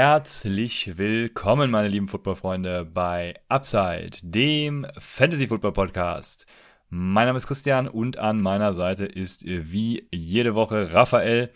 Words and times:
Herzlich 0.00 0.92
willkommen, 0.96 1.72
meine 1.72 1.88
lieben 1.88 2.06
Footballfreunde, 2.06 2.84
bei 2.84 3.34
Upside, 3.48 4.10
dem 4.22 4.86
Fantasy 4.96 5.48
Football 5.48 5.72
Podcast. 5.72 6.46
Mein 6.88 7.26
Name 7.26 7.36
ist 7.36 7.48
Christian 7.48 7.88
und 7.88 8.16
an 8.16 8.40
meiner 8.40 8.74
Seite 8.74 9.06
ist 9.06 9.44
wie 9.44 10.06
jede 10.12 10.54
Woche 10.54 10.94
Raphael. 10.94 11.50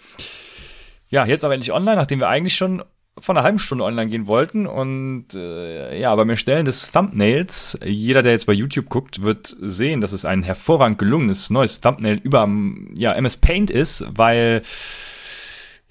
Ja, 1.08 1.24
jetzt 1.24 1.44
aber 1.44 1.54
endlich 1.54 1.70
online, 1.70 1.94
nachdem 1.94 2.18
wir 2.18 2.26
eigentlich 2.26 2.56
schon 2.56 2.82
von 3.16 3.36
einer 3.36 3.44
halben 3.44 3.60
Stunde 3.60 3.84
online 3.84 4.10
gehen 4.10 4.26
wollten. 4.26 4.66
Und 4.66 5.36
äh, 5.36 6.00
ja, 6.00 6.12
beim 6.16 6.30
Erstellen 6.30 6.64
des 6.64 6.90
Thumbnails, 6.90 7.78
jeder, 7.84 8.22
der 8.22 8.32
jetzt 8.32 8.46
bei 8.46 8.54
YouTube 8.54 8.88
guckt, 8.88 9.22
wird 9.22 9.54
sehen, 9.60 10.00
dass 10.00 10.10
es 10.10 10.24
ein 10.24 10.42
hervorragend 10.42 10.98
gelungenes 10.98 11.50
neues 11.50 11.80
Thumbnail 11.80 12.18
über 12.24 12.48
ja, 12.96 13.12
MS 13.12 13.36
Paint 13.36 13.70
ist, 13.70 14.04
weil 14.08 14.62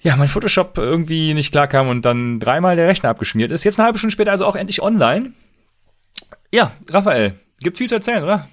ja, 0.02 0.16
mein 0.16 0.28
Photoshop 0.28 0.76
irgendwie 0.78 1.32
nicht 1.32 1.52
klar 1.52 1.68
kam 1.68 1.88
und 1.88 2.04
dann 2.04 2.40
dreimal 2.40 2.76
der 2.76 2.88
Rechner 2.88 3.08
abgeschmiert 3.08 3.52
ist. 3.52 3.64
Jetzt 3.64 3.78
eine 3.78 3.86
halbe 3.86 3.98
Stunde 3.98 4.12
später 4.12 4.32
also 4.32 4.44
auch 4.44 4.56
endlich 4.56 4.82
online. 4.82 5.32
Ja, 6.50 6.72
Raphael, 6.88 7.38
gibt 7.60 7.78
viel 7.78 7.88
zu 7.88 7.94
erzählen, 7.94 8.24
oder? 8.24 8.48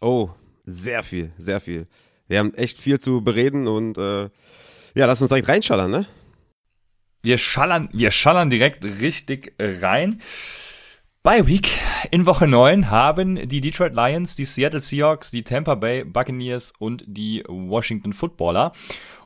Oh, 0.00 0.30
sehr 0.66 1.02
viel, 1.02 1.32
sehr 1.38 1.60
viel. 1.60 1.86
Wir 2.26 2.40
haben 2.40 2.52
echt 2.54 2.78
viel 2.78 2.98
zu 2.98 3.22
bereden 3.22 3.68
und 3.68 3.96
äh, 3.96 4.28
ja, 4.94 5.06
lass 5.06 5.22
uns 5.22 5.28
direkt 5.28 5.48
reinschallern, 5.48 5.90
ne? 5.90 6.06
Wir 7.22 7.38
schallern, 7.38 7.88
wir 7.92 8.10
schallern 8.10 8.50
direkt 8.50 8.84
richtig 8.84 9.54
rein. 9.58 10.20
Bei 11.22 11.46
Week 11.46 11.68
in 12.10 12.26
Woche 12.26 12.46
9 12.46 12.90
haben 12.90 13.48
die 13.48 13.60
Detroit 13.60 13.92
Lions, 13.92 14.36
die 14.36 14.44
Seattle 14.44 14.80
Seahawks, 14.80 15.30
die 15.30 15.42
Tampa 15.42 15.74
Bay 15.74 16.04
Buccaneers 16.04 16.72
und 16.78 17.04
die 17.06 17.44
Washington 17.46 18.12
Footballer. 18.12 18.72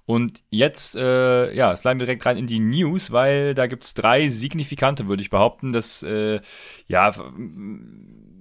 Und 0.04 0.42
jetzt, 0.50 0.96
äh, 0.96 1.54
ja, 1.54 1.74
sliden 1.76 2.00
wir 2.00 2.06
direkt 2.06 2.26
rein 2.26 2.36
in 2.36 2.46
die 2.46 2.58
News, 2.58 3.12
weil 3.12 3.54
da 3.54 3.66
gibt's 3.66 3.94
drei 3.94 4.28
signifikante, 4.28 5.06
würde 5.06 5.22
ich 5.22 5.30
behaupten. 5.30 5.72
Das, 5.72 6.02
äh, 6.02 6.40
ja, 6.88 7.14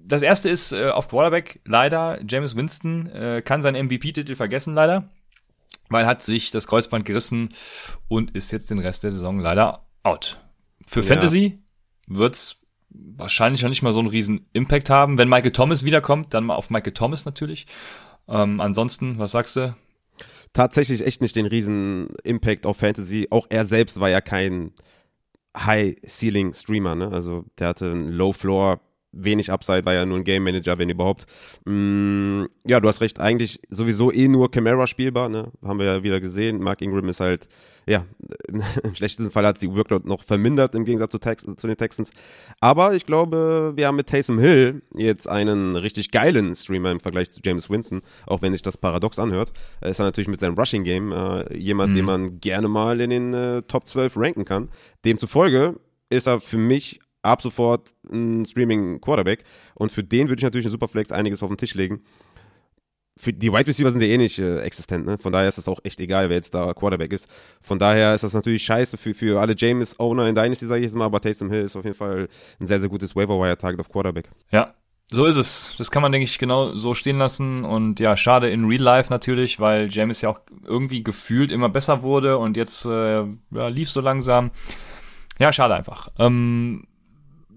das 0.05 0.21
erste 0.23 0.49
ist 0.49 0.71
äh, 0.71 0.89
auf 0.89 1.07
Quarterback 1.07 1.61
leider. 1.65 2.19
James 2.27 2.55
Winston 2.55 3.07
äh, 3.07 3.41
kann 3.45 3.61
seinen 3.61 3.85
MVP-Titel 3.85 4.35
vergessen, 4.35 4.73
leider. 4.73 5.09
Weil 5.89 6.05
hat 6.05 6.21
sich 6.21 6.51
das 6.51 6.67
Kreuzband 6.67 7.05
gerissen 7.05 7.49
und 8.07 8.31
ist 8.31 8.51
jetzt 8.51 8.71
den 8.71 8.79
Rest 8.79 9.03
der 9.03 9.11
Saison 9.11 9.39
leider 9.39 9.85
out. 10.03 10.41
Für 10.87 11.01
ja. 11.01 11.05
Fantasy 11.05 11.59
wird's 12.07 12.57
wahrscheinlich 12.89 13.61
noch 13.61 13.69
nicht 13.69 13.83
mal 13.83 13.93
so 13.93 13.99
einen 13.99 14.09
riesen 14.09 14.47
Impact 14.53 14.89
haben. 14.89 15.17
Wenn 15.17 15.29
Michael 15.29 15.51
Thomas 15.51 15.85
wiederkommt, 15.85 16.33
dann 16.33 16.45
mal 16.45 16.55
auf 16.55 16.69
Michael 16.69 16.93
Thomas 16.93 17.25
natürlich. 17.25 17.67
Ähm, 18.27 18.59
ansonsten, 18.59 19.17
was 19.19 19.31
sagst 19.31 19.55
du? 19.55 19.75
Tatsächlich 20.53 21.05
echt 21.05 21.21
nicht 21.21 21.35
den 21.35 21.45
riesen 21.45 22.09
Impact 22.23 22.65
auf 22.65 22.77
Fantasy. 22.77 23.27
Auch 23.29 23.47
er 23.49 23.65
selbst 23.65 23.99
war 23.99 24.09
ja 24.09 24.21
kein 24.21 24.73
High-Ceiling-Streamer, 25.57 26.95
ne? 26.95 27.09
Also 27.11 27.45
der 27.57 27.69
hatte 27.69 27.91
einen 27.91 28.09
Low-Floor, 28.09 28.79
wenig 29.11 29.51
Upside, 29.51 29.85
war 29.85 29.93
ja 29.93 30.05
nur 30.05 30.17
ein 30.17 30.23
Game 30.23 30.43
Manager, 30.43 30.77
wenn 30.77 30.89
überhaupt. 30.89 31.25
Mm, 31.65 32.45
ja, 32.65 32.79
du 32.79 32.87
hast 32.87 33.01
recht, 33.01 33.19
eigentlich 33.19 33.59
sowieso 33.69 34.11
eh 34.11 34.27
nur 34.27 34.51
Camara 34.51 34.87
spielbar, 34.87 35.29
ne? 35.29 35.51
Haben 35.63 35.79
wir 35.79 35.85
ja 35.85 36.03
wieder 36.03 36.19
gesehen. 36.19 36.59
Mark 36.59 36.81
Ingram 36.81 37.09
ist 37.09 37.19
halt 37.19 37.47
ja, 37.87 38.05
im 38.83 38.95
schlechtesten 38.95 39.31
Fall 39.31 39.45
hat 39.45 39.55
es 39.55 39.61
die 39.61 39.69
Workload 39.69 40.07
noch 40.07 40.23
vermindert 40.23 40.75
im 40.75 40.85
Gegensatz 40.85 41.11
zu, 41.11 41.19
Tex 41.19 41.43
zu, 41.43 41.67
den 41.67 41.77
Texans. 41.77 42.11
Aber 42.59 42.93
ich 42.93 43.05
glaube, 43.05 43.73
wir 43.75 43.87
haben 43.87 43.95
mit 43.95 44.07
Taysom 44.07 44.39
Hill 44.39 44.81
jetzt 44.95 45.27
einen 45.27 45.75
richtig 45.75 46.11
geilen 46.11 46.55
Streamer 46.55 46.91
im 46.91 46.99
Vergleich 46.99 47.31
zu 47.31 47.41
James 47.43 47.69
Winston, 47.69 48.01
auch 48.27 48.41
wenn 48.41 48.53
sich 48.53 48.61
das 48.61 48.77
paradox 48.77 49.19
anhört. 49.19 49.51
Er 49.81 49.89
ist 49.89 49.99
er 49.99 50.05
natürlich 50.05 50.27
mit 50.27 50.39
seinem 50.39 50.57
Rushing 50.57 50.83
Game 50.83 51.11
äh, 51.11 51.55
jemand, 51.57 51.93
mhm. 51.93 51.95
den 51.95 52.05
man 52.05 52.39
gerne 52.39 52.67
mal 52.67 53.01
in 53.01 53.09
den 53.09 53.33
äh, 53.33 53.61
Top 53.63 53.87
12 53.87 54.13
ranken 54.15 54.45
kann. 54.45 54.69
Demzufolge 55.03 55.79
ist 56.09 56.27
er 56.27 56.39
für 56.39 56.57
mich 56.57 56.99
ab 57.23 57.41
sofort 57.41 57.93
ein 58.11 58.45
Streaming 58.45 58.99
Quarterback 59.01 59.43
und 59.75 59.91
für 59.91 60.03
den 60.03 60.27
würde 60.27 60.39
ich 60.39 60.43
natürlich 60.43 60.65
in 60.65 60.71
Superflex 60.71 61.11
einiges 61.11 61.43
auf 61.43 61.49
den 61.49 61.57
Tisch 61.57 61.73
legen 61.73 62.01
für 63.17 63.33
die 63.33 63.51
Wide 63.51 63.67
Receiver 63.67 63.91
sind 63.91 64.01
ja 64.01 64.07
eh 64.07 64.17
nicht 64.17 64.39
äh, 64.39 64.61
existent, 64.61 65.05
ne? 65.05 65.17
Von 65.21 65.31
daher 65.31 65.47
ist 65.47 65.57
es 65.57 65.67
auch 65.67 65.79
echt 65.83 65.99
egal, 65.99 66.29
wer 66.29 66.37
jetzt 66.37 66.53
da 66.53 66.73
Quarterback 66.73 67.11
ist. 67.11 67.27
Von 67.61 67.77
daher 67.77 68.15
ist 68.15 68.23
das 68.23 68.33
natürlich 68.33 68.63
scheiße 68.63 68.97
für, 68.97 69.13
für 69.13 69.39
alle 69.39 69.53
James-Owner 69.55 70.27
in 70.27 70.35
Dynasty, 70.35 70.65
sage 70.65 70.79
ich 70.79 70.85
jetzt 70.85 70.95
mal, 70.95 71.05
aber 71.05 71.19
Taysom 71.19 71.51
Hill 71.51 71.65
ist 71.65 71.75
auf 71.75 71.83
jeden 71.83 71.95
Fall 71.95 72.27
ein 72.59 72.65
sehr, 72.65 72.79
sehr 72.79 72.89
gutes 72.89 73.15
Waiver-Wire-Target 73.15 73.79
auf 73.79 73.89
Quarterback. 73.89 74.29
Ja, 74.51 74.73
so 75.11 75.25
ist 75.25 75.35
es. 75.35 75.75
Das 75.77 75.91
kann 75.91 76.01
man, 76.01 76.11
denke 76.11 76.23
ich, 76.23 76.39
genau 76.39 76.75
so 76.75 76.95
stehen 76.95 77.17
lassen. 77.17 77.65
Und 77.65 77.99
ja, 77.99 78.15
schade 78.15 78.49
in 78.49 78.65
Real 78.65 78.81
Life 78.81 79.11
natürlich, 79.11 79.59
weil 79.59 79.89
James 79.91 80.21
ja 80.21 80.29
auch 80.29 80.39
irgendwie 80.65 81.03
gefühlt 81.03 81.51
immer 81.51 81.69
besser 81.69 82.01
wurde 82.01 82.37
und 82.37 82.55
jetzt 82.57 82.85
äh, 82.85 83.23
ja, 83.51 83.67
lief 83.67 83.91
so 83.91 84.01
langsam. 84.01 84.51
Ja, 85.37 85.51
schade 85.51 85.75
einfach. 85.75 86.09
Ähm, 86.17 86.87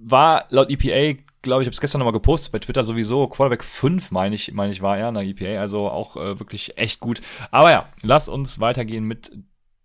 war 0.04 0.46
laut 0.50 0.70
EPA 0.70 1.20
glaube 1.44 1.62
ich, 1.62 1.68
habe 1.68 1.74
es 1.74 1.80
gestern 1.80 2.00
nochmal 2.00 2.12
gepostet 2.12 2.50
bei 2.50 2.58
Twitter 2.58 2.82
sowieso. 2.82 3.28
Quarterback 3.28 3.62
5, 3.62 4.10
meine 4.10 4.34
ich, 4.34 4.52
meine 4.52 4.72
ich, 4.72 4.82
war 4.82 4.98
er 4.98 5.10
in 5.10 5.16
EPA, 5.16 5.60
also 5.60 5.88
auch 5.88 6.16
äh, 6.16 6.40
wirklich 6.40 6.76
echt 6.76 6.98
gut. 6.98 7.20
Aber 7.52 7.70
ja, 7.70 7.88
lass 8.02 8.28
uns 8.28 8.58
weitergehen 8.58 9.04
mit 9.04 9.30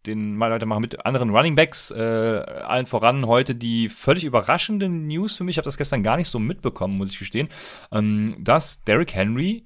den 0.06 0.36
mal 0.36 0.50
weitermachen 0.50 0.82
mit 0.82 1.06
anderen 1.06 1.30
Running 1.30 1.56
Backs. 1.56 1.92
Äh, 1.92 2.00
allen 2.00 2.86
voran 2.86 3.28
heute 3.28 3.54
die 3.54 3.90
völlig 3.90 4.24
überraschende 4.24 4.88
News 4.90 5.36
für 5.36 5.44
mich. 5.44 5.56
Ich 5.56 5.58
habe 5.58 5.66
das 5.66 5.78
gestern 5.78 6.04
gar 6.04 6.18
nicht 6.18 6.30
so 6.30 6.40
mitbekommen, 6.40 6.98
muss 6.98 7.12
ich 7.12 7.20
gestehen, 7.20 7.50
ähm, 7.92 8.36
dass 8.40 8.84
Derrick 8.86 9.14
Henry 9.14 9.66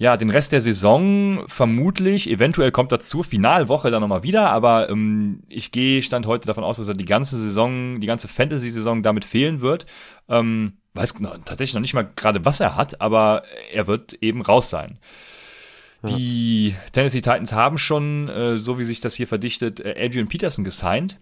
ja, 0.00 0.16
den 0.16 0.30
Rest 0.30 0.52
der 0.52 0.62
Saison 0.62 1.44
vermutlich, 1.46 2.30
eventuell 2.30 2.72
kommt 2.72 2.90
dazu, 2.90 3.22
Finalwoche 3.22 3.90
dann 3.90 4.00
nochmal 4.00 4.22
wieder, 4.22 4.50
aber 4.50 4.88
ähm, 4.88 5.42
ich 5.46 5.72
gehe, 5.72 6.00
stand 6.00 6.26
heute 6.26 6.46
davon 6.46 6.64
aus, 6.64 6.78
dass 6.78 6.88
er 6.88 6.94
die 6.94 7.04
ganze 7.04 7.38
Saison, 7.38 8.00
die 8.00 8.06
ganze 8.06 8.26
Fantasy-Saison 8.26 9.02
damit 9.02 9.26
fehlen 9.26 9.60
wird. 9.60 9.84
Ähm, 10.26 10.78
weiß 10.94 11.20
noch, 11.20 11.36
tatsächlich 11.44 11.74
noch 11.74 11.82
nicht 11.82 11.92
mal 11.92 12.08
gerade, 12.16 12.46
was 12.46 12.60
er 12.60 12.76
hat, 12.76 13.02
aber 13.02 13.42
er 13.74 13.88
wird 13.88 14.14
eben 14.22 14.40
raus 14.40 14.70
sein. 14.70 14.98
Ja. 16.02 16.16
Die 16.16 16.76
Tennessee 16.92 17.20
Titans 17.20 17.52
haben 17.52 17.76
schon, 17.76 18.30
äh, 18.30 18.56
so 18.56 18.78
wie 18.78 18.84
sich 18.84 19.00
das 19.00 19.14
hier 19.16 19.28
verdichtet, 19.28 19.80
äh, 19.80 20.02
Adrian 20.02 20.28
Peterson 20.28 20.64
gesigned. 20.64 21.18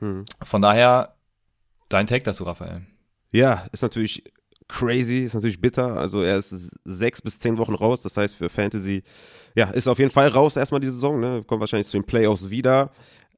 Mhm. 0.00 0.26
Von 0.42 0.60
daher, 0.60 1.14
dein 1.88 2.06
Take 2.06 2.24
dazu, 2.24 2.44
Raphael. 2.44 2.82
Ja, 3.32 3.64
ist 3.72 3.80
natürlich 3.80 4.24
crazy, 4.68 5.18
ist 5.18 5.34
natürlich 5.34 5.60
bitter. 5.60 5.96
Also 5.96 6.22
er 6.22 6.38
ist 6.38 6.70
sechs 6.84 7.22
bis 7.22 7.38
zehn 7.38 7.58
Wochen 7.58 7.74
raus. 7.74 8.02
Das 8.02 8.16
heißt 8.16 8.34
für 8.34 8.48
Fantasy, 8.48 9.02
ja, 9.54 9.70
ist 9.70 9.88
auf 9.88 9.98
jeden 9.98 10.10
Fall 10.10 10.28
raus 10.28 10.56
erstmal 10.56 10.80
die 10.80 10.88
Saison. 10.88 11.20
Ne? 11.20 11.42
Kommt 11.46 11.60
wahrscheinlich 11.60 11.88
zu 11.88 11.98
den 11.98 12.04
Playoffs 12.04 12.50
wieder 12.50 12.90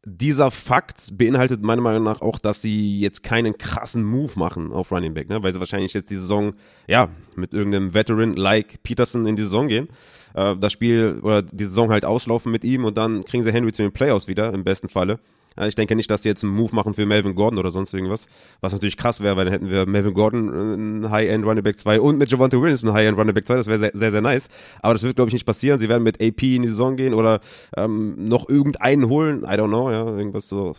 dieser 0.05 0.51
Fakt 0.51 1.19
beinhaltet 1.19 1.63
meiner 1.63 1.83
Meinung 1.83 2.05
nach 2.05 2.23
auch, 2.23 2.39
dass 2.39 2.63
sie 2.63 3.01
jetzt 3.01 3.23
keinen 3.23 3.59
krassen 3.59 4.03
Move 4.03 4.33
machen 4.37 4.73
auf 4.73 4.91
Running 4.93 5.13
Back, 5.13 5.29
ne? 5.29 5.43
weil 5.43 5.53
sie 5.53 5.61
wahrscheinlich 5.61 5.93
jetzt 5.93 6.11
die 6.11 6.17
Saison, 6.17 6.55
ja, 6.89 7.09
mit 7.37 7.53
irgendeinem 7.53 7.93
Veteran 7.93 8.35
like 8.35 8.83
Peterson 8.83 9.27
in 9.27 9.37
die 9.37 9.43
Saison 9.43 9.69
gehen, 9.69 9.89
äh, 10.35 10.57
das 10.57 10.73
Spiel 10.73 11.21
oder 11.23 11.43
die 11.43 11.65
Saison 11.65 11.91
halt 11.91 12.05
auslaufen 12.05 12.51
mit 12.51 12.65
ihm 12.65 12.85
und 12.85 12.97
dann 12.97 13.25
kriegen 13.25 13.45
sie 13.45 13.53
Henry 13.53 13.73
zu 13.73 13.83
den 13.83 13.93
Playoffs 13.93 14.27
wieder, 14.27 14.55
im 14.55 14.65
besten 14.65 14.89
Falle. 14.89 15.21
Ich 15.67 15.75
denke 15.75 15.97
nicht, 15.97 16.11
dass 16.11 16.23
sie 16.23 16.29
jetzt 16.29 16.45
einen 16.45 16.55
Move 16.55 16.75
machen 16.75 16.95
für 16.95 17.05
Melvin 17.07 17.35
Gordon 17.35 17.59
oder 17.59 17.71
sonst 17.71 17.93
irgendwas. 17.93 18.27
Was 18.61 18.73
natürlich 18.73 18.97
krass 18.97 19.21
wäre, 19.21 19.37
weil 19.37 19.47
dann 19.47 19.53
hätten 19.53 19.71
wir 19.71 19.87
Melvin 19.87 20.15
Gordon 20.15 20.49
äh, 20.49 20.75
einen 20.75 21.11
High-End 21.11 21.45
Running 21.45 21.65
Back 21.65 21.79
2 21.79 22.01
und 22.01 22.19
mit 22.19 22.31
Javante 22.31 22.61
Williams 22.61 22.83
einen 22.83 22.93
High-End 22.93 23.19
Running 23.19 23.35
Back 23.35 23.47
2. 23.47 23.55
Das 23.57 23.67
wäre 23.67 23.81
sehr, 23.81 23.93
sehr, 23.95 24.11
sehr 24.13 24.23
nice. 24.23 24.49
Aber 24.81 24.95
das 24.95 25.03
wird, 25.03 25.17
glaube 25.17 25.29
ich, 25.29 25.35
nicht 25.35 25.47
passieren. 25.47 25.81
Sie 25.81 25.89
werden 25.89 26.03
mit 26.03 26.23
AP 26.23 26.43
in 26.43 26.63
die 26.63 26.69
Saison 26.69 26.97
gehen 26.97 27.15
oder 27.15 27.41
ähm, 27.77 28.25
noch 28.25 28.49
irgendeinen 28.49 29.09
holen. 29.09 29.43
I 29.43 29.57
don't 29.57 29.69
know, 29.69 29.91
ja. 29.91 30.07
Irgendwas 30.07 30.49
so 30.49 30.75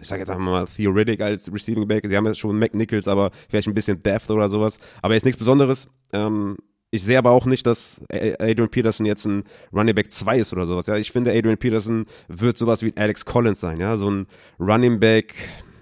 ich 0.00 0.08
sage 0.08 0.20
jetzt 0.20 0.30
einfach 0.30 0.44
mal 0.44 0.66
Theoretic 0.66 1.20
als 1.20 1.52
Receiving 1.52 1.88
Back. 1.88 2.06
Sie 2.06 2.16
haben 2.16 2.26
ja 2.26 2.34
schon 2.34 2.58
McNichols, 2.58 3.08
aber 3.08 3.30
vielleicht 3.48 3.68
ein 3.68 3.74
bisschen 3.74 4.02
Depth 4.02 4.30
oder 4.30 4.48
sowas. 4.48 4.78
Aber 5.02 5.14
er 5.14 5.16
ist 5.16 5.24
nichts 5.24 5.38
Besonderes. 5.38 5.88
Ähm, 6.12 6.56
ich 6.96 7.04
sehe 7.04 7.18
aber 7.18 7.30
auch 7.30 7.46
nicht, 7.46 7.66
dass 7.66 8.00
Adrian 8.10 8.68
Peterson 8.68 9.06
jetzt 9.06 9.24
ein 9.24 9.44
Running 9.72 9.94
Back 9.94 10.10
2 10.10 10.38
ist 10.38 10.52
oder 10.52 10.66
sowas. 10.66 10.86
Ja, 10.86 10.96
ich 10.96 11.12
finde, 11.12 11.32
Adrian 11.32 11.58
Peterson 11.58 12.06
wird 12.28 12.56
sowas 12.56 12.82
wie 12.82 12.92
Alex 12.96 13.24
Collins 13.24 13.60
sein. 13.60 13.78
Ja, 13.78 13.96
so 13.96 14.10
ein 14.10 14.26
Running 14.58 14.98
Back, 14.98 15.34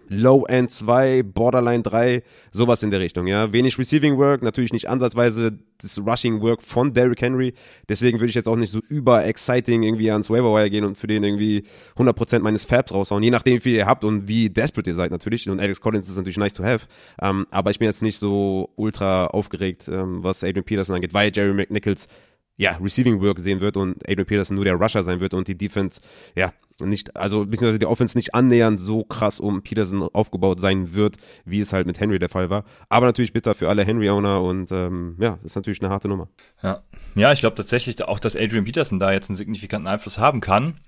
Low-End 0.08 0.70
2, 0.70 1.22
Borderline 1.22 1.82
3, 1.82 2.22
sowas 2.52 2.82
in 2.82 2.90
der 2.90 3.00
Richtung, 3.00 3.26
ja. 3.26 3.52
Wenig 3.52 3.78
Receiving 3.78 4.18
Work, 4.18 4.42
natürlich 4.42 4.72
nicht 4.72 4.88
ansatzweise 4.88 5.58
das 5.80 5.98
Rushing 5.98 6.40
Work 6.40 6.62
von 6.62 6.92
Derrick 6.92 7.20
Henry. 7.20 7.54
Deswegen 7.88 8.20
würde 8.20 8.28
ich 8.30 8.34
jetzt 8.34 8.48
auch 8.48 8.56
nicht 8.56 8.70
so 8.70 8.80
über 8.88 9.24
exciting 9.24 9.82
irgendwie 9.82 10.10
ans 10.10 10.30
Waiver 10.30 10.68
gehen 10.70 10.84
und 10.84 10.96
für 10.96 11.06
den 11.06 11.24
irgendwie 11.24 11.64
100% 11.96 12.40
meines 12.40 12.64
Fabs 12.64 12.92
raushauen, 12.92 13.22
je 13.22 13.30
nachdem, 13.30 13.56
wie 13.56 13.60
viel 13.60 13.74
ihr 13.74 13.86
habt 13.86 14.04
und 14.04 14.28
wie 14.28 14.50
desperate 14.50 14.90
ihr 14.90 14.96
seid 14.96 15.10
natürlich. 15.10 15.48
Und 15.48 15.60
Alex 15.60 15.80
Collins 15.80 16.08
ist 16.08 16.16
natürlich 16.16 16.38
nice 16.38 16.54
to 16.54 16.64
have. 16.64 16.86
Ähm, 17.20 17.46
aber 17.50 17.70
ich 17.70 17.78
bin 17.78 17.86
jetzt 17.86 18.02
nicht 18.02 18.18
so 18.18 18.70
ultra 18.76 19.26
aufgeregt, 19.26 19.88
ähm, 19.88 20.22
was 20.22 20.44
Adrian 20.44 20.64
Peterson 20.64 20.94
angeht, 20.96 21.14
weil 21.14 21.30
Jerry 21.34 21.54
McNichols 21.54 22.08
ja, 22.56 22.78
Receiving 22.80 23.20
Work 23.20 23.40
sehen 23.40 23.60
wird 23.60 23.76
und 23.76 24.08
Adrian 24.08 24.26
Peterson 24.26 24.54
nur 24.54 24.64
der 24.64 24.74
Rusher 24.74 25.02
sein 25.02 25.20
wird 25.20 25.34
und 25.34 25.48
die 25.48 25.56
Defense, 25.58 26.00
ja, 26.36 26.52
nicht, 26.80 27.16
also 27.16 27.46
beziehungsweise 27.46 27.78
die 27.78 27.86
Offense 27.86 28.18
nicht 28.18 28.34
annähernd 28.34 28.80
so 28.80 29.04
krass 29.04 29.38
um 29.38 29.62
Peterson 29.62 30.02
aufgebaut 30.02 30.60
sein 30.60 30.94
wird, 30.94 31.16
wie 31.44 31.60
es 31.60 31.72
halt 31.72 31.86
mit 31.86 32.00
Henry 32.00 32.18
der 32.18 32.28
Fall 32.28 32.50
war. 32.50 32.64
Aber 32.88 33.06
natürlich 33.06 33.32
bitter 33.32 33.54
für 33.54 33.68
alle 33.68 33.84
Henry-Owner 33.84 34.42
und 34.42 34.72
ähm, 34.72 35.16
ja, 35.20 35.38
ist 35.44 35.56
natürlich 35.56 35.80
eine 35.82 35.90
harte 35.90 36.08
Nummer. 36.08 36.28
Ja, 36.62 36.82
ja 37.14 37.32
ich 37.32 37.40
glaube 37.40 37.56
tatsächlich 37.56 38.02
auch, 38.02 38.18
dass 38.18 38.36
Adrian 38.36 38.64
Peterson 38.64 38.98
da 38.98 39.12
jetzt 39.12 39.30
einen 39.30 39.36
signifikanten 39.36 39.86
Einfluss 39.86 40.18
haben 40.18 40.40
kann. 40.40 40.80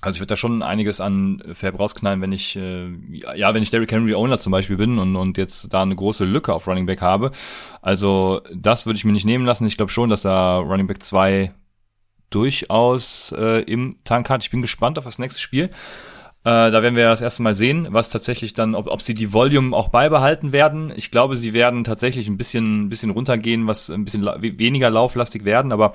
Also 0.00 0.16
ich 0.16 0.20
würde 0.20 0.30
da 0.30 0.36
schon 0.36 0.62
einiges 0.62 1.00
an 1.00 1.42
Fab 1.52 1.78
rausknallen, 1.78 2.20
wenn 2.20 2.32
ich, 2.32 2.56
äh, 2.56 2.88
ja, 3.36 3.54
wenn 3.54 3.62
ich 3.62 3.70
Derrick 3.70 3.92
Henry 3.92 4.14
Owner 4.14 4.36
zum 4.36 4.50
Beispiel 4.50 4.76
bin 4.76 4.98
und, 4.98 5.14
und 5.14 5.38
jetzt 5.38 5.72
da 5.72 5.82
eine 5.82 5.94
große 5.94 6.24
Lücke 6.24 6.52
auf 6.54 6.66
Running 6.66 6.86
Back 6.86 7.02
habe. 7.02 7.30
Also 7.82 8.40
das 8.52 8.84
würde 8.84 8.96
ich 8.96 9.04
mir 9.04 9.12
nicht 9.12 9.26
nehmen 9.26 9.44
lassen. 9.44 9.66
Ich 9.66 9.76
glaube 9.76 9.92
schon, 9.92 10.10
dass 10.10 10.22
da 10.22 10.58
Running 10.58 10.88
Back 10.88 11.02
2 11.02 11.52
durchaus 12.34 13.34
äh, 13.36 13.62
im 13.62 13.96
Tank 14.04 14.30
hat. 14.30 14.42
Ich 14.42 14.50
bin 14.50 14.62
gespannt 14.62 14.98
auf 14.98 15.04
das 15.04 15.18
nächste 15.18 15.40
Spiel. 15.40 15.70
Äh, 16.44 16.72
da 16.72 16.82
werden 16.82 16.96
wir 16.96 17.08
das 17.08 17.20
erste 17.20 17.42
Mal 17.42 17.54
sehen, 17.54 17.86
was 17.90 18.10
tatsächlich 18.10 18.52
dann, 18.52 18.74
ob, 18.74 18.88
ob 18.88 19.00
sie 19.00 19.14
die 19.14 19.32
Volume 19.32 19.76
auch 19.76 19.88
beibehalten 19.88 20.52
werden. 20.52 20.92
Ich 20.96 21.12
glaube, 21.12 21.36
sie 21.36 21.52
werden 21.52 21.84
tatsächlich 21.84 22.26
ein 22.26 22.36
bisschen, 22.36 22.86
ein 22.86 22.88
bisschen 22.88 23.10
runtergehen, 23.10 23.68
was 23.68 23.90
ein 23.90 24.04
bisschen 24.04 24.22
la 24.22 24.36
weniger 24.40 24.90
lauflastig 24.90 25.44
werden, 25.44 25.70
aber 25.70 25.94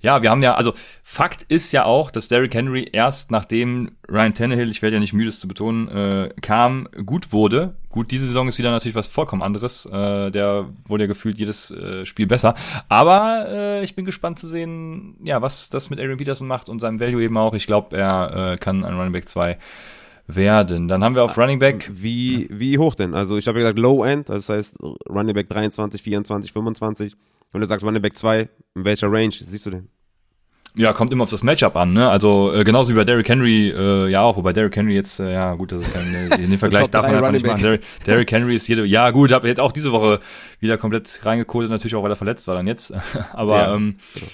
ja, 0.00 0.22
wir 0.22 0.30
haben 0.30 0.42
ja, 0.42 0.54
also 0.54 0.72
Fakt 1.02 1.42
ist 1.42 1.72
ja 1.72 1.84
auch, 1.84 2.10
dass 2.10 2.28
Derrick 2.28 2.54
Henry 2.54 2.88
erst 2.90 3.30
nachdem 3.30 3.92
Ryan 4.08 4.34
Tannehill, 4.34 4.70
ich 4.70 4.82
werde 4.82 4.96
ja 4.96 5.00
nicht 5.00 5.12
müde 5.12 5.28
es 5.28 5.40
zu 5.40 5.48
betonen, 5.48 5.88
äh, 5.88 6.30
kam, 6.40 6.88
gut 7.04 7.32
wurde. 7.32 7.74
Gut, 7.90 8.10
diese 8.10 8.26
Saison 8.26 8.48
ist 8.48 8.58
wieder 8.58 8.70
natürlich 8.70 8.94
was 8.94 9.08
vollkommen 9.08 9.42
anderes. 9.42 9.84
Äh, 9.86 10.30
der 10.30 10.68
wurde 10.86 11.04
ja 11.04 11.08
gefühlt 11.08 11.38
jedes 11.38 11.70
äh, 11.70 12.06
Spiel 12.06 12.26
besser. 12.26 12.54
Aber 12.88 13.46
äh, 13.48 13.84
ich 13.84 13.94
bin 13.94 14.04
gespannt 14.04 14.38
zu 14.38 14.46
sehen, 14.46 15.16
ja, 15.22 15.42
was 15.42 15.70
das 15.70 15.90
mit 15.90 16.00
Aaron 16.00 16.16
Peterson 16.16 16.46
macht 16.46 16.68
und 16.68 16.78
seinem 16.78 17.00
Value 17.00 17.22
eben 17.22 17.36
auch. 17.36 17.54
Ich 17.54 17.66
glaube, 17.66 17.96
er 17.96 18.52
äh, 18.52 18.56
kann 18.56 18.84
ein 18.84 18.94
Running 18.94 19.12
Back 19.12 19.28
2 19.28 19.58
werden. 20.28 20.88
Dann 20.88 21.02
haben 21.02 21.14
wir 21.14 21.24
auf 21.24 21.36
Running 21.36 21.58
Back. 21.58 21.90
Wie, 21.92 22.46
wie 22.50 22.78
hoch 22.78 22.94
denn? 22.94 23.14
Also 23.14 23.36
ich 23.36 23.48
habe 23.48 23.58
ja 23.58 23.64
gesagt 23.64 23.78
Low 23.78 24.04
End, 24.04 24.28
das 24.28 24.48
heißt 24.48 24.78
Running 25.08 25.34
Back 25.34 25.48
23, 25.48 26.02
24, 26.02 26.52
25. 26.52 27.16
Und 27.52 27.60
du 27.60 27.66
sagst 27.66 27.84
Running 27.84 28.02
Back 28.02 28.16
2, 28.16 28.48
in 28.76 28.84
welcher 28.84 29.10
Range 29.10 29.32
siehst 29.32 29.66
du 29.66 29.70
den? 29.70 29.88
Ja, 30.76 30.92
kommt 30.92 31.12
immer 31.12 31.24
auf 31.24 31.30
das 31.30 31.42
Matchup 31.42 31.74
an, 31.74 31.92
ne? 31.92 32.08
Also 32.08 32.52
äh, 32.54 32.62
genauso 32.62 32.92
wie 32.92 32.96
bei 32.96 33.04
Derrick 33.04 33.28
Henry, 33.28 33.70
äh, 33.70 34.08
ja 34.08 34.20
auch, 34.20 34.36
wobei 34.36 34.52
Derrick 34.52 34.76
Henry 34.76 34.94
jetzt, 34.94 35.18
äh, 35.18 35.32
ja 35.32 35.54
gut, 35.54 35.72
das 35.72 35.82
ist 35.82 35.92
kein, 35.92 36.30
äh, 36.30 36.46
den 36.46 36.58
Vergleich 36.58 36.86
darf 36.88 37.06
man 37.06 37.16
einfach 37.16 37.32
nicht 37.32 37.44
machen. 37.44 37.60
Derrick, 37.60 37.82
Derrick 38.06 38.30
Henry 38.30 38.54
ist 38.54 38.68
jede, 38.68 38.84
ja 38.84 39.10
gut, 39.10 39.32
hab 39.32 39.44
jetzt 39.44 39.58
auch 39.58 39.72
diese 39.72 39.90
Woche 39.90 40.20
wieder 40.60 40.78
komplett 40.78 41.20
reingekodet, 41.24 41.70
natürlich 41.70 41.96
auch, 41.96 42.04
weil 42.04 42.12
er 42.12 42.16
verletzt 42.16 42.46
war 42.46 42.54
dann 42.54 42.68
jetzt. 42.68 42.94
Aber 43.32 43.58
ja, 43.58 43.74
ähm, 43.74 43.96
genau. 44.14 44.26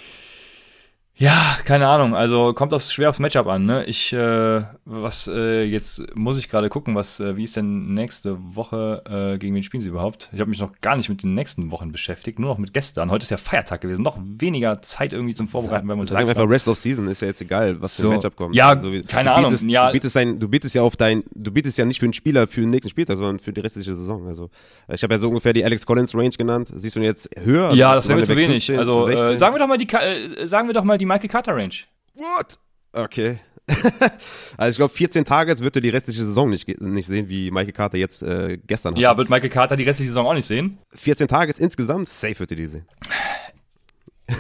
Ja, 1.19 1.57
keine 1.65 1.89
Ahnung. 1.89 2.15
Also 2.15 2.53
kommt 2.53 2.73
das 2.73 2.93
schwer 2.93 3.09
aufs 3.09 3.21
Matchup 3.21 3.47
an. 3.47 3.65
Ne? 3.65 3.87
Ich, 3.87 4.13
äh, 4.13 4.63
was 4.85 5.31
äh, 5.33 5.63
jetzt 5.63 6.15
muss 6.15 6.39
ich 6.39 6.51
gerade 6.51 6.69
gucken, 6.69 6.95
was, 6.95 7.21
äh, 7.21 7.37
wie 7.39 7.45
ist 7.45 7.57
denn 7.57 7.95
nächste 7.95 8.37
Woche 8.55 9.03
äh, 9.09 9.39
gegen 9.39 9.55
wen 9.55 9.63
spielen 9.63 9.81
sie 9.81 9.89
überhaupt? 9.89 10.29
Ich 10.35 10.41
habe 10.41 10.51
mich 10.51 10.61
noch 10.61 10.73
gar 10.83 10.95
nicht 10.95 11.09
mit 11.09 11.23
den 11.23 11.33
nächsten 11.33 11.71
Wochen 11.71 11.91
beschäftigt, 11.91 12.39
nur 12.39 12.51
noch 12.51 12.59
mit 12.59 12.75
gestern. 12.75 13.11
Heute 13.11 13.23
ist 13.23 13.31
ja 13.31 13.39
Feiertag 13.39 13.81
gewesen, 13.81 14.03
noch 14.03 14.19
weniger 14.21 14.83
Zeit 14.83 15.15
irgendwie 15.15 15.35
zum 15.35 15.49
Vorbereiten. 15.49 15.89
Sa 15.89 16.07
sagen 16.07 16.27
wir 16.27 16.37
einfach 16.37 16.51
Rest 16.51 16.69
of 16.69 16.77
Season 16.77 17.09
ist 17.09 17.23
ja 17.23 17.29
jetzt 17.29 17.41
egal, 17.41 17.81
was 17.81 17.97
so. 17.97 18.03
für 18.03 18.09
ein 18.09 18.17
Matchup 18.17 18.37
kommt. 18.37 18.55
Ja, 18.55 18.69
also, 18.69 18.91
keine 19.09 19.31
du 19.31 19.37
bietest, 19.37 19.63
Ahnung. 19.63 19.69
Ja. 19.71 19.87
Du 19.87 19.93
bietest, 19.95 20.17
dein, 20.17 20.39
du 20.39 20.49
bietest 20.49 20.75
ja 20.75 20.83
auf 20.83 20.97
dein, 20.97 21.25
du 21.35 21.51
bietest 21.51 21.79
ja 21.79 21.87
nicht 21.87 21.99
für 21.99 22.07
einen 22.07 22.13
Spieler 22.13 22.47
für 22.47 22.61
den 22.61 22.69
nächsten 22.69 22.91
Spieltag, 22.91 23.17
sondern 23.17 23.39
für 23.39 23.55
die 23.55 23.61
restliche 23.61 23.95
Saison. 23.95 24.27
Also 24.27 24.51
ich 24.93 25.03
habe 25.03 25.15
ja 25.15 25.19
so 25.19 25.29
ungefähr 25.29 25.55
die 25.55 25.65
Alex 25.65 25.87
Collins 25.87 26.15
Range 26.15 26.29
genannt. 26.29 26.69
Siehst 26.75 26.95
du 26.95 27.01
jetzt 27.01 27.31
höher? 27.43 27.73
Ja, 27.73 27.95
das 27.95 28.07
wäre 28.07 28.19
mir 28.19 28.27
zu 28.27 28.37
wenig. 28.37 28.67
15, 28.67 28.79
also 28.79 29.09
äh, 29.09 29.37
sagen 29.39 29.55
wir 29.55 29.61
doch 29.61 29.67
mal 29.67 29.79
die, 29.79 29.89
äh, 29.89 30.47
sagen 30.47 30.69
wir 30.69 30.75
doch 30.75 30.85
mal 30.85 30.99
die 30.99 31.06
Michael 31.07 31.29
Carter 31.29 31.57
Range. 31.57 31.75
What? 32.15 32.59
Okay. 32.93 33.39
also 34.57 34.71
ich 34.71 34.77
glaube, 34.77 34.95
14 34.95 35.25
Targets 35.25 35.61
wird 35.63 35.75
er 35.77 35.83
die 35.83 35.89
restliche 35.89 36.25
Saison 36.25 36.49
nicht, 36.49 36.69
nicht 36.81 37.07
sehen, 37.07 37.29
wie 37.29 37.51
Michael 37.51 37.73
Carter 37.73 37.99
jetzt 37.99 38.23
äh, 38.23 38.59
gestern 38.65 38.95
hat. 38.95 39.01
Ja, 39.01 39.17
wird 39.17 39.29
Michael 39.29 39.51
Carter 39.51 39.77
die 39.77 39.83
restliche 39.83 40.11
Saison 40.11 40.27
auch 40.27 40.35
nicht 40.35 40.47
sehen? 40.47 40.79
14 40.95 41.27
Targets 41.27 41.59
insgesamt, 41.59 42.11
safe 42.11 42.39
wird 42.39 42.53
er 42.53 42.57
die 42.57 42.67
sehen. 42.67 42.87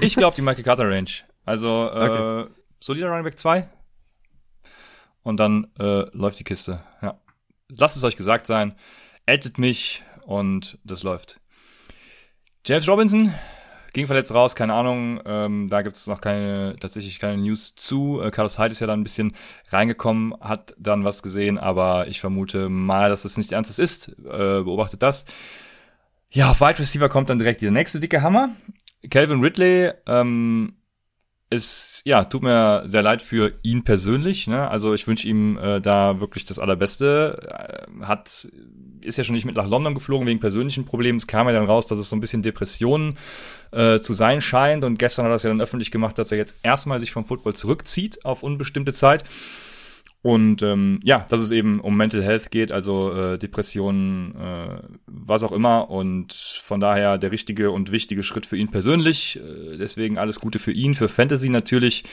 Ich 0.01 0.17
glaube 0.17 0.37
die 0.37 0.43
Michael 0.43 0.65
Carter 0.65 0.89
Range. 0.89 1.11
Also 1.45 1.91
äh, 1.93 2.45
okay. 2.45 2.51
solider 2.81 3.09
Running 3.09 3.25
Back 3.25 3.39
2 3.39 3.69
und 5.23 5.39
dann 5.39 5.69
äh, 5.79 6.05
läuft 6.17 6.39
die 6.39 6.45
Kiste. 6.45 6.81
Ja. 7.03 7.19
Lasst 7.69 7.97
es 7.97 8.05
euch 8.05 8.17
gesagt 8.17 8.47
sein. 8.47 8.77
Addet 9.27 9.59
mich 9.59 10.05
und 10.25 10.79
das 10.85 11.03
läuft. 11.03 11.41
James 12.65 12.89
Robinson, 12.89 13.33
Ging 13.97 14.07
verletzt 14.07 14.35
raus, 14.35 14.55
keine 14.55 14.75
Ahnung. 14.75 15.23
Ähm, 15.25 15.71
da 15.71 15.81
gibt 15.81 15.97
es 15.97 16.07
noch 16.07 16.21
keine, 16.21 16.77
tatsächlich 16.79 17.19
keine 17.19 17.41
News 17.41 17.75
zu. 17.77 18.21
Äh, 18.21 18.31
Carlos 18.31 18.59
Hyde 18.59 18.73
ist 18.73 18.81
ja 18.81 18.87
dann 18.87 19.01
ein 19.01 19.05
bisschen 19.05 19.33
reingekommen, 19.71 20.35
hat 20.39 20.75
dann 20.77 21.05
was 21.05 21.23
gesehen, 21.23 21.57
aber 21.57 22.07
ich 22.07 22.21
vermute 22.21 22.69
mal, 22.69 23.09
dass 23.09 23.23
das 23.23 23.39
nicht 23.39 23.53
ernstes 23.53 23.79
ist. 23.79 24.11
Äh, 24.19 24.61
beobachtet 24.65 25.03
das. 25.03 25.25
Ja, 26.29 26.51
auf 26.51 26.61
Wide 26.61 26.79
Receiver 26.79 27.09
kommt 27.09 27.31
dann 27.31 27.39
direkt 27.39 27.63
der 27.63 27.71
nächste 27.71 27.99
dicke 27.99 28.21
Hammer. 28.21 28.51
Calvin 29.09 29.41
Ridley, 29.41 29.93
ähm, 30.07 30.75
ist, 31.49 32.03
ja, 32.05 32.25
tut 32.25 32.43
mir 32.43 32.83
sehr 32.87 33.03
leid 33.03 33.23
für 33.23 33.55
ihn 33.63 33.85
persönlich. 33.85 34.49
Ne? 34.49 34.69
Also 34.69 34.95
ich 34.95 35.07
wünsche 35.07 35.29
ihm 35.29 35.57
äh, 35.59 35.81
da 35.81 36.21
wirklich 36.21 36.45
das 36.45 36.59
Allerbeste. 36.59 37.87
Äh, 38.01 38.05
hat, 38.05 38.49
ist 39.01 39.19
ja 39.19 39.25
schon 39.25 39.35
nicht 39.35 39.45
mit 39.45 39.57
nach 39.57 39.69
London 39.69 39.95
geflogen 39.95 40.27
wegen 40.27 40.41
persönlichen 40.41 40.85
Problemen. 40.85 41.19
Es 41.19 41.29
kam 41.29 41.47
ja 41.47 41.55
dann 41.55 41.67
raus, 41.67 41.87
dass 41.87 41.99
es 41.99 42.09
so 42.09 42.17
ein 42.17 42.21
bisschen 42.21 42.43
Depressionen 42.43 43.17
äh, 43.71 44.01
zu 44.01 44.13
sein 44.13 44.41
scheint. 44.41 44.83
Und 44.83 44.99
gestern 44.99 45.25
hat 45.25 45.33
er 45.33 45.37
es 45.37 45.45
ja 45.45 45.51
dann 45.51 45.61
öffentlich 45.61 45.93
gemacht, 45.93 46.19
dass 46.19 46.33
er 46.33 46.39
jetzt 46.39 46.57
erstmal 46.65 46.99
sich 46.99 47.13
vom 47.13 47.25
Football 47.25 47.55
zurückzieht 47.55 48.25
auf 48.25 48.43
unbestimmte 48.43 48.93
Zeit. 48.93 49.23
Und 50.23 50.63
ähm, 50.63 50.99
ja, 51.05 51.25
dass 51.29 51.41
es 51.41 51.53
eben 51.53 51.81
um 51.81 51.97
Mental 51.97 52.23
Health 52.23 52.51
geht, 52.51 52.73
also 52.73 53.13
äh, 53.13 53.39
Depressionen, 53.39 54.35
äh, 54.35 54.79
was 55.07 55.45
auch 55.45 55.53
immer. 55.53 55.89
Und 55.89 56.33
von 56.33 56.81
daher 56.81 57.17
der 57.17 57.31
richtige 57.31 57.71
und 57.71 57.93
wichtige 57.93 58.25
Schritt 58.25 58.45
für 58.45 58.57
ihn 58.57 58.71
persönlich. 58.71 59.37
Äh, 59.37 59.77
deswegen 59.77 60.19
alles 60.19 60.41
Gute 60.41 60.59
für 60.59 60.73
ihn. 60.73 60.95
Für 60.95 61.09
Fantasy 61.09 61.49
natürlich 61.49 62.05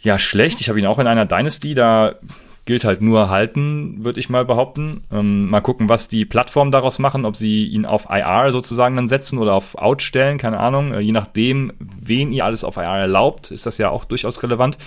ja 0.00 0.18
schlecht. 0.18 0.60
Ich 0.60 0.68
habe 0.68 0.80
ihn 0.80 0.86
auch 0.86 0.98
in 0.98 1.06
einer 1.06 1.26
Dynasty, 1.26 1.74
da 1.74 2.16
gilt 2.64 2.84
halt 2.84 3.02
nur 3.02 3.28
halten, 3.28 4.04
würde 4.04 4.20
ich 4.20 4.28
mal 4.28 4.44
behaupten. 4.44 5.04
Ähm, 5.10 5.48
mal 5.48 5.60
gucken, 5.60 5.88
was 5.88 6.08
die 6.08 6.24
Plattformen 6.24 6.70
daraus 6.70 6.98
machen, 6.98 7.24
ob 7.24 7.36
sie 7.36 7.66
ihn 7.66 7.86
auf 7.86 8.06
IR 8.08 8.52
sozusagen 8.52 8.96
dann 8.96 9.08
setzen 9.08 9.38
oder 9.38 9.54
auf 9.54 9.76
Out 9.76 10.02
stellen, 10.02 10.38
keine 10.38 10.60
Ahnung. 10.60 10.92
Äh, 10.92 11.00
je 11.00 11.12
nachdem, 11.12 11.72
wen 11.78 12.32
ihr 12.32 12.44
alles 12.44 12.64
auf 12.64 12.76
IR 12.76 12.84
erlaubt, 12.84 13.50
ist 13.50 13.66
das 13.66 13.78
ja 13.78 13.90
auch 13.90 14.04
durchaus 14.04 14.42
relevant 14.42 14.78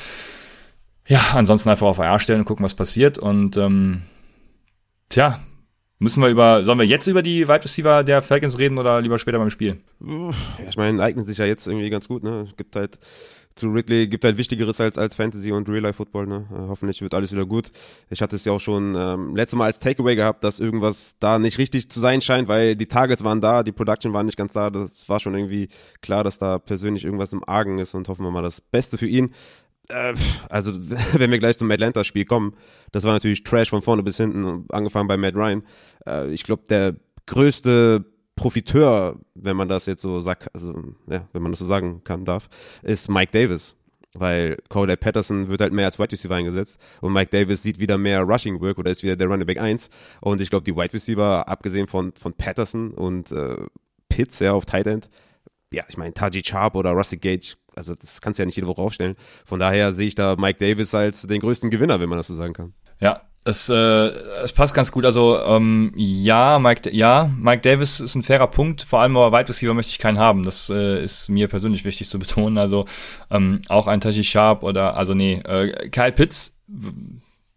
ja, 1.08 1.22
ansonsten 1.34 1.70
einfach 1.70 1.88
auf 1.88 2.00
AR 2.00 2.20
stellen 2.20 2.40
und 2.40 2.46
gucken, 2.46 2.66
was 2.66 2.76
passiert. 2.76 3.18
Und 3.18 3.58
ähm, 3.58 4.02
tja, 5.10 5.40
müssen 6.00 6.22
wir 6.22 6.30
über, 6.30 6.64
sollen 6.64 6.80
wir 6.80 6.86
jetzt 6.86 7.08
über 7.08 7.22
die 7.22 7.48
Wide 7.48 7.64
Receiver 7.64 8.04
der 8.04 8.22
Falcons 8.22 8.58
reden 8.60 8.78
oder 8.78 9.02
lieber 9.02 9.20
später 9.20 9.40
beim 9.40 9.50
Spiel? 9.50 9.82
Ich 10.68 10.78
meine, 10.78 11.02
eignet 11.02 11.26
sich 11.26 11.38
ja 11.38 11.46
jetzt 11.46 11.68
irgendwie 11.68 11.90
ganz 11.90 12.08
gut, 12.08 12.24
ne? 12.24 12.48
Gibt 12.58 12.76
halt 12.76 13.00
zu 13.56 13.70
Ridley 13.70 14.08
gibt 14.08 14.26
halt 14.26 14.38
Wichtigeres 14.38 14.82
als, 14.82 14.98
als 14.98 15.16
Fantasy 15.16 15.52
und 15.52 15.70
Real-Life-Football. 15.70 16.28
Ne? 16.28 16.46
Äh, 16.52 16.68
hoffentlich 16.68 17.02
wird 17.02 17.14
alles 17.14 17.32
wieder 17.32 17.46
gut. 17.46 17.70
Ich 18.10 18.22
hatte 18.22 18.36
es 18.36 18.44
ja 18.44 18.52
auch 18.52 18.60
schon 18.60 18.96
ähm, 18.98 19.36
letztes 19.36 19.58
Mal 19.58 19.66
als 19.66 19.80
Takeaway 19.80 20.16
gehabt, 20.16 20.44
dass 20.44 20.60
irgendwas 20.60 21.16
da 21.20 21.40
nicht 21.40 21.58
richtig 21.58 21.90
zu 21.90 22.00
sein 22.02 22.22
scheint, 22.22 22.50
weil 22.50 22.76
die 22.76 22.88
Targets 22.88 23.24
waren 23.24 23.40
da, 23.40 23.64
die 23.64 23.72
Production 23.72 24.12
war 24.12 24.24
nicht 24.24 24.38
ganz 24.38 24.54
da. 24.54 24.70
Das 24.70 25.08
war 25.08 25.22
schon 25.22 25.36
irgendwie 25.36 25.70
klar, 26.02 26.24
dass 26.24 26.38
da 26.38 26.60
persönlich 26.60 27.06
irgendwas 27.06 27.32
im 27.32 27.48
Argen 27.48 27.80
ist 27.80 27.94
und 27.94 28.10
hoffen 28.10 28.26
wir 28.26 28.32
mal 28.32 28.42
das 28.42 28.60
Beste 28.60 28.98
für 28.98 29.08
ihn. 29.08 29.34
Äh, 29.89 30.13
also, 30.50 30.72
wenn 31.13 31.32
wir 31.32 31.39
gleich 31.39 31.58
zum 31.58 31.72
Atlanta-Spiel 31.72 32.25
kommen, 32.25 32.56
das 32.92 33.04
war 33.04 33.13
natürlich 33.13 33.44
Trash 33.44 33.70
von 33.70 33.82
vorne 33.82 34.04
bis 34.04 34.18
hinten, 34.18 34.65
angefangen 34.70 35.08
bei 35.08 35.18
Matt 35.18 35.36
Ryan. 35.36 35.63
Äh, 36.06 36.32
ich 36.32 36.44
glaube, 36.44 36.63
der 36.70 36.96
größte 37.25 38.06
Profiteur, 38.36 39.20
wenn 39.34 39.56
man 39.56 39.68
das 39.68 39.86
jetzt 39.86 40.01
so 40.01 40.22
sagt, 40.22 40.54
also, 40.54 40.74
ja, 41.10 41.27
wenn 41.34 41.42
man 41.42 41.51
das 41.51 41.60
so 41.60 41.65
sagen 41.65 42.04
kann, 42.04 42.25
darf, 42.25 42.50
ist 42.84 43.10
Mike 43.10 43.32
Davis. 43.32 43.75
Weil 44.18 44.58
Cordell 44.70 44.96
Patterson 44.96 45.50
wird 45.50 45.60
halt 45.60 45.74
mehr 45.74 45.88
als 45.88 46.00
Wide 46.00 46.13
Receiver 46.13 46.36
eingesetzt 46.36 46.80
und 47.01 47.12
Mike 47.12 47.32
Davis 47.32 47.63
sieht 47.63 47.80
wieder 47.80 47.98
mehr 47.98 48.22
Rushing 48.22 48.62
Work 48.62 48.77
oder 48.77 48.89
ist 48.89 49.04
wieder 49.04 49.18
der 49.18 49.27
Running 49.27 49.46
Back 49.46 49.60
1. 49.60 49.89
Und 50.22 50.39
ich 50.39 50.50
glaube, 50.50 50.63
die 50.63 50.74
Wide 50.74 50.94
Receiver, 50.94 51.46
abgesehen 51.50 51.88
von, 51.88 52.13
von 52.13 52.34
Patterson 52.34 52.92
und 52.92 53.34
äh, 53.34 53.58
Pitts, 54.08 54.39
ja, 54.39 54.54
auf 54.54 54.65
Tight 54.65 54.88
End, 54.88 55.10
ja, 55.74 55.84
ich 55.89 55.98
meine, 55.98 56.13
Taji 56.13 56.42
Sharp 56.46 56.75
oder 56.75 56.92
Rusty 56.92 57.18
Gage 57.18 57.56
also 57.75 57.96
das 57.96 58.22
kannst 58.22 58.39
du 58.39 58.44
ja 58.44 58.46
nicht 58.46 58.55
jede 58.55 58.67
Woche 58.67 58.82
aufstellen. 58.82 59.15
Von 59.46 59.60
daher 59.60 59.94
sehe 59.94 60.08
ich 60.08 60.15
da 60.15 60.36
Mike 60.38 60.60
Davis 60.60 60.94
als 60.96 61.24
den 61.24 61.39
größten 61.41 61.70
Gewinner, 61.70 62.00
wenn 62.00 62.10
man 62.10 62.17
das 62.17 62.27
so 62.27 62.36
sagen 62.36 62.53
kann. 62.53 62.74
Ja, 63.00 63.22
Es, 63.44 63.70
äh, 63.70 63.75
es 63.75 64.53
passt 64.53 64.74
ganz 64.74 64.91
gut. 64.91 65.05
Also 65.05 65.39
ähm, 65.39 65.91
ja, 65.96 66.58
Mike, 66.58 66.89
ja, 66.91 67.29
Mike 67.38 67.62
Davis 67.62 68.00
ist 68.00 68.15
ein 68.15 68.24
fairer 68.24 68.48
Punkt. 68.48 68.82
Vor 68.82 69.01
allem 69.01 69.15
aber 69.15 69.38
Wide 69.38 69.50
Receiver 69.50 69.74
möchte 69.75 69.91
ich 69.91 70.00
keinen 70.00 70.17
haben. 70.17 70.44
Das 70.44 70.70
äh, 70.72 71.03
ist 71.03 71.29
mir 71.29 71.48
persönlich 71.48 71.86
wichtig 71.86 72.10
zu 72.10 72.17
betonen. 72.17 72.58
Also 72.58 72.86
ähm, 73.29 73.62
auch 73.70 73.86
ein 73.88 74.01
Taji 74.01 74.24
Sharp 74.24 74.63
oder 74.63 74.98
also 74.98 75.13
nee, 75.13 75.34
äh, 75.46 75.89
Kyle 75.89 76.12
Pitts 76.12 76.60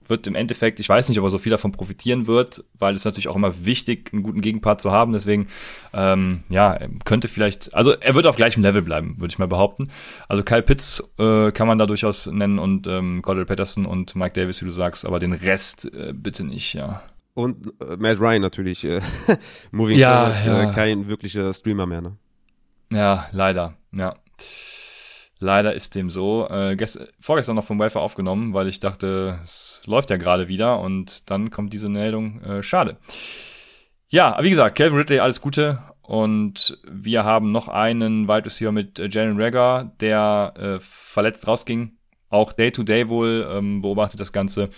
wird 0.08 0.26
im 0.26 0.34
Endeffekt, 0.34 0.80
ich 0.80 0.88
weiß 0.88 1.08
nicht, 1.08 1.18
ob 1.18 1.24
er 1.24 1.30
so 1.30 1.38
viel 1.38 1.50
davon 1.50 1.72
profitieren 1.72 2.26
wird, 2.26 2.64
weil 2.78 2.94
es 2.94 3.04
natürlich 3.04 3.28
auch 3.28 3.36
immer 3.36 3.64
wichtig, 3.64 4.10
einen 4.12 4.22
guten 4.22 4.40
Gegenpart 4.40 4.80
zu 4.80 4.90
haben. 4.90 5.12
Deswegen, 5.12 5.48
ähm, 5.92 6.44
ja, 6.48 6.78
könnte 7.04 7.28
vielleicht, 7.28 7.74
also 7.74 7.92
er 7.92 8.14
wird 8.14 8.26
auf 8.26 8.36
gleichem 8.36 8.62
Level 8.62 8.82
bleiben, 8.82 9.16
würde 9.18 9.32
ich 9.32 9.38
mal 9.38 9.48
behaupten. 9.48 9.90
Also 10.28 10.42
Kyle 10.42 10.62
Pitts 10.62 11.12
äh, 11.18 11.52
kann 11.52 11.66
man 11.66 11.78
da 11.78 11.86
durchaus 11.86 12.26
nennen 12.26 12.58
und 12.58 12.86
ähm, 12.86 13.22
Goddard 13.22 13.48
Patterson 13.48 13.86
und 13.86 14.16
Mike 14.16 14.40
Davis, 14.40 14.60
wie 14.60 14.66
du 14.66 14.72
sagst, 14.72 15.04
aber 15.04 15.18
den 15.18 15.32
Rest 15.32 15.92
äh, 15.92 16.12
bitte 16.12 16.44
nicht, 16.44 16.74
ja. 16.74 17.02
Und 17.34 17.68
äh, 17.80 17.96
Matt 17.96 18.18
Ryan 18.18 18.42
natürlich, 18.42 18.84
äh, 18.84 19.00
moving 19.70 19.98
ja, 19.98 20.30
forward, 20.30 20.64
ja. 20.64 20.70
Äh, 20.70 20.74
kein 20.74 21.08
wirklicher 21.08 21.54
Streamer 21.54 21.86
mehr, 21.86 22.00
ne? 22.00 22.16
Ja, 22.90 23.28
leider, 23.32 23.74
ja. 23.92 24.14
Leider 25.40 25.72
ist 25.72 25.94
dem 25.94 26.10
so. 26.10 26.48
Äh, 26.50 26.76
gest 26.76 27.12
vorgestern 27.20 27.56
noch 27.56 27.64
vom 27.64 27.78
Welfare 27.78 28.04
aufgenommen, 28.04 28.54
weil 28.54 28.66
ich 28.66 28.80
dachte, 28.80 29.38
es 29.44 29.82
läuft 29.86 30.10
ja 30.10 30.16
gerade 30.16 30.48
wieder 30.48 30.80
und 30.80 31.30
dann 31.30 31.50
kommt 31.50 31.72
diese 31.72 31.88
Meldung. 31.88 32.42
Äh, 32.42 32.62
schade. 32.62 32.96
Ja, 34.08 34.38
wie 34.42 34.50
gesagt, 34.50 34.76
Calvin 34.76 34.98
Ridley, 34.98 35.20
alles 35.20 35.40
Gute. 35.40 35.78
Und 36.02 36.78
wir 36.90 37.24
haben 37.24 37.52
noch 37.52 37.68
einen 37.68 38.26
Wide 38.26 38.46
Receiver 38.46 38.72
mit 38.72 38.98
äh, 38.98 39.08
Jalen 39.08 39.40
Rager, 39.40 39.92
der 40.00 40.54
äh, 40.56 40.80
verletzt 40.80 41.46
rausging. 41.46 41.92
Auch 42.30 42.52
Day-to-Day 42.52 43.02
-Day 43.02 43.08
wohl 43.08 43.48
ähm, 43.50 43.82
beobachtet 43.82 44.18
das 44.18 44.32
Ganze. 44.32 44.70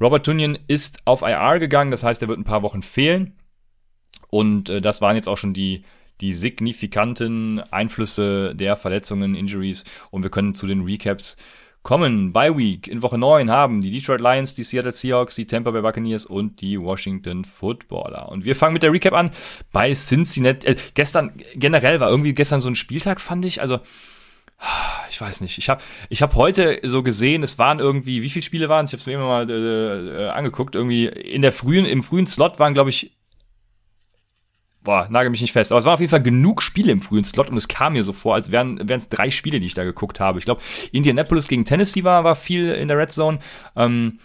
Robert 0.00 0.26
Tunyon 0.26 0.58
ist 0.68 1.00
auf 1.06 1.22
IR 1.22 1.58
gegangen, 1.58 1.90
das 1.90 2.04
heißt, 2.04 2.20
er 2.22 2.28
wird 2.28 2.38
ein 2.38 2.44
paar 2.44 2.62
Wochen 2.62 2.82
fehlen. 2.82 3.38
Und 4.28 4.68
äh, 4.68 4.80
das 4.80 5.00
waren 5.00 5.16
jetzt 5.16 5.28
auch 5.28 5.38
schon 5.38 5.54
die 5.54 5.82
die 6.20 6.32
signifikanten 6.32 7.60
Einflüsse 7.70 8.54
der 8.54 8.76
Verletzungen, 8.76 9.34
Injuries 9.34 9.84
und 10.10 10.22
wir 10.22 10.30
können 10.30 10.54
zu 10.54 10.66
den 10.66 10.82
Recaps 10.82 11.36
kommen. 11.86 12.32
By 12.32 12.56
Week 12.56 12.88
in 12.88 13.00
Woche 13.02 13.16
9 13.16 13.48
haben 13.48 13.80
die 13.80 13.92
Detroit 13.92 14.20
Lions, 14.20 14.56
die 14.56 14.64
Seattle 14.64 14.90
Seahawks, 14.90 15.36
die 15.36 15.46
Tampa 15.46 15.70
Bay 15.70 15.82
Buccaneers 15.82 16.26
und 16.26 16.60
die 16.60 16.80
Washington 16.80 17.44
Footballer. 17.44 18.28
Und 18.28 18.44
wir 18.44 18.56
fangen 18.56 18.72
mit 18.72 18.82
der 18.82 18.92
Recap 18.92 19.12
an 19.12 19.30
bei 19.70 19.94
Cincinnati. 19.94 20.66
Äh, 20.66 20.74
gestern 20.94 21.40
generell 21.54 22.00
war 22.00 22.10
irgendwie 22.10 22.34
gestern 22.34 22.58
so 22.58 22.68
ein 22.68 22.74
Spieltag, 22.74 23.20
fand 23.20 23.44
ich. 23.44 23.60
Also 23.60 23.78
ich 25.10 25.20
weiß 25.20 25.42
nicht. 25.42 25.58
Ich 25.58 25.68
habe 25.68 25.82
ich 26.08 26.22
hab 26.22 26.34
heute 26.34 26.80
so 26.82 27.02
gesehen, 27.02 27.42
es 27.42 27.58
waren 27.58 27.78
irgendwie, 27.78 28.22
wie 28.22 28.30
viele 28.30 28.42
Spiele 28.42 28.68
waren 28.68 28.84
es? 28.84 28.92
Ich 28.92 28.94
habe 28.94 29.02
es 29.02 29.06
mir 29.06 29.12
immer 29.12 29.28
mal 29.28 29.50
äh, 29.50 30.24
äh, 30.24 30.28
angeguckt. 30.30 30.74
Irgendwie 30.74 31.06
in 31.06 31.42
der 31.42 31.52
frühen, 31.52 31.84
im 31.84 32.02
frühen 32.02 32.26
Slot 32.26 32.58
waren, 32.58 32.74
glaube 32.74 32.90
ich, 32.90 33.12
boah, 34.86 35.08
nagel 35.10 35.30
mich 35.30 35.42
nicht 35.42 35.52
fest, 35.52 35.72
aber 35.72 35.80
es 35.80 35.84
waren 35.84 35.94
auf 35.94 36.00
jeden 36.00 36.10
Fall 36.10 36.22
genug 36.22 36.62
Spiele 36.62 36.92
im 36.92 37.02
frühen 37.02 37.24
Slot 37.24 37.50
und 37.50 37.56
es 37.56 37.68
kam 37.68 37.94
mir 37.94 38.04
so 38.04 38.12
vor, 38.12 38.34
als 38.34 38.50
wären 38.52 38.78
es 38.88 39.08
drei 39.08 39.30
Spiele, 39.30 39.60
die 39.60 39.66
ich 39.66 39.74
da 39.74 39.84
geguckt 39.84 40.20
habe. 40.20 40.38
Ich 40.38 40.44
glaube, 40.44 40.62
Indianapolis 40.92 41.48
gegen 41.48 41.64
Tennessee 41.64 42.04
war, 42.04 42.24
war 42.24 42.36
viel 42.36 42.70
in 42.70 42.88
der 42.88 42.96
Red 42.96 43.12
Zone. 43.12 43.40
Ähm, 43.74 44.20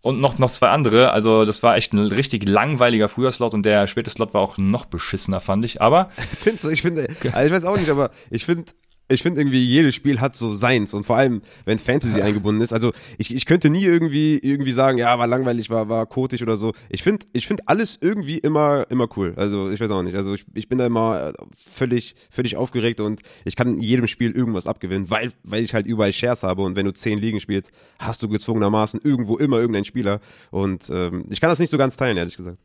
und 0.00 0.20
noch, 0.20 0.38
noch 0.38 0.50
zwei 0.50 0.70
andere. 0.70 1.10
Also, 1.10 1.44
das 1.44 1.62
war 1.62 1.76
echt 1.76 1.92
ein 1.92 1.98
richtig 1.98 2.48
langweiliger 2.48 3.08
früher 3.08 3.32
Slot 3.32 3.52
und 3.52 3.66
der 3.66 3.86
späte 3.86 4.08
Slot 4.08 4.32
war 4.32 4.40
auch 4.40 4.56
noch 4.56 4.86
beschissener, 4.86 5.40
fand 5.40 5.64
ich. 5.64 5.82
Aber. 5.82 6.10
Findest 6.40 6.64
du, 6.64 6.68
ich 6.70 6.82
finde, 6.82 7.06
also 7.32 7.46
ich 7.46 7.52
weiß 7.52 7.64
auch 7.64 7.76
nicht, 7.76 7.90
aber 7.90 8.10
ich 8.30 8.46
finde, 8.46 8.72
ich 9.08 9.22
finde 9.22 9.40
irgendwie, 9.40 9.64
jedes 9.64 9.94
Spiel 9.94 10.20
hat 10.20 10.36
so 10.36 10.54
seins 10.54 10.92
und 10.92 11.04
vor 11.04 11.16
allem, 11.16 11.42
wenn 11.64 11.78
Fantasy 11.78 12.20
eingebunden 12.20 12.60
ist. 12.60 12.72
Also 12.72 12.92
ich, 13.16 13.34
ich 13.34 13.46
könnte 13.46 13.70
nie 13.70 13.84
irgendwie 13.84 14.38
irgendwie 14.38 14.72
sagen, 14.72 14.98
ja, 14.98 15.18
war 15.18 15.26
langweilig, 15.26 15.70
war, 15.70 15.88
war 15.88 16.06
kotisch 16.06 16.42
oder 16.42 16.56
so. 16.56 16.72
Ich 16.90 17.02
finde 17.02 17.26
ich 17.32 17.46
finde 17.46 17.62
alles 17.66 17.98
irgendwie 18.00 18.38
immer, 18.38 18.86
immer 18.90 19.08
cool. 19.16 19.32
Also 19.36 19.70
ich 19.70 19.80
weiß 19.80 19.90
auch 19.90 20.02
nicht. 20.02 20.14
Also 20.14 20.34
ich, 20.34 20.44
ich 20.54 20.68
bin 20.68 20.78
da 20.78 20.86
immer 20.86 21.32
völlig, 21.56 22.14
völlig 22.30 22.56
aufgeregt 22.56 23.00
und 23.00 23.20
ich 23.44 23.56
kann 23.56 23.74
in 23.74 23.80
jedem 23.80 24.06
Spiel 24.06 24.32
irgendwas 24.32 24.66
abgewinnen, 24.66 25.10
weil, 25.10 25.32
weil 25.42 25.64
ich 25.64 25.74
halt 25.74 25.86
überall 25.86 26.12
Shares 26.12 26.42
habe 26.42 26.62
und 26.62 26.76
wenn 26.76 26.84
du 26.84 26.92
zehn 26.92 27.18
Ligen 27.18 27.40
spielst, 27.40 27.70
hast 27.98 28.22
du 28.22 28.28
gezwungenermaßen 28.28 29.00
irgendwo 29.02 29.38
immer 29.38 29.56
irgendeinen 29.56 29.86
Spieler 29.86 30.20
und 30.50 30.90
ähm, 30.90 31.24
ich 31.30 31.40
kann 31.40 31.50
das 31.50 31.58
nicht 31.58 31.70
so 31.70 31.78
ganz 31.78 31.96
teilen, 31.96 32.16
ehrlich 32.16 32.36
gesagt. 32.36 32.58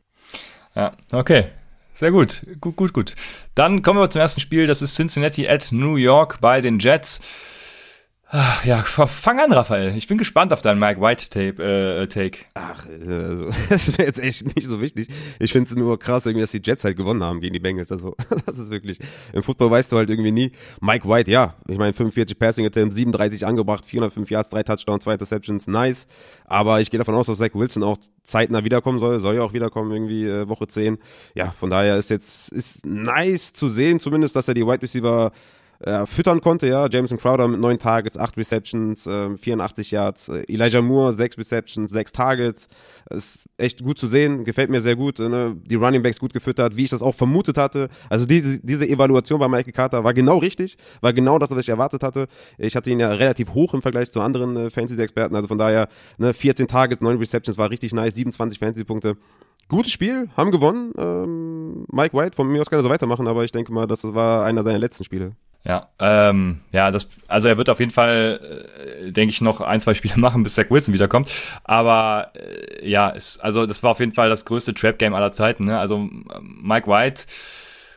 Ja, 0.74 0.96
okay. 1.12 1.46
Sehr 1.94 2.10
gut, 2.10 2.42
gut, 2.60 2.74
gut, 2.76 2.92
gut. 2.92 3.14
Dann 3.54 3.82
kommen 3.82 4.00
wir 4.00 4.10
zum 4.10 4.20
ersten 4.20 4.40
Spiel. 4.40 4.66
Das 4.66 4.82
ist 4.82 4.96
Cincinnati 4.96 5.48
at 5.48 5.70
New 5.70 5.94
York 5.94 6.40
bei 6.40 6.60
den 6.60 6.80
Jets. 6.80 7.20
Ja, 8.64 8.78
fang 8.78 9.38
an, 9.38 9.52
Raphael. 9.52 9.96
Ich 9.96 10.08
bin 10.08 10.18
gespannt 10.18 10.52
auf 10.52 10.60
deinen 10.60 10.80
Mike 10.80 11.00
White 11.00 11.30
Tape, 11.30 11.62
äh, 11.62 12.08
Take. 12.08 12.38
Ach, 12.54 12.84
also, 12.84 13.48
das 13.70 13.96
wäre 13.96 14.08
jetzt 14.08 14.18
echt 14.18 14.56
nicht 14.56 14.66
so 14.66 14.80
wichtig. 14.80 15.06
Ich 15.38 15.52
finde 15.52 15.70
es 15.70 15.76
nur 15.76 16.00
krass, 16.00 16.26
irgendwie, 16.26 16.40
dass 16.40 16.50
die 16.50 16.60
Jets 16.60 16.82
halt 16.82 16.96
gewonnen 16.96 17.22
haben 17.22 17.40
gegen 17.40 17.52
die 17.52 17.60
Bengals. 17.60 17.92
Also, 17.92 18.16
das 18.46 18.58
ist 18.58 18.70
wirklich, 18.70 18.98
im 19.32 19.44
Football 19.44 19.70
weißt 19.70 19.92
du 19.92 19.98
halt 19.98 20.10
irgendwie 20.10 20.32
nie. 20.32 20.50
Mike 20.80 21.08
White, 21.08 21.30
ja, 21.30 21.54
ich 21.68 21.78
meine, 21.78 21.92
45 21.92 22.36
Passing 22.36 22.66
Attempts, 22.66 22.96
37 22.96 23.46
angebracht, 23.46 23.86
405 23.86 24.28
Yards, 24.28 24.50
3 24.50 24.64
Touchdowns, 24.64 25.04
2 25.04 25.12
Interceptions, 25.12 25.68
nice. 25.68 26.08
Aber 26.44 26.80
ich 26.80 26.90
gehe 26.90 26.98
davon 26.98 27.14
aus, 27.14 27.26
dass 27.26 27.38
Zach 27.38 27.54
Wilson 27.54 27.84
auch 27.84 27.98
zeitnah 28.24 28.64
wiederkommen 28.64 28.98
soll, 28.98 29.20
soll 29.20 29.36
ja 29.36 29.42
auch 29.42 29.52
wiederkommen, 29.52 29.92
irgendwie 29.92 30.26
äh, 30.26 30.48
Woche 30.48 30.66
10. 30.66 30.98
Ja, 31.36 31.52
von 31.52 31.70
daher 31.70 31.98
ist 31.98 32.10
jetzt, 32.10 32.48
ist 32.48 32.84
nice 32.84 33.52
zu 33.52 33.68
sehen, 33.68 34.00
zumindest, 34.00 34.34
dass 34.34 34.48
er 34.48 34.54
die 34.54 34.66
Wide 34.66 34.82
Receiver 34.82 35.30
äh, 35.84 36.06
füttern 36.06 36.40
konnte, 36.40 36.66
ja. 36.66 36.88
Jameson 36.88 37.18
Crowder 37.18 37.46
mit 37.46 37.60
neun 37.60 37.78
Targets, 37.78 38.16
acht 38.16 38.36
Receptions, 38.36 39.06
äh, 39.06 39.36
84 39.36 39.90
Yards. 39.90 40.28
Elijah 40.28 40.80
Moore, 40.80 41.14
sechs 41.14 41.36
Receptions, 41.36 41.90
sechs 41.90 42.12
Targets. 42.12 42.68
Ist 43.10 43.38
echt 43.58 43.84
gut 43.84 43.98
zu 43.98 44.06
sehen, 44.06 44.44
gefällt 44.44 44.70
mir 44.70 44.80
sehr 44.80 44.96
gut. 44.96 45.18
Ne? 45.18 45.56
Die 45.64 45.74
Running 45.74 46.02
Backs 46.02 46.18
gut 46.18 46.32
gefüttert, 46.32 46.76
wie 46.76 46.84
ich 46.84 46.90
das 46.90 47.02
auch 47.02 47.14
vermutet 47.14 47.58
hatte. 47.58 47.88
Also 48.08 48.24
diese, 48.26 48.58
diese 48.60 48.88
Evaluation 48.88 49.38
bei 49.38 49.48
Michael 49.48 49.72
Carter 49.72 50.04
war 50.04 50.14
genau 50.14 50.38
richtig, 50.38 50.76
war 51.00 51.12
genau 51.12 51.38
das, 51.38 51.50
was 51.50 51.58
ich 51.58 51.68
erwartet 51.68 52.02
hatte. 52.02 52.28
Ich 52.58 52.76
hatte 52.76 52.90
ihn 52.90 53.00
ja 53.00 53.10
relativ 53.10 53.54
hoch 53.54 53.74
im 53.74 53.82
Vergleich 53.82 54.10
zu 54.10 54.20
anderen 54.20 54.56
äh, 54.56 54.70
Fantasy-Experten, 54.70 55.36
also 55.36 55.48
von 55.48 55.58
daher 55.58 55.88
ne, 56.18 56.32
14 56.32 56.66
Targets, 56.66 57.00
9 57.00 57.18
Receptions, 57.18 57.58
war 57.58 57.70
richtig 57.70 57.92
nice, 57.92 58.14
27 58.14 58.58
Fantasy-Punkte. 58.58 59.16
Gutes 59.68 59.92
Spiel, 59.92 60.28
haben 60.36 60.50
gewonnen. 60.50 60.92
Ähm, 60.98 61.86
Mike 61.90 62.16
White, 62.16 62.36
von 62.36 62.48
mir 62.48 62.60
aus 62.60 62.68
kann 62.68 62.78
er 62.78 62.82
so 62.82 62.90
weitermachen, 62.90 63.26
aber 63.26 63.44
ich 63.44 63.52
denke 63.52 63.72
mal, 63.72 63.86
das 63.86 64.02
war 64.04 64.44
einer 64.44 64.62
seiner 64.62 64.78
letzten 64.78 65.04
Spiele. 65.04 65.32
Ja, 65.66 65.88
ähm, 65.98 66.60
ja, 66.72 66.90
das, 66.90 67.08
also 67.26 67.48
er 67.48 67.56
wird 67.56 67.70
auf 67.70 67.80
jeden 67.80 67.90
Fall, 67.90 68.68
äh, 69.06 69.12
denke 69.12 69.30
ich, 69.32 69.40
noch 69.40 69.62
ein, 69.62 69.80
zwei 69.80 69.94
Spiele 69.94 70.16
machen, 70.18 70.42
bis 70.42 70.54
Zach 70.54 70.70
Wilson 70.70 70.92
wiederkommt. 70.92 71.30
Aber 71.64 72.32
äh, 72.34 72.88
ja, 72.88 73.10
es, 73.10 73.40
also 73.40 73.64
das 73.64 73.82
war 73.82 73.92
auf 73.92 74.00
jeden 74.00 74.12
Fall 74.12 74.28
das 74.28 74.44
größte 74.44 74.74
Trap-Game 74.74 75.14
aller 75.14 75.32
Zeiten. 75.32 75.64
Ne? 75.64 75.78
Also 75.78 76.06
Mike 76.42 76.86
White, 76.86 77.24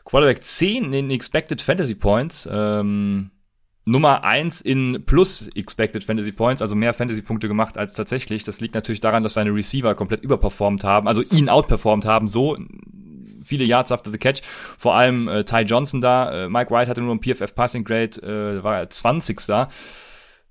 Quarterback 0.05 0.43
10 0.43 0.93
in 0.93 1.11
Expected 1.11 1.61
Fantasy 1.61 1.95
Points, 1.95 2.47
ähm, 2.49 3.31
Nummer 3.83 4.23
1 4.23 4.61
in 4.61 5.03
plus 5.05 5.49
Expected 5.53 6.05
Fantasy 6.05 6.31
Points, 6.31 6.61
also 6.61 6.75
mehr 6.75 6.93
Fantasy-Punkte 6.93 7.49
gemacht 7.49 7.77
als 7.77 7.93
tatsächlich. 7.93 8.45
Das 8.45 8.61
liegt 8.61 8.75
natürlich 8.75 8.99
daran, 9.01 9.23
dass 9.23 9.33
seine 9.33 9.53
Receiver 9.53 9.93
komplett 9.95 10.23
überperformt 10.23 10.85
haben, 10.85 11.07
also 11.07 11.21
ihn 11.21 11.49
outperformt 11.49 12.05
haben, 12.05 12.27
so 12.27 12.57
viele 13.47 13.65
Yards 13.65 13.91
after 13.91 14.11
the 14.11 14.17
catch. 14.17 14.41
Vor 14.77 14.95
allem 14.95 15.27
äh, 15.27 15.43
Ty 15.43 15.61
Johnson 15.61 16.01
da. 16.01 16.45
Äh, 16.45 16.49
Mike 16.49 16.71
White 16.71 16.89
hatte 16.89 17.01
nur 17.01 17.15
ein 17.15 17.21
PFF 17.21 17.55
Passing 17.55 17.83
Grade, 17.83 18.21
äh, 18.21 18.63
war 18.63 18.77
er 18.77 18.89
20. 18.89 19.45
da. 19.47 19.69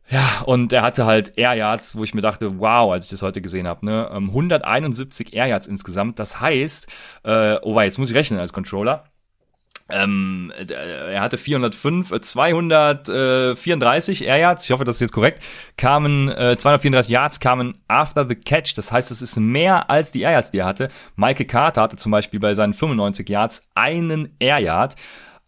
Ja, 0.08 0.42
und 0.46 0.72
er 0.72 0.82
hatte 0.82 1.04
halt 1.04 1.36
Air 1.36 1.54
Yards, 1.54 1.96
wo 1.96 2.04
ich 2.04 2.14
mir 2.14 2.20
dachte, 2.20 2.60
wow, 2.60 2.92
als 2.92 3.06
ich 3.06 3.10
das 3.10 3.22
heute 3.22 3.40
gesehen 3.40 3.66
habe, 3.66 3.84
ne? 3.84 4.08
171 4.08 5.32
Air 5.34 5.46
Yards 5.46 5.66
insgesamt. 5.66 6.20
Das 6.20 6.40
heißt, 6.40 6.86
äh, 7.24 7.56
oh, 7.62 7.80
jetzt 7.80 7.98
muss 7.98 8.10
ich 8.10 8.16
rechnen 8.16 8.38
als 8.38 8.52
Controller. 8.52 9.04
Ähm, 9.88 10.52
er 10.56 11.20
hatte 11.20 11.38
405, 11.38 12.12
234 12.20 14.24
Air 14.24 14.38
Yards, 14.38 14.64
ich 14.64 14.72
hoffe, 14.72 14.84
das 14.84 14.96
ist 14.96 15.00
jetzt 15.00 15.12
korrekt, 15.12 15.44
kamen, 15.76 16.28
äh, 16.28 16.56
234 16.56 17.12
Yards 17.12 17.38
kamen 17.38 17.80
after 17.86 18.26
the 18.28 18.34
catch, 18.34 18.76
das 18.76 18.90
heißt, 18.90 19.12
das 19.12 19.22
ist 19.22 19.36
mehr 19.36 19.88
als 19.88 20.10
die 20.10 20.22
Air 20.22 20.32
Yards, 20.32 20.50
die 20.50 20.58
er 20.58 20.66
hatte. 20.66 20.88
Michael 21.14 21.46
Carter 21.46 21.82
hatte 21.82 21.96
zum 21.96 22.10
Beispiel 22.10 22.40
bei 22.40 22.54
seinen 22.54 22.74
95 22.74 23.28
Yards 23.28 23.62
einen 23.74 24.34
Air 24.40 24.58
Yard. 24.58 24.96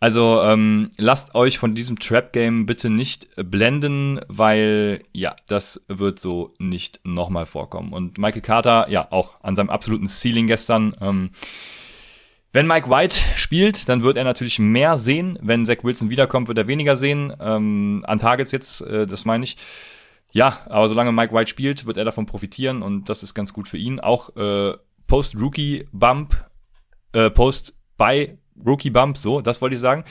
Also 0.00 0.42
ähm, 0.42 0.90
lasst 0.96 1.34
euch 1.34 1.58
von 1.58 1.74
diesem 1.74 1.98
Trap-Game 1.98 2.66
bitte 2.66 2.88
nicht 2.88 3.26
blenden, 3.34 4.20
weil 4.28 5.02
ja, 5.12 5.34
das 5.48 5.84
wird 5.88 6.20
so 6.20 6.54
nicht 6.58 7.00
nochmal 7.02 7.46
vorkommen. 7.46 7.92
Und 7.92 8.16
Michael 8.16 8.42
Carter, 8.42 8.88
ja, 8.90 9.08
auch 9.10 9.42
an 9.42 9.56
seinem 9.56 9.70
absoluten 9.70 10.06
Ceiling 10.06 10.46
gestern, 10.46 10.94
ähm, 11.00 11.30
wenn 12.52 12.66
Mike 12.66 12.88
White 12.88 13.16
spielt, 13.36 13.88
dann 13.88 14.02
wird 14.02 14.16
er 14.16 14.24
natürlich 14.24 14.58
mehr 14.58 14.98
sehen. 14.98 15.38
Wenn 15.42 15.64
Zach 15.64 15.82
Wilson 15.82 16.10
wiederkommt, 16.10 16.48
wird 16.48 16.58
er 16.58 16.66
weniger 16.66 16.96
sehen. 16.96 17.32
Ähm, 17.40 18.02
an 18.06 18.18
Targets 18.18 18.52
jetzt, 18.52 18.80
äh, 18.82 19.06
das 19.06 19.24
meine 19.24 19.44
ich. 19.44 19.56
Ja, 20.30 20.60
aber 20.66 20.88
solange 20.88 21.12
Mike 21.12 21.34
White 21.34 21.50
spielt, 21.50 21.86
wird 21.86 21.96
er 21.96 22.04
davon 22.04 22.26
profitieren 22.26 22.82
und 22.82 23.08
das 23.08 23.22
ist 23.22 23.34
ganz 23.34 23.52
gut 23.52 23.68
für 23.68 23.78
ihn. 23.78 24.00
Auch 24.00 24.36
äh, 24.36 24.74
Post-Rookie-Bump, 25.06 26.44
äh, 27.12 27.30
Post 27.30 27.78
bei 27.96 28.38
Rookie-Bump, 28.64 29.16
so, 29.16 29.40
das 29.40 29.62
wollte 29.62 29.74
ich 29.74 29.80
sagen. 29.80 30.04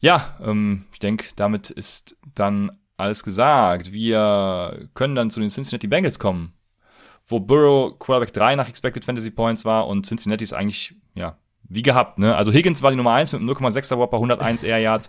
Ja, 0.00 0.38
ähm, 0.42 0.86
ich 0.92 0.98
denke, 0.98 1.26
damit 1.36 1.70
ist 1.70 2.18
dann 2.34 2.78
alles 2.96 3.22
gesagt. 3.24 3.92
Wir 3.92 4.88
können 4.94 5.14
dann 5.14 5.30
zu 5.30 5.40
den 5.40 5.50
Cincinnati 5.50 5.86
Bengals 5.86 6.18
kommen 6.18 6.56
wo 7.26 7.40
Burrow 7.40 7.98
Quarterback 7.98 8.32
3 8.32 8.56
nach 8.56 8.68
Expected 8.68 9.04
Fantasy 9.04 9.30
Points 9.30 9.64
war 9.64 9.86
und 9.86 10.06
Cincinnati 10.06 10.44
ist 10.44 10.52
eigentlich, 10.52 10.94
ja, 11.14 11.36
wie 11.68 11.82
gehabt, 11.82 12.18
ne? 12.18 12.34
Also 12.36 12.52
Higgins 12.52 12.82
war 12.82 12.90
die 12.90 12.96
Nummer 12.96 13.12
1 13.12 13.32
mit 13.32 13.40
einem 13.40 13.50
0,6er 13.50 13.98
Whopper, 13.98 14.16
101 14.16 14.62
Air 14.62 14.78
Yards. 14.78 15.08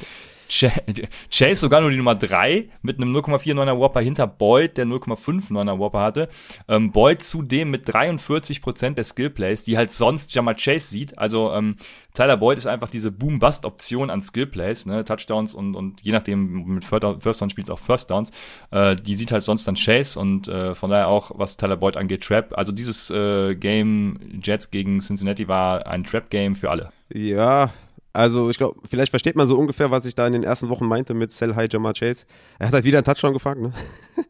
Chase 0.50 1.56
sogar 1.56 1.82
nur 1.82 1.92
die 1.92 1.98
Nummer 1.98 2.16
3 2.16 2.70
mit 2.82 2.98
einem 2.98 3.16
0,49er 3.16 3.78
Whopper 3.78 4.02
hinter 4.02 4.28
Boyd, 4.28 4.78
der 4.78 4.86
0,59er 4.86 5.78
Whopper 5.80 6.02
hatte. 6.02 6.30
Ähm, 6.68 6.92
Boyd 6.92 7.24
zudem 7.24 7.72
mit 7.72 7.90
43% 7.90 8.96
der 8.96 9.04
Skillplays, 9.04 9.64
die 9.64 9.78
halt 9.78 9.92
sonst 9.92 10.34
Jamal 10.34 10.56
Chase 10.56 10.88
sieht. 10.88 11.18
Also 11.18 11.52
ähm, 11.54 11.76
Tyler 12.14 12.38
Boyd 12.38 12.58
ist 12.58 12.66
einfach 12.66 12.90
diese 12.90 13.12
Boom-Bust-Option 13.12 14.10
an 14.10 14.22
Skillplays, 14.22 14.88
ne? 14.88 15.06
Touchdowns 15.06 15.54
und, 15.54 15.76
und 15.76 16.02
je 16.02 16.12
nachdem 16.12 16.66
mit 16.66 16.84
First 16.84 17.42
Down 17.42 17.50
spielt 17.52 17.70
auch 17.70 17.78
First 17.78 18.10
Downs. 18.10 18.32
Äh, 18.72 18.96
die 18.96 19.14
sieht 19.14 19.32
halt 19.32 19.44
sonst 19.44 19.68
dann 19.68 19.76
Chase 19.76 20.20
und 20.20 20.48
äh, 20.48 20.74
von 20.74 20.90
daher 20.90 21.10
auch, 21.10 21.32
was 21.36 21.58
Tyler 21.58 21.78
Boyd 21.78 21.96
angeht, 21.96 22.24
Trap. 22.24 22.58
Also 22.58 22.72
dieses 22.72 23.12
äh, 23.12 23.54
Game 23.56 24.20
Jets 24.42 24.72
gegen 24.72 25.00
Cincinnati 25.00 25.48
war 25.48 25.86
ein 25.86 26.04
Trap-Game 26.04 26.56
für 26.56 26.72
alle. 26.72 26.92
Ja, 27.14 27.72
also 28.18 28.50
ich 28.50 28.58
glaube, 28.58 28.80
vielleicht 28.90 29.12
versteht 29.12 29.36
man 29.36 29.48
so 29.48 29.56
ungefähr, 29.56 29.92
was 29.92 30.04
ich 30.06 30.16
da 30.16 30.26
in 30.26 30.34
den 30.34 30.44
ersten 30.44 30.70
Wochen 30.70 30.88
meinte 30.88 31.14
mit 31.14 31.32
Sell 31.32 31.56
High 31.56 31.72
Jamal 31.72 31.94
Chase. 31.94 32.26
Er 32.58 32.68
hat 32.68 32.74
halt 32.74 32.84
wieder 32.84 32.98
einen 32.98 33.06
Touchdown 33.06 33.34
gefangen. 33.34 33.62
Ne? 33.62 33.74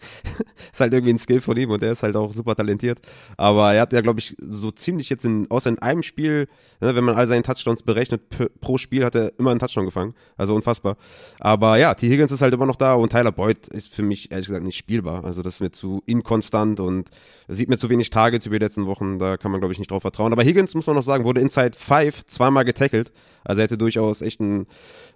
ist 0.73 0.81
halt 0.81 0.91
irgendwie 0.91 1.13
ein 1.13 1.17
Skill 1.17 1.39
von 1.39 1.55
ihm 1.55 1.71
und 1.71 1.81
er 1.81 1.93
ist 1.93 2.03
halt 2.03 2.17
auch 2.17 2.33
super 2.33 2.53
talentiert. 2.53 2.99
Aber 3.37 3.73
er 3.73 3.83
hat 3.83 3.93
ja, 3.93 4.01
glaube 4.01 4.19
ich, 4.19 4.35
so 4.41 4.71
ziemlich 4.71 5.09
jetzt 5.09 5.23
in, 5.23 5.49
außer 5.49 5.69
in 5.69 5.79
einem 5.79 6.03
Spiel, 6.03 6.49
ne, 6.81 6.95
wenn 6.95 7.03
man 7.05 7.15
all 7.15 7.27
seine 7.27 7.43
Touchdowns 7.43 7.81
berechnet, 7.81 8.23
pro 8.59 8.77
Spiel 8.77 9.05
hat 9.05 9.15
er 9.15 9.31
immer 9.39 9.51
einen 9.51 9.59
Touchdown 9.61 9.85
gefangen. 9.85 10.15
Also 10.35 10.53
unfassbar. 10.53 10.97
Aber 11.39 11.77
ja, 11.77 11.93
T. 11.93 12.09
Higgins 12.09 12.31
ist 12.31 12.41
halt 12.41 12.53
immer 12.53 12.65
noch 12.65 12.75
da 12.75 12.93
und 12.93 13.13
Tyler 13.13 13.31
Boyd 13.31 13.69
ist 13.69 13.93
für 13.93 14.03
mich 14.03 14.31
ehrlich 14.31 14.47
gesagt 14.47 14.65
nicht 14.65 14.77
spielbar. 14.77 15.23
Also 15.23 15.41
das 15.41 15.55
ist 15.55 15.61
mir 15.61 15.71
zu 15.71 16.03
inkonstant 16.05 16.81
und 16.81 17.09
sieht 17.47 17.69
mir 17.69 17.77
zu 17.77 17.89
wenig 17.89 18.09
Targets 18.09 18.45
über 18.45 18.59
die 18.59 18.65
letzten 18.65 18.85
Wochen. 18.85 19.17
Da 19.17 19.37
kann 19.37 19.51
man, 19.51 19.61
glaube 19.61 19.71
ich, 19.71 19.79
nicht 19.79 19.91
drauf 19.91 20.01
vertrauen. 20.01 20.33
Aber 20.33 20.43
Higgins, 20.43 20.75
muss 20.75 20.87
man 20.87 20.97
noch 20.97 21.03
sagen, 21.03 21.23
wurde 21.23 21.39
Inside 21.39 21.71
5 21.77 22.25
zweimal 22.25 22.65
getackelt. 22.65 23.13
Also 23.47 23.61
er 23.61 23.63
hätte 23.63 23.76
durchaus 23.77 24.21
echt 24.21 24.41
einen 24.41 24.67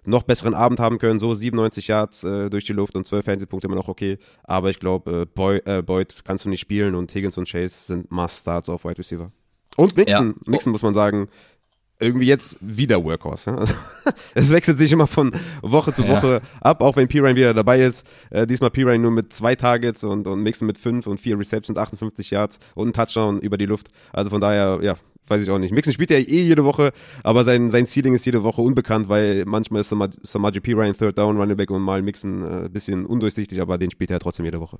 noch 0.04 0.22
besseren 0.22 0.54
Abend 0.54 0.80
haben 0.80 0.98
können. 0.98 1.20
So 1.20 1.34
97 1.34 1.88
Yards 1.88 2.24
äh, 2.24 2.50
durch 2.50 2.64
die 2.64 2.72
Luft 2.72 2.96
und 2.96 3.06
12 3.06 3.24
Fernsehpunkte 3.24 3.66
immer 3.66 3.76
noch 3.76 3.88
okay. 3.88 4.18
Aber 4.44 4.70
ich 4.70 4.78
glaube, 4.78 5.22
äh, 5.22 5.26
Boy, 5.26 5.60
äh, 5.64 5.82
Boyd 5.82 6.22
kannst 6.24 6.44
du 6.44 6.48
nicht 6.48 6.60
spielen 6.60 6.94
und 6.94 7.14
Higgins 7.14 7.38
und 7.38 7.48
Chase 7.48 7.76
sind 7.86 8.10
Must-Starts 8.10 8.68
auf 8.68 8.84
Wide 8.84 8.98
Receiver. 8.98 9.30
Und 9.76 9.96
Mixon, 9.96 10.28
ja. 10.28 10.50
Mixon 10.50 10.70
oh. 10.70 10.72
muss 10.72 10.82
man 10.82 10.94
sagen, 10.94 11.28
irgendwie 12.02 12.26
jetzt 12.26 12.58
wieder 12.60 13.02
Workhorse. 13.02 13.50
Ja? 13.50 13.56
Also, 14.34 14.46
es 14.46 14.50
wechselt 14.50 14.78
sich 14.78 14.90
immer 14.90 15.06
von 15.06 15.30
Woche 15.60 15.92
zu 15.92 16.08
Woche 16.08 16.40
ja. 16.42 16.60
ab, 16.62 16.82
auch 16.82 16.96
wenn 16.96 17.06
Pirine 17.06 17.36
wieder 17.36 17.52
dabei 17.52 17.82
ist. 17.82 18.06
Äh, 18.30 18.46
diesmal 18.46 18.70
Pirine 18.70 18.98
nur 18.98 19.10
mit 19.10 19.30
zwei 19.32 19.54
Targets 19.54 20.04
und, 20.04 20.26
und 20.26 20.42
Mixon 20.42 20.66
mit 20.66 20.78
fünf 20.78 21.06
und 21.06 21.20
vier 21.20 21.38
Receptions, 21.38 21.78
58 21.78 22.30
Yards 22.30 22.58
und 22.74 22.88
ein 22.88 22.92
Touchdown 22.94 23.40
über 23.40 23.58
die 23.58 23.66
Luft. 23.66 23.88
Also 24.10 24.30
von 24.30 24.40
daher, 24.40 24.78
ja, 24.80 24.96
weiß 25.32 25.42
ich 25.42 25.50
auch 25.50 25.58
nicht. 25.58 25.72
Mixon 25.72 25.92
spielt 25.92 26.10
ja 26.10 26.18
eh 26.18 26.42
jede 26.42 26.64
Woche, 26.64 26.92
aber 27.24 27.44
sein, 27.44 27.70
sein 27.70 27.86
Ceiling 27.86 28.14
ist 28.14 28.26
jede 28.26 28.42
Woche 28.44 28.60
unbekannt, 28.60 29.08
weil 29.08 29.44
manchmal 29.46 29.80
ist 29.80 29.88
Samaji 30.22 30.60
P. 30.60 30.74
Ryan 30.74 30.96
Third 30.96 31.18
Down 31.18 31.36
Running 31.36 31.56
Back 31.56 31.70
und 31.70 31.82
mal 31.82 32.02
Mixon 32.02 32.42
ein 32.42 32.66
äh, 32.66 32.68
bisschen 32.68 33.06
undurchsichtig, 33.06 33.60
aber 33.60 33.78
den 33.78 33.90
spielt 33.90 34.10
er 34.10 34.20
trotzdem 34.20 34.44
jede 34.44 34.60
Woche. 34.60 34.78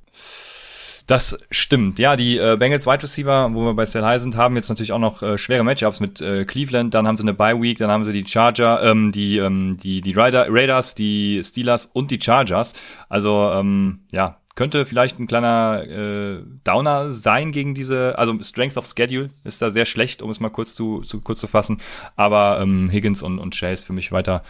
Das 1.06 1.38
stimmt. 1.50 1.98
Ja, 1.98 2.16
die 2.16 2.38
äh, 2.38 2.56
Bengals 2.56 2.86
Wide 2.86 3.02
Receiver, 3.02 3.52
wo 3.52 3.64
wir 3.64 3.74
bei 3.74 3.84
Sell 3.86 4.04
High 4.04 4.20
sind, 4.20 4.36
haben 4.36 4.54
jetzt 4.54 4.68
natürlich 4.68 4.92
auch 4.92 4.98
noch 4.98 5.22
äh, 5.22 5.36
schwere 5.36 5.64
Matchups 5.64 6.00
mit 6.00 6.20
äh, 6.20 6.44
Cleveland. 6.44 6.94
Dann 6.94 7.06
haben 7.06 7.16
sie 7.16 7.24
eine 7.24 7.34
Bye 7.34 7.60
Week, 7.60 7.78
dann 7.78 7.90
haben 7.90 8.04
sie 8.04 8.12
die 8.12 8.26
Charger, 8.26 8.82
ähm, 8.82 9.10
die 9.10 9.38
ähm, 9.38 9.76
die 9.82 10.00
die 10.00 10.12
Raider, 10.12 10.46
Raiders, 10.48 10.94
die 10.94 11.40
Steelers 11.42 11.86
und 11.86 12.10
die 12.10 12.20
Chargers. 12.20 12.74
Also 13.08 13.50
ähm, 13.52 14.00
ja, 14.12 14.38
könnte 14.54 14.84
vielleicht 14.84 15.18
ein 15.18 15.26
kleiner 15.26 15.84
äh, 15.84 16.42
Downer 16.64 17.12
sein 17.12 17.52
gegen 17.52 17.74
diese, 17.74 18.18
also 18.18 18.38
Strength 18.42 18.76
of 18.76 18.86
Schedule 18.86 19.30
ist 19.44 19.62
da 19.62 19.70
sehr 19.70 19.86
schlecht, 19.86 20.22
um 20.22 20.30
es 20.30 20.40
mal 20.40 20.50
kurz 20.50 20.74
zu, 20.74 21.00
zu 21.00 21.20
kurz 21.20 21.40
zu 21.40 21.46
fassen. 21.46 21.80
Aber 22.16 22.60
ähm, 22.60 22.90
Higgins 22.90 23.22
und, 23.22 23.38
und 23.38 23.58
Chase 23.58 23.84
für 23.84 23.92
mich 23.92 24.12
weiter, 24.12 24.42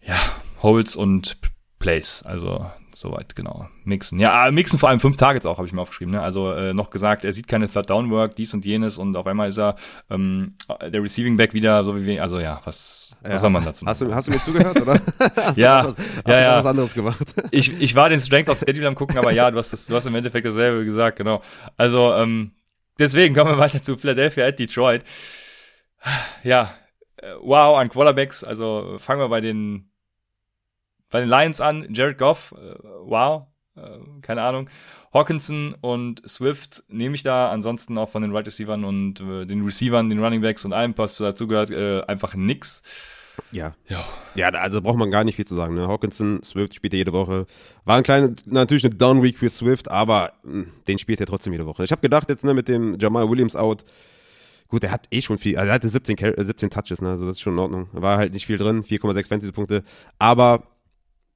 ja, 0.00 0.16
Holds 0.62 0.96
und 0.96 1.38
Plays. 1.78 2.22
Also 2.22 2.66
soweit, 2.96 3.36
genau. 3.36 3.68
Mixen. 3.84 4.18
Ja, 4.18 4.50
Mixen 4.50 4.78
vor 4.78 4.88
allem 4.88 5.00
fünf 5.00 5.16
Targets 5.16 5.44
auch, 5.44 5.58
habe 5.58 5.66
ich 5.66 5.72
mir 5.72 5.80
aufgeschrieben. 5.82 6.12
Ne? 6.12 6.22
Also 6.22 6.52
äh, 6.52 6.72
noch 6.72 6.90
gesagt, 6.90 7.24
er 7.24 7.32
sieht 7.32 7.46
keine 7.46 7.68
Third 7.68 7.90
Down 7.90 8.10
Work, 8.10 8.36
dies 8.36 8.54
und 8.54 8.64
jenes 8.64 8.96
und 8.96 9.16
auf 9.16 9.26
einmal 9.26 9.48
ist 9.48 9.58
er 9.58 9.76
ähm, 10.10 10.50
der 10.80 11.02
Receiving 11.02 11.36
Back 11.36 11.52
wieder 11.52 11.84
so 11.84 11.94
wie 11.96 12.06
wir. 12.06 12.22
Also 12.22 12.40
ja, 12.40 12.60
was, 12.64 13.14
ja. 13.22 13.34
was 13.34 13.40
soll 13.42 13.50
man 13.50 13.64
dazu 13.64 13.86
hast 13.86 14.00
du, 14.00 14.14
hast 14.14 14.28
du 14.28 14.32
mir 14.32 14.40
zugehört, 14.40 14.80
oder? 14.80 14.94
hast 15.36 15.58
ja, 15.58 15.82
du 15.82 15.88
was, 15.88 15.96
hast 15.96 16.28
ja, 16.28 16.40
ja. 16.40 16.58
was 16.58 16.66
anderes 16.66 16.94
gemacht? 16.94 17.26
ich, 17.50 17.80
ich 17.80 17.94
war 17.94 18.08
den 18.08 18.20
Strength 18.20 18.48
of 18.48 18.58
Schedule 18.58 18.88
am 18.88 18.94
gucken, 18.94 19.18
aber 19.18 19.32
ja, 19.32 19.50
du 19.50 19.58
hast, 19.58 19.72
das, 19.72 19.86
du 19.86 19.94
hast 19.94 20.06
im 20.06 20.14
Endeffekt 20.14 20.46
dasselbe 20.46 20.84
gesagt, 20.84 21.18
genau. 21.18 21.42
Also 21.76 22.14
ähm, 22.14 22.52
deswegen 22.98 23.34
kommen 23.34 23.50
wir 23.50 23.58
weiter 23.58 23.82
zu 23.82 23.98
Philadelphia 23.98 24.46
at 24.46 24.58
Detroit. 24.58 25.04
Ja, 26.42 26.72
äh, 27.16 27.32
wow, 27.42 27.76
an 27.76 27.90
Quarterbacks. 27.90 28.42
Also 28.42 28.96
fangen 28.98 29.20
wir 29.20 29.28
bei 29.28 29.40
den 29.40 29.90
bei 31.10 31.20
den 31.20 31.28
Lions 31.28 31.60
an, 31.60 31.86
Jared 31.90 32.18
Goff, 32.18 32.54
äh, 32.56 32.74
wow, 33.04 33.46
äh, 33.76 33.98
keine 34.22 34.42
Ahnung. 34.42 34.68
Hawkinson 35.12 35.74
und 35.80 36.28
Swift 36.28 36.84
nehme 36.88 37.14
ich 37.14 37.22
da, 37.22 37.50
ansonsten 37.50 37.96
auch 37.96 38.10
von 38.10 38.22
den 38.22 38.34
Right 38.34 38.46
Receivern 38.46 38.84
und 38.84 39.20
äh, 39.20 39.46
den 39.46 39.64
Receivern, 39.64 40.08
den 40.08 40.22
Running 40.22 40.42
Backs 40.42 40.64
und 40.64 40.72
allem, 40.72 40.96
was 40.96 41.16
dazugehört, 41.16 41.70
äh, 41.70 42.02
einfach 42.02 42.34
nix. 42.34 42.82
Ja. 43.50 43.74
ja. 43.88 44.04
Ja, 44.34 44.48
also 44.48 44.82
braucht 44.82 44.98
man 44.98 45.10
gar 45.10 45.24
nicht 45.24 45.36
viel 45.36 45.46
zu 45.46 45.54
sagen. 45.54 45.74
Ne? 45.74 45.88
Hawkinson, 45.88 46.42
Swift 46.42 46.74
spielt 46.74 46.94
er 46.94 46.98
jede 46.98 47.12
Woche. 47.12 47.46
War 47.84 47.96
ein 47.96 48.02
kleiner, 48.02 48.30
natürlich 48.46 48.84
eine 48.84 48.94
Down 48.94 49.22
Week 49.22 49.38
für 49.38 49.48
Swift, 49.48 49.90
aber 49.90 50.32
mh, 50.42 50.52
hm, 50.52 50.72
den 50.88 50.98
spielt 50.98 51.20
er 51.20 51.26
trotzdem 51.26 51.52
jede 51.52 51.66
Woche. 51.66 51.84
Ich 51.84 51.92
habe 51.92 52.02
gedacht 52.02 52.28
jetzt 52.28 52.44
ne, 52.44 52.54
mit 52.54 52.68
dem 52.68 52.98
Jamal 52.98 53.28
Williams 53.30 53.56
out, 53.56 53.84
gut, 54.68 54.84
er 54.84 54.90
hat 54.90 55.06
eh 55.10 55.22
schon 55.22 55.38
viel, 55.38 55.56
also 55.56 55.68
er 55.68 55.74
hatte 55.74 55.88
17, 55.88 56.16
17 56.36 56.70
Touches, 56.70 57.00
ne? 57.00 57.10
also 57.10 57.26
das 57.26 57.36
ist 57.36 57.40
schon 57.40 57.54
in 57.54 57.58
Ordnung. 57.58 57.88
War 57.92 58.18
halt 58.18 58.32
nicht 58.32 58.46
viel 58.46 58.58
drin, 58.58 58.82
4,6 58.82 59.28
Fantasy-Punkte, 59.28 59.84
aber 60.18 60.64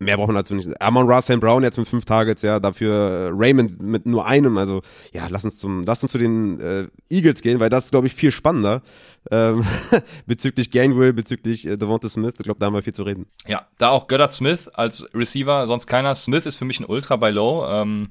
mehr 0.00 0.16
brauchen 0.16 0.30
wir 0.30 0.38
dazu 0.38 0.54
nicht. 0.54 0.80
Amon 0.80 1.08
Russell 1.08 1.38
Brown 1.38 1.62
jetzt 1.62 1.76
mit 1.78 1.86
fünf 1.86 2.06
Targets, 2.06 2.42
ja, 2.42 2.58
dafür 2.58 2.94
äh, 2.94 3.30
Raymond 3.32 3.80
mit 3.80 4.06
nur 4.06 4.26
einem. 4.26 4.56
Also 4.58 4.82
ja, 5.12 5.28
lass 5.28 5.44
uns 5.44 5.58
zum, 5.58 5.84
lass 5.84 6.02
uns 6.02 6.12
zu 6.12 6.18
den 6.18 6.58
äh, 6.58 6.88
Eagles 7.10 7.42
gehen, 7.42 7.60
weil 7.60 7.68
das 7.68 7.84
ist, 7.84 7.90
glaube 7.90 8.06
ich, 8.06 8.14
viel 8.14 8.32
spannender 8.32 8.82
ähm, 9.30 9.64
bezüglich 10.26 10.70
Gainwell, 10.70 11.12
bezüglich 11.12 11.66
äh, 11.66 11.76
Devonta 11.76 12.08
Smith. 12.08 12.34
Ich 12.38 12.44
glaube, 12.44 12.58
da 12.58 12.66
haben 12.66 12.74
wir 12.74 12.82
viel 12.82 12.94
zu 12.94 13.02
reden. 13.02 13.26
Ja, 13.46 13.66
da 13.78 13.90
auch 13.90 14.08
Goddard 14.08 14.32
Smith 14.32 14.68
als 14.68 15.06
Receiver, 15.14 15.66
sonst 15.66 15.86
keiner. 15.86 16.14
Smith 16.14 16.46
ist 16.46 16.56
für 16.56 16.64
mich 16.64 16.80
ein 16.80 16.86
Ultra 16.86 17.16
bei 17.16 17.30
Low. 17.30 17.66
Ähm, 17.68 18.08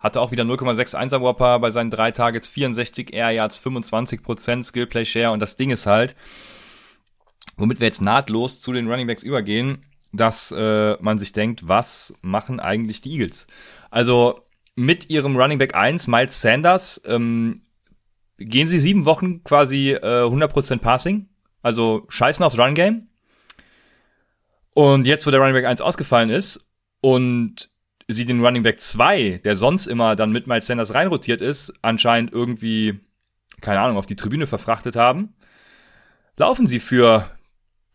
hatte 0.00 0.20
auch 0.20 0.30
wieder 0.30 0.44
0,61er 0.44 1.20
Whopper 1.20 1.58
bei 1.58 1.70
seinen 1.70 1.90
drei 1.90 2.10
Targets, 2.10 2.48
64 2.48 3.12
Air 3.12 3.32
Yards, 3.32 3.60
25% 3.62 4.62
Skill 4.62 4.86
Play 4.86 5.04
Share 5.04 5.32
und 5.32 5.40
das 5.40 5.56
Ding 5.56 5.70
ist 5.70 5.86
halt, 5.86 6.14
womit 7.56 7.80
wir 7.80 7.86
jetzt 7.86 8.02
nahtlos 8.02 8.60
zu 8.60 8.72
den 8.72 8.88
Running 8.88 9.06
Backs 9.06 9.22
übergehen 9.22 9.82
dass 10.16 10.52
äh, 10.56 10.96
man 11.00 11.18
sich 11.18 11.32
denkt, 11.32 11.68
was 11.68 12.14
machen 12.22 12.60
eigentlich 12.60 13.00
die 13.00 13.12
Eagles? 13.12 13.46
Also 13.90 14.40
mit 14.74 15.10
ihrem 15.10 15.36
Running 15.36 15.58
Back 15.58 15.74
1, 15.74 16.06
Miles 16.06 16.40
Sanders, 16.40 17.00
ähm, 17.06 17.62
gehen 18.38 18.66
sie 18.66 18.80
sieben 18.80 19.04
Wochen 19.04 19.42
quasi 19.42 19.92
äh, 19.92 20.24
100% 20.24 20.78
Passing, 20.78 21.28
also 21.62 22.04
scheißen 22.08 22.44
aufs 22.44 22.58
Run 22.58 22.74
Game. 22.74 23.08
Und 24.74 25.06
jetzt, 25.06 25.26
wo 25.26 25.30
der 25.30 25.40
Running 25.40 25.54
Back 25.54 25.64
1 25.64 25.80
ausgefallen 25.80 26.28
ist 26.28 26.70
und 27.00 27.70
sie 28.08 28.26
den 28.26 28.44
Running 28.44 28.62
Back 28.62 28.80
2, 28.80 29.40
der 29.42 29.56
sonst 29.56 29.86
immer 29.86 30.16
dann 30.16 30.32
mit 30.32 30.46
Miles 30.46 30.66
Sanders 30.66 30.94
reinrotiert 30.94 31.40
ist, 31.40 31.72
anscheinend 31.82 32.32
irgendwie, 32.32 33.00
keine 33.62 33.80
Ahnung, 33.80 33.96
auf 33.96 34.06
die 34.06 34.16
Tribüne 34.16 34.46
verfrachtet 34.46 34.96
haben, 34.96 35.34
laufen 36.36 36.66
sie 36.66 36.80
für 36.80 37.30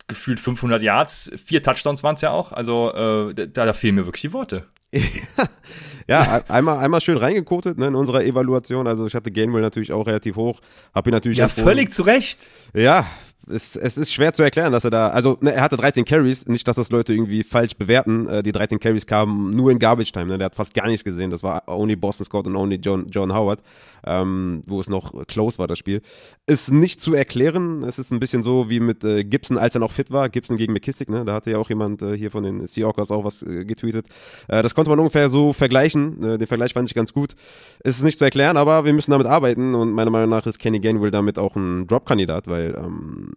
gefühlt 0.07 0.39
500 0.39 0.81
Yards, 0.81 1.31
vier 1.43 1.63
Touchdowns 1.63 2.03
waren 2.03 2.15
es 2.15 2.21
ja 2.21 2.31
auch. 2.31 2.51
Also 2.51 2.93
äh, 2.93 3.33
da, 3.33 3.65
da 3.65 3.73
fehlen 3.73 3.95
mir 3.95 4.05
wirklich 4.05 4.21
die 4.21 4.33
Worte. 4.33 4.65
ja, 6.07 6.41
einmal, 6.47 6.79
einmal 6.79 7.01
schön 7.01 7.17
reingekotet 7.17 7.77
ne, 7.77 7.87
in 7.87 7.95
unserer 7.95 8.23
Evaluation. 8.23 8.87
Also 8.87 9.07
ich 9.07 9.15
hatte 9.15 9.31
Gainwell 9.31 9.61
natürlich 9.61 9.93
auch 9.93 10.05
relativ 10.05 10.35
hoch. 10.35 10.59
Hab 10.93 11.07
ihn 11.07 11.13
natürlich 11.13 11.37
ja 11.37 11.47
völlig 11.47 11.93
zu 11.93 12.03
Recht. 12.03 12.49
Ja, 12.73 13.05
es, 13.51 13.75
es 13.75 13.97
ist 13.97 14.13
schwer 14.13 14.33
zu 14.33 14.43
erklären, 14.43 14.71
dass 14.71 14.83
er 14.83 14.89
da, 14.89 15.09
also 15.09 15.37
ne, 15.41 15.53
er 15.53 15.61
hatte 15.61 15.77
13 15.77 16.05
Carries, 16.05 16.47
nicht, 16.47 16.67
dass 16.67 16.75
das 16.75 16.89
Leute 16.91 17.13
irgendwie 17.13 17.43
falsch 17.43 17.75
bewerten. 17.75 18.27
Äh, 18.27 18.43
die 18.43 18.51
13 18.51 18.79
Carries 18.79 19.05
kamen 19.05 19.51
nur 19.51 19.71
in 19.71 19.79
Garbage 19.79 20.11
Time, 20.11 20.27
ne? 20.27 20.37
der 20.37 20.45
hat 20.45 20.55
fast 20.55 20.73
gar 20.73 20.87
nichts 20.87 21.03
gesehen. 21.03 21.31
Das 21.31 21.43
war 21.43 21.63
only 21.67 21.95
Boston 21.95 22.25
Scott 22.25 22.47
und 22.47 22.55
only 22.55 22.75
John, 22.75 23.07
John 23.09 23.33
Howard, 23.33 23.61
ähm, 24.05 24.61
wo 24.67 24.79
es 24.79 24.89
noch 24.89 25.27
close 25.27 25.59
war, 25.59 25.67
das 25.67 25.77
Spiel. 25.77 26.01
Ist 26.47 26.71
nicht 26.71 27.01
zu 27.01 27.13
erklären. 27.13 27.83
Es 27.83 27.99
ist 27.99 28.11
ein 28.11 28.19
bisschen 28.19 28.43
so 28.43 28.69
wie 28.69 28.79
mit 28.79 29.03
äh, 29.03 29.23
Gibson, 29.23 29.57
als 29.57 29.75
er 29.75 29.79
noch 29.79 29.91
fit 29.91 30.11
war. 30.11 30.29
Gibson 30.29 30.57
gegen 30.57 30.73
McKissick, 30.73 31.09
ne? 31.09 31.25
da 31.25 31.33
hatte 31.33 31.51
ja 31.51 31.57
auch 31.57 31.69
jemand 31.69 32.01
äh, 32.01 32.17
hier 32.17 32.31
von 32.31 32.43
den 32.43 32.65
Seahawkers 32.65 33.11
auch 33.11 33.23
was 33.23 33.43
äh, 33.43 33.65
getweetet. 33.65 34.07
Äh, 34.47 34.63
das 34.63 34.75
konnte 34.75 34.89
man 34.89 34.99
ungefähr 34.99 35.29
so 35.29 35.53
vergleichen. 35.53 36.23
Äh, 36.23 36.37
den 36.37 36.47
Vergleich 36.47 36.73
fand 36.73 36.89
ich 36.89 36.95
ganz 36.95 37.13
gut. 37.13 37.35
Ist 37.83 38.03
nicht 38.03 38.17
zu 38.17 38.25
erklären, 38.25 38.57
aber 38.57 38.85
wir 38.85 38.93
müssen 38.93 39.11
damit 39.11 39.27
arbeiten 39.27 39.75
und 39.75 39.91
meiner 39.91 40.11
Meinung 40.11 40.29
nach 40.29 40.45
ist 40.45 40.59
Kenny 40.59 40.79
Gainwell 40.79 41.11
damit 41.11 41.37
auch 41.37 41.55
ein 41.55 41.87
Drop-Kandidat, 41.87 42.47
weil 42.47 42.75
ähm, 42.77 43.31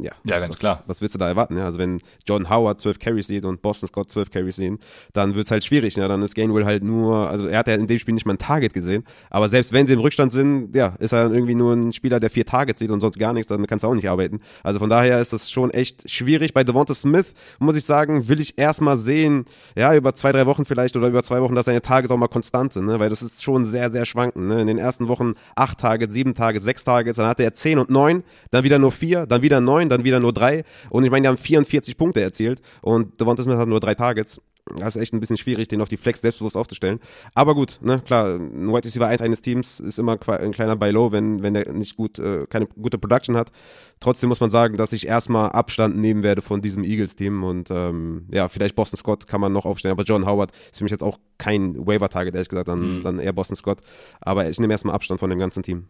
ja, 0.00 0.12
Ja, 0.24 0.34
was, 0.34 0.40
ganz 0.40 0.54
was, 0.54 0.58
klar. 0.58 0.84
Was 0.86 1.00
willst 1.00 1.14
du 1.14 1.18
da 1.18 1.28
erwarten? 1.28 1.56
Ja? 1.56 1.64
Also 1.64 1.78
wenn 1.78 2.00
John 2.26 2.48
Howard 2.48 2.80
12 2.80 2.98
Carries 3.00 3.26
sieht 3.26 3.44
und 3.44 3.62
Boston 3.62 3.88
Scott 3.88 4.10
12 4.10 4.30
Carries 4.30 4.56
sehen, 4.56 4.78
dann 5.12 5.34
wird's 5.34 5.50
halt 5.50 5.64
schwierig. 5.64 5.96
Ja? 5.96 6.06
Dann 6.06 6.22
ist 6.22 6.34
Gainwell 6.34 6.64
halt 6.64 6.84
nur, 6.84 7.28
also 7.28 7.46
er 7.46 7.58
hat 7.58 7.66
ja 7.66 7.74
in 7.74 7.86
dem 7.86 7.98
Spiel 7.98 8.14
nicht 8.14 8.26
mal 8.26 8.34
ein 8.34 8.38
Target 8.38 8.74
gesehen, 8.74 9.04
aber 9.30 9.48
selbst 9.48 9.72
wenn 9.72 9.86
sie 9.86 9.94
im 9.94 10.00
Rückstand 10.00 10.32
sind, 10.32 10.74
ja, 10.74 10.94
ist 10.98 11.12
er 11.12 11.24
dann 11.24 11.34
irgendwie 11.34 11.54
nur 11.54 11.74
ein 11.74 11.92
Spieler, 11.92 12.20
der 12.20 12.30
vier 12.30 12.46
Targets 12.46 12.78
sieht 12.78 12.90
und 12.90 13.00
sonst 13.00 13.18
gar 13.18 13.32
nichts, 13.32 13.48
damit 13.48 13.68
kannst 13.68 13.84
du 13.84 13.88
auch 13.88 13.94
nicht 13.94 14.08
arbeiten. 14.08 14.40
Also 14.62 14.78
von 14.78 14.88
daher 14.88 15.20
ist 15.20 15.32
das 15.32 15.50
schon 15.50 15.70
echt 15.70 16.08
schwierig. 16.08 16.54
Bei 16.54 16.62
Devonta 16.62 16.94
Smith 16.94 17.34
muss 17.58 17.76
ich 17.76 17.84
sagen, 17.84 18.28
will 18.28 18.40
ich 18.40 18.56
erstmal 18.56 18.96
sehen, 18.96 19.46
ja, 19.76 19.94
über 19.94 20.14
zwei, 20.14 20.30
drei 20.32 20.46
Wochen 20.46 20.64
vielleicht 20.64 20.96
oder 20.96 21.08
über 21.08 21.22
zwei 21.22 21.42
Wochen, 21.42 21.54
dass 21.54 21.66
seine 21.66 21.82
Targets 21.82 22.12
auch 22.12 22.16
mal 22.16 22.28
konstant 22.28 22.72
sind, 22.72 22.86
ne? 22.86 23.00
weil 23.00 23.10
das 23.10 23.22
ist 23.22 23.42
schon 23.42 23.64
sehr, 23.64 23.90
sehr 23.90 24.04
schwankend. 24.04 24.46
Ne? 24.46 24.60
In 24.60 24.66
den 24.66 24.78
ersten 24.78 25.08
Wochen 25.08 25.34
acht 25.56 25.78
Targets, 25.78 26.14
sieben 26.14 26.34
Targets, 26.34 26.64
sechs 26.64 26.84
Targets, 26.84 27.16
dann 27.16 27.26
hatte 27.26 27.42
er 27.42 27.54
zehn 27.54 27.78
und 27.78 27.90
neun, 27.90 28.22
dann 28.50 28.64
wieder 28.64 28.78
nur 28.78 28.92
vier, 28.92 29.26
dann 29.26 29.42
wieder 29.42 29.60
neun, 29.60 29.87
dann 29.88 30.04
wieder 30.04 30.20
nur 30.20 30.32
drei 30.32 30.64
und 30.90 31.04
ich 31.04 31.10
meine, 31.10 31.22
die 31.24 31.28
haben 31.28 31.38
44 31.38 31.96
Punkte 31.96 32.20
erzielt 32.20 32.60
und 32.82 33.20
Devonta 33.20 33.42
Smith 33.42 33.56
hat 33.56 33.68
nur 33.68 33.80
drei 33.80 33.94
Targets. 33.94 34.40
Das 34.78 34.96
ist 34.96 35.00
echt 35.02 35.14
ein 35.14 35.20
bisschen 35.20 35.38
schwierig, 35.38 35.68
den 35.68 35.80
auf 35.80 35.88
die 35.88 35.96
Flex 35.96 36.20
selbstbewusst 36.20 36.54
aufzustellen. 36.54 37.00
Aber 37.34 37.54
gut, 37.54 37.78
ne, 37.80 38.02
klar, 38.04 38.36
ein 38.36 38.70
White 38.70 38.86
Receiver 38.86 39.06
1 39.06 39.22
eines 39.22 39.40
Teams 39.40 39.80
ist 39.80 39.98
immer 39.98 40.18
ein 40.28 40.50
kleiner 40.52 40.76
Buy 40.76 40.90
Low, 40.90 41.10
wenn, 41.10 41.42
wenn 41.42 41.54
der 41.54 41.72
nicht 41.72 41.96
gut, 41.96 42.18
äh, 42.18 42.44
keine 42.50 42.66
gute 42.66 42.98
Production 42.98 43.34
hat. 43.38 43.50
Trotzdem 43.98 44.28
muss 44.28 44.40
man 44.40 44.50
sagen, 44.50 44.76
dass 44.76 44.92
ich 44.92 45.06
erstmal 45.06 45.52
Abstand 45.52 45.96
nehmen 45.96 46.22
werde 46.22 46.42
von 46.42 46.60
diesem 46.60 46.84
Eagles-Team 46.84 47.44
und 47.44 47.70
ähm, 47.70 48.26
ja, 48.30 48.50
vielleicht 48.50 48.76
Boston 48.76 48.98
Scott 48.98 49.26
kann 49.26 49.40
man 49.40 49.54
noch 49.54 49.64
aufstellen, 49.64 49.92
aber 49.92 50.02
John 50.02 50.26
Howard 50.26 50.50
ist 50.70 50.76
für 50.76 50.84
mich 50.84 50.90
jetzt 50.90 51.02
auch 51.02 51.18
kein 51.38 51.86
Waiver-Target, 51.86 52.34
ehrlich 52.34 52.50
gesagt, 52.50 52.68
dann, 52.68 52.98
Mhm. 52.98 53.02
dann 53.04 53.18
eher 53.20 53.32
Boston 53.32 53.56
Scott. 53.56 53.78
Aber 54.20 54.50
ich 54.50 54.60
nehme 54.60 54.74
erstmal 54.74 54.94
Abstand 54.94 55.18
von 55.18 55.30
dem 55.30 55.38
ganzen 55.38 55.62
Team. 55.62 55.86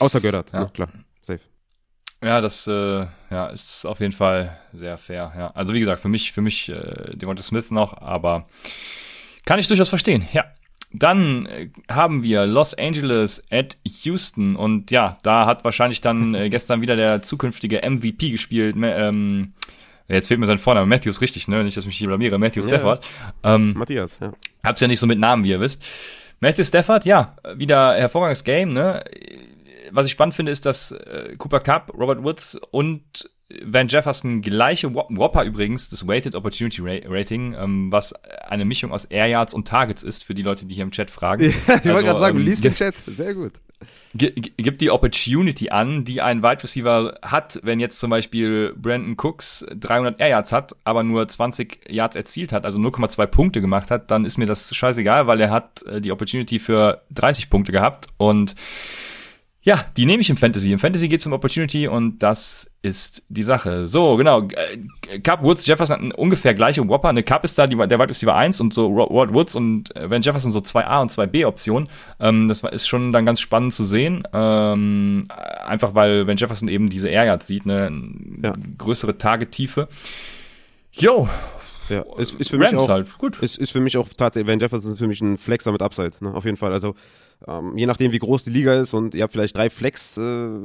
Außer 0.00 0.20
Göttert, 0.20 0.52
Ja. 0.52 0.64
ne, 0.64 0.70
klar, 0.74 0.88
safe. 1.22 1.40
Ja, 2.22 2.40
das 2.40 2.66
äh, 2.66 3.06
ja, 3.30 3.46
ist 3.46 3.86
auf 3.86 4.00
jeden 4.00 4.12
Fall 4.12 4.56
sehr 4.72 4.98
fair. 4.98 5.32
Ja. 5.36 5.50
Also 5.54 5.74
wie 5.74 5.80
gesagt, 5.80 6.02
für 6.02 6.08
mich, 6.08 6.32
für 6.32 6.42
mich 6.42 6.68
äh, 6.68 7.16
Devonta 7.16 7.42
Smith 7.42 7.70
noch, 7.70 7.96
aber 8.00 8.46
kann 9.46 9.58
ich 9.58 9.68
durchaus 9.68 9.88
verstehen. 9.88 10.26
Ja. 10.32 10.44
Dann 10.92 11.46
äh, 11.46 11.70
haben 11.88 12.22
wir 12.22 12.46
Los 12.46 12.74
Angeles 12.74 13.46
at 13.50 13.78
Houston 14.02 14.56
und 14.56 14.90
ja, 14.90 15.16
da 15.22 15.46
hat 15.46 15.64
wahrscheinlich 15.64 16.00
dann 16.00 16.34
äh, 16.34 16.48
gestern 16.50 16.82
wieder 16.82 16.96
der 16.96 17.22
zukünftige 17.22 17.80
MVP 17.88 18.30
gespielt. 18.30 18.76
Ähm, 18.78 19.54
jetzt 20.08 20.28
fehlt 20.28 20.40
mir 20.40 20.46
sein 20.46 20.58
Vorname, 20.58 20.86
Matthews, 20.86 21.20
richtig, 21.20 21.48
ne? 21.48 21.62
Nicht, 21.64 21.76
dass 21.76 21.84
ich 21.84 21.88
mich 21.88 21.98
hier 21.98 22.08
blamiere, 22.08 22.38
Matthew 22.38 22.62
Ja. 22.62 22.68
Stafford. 22.68 23.06
Ähm, 23.44 23.72
Matthias, 23.74 24.18
ja. 24.20 24.32
Hab's 24.62 24.80
ja 24.80 24.88
nicht 24.88 25.00
so 25.00 25.06
mit 25.06 25.18
Namen, 25.18 25.44
wie 25.44 25.50
ihr 25.50 25.60
wisst. 25.60 25.86
Matthew 26.40 26.64
Stafford, 26.64 27.04
ja, 27.04 27.36
wieder 27.54 27.94
hervorragendes 27.94 28.44
Game, 28.44 28.70
ne? 28.70 29.04
Was 29.92 30.06
ich 30.06 30.12
spannend 30.12 30.34
finde, 30.34 30.52
ist, 30.52 30.66
dass 30.66 30.92
äh, 30.92 31.34
Cooper 31.38 31.60
Cup, 31.60 31.92
Robert 31.98 32.22
Woods 32.22 32.58
und 32.70 33.02
Van 33.64 33.88
Jefferson 33.88 34.42
gleiche 34.42 34.94
Whop- 34.94 35.08
Whopper 35.10 35.42
übrigens, 35.44 35.88
das 35.88 36.06
Weighted 36.06 36.36
Opportunity 36.36 36.80
Ra 36.82 36.98
Rating, 37.08 37.54
ähm, 37.54 37.90
was 37.90 38.12
eine 38.48 38.64
Mischung 38.64 38.92
aus 38.92 39.06
Air 39.06 39.26
Yards 39.26 39.54
und 39.54 39.66
Targets 39.66 40.04
ist, 40.04 40.22
für 40.24 40.34
die 40.34 40.42
Leute, 40.42 40.66
die 40.66 40.76
hier 40.76 40.84
im 40.84 40.92
Chat 40.92 41.10
fragen. 41.10 41.42
ich 41.50 41.66
wollte 41.68 41.90
Also, 41.90 42.02
gerade 42.04 42.18
sagen, 42.20 42.34
du 42.36 42.42
ähm, 42.42 42.46
liest 42.46 42.62
den 42.64 42.74
Chat, 42.74 42.94
sehr 43.08 43.34
gut. 43.34 43.52
Gi- 44.14 44.30
gi- 44.32 44.52
gibt 44.56 44.80
die 44.82 44.90
Opportunity 44.90 45.70
an, 45.70 46.04
die 46.04 46.20
ein 46.20 46.42
Wide 46.44 46.62
Receiver 46.62 47.18
hat, 47.22 47.58
wenn 47.64 47.80
jetzt 47.80 47.98
zum 47.98 48.10
Beispiel 48.10 48.72
Brandon 48.76 49.16
Cooks 49.18 49.66
300 49.74 50.20
Air 50.20 50.28
Yards 50.28 50.52
hat, 50.52 50.76
aber 50.84 51.02
nur 51.02 51.26
20 51.26 51.90
Yards 51.90 52.14
erzielt 52.14 52.52
hat, 52.52 52.64
also 52.64 52.78
0,2 52.78 53.26
Punkte 53.26 53.60
gemacht 53.60 53.90
hat, 53.90 54.10
dann 54.12 54.24
ist 54.26 54.36
mir 54.38 54.46
das 54.46 54.72
scheißegal, 54.76 55.26
weil 55.26 55.40
er 55.40 55.50
hat 55.50 55.82
äh, 55.86 56.00
die 56.00 56.12
Opportunity 56.12 56.58
für 56.60 57.00
30 57.10 57.50
Punkte 57.50 57.72
gehabt 57.72 58.06
und 58.18 58.54
ja, 59.62 59.84
die 59.96 60.06
nehme 60.06 60.22
ich 60.22 60.30
im 60.30 60.38
Fantasy. 60.38 60.72
Im 60.72 60.78
Fantasy 60.78 61.06
geht 61.08 61.20
es 61.20 61.26
um 61.26 61.34
Opportunity 61.34 61.86
und 61.86 62.20
das 62.22 62.70
ist 62.80 63.24
die 63.28 63.42
Sache. 63.42 63.86
So, 63.86 64.16
genau. 64.16 64.48
äh, 64.48 65.18
Cup, 65.18 65.44
Woods, 65.44 65.66
Jefferson 65.66 65.96
hatten 65.96 66.12
ungefähr 66.12 66.54
gleiche 66.54 66.86
Whopper. 66.88 67.10
Eine 67.10 67.22
Cup 67.22 67.44
ist 67.44 67.58
da 67.58 67.66
die, 67.66 67.76
der 67.76 67.98
Wide 67.98 68.08
Receiver 68.08 68.34
1 68.34 68.58
und 68.62 68.72
so 68.72 68.86
Ro- 68.86 69.04
Robert 69.04 69.34
Woods 69.34 69.54
und 69.56 69.94
äh, 69.94 70.08
Van 70.08 70.22
Jefferson 70.22 70.50
so 70.50 70.60
2A 70.60 71.02
und 71.02 71.12
2B 71.12 71.46
Optionen. 71.46 71.88
Ähm, 72.20 72.48
das 72.48 72.62
ist 72.62 72.86
schon 72.88 73.12
dann 73.12 73.26
ganz 73.26 73.38
spannend 73.40 73.74
zu 73.74 73.84
sehen. 73.84 74.22
Ähm, 74.32 75.26
einfach 75.66 75.94
weil 75.94 76.26
Van 76.26 76.38
Jefferson 76.38 76.68
eben 76.68 76.88
diese 76.88 77.10
Air 77.10 77.24
Yards 77.26 77.46
sieht, 77.46 77.64
eine 77.66 77.92
Ja. 78.42 78.54
größere 78.78 79.18
Tagetiefe. 79.18 79.88
Yo, 80.92 81.28
Ja, 81.90 82.04
ist, 82.18 82.34
ist 82.40 82.50
für 82.50 82.58
mich 82.58 82.68
Rams 82.72 82.82
auch, 82.84 82.88
halt. 82.88 83.18
Gut. 83.18 83.38
Ist, 83.42 83.58
ist 83.58 83.72
für 83.72 83.80
mich 83.80 83.96
auch 83.96 84.08
tatsächlich, 84.16 84.50
Van 84.50 84.58
Jefferson 84.58 84.92
ist 84.92 84.98
für 84.98 85.06
mich 85.06 85.20
ein 85.20 85.36
Flexer 85.38 85.70
mit 85.72 85.82
Upside, 85.82 86.12
ne? 86.20 86.32
auf 86.34 86.44
jeden 86.44 86.56
Fall. 86.56 86.72
Also 86.72 86.94
ähm, 87.46 87.76
je 87.76 87.86
nachdem, 87.86 88.12
wie 88.12 88.18
groß 88.18 88.44
die 88.44 88.50
Liga 88.50 88.74
ist 88.74 88.94
und 88.94 89.14
ihr 89.14 89.22
habt 89.22 89.32
vielleicht 89.32 89.56
drei 89.56 89.70
Flex 89.70 90.16
äh, 90.16 90.60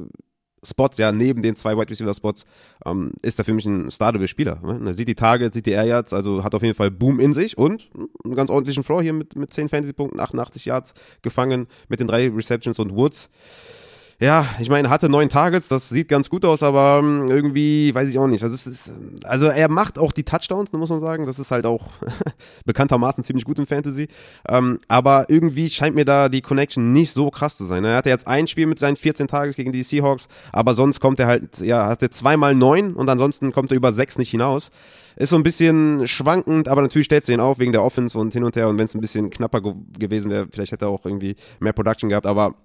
Spots, 0.65 0.97
ja, 0.97 1.11
neben 1.11 1.41
den 1.41 1.55
zwei 1.55 1.77
Wide 1.77 1.89
Receiver 1.89 2.13
Spots, 2.13 2.45
ähm, 2.85 3.13
ist 3.21 3.39
er 3.39 3.45
für 3.45 3.53
mich 3.53 3.65
ein 3.65 3.91
startable 3.91 4.27
Spieler. 4.27 4.59
Ne? 4.63 4.81
Er 4.85 4.93
sieht 4.93 5.07
die 5.07 5.15
Targets, 5.15 5.53
sieht 5.53 5.65
die 5.65 5.71
Air 5.71 5.85
Yards, 5.85 6.13
also 6.13 6.43
hat 6.43 6.55
auf 6.55 6.63
jeden 6.63 6.75
Fall 6.75 6.91
Boom 6.91 7.19
in 7.19 7.33
sich 7.33 7.57
und 7.57 7.89
einen 8.23 8.35
ganz 8.35 8.49
ordentlichen 8.49 8.83
Floor 8.83 9.01
hier 9.01 9.13
mit, 9.13 9.35
mit 9.35 9.53
10 9.53 9.69
Fantasy-Punkten, 9.69 10.19
88 10.19 10.65
Yards 10.65 10.93
gefangen 11.21 11.67
mit 11.87 11.99
den 11.99 12.07
drei 12.07 12.29
Receptions 12.29 12.79
und 12.79 12.95
Woods. 12.95 13.29
Ja, 14.17 14.47
ich 14.59 14.69
meine, 14.69 14.89
hatte 14.89 15.09
neun 15.09 15.27
Targets, 15.27 15.67
das 15.67 15.89
sieht 15.89 16.07
ganz 16.07 16.29
gut 16.29 16.45
aus, 16.45 16.63
aber 16.63 17.01
ähm, 17.03 17.29
irgendwie 17.29 17.93
weiß 17.93 18.07
ich 18.07 18.17
auch 18.17 18.27
nicht. 18.27 18.43
Also, 18.43 18.55
es 18.55 18.65
ist, 18.65 18.91
also 19.25 19.47
er 19.47 19.67
macht 19.69 19.99
auch 19.99 20.13
die 20.13 20.23
Touchdowns, 20.23 20.71
muss 20.71 20.89
man 20.89 21.01
sagen. 21.01 21.25
Das 21.25 21.37
ist 21.37 21.51
halt 21.51 21.65
auch 21.65 21.89
bekanntermaßen 22.65 23.25
ziemlich 23.25 23.43
gut 23.43 23.59
im 23.59 23.67
Fantasy. 23.67 24.07
Ähm, 24.47 24.79
aber 24.87 25.25
irgendwie 25.27 25.69
scheint 25.69 25.95
mir 25.95 26.05
da 26.05 26.29
die 26.29 26.41
Connection 26.41 26.93
nicht 26.93 27.11
so 27.11 27.29
krass 27.29 27.57
zu 27.57 27.65
sein. 27.65 27.83
Er 27.83 27.97
hatte 27.97 28.09
jetzt 28.09 28.25
ein 28.25 28.47
Spiel 28.47 28.67
mit 28.67 28.79
seinen 28.79 28.95
14 28.95 29.27
Tages 29.27 29.57
gegen 29.57 29.73
die 29.73 29.83
Seahawks, 29.83 30.29
aber 30.53 30.75
sonst 30.75 31.01
kommt 31.01 31.19
er 31.19 31.27
halt, 31.27 31.59
ja, 31.59 31.85
hatte 31.87 32.09
zweimal 32.09 32.55
neun 32.55 32.93
und 32.93 33.09
ansonsten 33.09 33.51
kommt 33.51 33.71
er 33.71 33.77
über 33.77 33.91
sechs 33.91 34.17
nicht 34.17 34.31
hinaus. 34.31 34.71
Ist 35.17 35.29
so 35.29 35.35
ein 35.35 35.43
bisschen 35.43 36.07
schwankend, 36.07 36.69
aber 36.69 36.81
natürlich 36.81 37.05
stellst 37.05 37.27
du 37.27 37.33
ihn 37.33 37.41
auf 37.41 37.59
wegen 37.59 37.73
der 37.73 37.83
Offense 37.83 38.17
und 38.17 38.31
hin 38.31 38.45
und 38.45 38.55
her. 38.55 38.69
Und 38.69 38.77
wenn 38.77 38.85
es 38.85 38.95
ein 38.95 39.01
bisschen 39.01 39.29
knapper 39.29 39.61
ge 39.61 39.73
gewesen 39.99 40.31
wäre, 40.31 40.47
vielleicht 40.51 40.71
hätte 40.71 40.85
er 40.85 40.89
auch 40.89 41.05
irgendwie 41.05 41.35
mehr 41.59 41.73
Production 41.73 42.09
gehabt. 42.09 42.25
Aber 42.25 42.55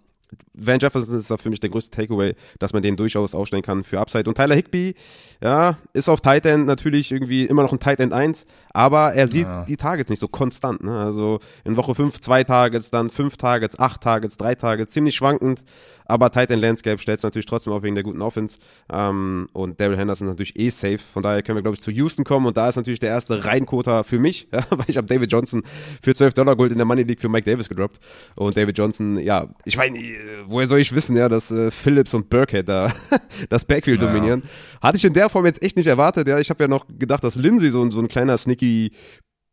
Van 0.54 0.78
Jefferson 0.78 1.18
ist 1.18 1.30
da 1.30 1.36
für 1.36 1.48
mich 1.50 1.60
der 1.60 1.70
größte 1.70 1.90
Takeaway, 1.90 2.34
dass 2.58 2.72
man 2.72 2.82
den 2.82 2.96
durchaus 2.96 3.34
aufstellen 3.34 3.62
kann 3.62 3.82
für 3.84 3.98
Upside. 3.98 4.28
Und 4.28 4.36
Tyler 4.36 4.54
Higby, 4.54 4.94
ja, 5.42 5.78
ist 5.92 6.08
auf 6.08 6.20
Tight 6.20 6.44
End 6.46 6.66
natürlich 6.66 7.10
irgendwie 7.12 7.44
immer 7.46 7.62
noch 7.62 7.72
ein 7.72 7.80
Tight 7.80 8.00
End 8.00 8.12
1, 8.12 8.46
aber 8.72 9.14
er 9.14 9.26
sieht 9.28 9.46
Ja. 9.46 9.64
die 9.64 9.76
Targets 9.76 10.10
nicht 10.10 10.18
so 10.20 10.28
konstant. 10.28 10.84
Ne? 10.84 10.96
Also 10.98 11.40
in 11.64 11.76
Woche 11.76 11.94
5 11.94 12.20
zwei 12.20 12.44
Targets, 12.44 12.90
dann 12.90 13.08
fünf 13.10 13.36
Targets, 13.36 13.78
acht 13.78 14.02
Targets, 14.02 14.36
drei 14.36 14.54
Targets, 14.54 14.92
ziemlich 14.92 15.16
schwankend. 15.16 15.62
Aber 16.10 16.30
Tight 16.30 16.50
End 16.50 16.60
Landscape 16.60 16.98
stellt 17.00 17.18
es 17.18 17.22
natürlich 17.22 17.46
trotzdem 17.46 17.72
auf 17.72 17.82
wegen 17.82 17.94
der 17.94 18.04
guten 18.04 18.20
Offense. 18.20 18.58
Ähm, 18.92 19.48
und 19.52 19.80
Daryl 19.80 19.96
Henderson 19.96 20.26
ist 20.28 20.32
natürlich 20.32 20.58
eh 20.58 20.68
safe. 20.70 20.98
Von 20.98 21.22
daher 21.22 21.42
können 21.42 21.56
wir, 21.56 21.62
glaube 21.62 21.76
ich, 21.76 21.80
zu 21.80 21.90
Houston 21.90 22.24
kommen. 22.24 22.46
Und 22.46 22.56
da 22.56 22.68
ist 22.68 22.76
natürlich 22.76 23.00
der 23.00 23.10
erste 23.10 23.44
Reinquoter 23.44 24.04
für 24.04 24.18
mich, 24.18 24.48
ja, 24.52 24.60
weil 24.70 24.84
ich 24.88 24.96
habe 24.96 25.06
David 25.06 25.30
Johnson 25.32 25.62
für 26.02 26.14
12 26.14 26.34
Dollar 26.34 26.56
Gold 26.56 26.72
in 26.72 26.78
der 26.78 26.84
Money 26.84 27.04
League 27.04 27.20
für 27.20 27.28
Mike 27.28 27.50
Davis 27.50 27.68
gedroppt. 27.68 27.98
Und 28.36 28.56
David 28.56 28.76
Johnson, 28.76 29.18
ja, 29.18 29.48
ich 29.64 29.76
meine, 29.76 29.96
äh, 29.98 30.16
woher 30.46 30.66
soll 30.68 30.80
ich 30.80 30.94
wissen, 30.94 31.16
ja, 31.16 31.28
dass 31.28 31.50
äh, 31.50 31.70
Phillips 31.70 32.12
und 32.12 32.28
Burkhead 32.28 32.68
da 32.68 32.92
das 33.48 33.64
Backfield 33.64 34.02
Ja. 34.02 34.08
dominieren. 34.08 34.42
Hatte 34.82 34.96
ich 34.98 35.04
in 35.04 35.12
der 35.12 35.28
Form 35.30 35.46
jetzt 35.46 35.62
echt 35.62 35.76
nicht 35.76 35.86
erwartet. 35.86 36.26
Ja, 36.28 36.38
ich 36.38 36.50
habe 36.50 36.64
ja 36.64 36.68
noch 36.68 36.86
gedacht, 36.98 37.22
dass 37.24 37.36
Lindsay 37.36 37.70
so, 37.70 37.82
ein- 37.82 37.90
so 37.90 38.00
ein 38.00 38.08
kleiner 38.08 38.36
sneaky 38.36 38.90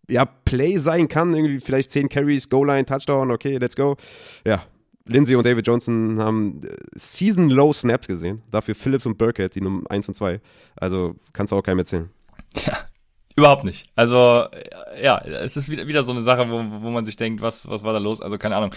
ja, 0.09 0.23
Play 0.25 0.77
sein 0.77 1.07
kann, 1.09 1.33
irgendwie 1.35 1.59
vielleicht 1.59 1.91
10 1.91 2.07
Carries, 2.09 2.49
Goal-Line, 2.49 2.85
Touchdown, 2.85 3.29
okay, 3.29 3.57
let's 3.57 3.75
go. 3.75 3.97
Ja, 4.45 4.63
Lindsay 5.07 5.35
und 5.35 5.45
David 5.45 5.65
Johnson 5.65 6.19
haben 6.19 6.61
äh, 6.63 6.75
Season-Low 6.95 7.73
Snaps 7.73 8.07
gesehen, 8.07 8.41
dafür 8.51 8.75
Phillips 8.75 9.05
und 9.05 9.17
Burkhead, 9.17 9.55
die 9.55 9.61
Nummer 9.61 9.83
1 9.89 10.07
und 10.09 10.15
2. 10.15 10.39
Also 10.75 11.15
kannst 11.33 11.51
du 11.51 11.57
auch 11.57 11.63
keinem 11.63 11.79
erzählen. 11.79 12.09
Überhaupt 13.37 13.65
nicht. 13.65 13.87
Also, 13.95 14.47
ja, 14.99 15.19
es 15.19 15.57
ist 15.57 15.69
wieder, 15.69 15.87
wieder 15.87 16.03
so 16.03 16.11
eine 16.11 16.23
Sache, 16.23 16.49
wo, 16.49 16.83
wo 16.83 16.89
man 16.89 17.05
sich 17.05 17.17
denkt, 17.17 17.39
was, 17.39 17.69
was 17.69 17.83
war 17.83 17.93
da 17.93 17.99
los? 17.99 18.19
Also, 18.19 18.39
keine 18.39 18.55
Ahnung. 18.55 18.73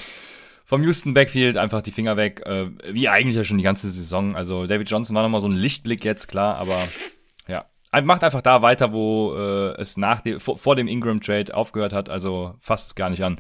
Vom 0.67 0.83
Houston 0.85 1.15
Backfield 1.15 1.57
einfach 1.57 1.81
die 1.81 1.93
Finger 1.93 2.19
weg, 2.19 2.43
äh, 2.45 2.67
wie 2.93 3.09
eigentlich 3.09 3.37
ja 3.37 3.43
schon 3.43 3.57
die 3.57 3.65
ganze 3.65 3.91
Saison. 3.91 4.37
Also, 4.37 4.67
David 4.67 4.91
Johnson 4.91 5.17
war 5.17 5.23
nochmal 5.23 5.41
so 5.41 5.49
ein 5.49 5.57
Lichtblick 5.57 6.05
jetzt, 6.05 6.29
klar, 6.29 6.57
aber 6.57 6.85
ja. 7.49 7.65
Macht 8.03 8.23
einfach 8.23 8.43
da 8.43 8.61
weiter, 8.61 8.93
wo 8.93 9.35
äh, 9.35 9.81
es 9.81 9.97
nach 9.97 10.21
dem, 10.21 10.39
vor, 10.39 10.59
vor 10.59 10.77
dem 10.77 10.89
Ingram-Trade 10.89 11.55
aufgehört 11.55 11.95
hat, 11.95 12.11
also 12.11 12.55
fasst 12.61 12.89
es 12.89 12.95
gar 12.95 13.09
nicht 13.09 13.25
an. 13.25 13.39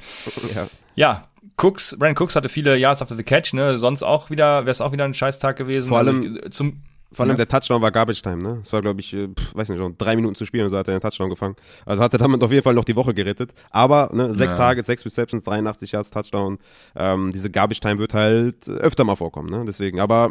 Ja, 0.54 0.68
Ja, 0.96 1.22
Cooks, 1.60 1.96
Brandon 1.98 2.22
Cooks 2.22 2.36
hatte 2.36 2.48
viele 2.48 2.76
Yards 2.76 3.02
after 3.02 3.16
the 3.16 3.22
catch, 3.22 3.52
ne? 3.52 3.76
Sonst 3.78 4.02
auch 4.02 4.30
wieder, 4.30 4.60
wäre 4.60 4.70
es 4.70 4.80
auch 4.80 4.92
wieder 4.92 5.04
ein 5.04 5.14
Scheißtag 5.14 5.56
gewesen. 5.56 5.88
Vor 5.88 5.98
allem- 5.98 6.22
also, 6.22 6.46
ich- 6.46 6.52
zum 6.52 6.80
vor 7.12 7.24
allem 7.24 7.32
Ja. 7.32 7.38
der 7.44 7.48
Touchdown 7.48 7.82
war 7.82 7.90
Garbage 7.90 8.22
Time, 8.22 8.40
ne? 8.40 8.60
Es 8.62 8.72
war, 8.72 8.82
glaube 8.82 9.00
ich, 9.00 9.12
äh, 9.12 9.26
pf, 9.26 9.52
weiß 9.56 9.68
nicht, 9.68 9.78
schon 9.78 9.98
drei 9.98 10.14
Minuten 10.14 10.36
zu 10.36 10.46
spielen 10.46 10.64
und 10.66 10.70
so 10.70 10.78
hat 10.78 10.86
er 10.86 10.94
den 10.96 11.00
Touchdown 11.00 11.28
gefangen. 11.28 11.56
Also 11.84 12.02
hat 12.04 12.12
er 12.12 12.20
damit 12.20 12.40
auf 12.44 12.52
jeden 12.52 12.62
Fall 12.62 12.74
noch 12.74 12.84
die 12.84 12.94
Woche 12.94 13.14
gerettet. 13.14 13.50
Aber, 13.70 14.10
ne, 14.12 14.32
sechs 14.34 14.52
Ja. 14.54 14.58
Targets, 14.60 14.86
sechs 14.86 15.04
Receptions, 15.04 15.42
83 15.44 15.90
Yards 15.90 16.10
Touchdown. 16.10 16.58
Ähm, 16.94 17.32
diese 17.32 17.50
Garbage 17.50 17.80
Time 17.80 17.98
wird 17.98 18.14
halt 18.14 18.68
öfter 18.68 19.02
mal 19.02 19.16
vorkommen, 19.16 19.50
ne? 19.50 19.64
Deswegen, 19.66 19.98
aber 19.98 20.30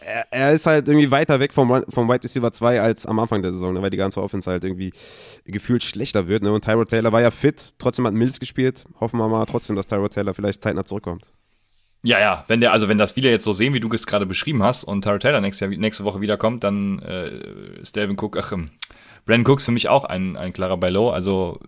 er, 0.00 0.26
er 0.30 0.52
ist 0.52 0.66
halt 0.66 0.88
irgendwie 0.88 1.10
weiter 1.10 1.40
weg 1.40 1.52
vom, 1.52 1.84
vom 1.88 2.08
Wide 2.08 2.24
Receiver 2.24 2.50
2 2.50 2.80
als 2.80 3.06
am 3.06 3.18
Anfang 3.18 3.42
der 3.42 3.52
Saison, 3.52 3.74
ne? 3.74 3.82
weil 3.82 3.90
die 3.90 3.96
ganze 3.96 4.22
Offense 4.22 4.50
halt 4.50 4.64
irgendwie 4.64 4.92
gefühlt 5.44 5.82
schlechter 5.82 6.28
wird. 6.28 6.42
Ne? 6.42 6.52
Und 6.52 6.64
Tyrod 6.64 6.88
Taylor 6.88 7.12
war 7.12 7.20
ja 7.20 7.30
fit, 7.30 7.74
trotzdem 7.78 8.06
hat 8.06 8.14
Mills 8.14 8.40
gespielt. 8.40 8.84
Hoffen 9.00 9.18
wir 9.18 9.28
mal 9.28 9.44
trotzdem, 9.46 9.76
dass 9.76 9.86
Tyrod 9.86 10.12
Taylor 10.12 10.34
vielleicht 10.34 10.62
zeitnah 10.62 10.84
zurückkommt. 10.84 11.24
Ja, 12.04 12.18
ja, 12.18 12.44
wenn 12.48 12.60
der, 12.60 12.72
also 12.72 12.88
wenn 12.88 12.98
das 12.98 13.12
viele 13.12 13.30
jetzt 13.30 13.44
so 13.44 13.52
sehen, 13.52 13.74
wie 13.74 13.80
du 13.80 13.88
es 13.92 14.06
gerade 14.06 14.26
beschrieben 14.26 14.62
hast 14.62 14.82
und 14.82 15.02
Tara 15.02 15.18
Taylor 15.18 15.40
nächste, 15.40 15.68
nächste 15.68 16.02
Woche 16.02 16.20
wiederkommt, 16.20 16.64
dann 16.64 16.98
äh, 16.98 17.80
ist 17.80 17.94
Delvin 17.94 18.16
Cook, 18.18 18.36
ach, 18.36 18.50
ähm, 18.52 18.70
Brandon 19.24 19.52
Cooks 19.52 19.64
für 19.64 19.70
mich 19.70 19.88
auch 19.88 20.04
ein, 20.04 20.36
ein 20.36 20.52
klarer 20.52 20.78
Buy. 20.78 20.96
Also 21.12 21.60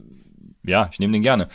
ja, 0.64 0.88
ich 0.90 0.98
nehme 0.98 1.12
den 1.12 1.22
gerne. 1.22 1.48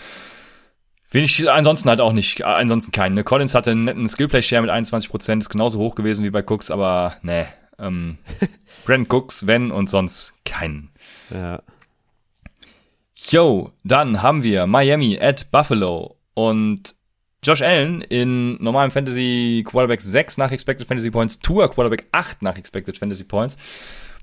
Wen 1.11 1.23
ich 1.23 1.49
ansonsten 1.49 1.89
halt 1.89 2.01
auch 2.01 2.13
nicht, 2.13 2.43
ansonsten 2.43 2.91
keinen. 2.91 3.15
Ne? 3.15 3.23
Collins 3.23 3.55
hatte 3.55 3.71
einen 3.71 3.85
netten 3.85 4.07
Skillplay-Share 4.07 4.61
mit 4.61 4.69
21%, 4.69 5.39
ist 5.39 5.49
genauso 5.49 5.79
hoch 5.79 5.95
gewesen 5.95 6.23
wie 6.23 6.29
bei 6.29 6.43
Cooks, 6.43 6.69
aber 6.69 7.15
ne, 7.23 7.47
ähm, 7.79 8.19
Brent 8.85 9.11
Cooks, 9.11 9.47
wenn 9.47 9.71
und 9.71 9.89
sonst 9.89 10.45
keinen. 10.45 10.91
Ja. 11.31 11.61
Yo, 13.15 13.71
dann 13.83 14.21
haben 14.21 14.43
wir 14.43 14.67
Miami 14.67 15.19
at 15.19 15.51
Buffalo 15.51 16.17
und 16.35 16.95
Josh 17.43 17.61
Allen 17.61 18.01
in 18.01 18.61
normalem 18.61 18.91
Fantasy 18.91 19.63
Quarterback 19.65 20.01
6 20.01 20.37
nach 20.37 20.51
Expected 20.51 20.87
Fantasy 20.87 21.09
Points, 21.09 21.39
Tour 21.39 21.69
Quarterback 21.69 22.05
8 22.11 22.41
nach 22.41 22.57
Expected 22.57 22.97
Fantasy 22.97 23.23
Points. 23.23 23.57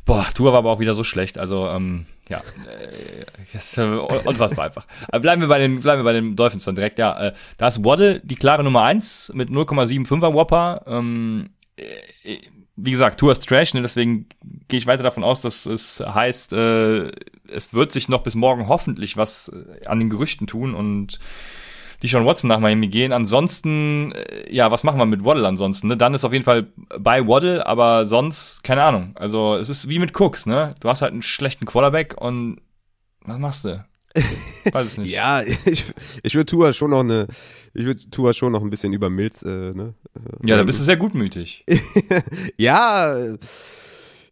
Boah, 0.06 0.24
Tour 0.34 0.52
war 0.52 0.60
aber 0.60 0.70
auch 0.70 0.78
wieder 0.78 0.94
so 0.94 1.04
schlecht. 1.04 1.36
Also, 1.36 1.68
ähm, 1.68 2.06
ja, 2.28 2.38
äh, 2.38 3.24
das, 3.52 3.76
äh, 3.76 3.82
unfassbar 3.84 4.66
einfach. 4.66 4.86
Bleiben 5.20 5.42
wir 5.42 5.48
bei 5.48 5.58
den, 5.58 5.80
bleiben 5.80 6.00
wir 6.00 6.04
bei 6.04 6.12
den 6.12 6.36
Dolphins 6.36 6.64
dann 6.64 6.76
direkt. 6.76 6.98
Ja, 6.98 7.28
äh, 7.28 7.32
da 7.58 7.66
ist 7.68 7.84
Waddle 7.84 8.20
die 8.20 8.36
klare 8.36 8.62
Nummer 8.62 8.82
eins 8.82 9.32
mit 9.34 9.50
0,75er 9.50 10.32
Whopper. 10.32 10.82
Ähm, 10.86 11.50
äh, 11.76 12.38
wie 12.76 12.90
gesagt, 12.90 13.18
Tour 13.18 13.32
ist 13.32 13.48
Trash, 13.48 13.74
ne? 13.74 13.82
deswegen 13.82 14.26
gehe 14.68 14.78
ich 14.78 14.86
weiter 14.86 15.02
davon 15.02 15.24
aus, 15.24 15.40
dass 15.40 15.66
es 15.66 16.00
heißt, 16.00 16.52
äh, 16.52 17.10
es 17.48 17.72
wird 17.72 17.90
sich 17.90 18.08
noch 18.08 18.22
bis 18.22 18.34
morgen 18.34 18.68
hoffentlich 18.68 19.16
was 19.16 19.48
äh, 19.48 19.86
an 19.86 19.98
den 19.98 20.10
Gerüchten 20.10 20.46
tun 20.46 20.74
und 20.74 21.18
die 22.02 22.08
Sean 22.08 22.26
Watson 22.26 22.48
nach 22.48 22.60
Miami 22.60 22.88
gehen. 22.88 23.12
Ansonsten, 23.12 24.12
äh, 24.12 24.52
ja, 24.52 24.70
was 24.70 24.84
machen 24.84 24.98
wir 24.98 25.06
mit 25.06 25.24
Waddle 25.24 25.46
ansonsten? 25.46 25.88
Ne? 25.88 25.96
Dann 25.96 26.14
ist 26.14 26.24
auf 26.24 26.32
jeden 26.32 26.44
Fall 26.44 26.66
bei 26.98 27.26
Waddle, 27.26 27.66
aber 27.66 28.04
sonst, 28.04 28.62
keine 28.62 28.82
Ahnung. 28.82 29.12
Also 29.14 29.56
es 29.56 29.70
ist 29.70 29.88
wie 29.88 29.98
mit 29.98 30.18
Cooks, 30.18 30.46
ne? 30.46 30.74
Du 30.80 30.88
hast 30.88 31.02
halt 31.02 31.12
einen 31.12 31.22
schlechten 31.22 31.66
Quarterback 31.66 32.20
und 32.20 32.60
was 33.24 33.38
machst 33.38 33.64
du? 33.64 33.84
Weiß 34.72 34.86
es 34.86 34.98
nicht. 34.98 35.12
ja, 35.12 35.42
ich, 35.42 35.84
ich 36.22 36.34
würde 36.34 36.46
Tua 36.46 36.72
schon 36.72 36.90
noch 36.90 37.00
eine, 37.00 37.26
ich 37.74 37.84
würde 37.84 38.08
Tua 38.10 38.32
schon 38.32 38.52
noch 38.52 38.62
ein 38.62 38.70
bisschen 38.70 38.92
über 38.92 39.10
Milz, 39.10 39.42
äh, 39.42 39.74
ne? 39.74 39.94
Ja, 40.42 40.56
da 40.56 40.62
bist 40.62 40.80
du 40.80 40.84
sehr 40.84 40.96
gutmütig. 40.96 41.64
ja, 42.56 43.14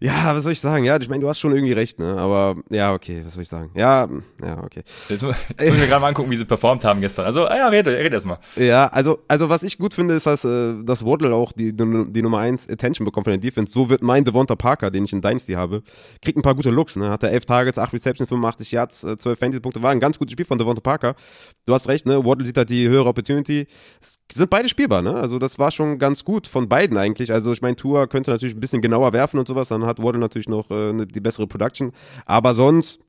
ja, 0.04 0.36
was 0.36 0.42
soll 0.42 0.52
ich 0.52 0.60
sagen? 0.60 0.84
Ja, 0.84 0.98
ich 1.00 1.08
meine, 1.08 1.22
du 1.22 1.28
hast 1.30 1.40
schon 1.40 1.54
irgendwie 1.54 1.72
recht, 1.72 1.98
ne? 1.98 2.18
Aber 2.18 2.56
ja, 2.68 2.92
okay, 2.92 3.22
was 3.24 3.32
soll 3.32 3.42
ich 3.42 3.48
sagen? 3.48 3.70
Ja, 3.74 4.06
ja, 4.42 4.62
okay. 4.62 4.82
Jetzt, 5.08 5.22
müssen 5.22 5.34
wir 5.58 5.86
gerade 5.86 6.02
mal 6.02 6.08
angucken, 6.08 6.30
wie 6.30 6.36
sie 6.36 6.44
performt 6.44 6.84
haben 6.84 7.00
gestern. 7.00 7.24
Also, 7.24 7.44
ja, 7.44 7.68
red, 7.68 7.86
red 7.86 8.12
erst 8.12 8.26
mal. 8.26 8.38
Ja, 8.56 8.86
also, 8.88 9.20
also 9.28 9.48
was 9.48 9.62
ich 9.62 9.78
gut 9.78 9.94
finde, 9.94 10.12
ist, 10.12 10.26
dass, 10.26 10.44
äh, 10.44 10.74
dass 10.84 11.06
Waddle 11.06 11.34
auch 11.34 11.52
die, 11.52 11.74
die, 11.74 12.04
die 12.12 12.20
Nummer 12.20 12.40
1 12.40 12.68
Attention 12.68 13.06
bekommt 13.06 13.24
von 13.24 13.32
der 13.32 13.40
Defense. 13.40 13.72
So 13.72 13.88
wird 13.88 14.02
mein 14.02 14.26
Devonta 14.26 14.56
Parker, 14.56 14.90
den 14.90 15.06
ich 15.06 15.12
in 15.14 15.22
Dynasty 15.22 15.54
habe, 15.54 15.82
kriegt 16.20 16.36
ein 16.36 16.42
paar 16.42 16.54
gute 16.54 16.68
Looks, 16.68 16.96
ne? 16.96 17.08
Hat 17.08 17.22
er 17.22 17.30
11 17.30 17.46
Targets, 17.46 17.78
8 17.78 17.94
Receptions, 17.94 18.28
85 18.28 18.72
Yards, 18.72 19.00
12 19.00 19.24
äh, 19.24 19.36
Fantasy-Punkte. 19.36 19.82
War 19.82 19.90
ein 19.90 20.00
ganz 20.00 20.18
gutes 20.18 20.32
Spiel 20.32 20.44
von 20.44 20.58
Devonta 20.58 20.82
Parker. 20.82 21.14
Du 21.64 21.72
hast 21.72 21.88
recht, 21.88 22.04
ne? 22.04 22.22
Waddle 22.22 22.46
sieht 22.46 22.58
halt 22.58 22.68
die 22.68 22.86
höhere 22.86 23.08
Opportunity. 23.08 23.66
Es 24.02 24.18
sind 24.30 24.50
beide 24.50 24.68
spielbar, 24.68 25.00
ne? 25.00 25.14
Also, 25.14 25.38
das 25.38 25.58
war 25.58 25.70
schon 25.70 25.98
ganz 25.98 26.26
gut 26.26 26.46
von 26.46 26.68
beiden 26.68 26.98
eigentlich. 26.98 27.32
Also, 27.32 27.54
ich 27.54 27.62
meine, 27.62 27.76
Tour 27.76 28.06
könnte 28.06 28.30
natürlich 28.30 28.54
ein 28.54 28.60
bisschen 28.60 28.82
genauer 28.82 29.14
werfen 29.14 29.38
und 29.38 29.48
sowas. 29.48 29.68
Dann 29.68 29.86
hat 29.86 29.93
Waddle 30.02 30.20
natürlich 30.20 30.48
noch 30.48 30.70
äh, 30.70 31.06
die 31.06 31.20
bessere 31.20 31.46
Production. 31.46 31.92
Aber 32.26 32.54
sonst 32.54 33.00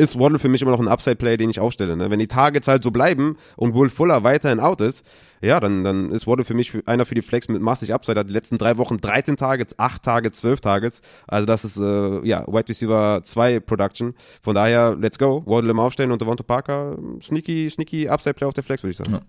ist 0.00 0.18
Waddle 0.18 0.38
für 0.38 0.48
mich 0.48 0.62
immer 0.62 0.70
noch 0.70 0.80
ein 0.80 0.88
Upside-Play, 0.88 1.36
den 1.36 1.50
ich 1.50 1.60
aufstelle. 1.60 1.96
Ne? 1.96 2.10
Wenn 2.10 2.18
die 2.18 2.26
Targets 2.26 2.68
halt 2.68 2.82
so 2.82 2.90
bleiben 2.90 3.36
und 3.56 3.74
Will 3.74 3.90
Fuller 3.90 4.24
weiterhin 4.24 4.58
out 4.58 4.80
ist, 4.80 5.04
ja, 5.42 5.60
dann, 5.60 5.84
dann 5.84 6.10
ist 6.10 6.26
Waddle 6.26 6.44
für 6.44 6.54
mich 6.54 6.72
einer 6.86 7.06
für 7.06 7.14
die 7.14 7.22
Flex 7.22 7.48
mit 7.48 7.60
massig 7.62 7.92
Upside. 7.92 8.18
Hat 8.18 8.28
die 8.28 8.32
letzten 8.32 8.58
drei 8.58 8.78
Wochen 8.78 8.98
13 8.98 9.36
Targets, 9.36 9.78
8 9.78 10.02
Targets, 10.02 10.40
12 10.40 10.60
Targets. 10.60 11.02
Also 11.26 11.46
das 11.46 11.64
ist, 11.64 11.76
äh, 11.76 12.26
ja, 12.26 12.46
Wide 12.46 12.68
Receiver 12.68 13.20
2 13.22 13.60
Production. 13.60 14.14
Von 14.42 14.54
daher, 14.54 14.96
let's 14.98 15.18
go. 15.18 15.42
Waddle 15.46 15.70
im 15.70 15.78
Aufstellen 15.78 16.12
und 16.12 16.20
Devonta 16.20 16.42
Parker, 16.42 16.98
sneaky, 17.22 17.68
sneaky 17.70 18.08
Upside-Play 18.08 18.46
auf 18.46 18.54
der 18.54 18.64
Flex, 18.64 18.82
würde 18.82 18.92
ich 18.92 18.96
sagen. 18.96 19.12
Ja. 19.12 19.20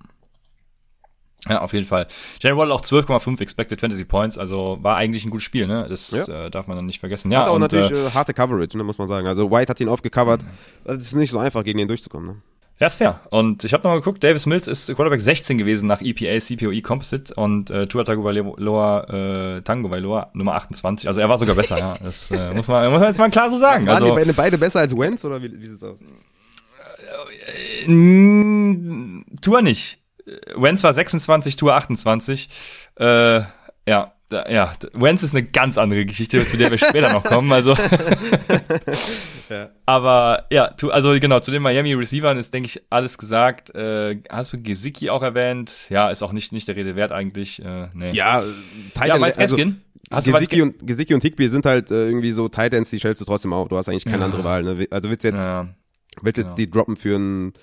Ja, 1.49 1.61
auf 1.61 1.73
jeden 1.73 1.87
Fall. 1.87 2.07
Jalen 2.39 2.57
Waddle 2.57 2.73
auch 2.73 2.81
12,5 2.81 3.41
Expected 3.41 3.81
Fantasy 3.81 4.05
Points, 4.05 4.37
also 4.37 4.77
war 4.81 4.97
eigentlich 4.97 5.25
ein 5.25 5.31
gutes 5.31 5.43
Spiel, 5.43 5.65
ne? 5.65 5.87
Das 5.89 6.11
ja. 6.11 6.45
äh, 6.45 6.51
darf 6.51 6.67
man 6.67 6.77
dann 6.77 6.85
nicht 6.85 6.99
vergessen. 6.99 7.31
Ja, 7.31 7.41
hat 7.41 7.47
auch 7.47 7.55
und, 7.55 7.61
natürlich 7.61 7.91
äh, 7.91 8.11
harte 8.11 8.33
Coverage, 8.33 8.77
ne, 8.77 8.83
muss 8.83 8.99
man 8.99 9.07
sagen. 9.07 9.27
Also 9.27 9.49
White 9.49 9.69
hat 9.69 9.79
ihn 9.79 9.89
aufgecovert. 9.89 10.41
Es 10.85 10.97
ist 10.97 11.15
nicht 11.15 11.31
so 11.31 11.39
einfach, 11.39 11.63
gegen 11.63 11.79
ihn 11.79 11.87
durchzukommen, 11.87 12.27
ne? 12.27 12.35
Ja, 12.81 12.87
ist 12.87 12.95
fair. 12.95 13.19
Und 13.29 13.63
ich 13.63 13.73
habe 13.73 13.83
noch 13.83 13.91
mal 13.91 13.97
geguckt, 13.97 14.23
Davis 14.23 14.47
Mills 14.47 14.67
ist 14.67 14.87
Quarterback 14.87 15.21
16 15.21 15.59
gewesen 15.59 15.85
nach 15.85 16.01
EPA, 16.01 16.39
CPOE 16.39 16.81
Composite 16.81 17.31
und 17.35 17.69
äh, 17.69 17.85
Tua 17.85 18.03
Tagovailoa, 18.03 19.57
äh, 19.57 19.61
Tango 19.61 19.91
Vailoa 19.91 20.31
Nummer 20.33 20.55
28. 20.55 21.07
Also 21.07 21.21
er 21.21 21.29
war 21.29 21.37
sogar 21.37 21.53
besser, 21.53 21.77
ja. 21.77 21.95
Das 22.03 22.31
äh, 22.31 22.51
muss, 22.55 22.67
man, 22.67 22.89
muss 22.89 22.99
man 22.99 23.07
jetzt 23.07 23.19
mal 23.19 23.29
klar 23.29 23.51
so 23.51 23.59
sagen. 23.59 23.85
Waren 23.85 24.01
also, 24.01 24.15
die 24.15 24.33
beide 24.33 24.57
besser 24.57 24.79
als 24.79 24.97
Wentz 24.97 25.23
oder 25.23 25.43
wie, 25.43 25.51
wie 25.61 25.65
sieht's 25.67 25.83
aus? 25.83 25.99
Äh, 27.85 27.85
äh, 27.85 29.23
Tour 29.41 29.61
nicht. 29.61 30.00
Wentz 30.55 30.83
war 30.83 30.93
26, 30.93 31.55
Tour 31.55 31.73
28. 31.73 32.49
Äh, 32.95 33.41
ja, 33.87 34.13
ja, 34.49 34.73
Wentz 34.93 35.23
ist 35.23 35.35
eine 35.35 35.45
ganz 35.45 35.77
andere 35.77 36.05
Geschichte, 36.05 36.45
zu 36.45 36.57
der 36.57 36.71
wir 36.71 36.77
später 36.77 37.11
noch 37.11 37.23
kommen. 37.23 37.51
Also, 37.51 37.75
ja. 39.49 39.69
aber 39.85 40.45
ja, 40.51 40.73
also 40.89 41.19
genau 41.19 41.39
zu 41.39 41.51
den 41.51 41.61
Miami 41.61 41.93
Receivern 41.93 42.37
ist 42.37 42.53
denke 42.53 42.67
ich 42.67 42.81
alles 42.89 43.17
gesagt. 43.17 43.73
Äh, 43.75 44.21
hast 44.29 44.53
du 44.53 44.61
Gesicki 44.61 45.09
auch 45.09 45.21
erwähnt? 45.21 45.75
Ja, 45.89 46.09
ist 46.09 46.23
auch 46.23 46.31
nicht 46.31 46.51
nicht 46.51 46.67
der 46.67 46.75
Rede 46.75 46.95
wert 46.95 47.11
eigentlich. 47.11 47.63
Äh, 47.63 47.89
nee. 47.93 48.11
Ja, 48.11 48.43
Titan, 48.93 49.07
ja, 49.07 49.17
Miles 49.17 49.37
also, 49.37 49.57
Gaskin. 49.57 49.81
Hast 50.09 50.25
Gesicki, 50.25 50.61
und, 50.61 50.85
Gesicki 50.85 51.13
und 51.13 51.23
Higby 51.23 51.47
sind 51.47 51.65
halt 51.65 51.89
äh, 51.89 52.05
irgendwie 52.07 52.31
so 52.31 52.49
Titans, 52.49 52.89
die 52.89 52.99
stellst 52.99 53.21
du 53.21 53.25
trotzdem 53.25 53.53
auf. 53.53 53.69
Du 53.69 53.77
hast 53.77 53.87
eigentlich 53.87 54.03
keine 54.03 54.19
ja. 54.19 54.25
andere 54.25 54.43
Wahl. 54.43 54.63
Ne? 54.63 54.87
Also 54.91 55.09
willst 55.09 55.23
du 55.23 55.29
jetzt, 55.29 55.47
willst 56.21 56.37
jetzt 56.37 56.57
die 56.57 56.69
droppen 56.69 56.97
für 56.97 57.17
ein 57.17 57.53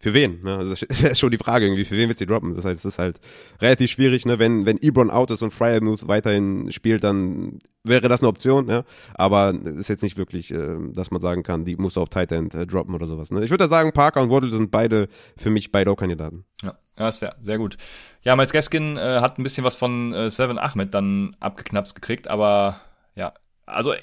für 0.00 0.14
wen? 0.14 0.42
Ne? 0.42 0.56
Also 0.56 0.70
das 0.70 0.82
ist 0.82 1.18
schon 1.18 1.30
die 1.30 1.38
Frage 1.38 1.66
irgendwie, 1.66 1.84
für 1.84 1.96
wen 1.96 2.08
wird 2.08 2.18
sie 2.18 2.26
droppen? 2.26 2.54
Das 2.54 2.64
heißt, 2.64 2.78
es 2.78 2.94
ist 2.94 2.98
halt 2.98 3.18
relativ 3.60 3.90
schwierig, 3.90 4.26
ne? 4.26 4.38
Wenn, 4.38 4.64
wenn 4.64 4.78
Ebron 4.80 5.10
out 5.10 5.30
ist 5.30 5.42
und 5.42 5.52
Fryermuth 5.52 6.06
weiterhin 6.06 6.70
spielt, 6.70 7.02
dann 7.02 7.58
wäre 7.82 8.08
das 8.08 8.20
eine 8.20 8.28
Option, 8.28 8.68
ja. 8.68 8.84
Aber 9.14 9.52
ist 9.52 9.88
jetzt 9.88 10.02
nicht 10.02 10.16
wirklich, 10.16 10.52
äh, 10.52 10.76
dass 10.92 11.10
man 11.10 11.20
sagen 11.20 11.42
kann, 11.42 11.64
die 11.64 11.76
muss 11.76 11.98
auf 11.98 12.08
Tight 12.08 12.30
End 12.30 12.54
äh, 12.54 12.66
droppen 12.66 12.94
oder 12.94 13.06
sowas. 13.06 13.30
Ne? 13.30 13.44
Ich 13.44 13.50
würde 13.50 13.68
sagen, 13.68 13.92
Parker 13.92 14.22
und 14.22 14.30
Waddle 14.30 14.52
sind 14.52 14.70
beide 14.70 15.08
für 15.36 15.50
mich 15.50 15.72
beide 15.72 15.90
auch 15.90 15.96
Kandidaten. 15.96 16.44
Ja, 16.62 16.78
ja 16.98 17.06
das 17.06 17.20
wäre 17.20 17.36
sehr 17.42 17.58
gut. 17.58 17.76
Ja, 18.22 18.36
Miles 18.36 18.52
Gaskin 18.52 18.96
äh, 18.96 19.20
hat 19.20 19.38
ein 19.38 19.42
bisschen 19.42 19.64
was 19.64 19.76
von 19.76 20.12
äh, 20.12 20.30
Seven 20.30 20.58
Ahmed 20.58 20.94
dann 20.94 21.34
abgeknapst 21.40 21.94
gekriegt, 21.94 22.28
aber 22.28 22.80
ja, 23.16 23.34
also 23.66 23.94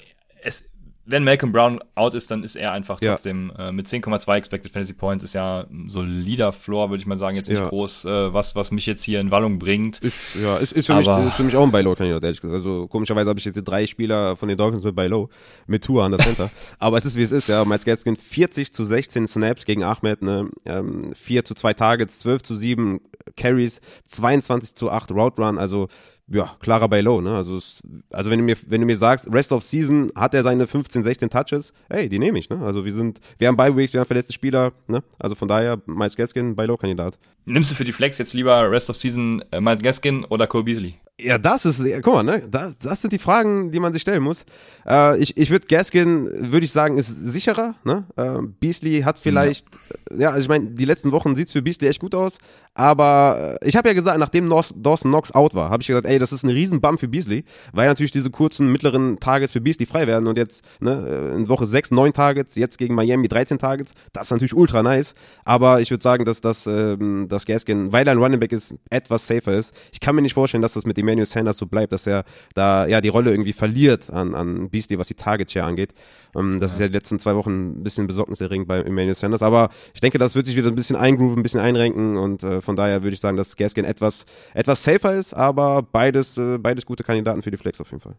es 0.42 0.68
wenn 1.06 1.22
Malcolm 1.24 1.52
Brown 1.52 1.80
out 1.94 2.14
ist, 2.14 2.30
dann 2.30 2.42
ist 2.42 2.56
er 2.56 2.72
einfach 2.72 2.98
trotzdem 3.00 3.52
ja. 3.56 3.68
äh, 3.68 3.72
mit 3.72 3.86
10,2 3.86 4.36
Expected 4.36 4.72
Fantasy 4.72 4.92
Points 4.92 5.22
ist 5.22 5.34
ja 5.34 5.60
ein 5.70 5.88
solider 5.88 6.52
Floor, 6.52 6.90
würde 6.90 7.00
ich 7.00 7.06
mal 7.06 7.16
sagen, 7.16 7.36
jetzt 7.36 7.48
nicht 7.48 7.60
ja. 7.60 7.68
groß, 7.68 8.04
äh, 8.04 8.34
was 8.34 8.56
was 8.56 8.72
mich 8.72 8.86
jetzt 8.86 9.04
hier 9.04 9.20
in 9.20 9.30
Wallung 9.30 9.58
bringt. 9.58 9.98
Ist, 9.98 10.14
ja, 10.42 10.56
ist, 10.56 10.72
ist, 10.72 10.86
für 10.86 10.94
mich, 10.94 11.06
ist 11.06 11.34
für 11.34 11.44
mich 11.44 11.54
auch 11.54 11.62
ein 11.62 11.70
Buy-Low-Kandidat, 11.70 12.24
ehrlich 12.24 12.40
gesagt. 12.40 12.56
Also 12.56 12.88
komischerweise 12.88 13.28
habe 13.30 13.38
ich 13.38 13.44
jetzt 13.44 13.62
drei 13.62 13.86
Spieler 13.86 14.36
von 14.36 14.48
den 14.48 14.58
Dolphins 14.58 14.82
mit 14.82 14.96
Buy-Low, 14.96 15.28
mit 15.66 15.84
Tour 15.84 16.04
an 16.04 16.10
der 16.10 16.20
Center. 16.20 16.50
Aber 16.78 16.98
es 16.98 17.06
ist 17.06 17.16
wie 17.16 17.22
es 17.22 17.32
ist, 17.32 17.48
ja. 17.48 17.64
Miles 17.64 17.84
Gaskin 17.84 18.16
40 18.16 18.72
zu 18.72 18.84
16 18.84 19.28
Snaps 19.28 19.64
gegen 19.64 19.84
Ahmed, 19.84 20.22
ne? 20.22 20.50
Ähm, 20.64 21.12
4 21.14 21.44
zu 21.44 21.54
2 21.54 21.74
Targets, 21.74 22.18
12 22.20 22.42
zu 22.42 22.54
7 22.56 23.00
Carries, 23.36 23.80
22 24.08 24.74
zu 24.74 24.90
8 24.90 25.12
Route 25.12 25.40
Run, 25.40 25.58
also 25.58 25.88
ja, 26.28 26.56
klarer 26.60 26.88
bei 26.88 27.00
Low, 27.00 27.20
ne? 27.20 27.34
Also, 27.36 27.56
es, 27.56 27.80
also 28.10 28.30
wenn 28.30 28.38
du 28.38 28.44
mir, 28.44 28.56
wenn 28.66 28.80
du 28.80 28.86
mir 28.86 28.96
sagst, 28.96 29.32
Rest 29.32 29.52
of 29.52 29.62
Season 29.62 30.10
hat 30.16 30.34
er 30.34 30.42
seine 30.42 30.66
15, 30.66 31.04
16 31.04 31.30
Touches, 31.30 31.72
ey, 31.88 32.08
die 32.08 32.18
nehme 32.18 32.38
ich, 32.38 32.50
ne? 32.50 32.58
Also 32.64 32.84
wir 32.84 32.92
sind, 32.92 33.20
wir 33.38 33.48
haben 33.48 33.56
Bye 33.56 33.76
Weeks, 33.76 33.92
wir 33.92 34.00
haben 34.00 34.06
verletzte 34.06 34.32
Spieler, 34.32 34.72
ne? 34.88 35.02
Also 35.18 35.34
von 35.36 35.46
daher, 35.46 35.80
Miles 35.86 36.16
Gaskin, 36.16 36.56
bei 36.56 36.66
Low 36.66 36.76
Kandidat. 36.76 37.18
Nimmst 37.44 37.70
du 37.70 37.74
für 37.76 37.84
die 37.84 37.92
Flex 37.92 38.18
jetzt 38.18 38.34
lieber 38.34 38.70
Rest 38.70 38.90
of 38.90 38.96
Season 38.96 39.42
äh, 39.52 39.60
Miles 39.60 39.82
Gaskin 39.82 40.24
oder 40.24 40.46
Cole 40.46 40.64
Beasley? 40.64 40.94
Ja, 41.18 41.38
das 41.38 41.64
ist, 41.64 41.82
guck 42.02 42.12
mal, 42.12 42.22
ne? 42.22 42.42
Das, 42.50 42.76
das 42.76 43.00
sind 43.00 43.10
die 43.10 43.18
Fragen, 43.18 43.70
die 43.70 43.80
man 43.80 43.94
sich 43.94 44.02
stellen 44.02 44.22
muss. 44.22 44.44
Äh, 44.86 45.18
ich 45.18 45.34
ich 45.38 45.48
würde 45.48 45.66
Gaskin, 45.66 46.28
würde 46.52 46.64
ich 46.64 46.72
sagen, 46.72 46.98
ist 46.98 47.08
sicherer. 47.08 47.74
Ne? 47.84 48.04
Äh, 48.16 48.42
Beasley 48.60 49.00
hat 49.00 49.18
vielleicht, 49.18 49.66
ja, 50.10 50.18
ja 50.18 50.28
also 50.28 50.42
ich 50.42 50.48
meine, 50.50 50.66
die 50.66 50.84
letzten 50.84 51.12
Wochen 51.12 51.34
sieht's 51.34 51.52
für 51.52 51.62
Beasley 51.62 51.88
echt 51.88 52.00
gut 52.00 52.14
aus. 52.14 52.36
Aber 52.74 53.56
äh, 53.62 53.66
ich 53.66 53.76
habe 53.76 53.88
ja 53.88 53.94
gesagt, 53.94 54.18
nachdem 54.18 54.50
Dawson 54.50 55.10
Knox 55.10 55.32
out 55.32 55.54
war, 55.54 55.70
habe 55.70 55.80
ich 55.80 55.86
gesagt, 55.86 56.06
ey, 56.06 56.18
das 56.18 56.32
ist 56.32 56.42
ein 56.42 56.50
Riesenbump 56.50 57.00
für 57.00 57.08
Beasley, 57.08 57.44
weil 57.72 57.88
natürlich 57.88 58.10
diese 58.10 58.28
kurzen, 58.28 58.70
mittleren 58.70 59.18
Targets 59.18 59.54
für 59.54 59.62
Beasley 59.62 59.86
frei 59.86 60.06
werden. 60.06 60.26
Und 60.26 60.36
jetzt 60.36 60.62
ne, 60.80 61.32
in 61.34 61.48
Woche 61.48 61.66
6, 61.66 61.92
9 61.92 62.12
Targets, 62.12 62.56
jetzt 62.56 62.76
gegen 62.76 62.94
Miami 62.94 63.28
13 63.28 63.58
Targets. 63.58 63.92
Das 64.12 64.26
ist 64.26 64.32
natürlich 64.32 64.54
ultra 64.54 64.82
nice. 64.82 65.14
Aber 65.46 65.80
ich 65.80 65.90
würde 65.90 66.02
sagen, 66.02 66.26
dass, 66.26 66.66
ähm, 66.66 67.28
dass 67.30 67.46
Gaskin, 67.46 67.90
weil 67.90 68.06
er 68.06 68.12
ein 68.12 68.18
Running 68.18 68.38
Back 68.38 68.52
ist, 68.52 68.74
etwas 68.90 69.26
safer 69.26 69.54
ist. 69.54 69.72
Ich 69.92 70.00
kann 70.00 70.14
mir 70.14 70.20
nicht 70.20 70.34
vorstellen, 70.34 70.60
dass 70.60 70.74
das 70.74 70.84
mit 70.84 70.98
dem 70.98 71.05
Emmanuel 71.06 71.26
Sanders 71.26 71.58
so 71.58 71.66
bleibt, 71.66 71.92
dass 71.92 72.06
er 72.06 72.24
da 72.54 72.86
ja 72.86 73.00
die 73.00 73.08
Rolle 73.08 73.30
irgendwie 73.30 73.52
verliert 73.52 74.10
an, 74.10 74.34
an 74.34 74.68
Beastie, 74.70 74.98
was 74.98 75.08
die 75.08 75.14
Target 75.14 75.50
Share 75.50 75.66
angeht. 75.66 75.94
Um, 76.34 76.52
ähm, 76.52 76.60
das 76.60 76.72
ja. 76.72 76.74
ist 76.74 76.80
ja 76.80 76.88
die 76.88 76.92
letzten 76.94 77.18
zwei 77.18 77.34
Wochen 77.34 77.80
ein 77.80 77.82
bisschen 77.82 78.06
besorgniserregend 78.06 78.68
bei 78.68 78.80
Emmanuel 78.80 79.14
Sanders, 79.14 79.42
aber 79.42 79.70
ich 79.94 80.00
denke, 80.00 80.18
das 80.18 80.34
wird 80.34 80.46
sich 80.46 80.56
wieder 80.56 80.68
ein 80.68 80.74
bisschen 80.74 80.96
eingrooven, 80.96 81.38
ein 81.38 81.42
bisschen 81.42 81.60
einrenken 81.60 82.16
und 82.16 82.42
äh, 82.42 82.60
Von 82.60 82.76
daher 82.76 83.02
würde 83.02 83.14
ich 83.14 83.20
sagen, 83.20 83.36
dass 83.36 83.56
Gaskin 83.56 83.84
etwas, 83.84 84.24
etwas 84.54 84.82
safer 84.82 85.14
ist, 85.14 85.34
aber 85.34 85.82
beides, 85.82 86.36
äh, 86.36 86.58
beides 86.58 86.84
gute 86.84 87.04
Kandidaten 87.04 87.42
für 87.42 87.50
die 87.50 87.56
Flex 87.56 87.80
auf 87.80 87.90
jeden 87.90 88.00
Fall 88.00 88.16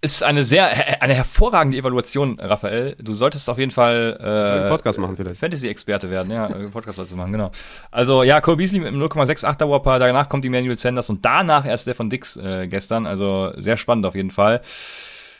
ist 0.00 0.22
eine 0.22 0.44
sehr, 0.44 1.02
eine 1.02 1.14
hervorragende 1.14 1.78
Evaluation, 1.78 2.38
Raphael. 2.38 2.96
Du 3.00 3.14
solltest 3.14 3.48
auf 3.48 3.58
jeden 3.58 3.70
Fall 3.70 4.16
äh, 4.20 4.70
Podcast 4.70 4.98
machen 4.98 5.16
vielleicht. 5.16 5.40
Fantasy-Experte 5.40 6.10
werden, 6.10 6.30
ja, 6.30 6.48
Podcast 6.70 6.96
solltest 6.96 7.12
du 7.12 7.16
machen, 7.16 7.32
genau. 7.32 7.50
Also 7.90 8.22
ja, 8.22 8.40
Cole 8.40 8.58
Beasley 8.58 8.80
mit 8.80 8.88
einem 8.88 9.02
0,68er 9.02 9.68
Whopper, 9.68 9.98
danach 9.98 10.28
kommt 10.28 10.44
Emmanuel 10.44 10.76
Sanders 10.76 11.10
und 11.10 11.24
danach 11.24 11.66
erst 11.66 11.86
der 11.86 11.94
von 11.94 12.10
Dix 12.10 12.36
äh, 12.36 12.66
gestern. 12.68 13.06
Also 13.06 13.52
sehr 13.56 13.76
spannend 13.76 14.06
auf 14.06 14.14
jeden 14.14 14.30
Fall. 14.30 14.60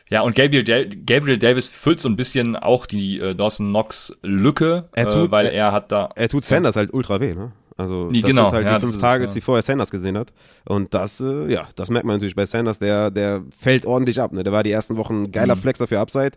Ja, 0.08 0.20
und 0.20 0.36
Gabriel, 0.36 0.64
Gabriel 1.04 1.38
Davis 1.38 1.68
füllt 1.68 2.00
so 2.00 2.08
ein 2.08 2.16
bisschen 2.16 2.54
auch 2.54 2.86
die 2.86 3.18
äh, 3.18 3.34
Dawson 3.34 3.68
Knox 3.68 4.16
Lücke, 4.22 4.88
er 4.92 5.08
tut, 5.08 5.28
äh, 5.28 5.30
weil 5.32 5.46
er, 5.46 5.52
er, 5.52 5.72
hat 5.72 5.90
da. 5.90 6.10
Er 6.14 6.28
tut 6.28 6.44
Sanders 6.44 6.76
ja. 6.76 6.80
halt 6.80 6.94
ultra 6.94 7.20
weh, 7.20 7.34
ne? 7.34 7.52
Also 7.76 8.08
das 8.08 8.22
genau, 8.22 8.44
sind 8.44 8.52
halt 8.52 8.66
ja, 8.66 8.78
die 8.78 8.86
fünf 8.86 9.00
Tage, 9.00 9.26
die 9.26 9.40
vorher 9.40 9.62
Sanders 9.62 9.90
gesehen 9.90 10.16
hat. 10.16 10.32
Und 10.64 10.94
das, 10.94 11.20
äh, 11.20 11.52
ja, 11.52 11.68
das 11.74 11.90
merkt 11.90 12.06
man 12.06 12.16
natürlich 12.16 12.34
bei 12.34 12.46
Sanders, 12.46 12.78
der, 12.78 13.10
der 13.10 13.42
fällt 13.56 13.84
ordentlich 13.84 14.20
ab. 14.20 14.32
Ne? 14.32 14.42
Der 14.42 14.52
war 14.52 14.62
die 14.62 14.72
ersten 14.72 14.96
Wochen 14.96 15.30
geiler 15.30 15.56
mhm. 15.56 15.60
Flexer 15.60 15.86
für 15.86 16.00
Upside. 16.00 16.32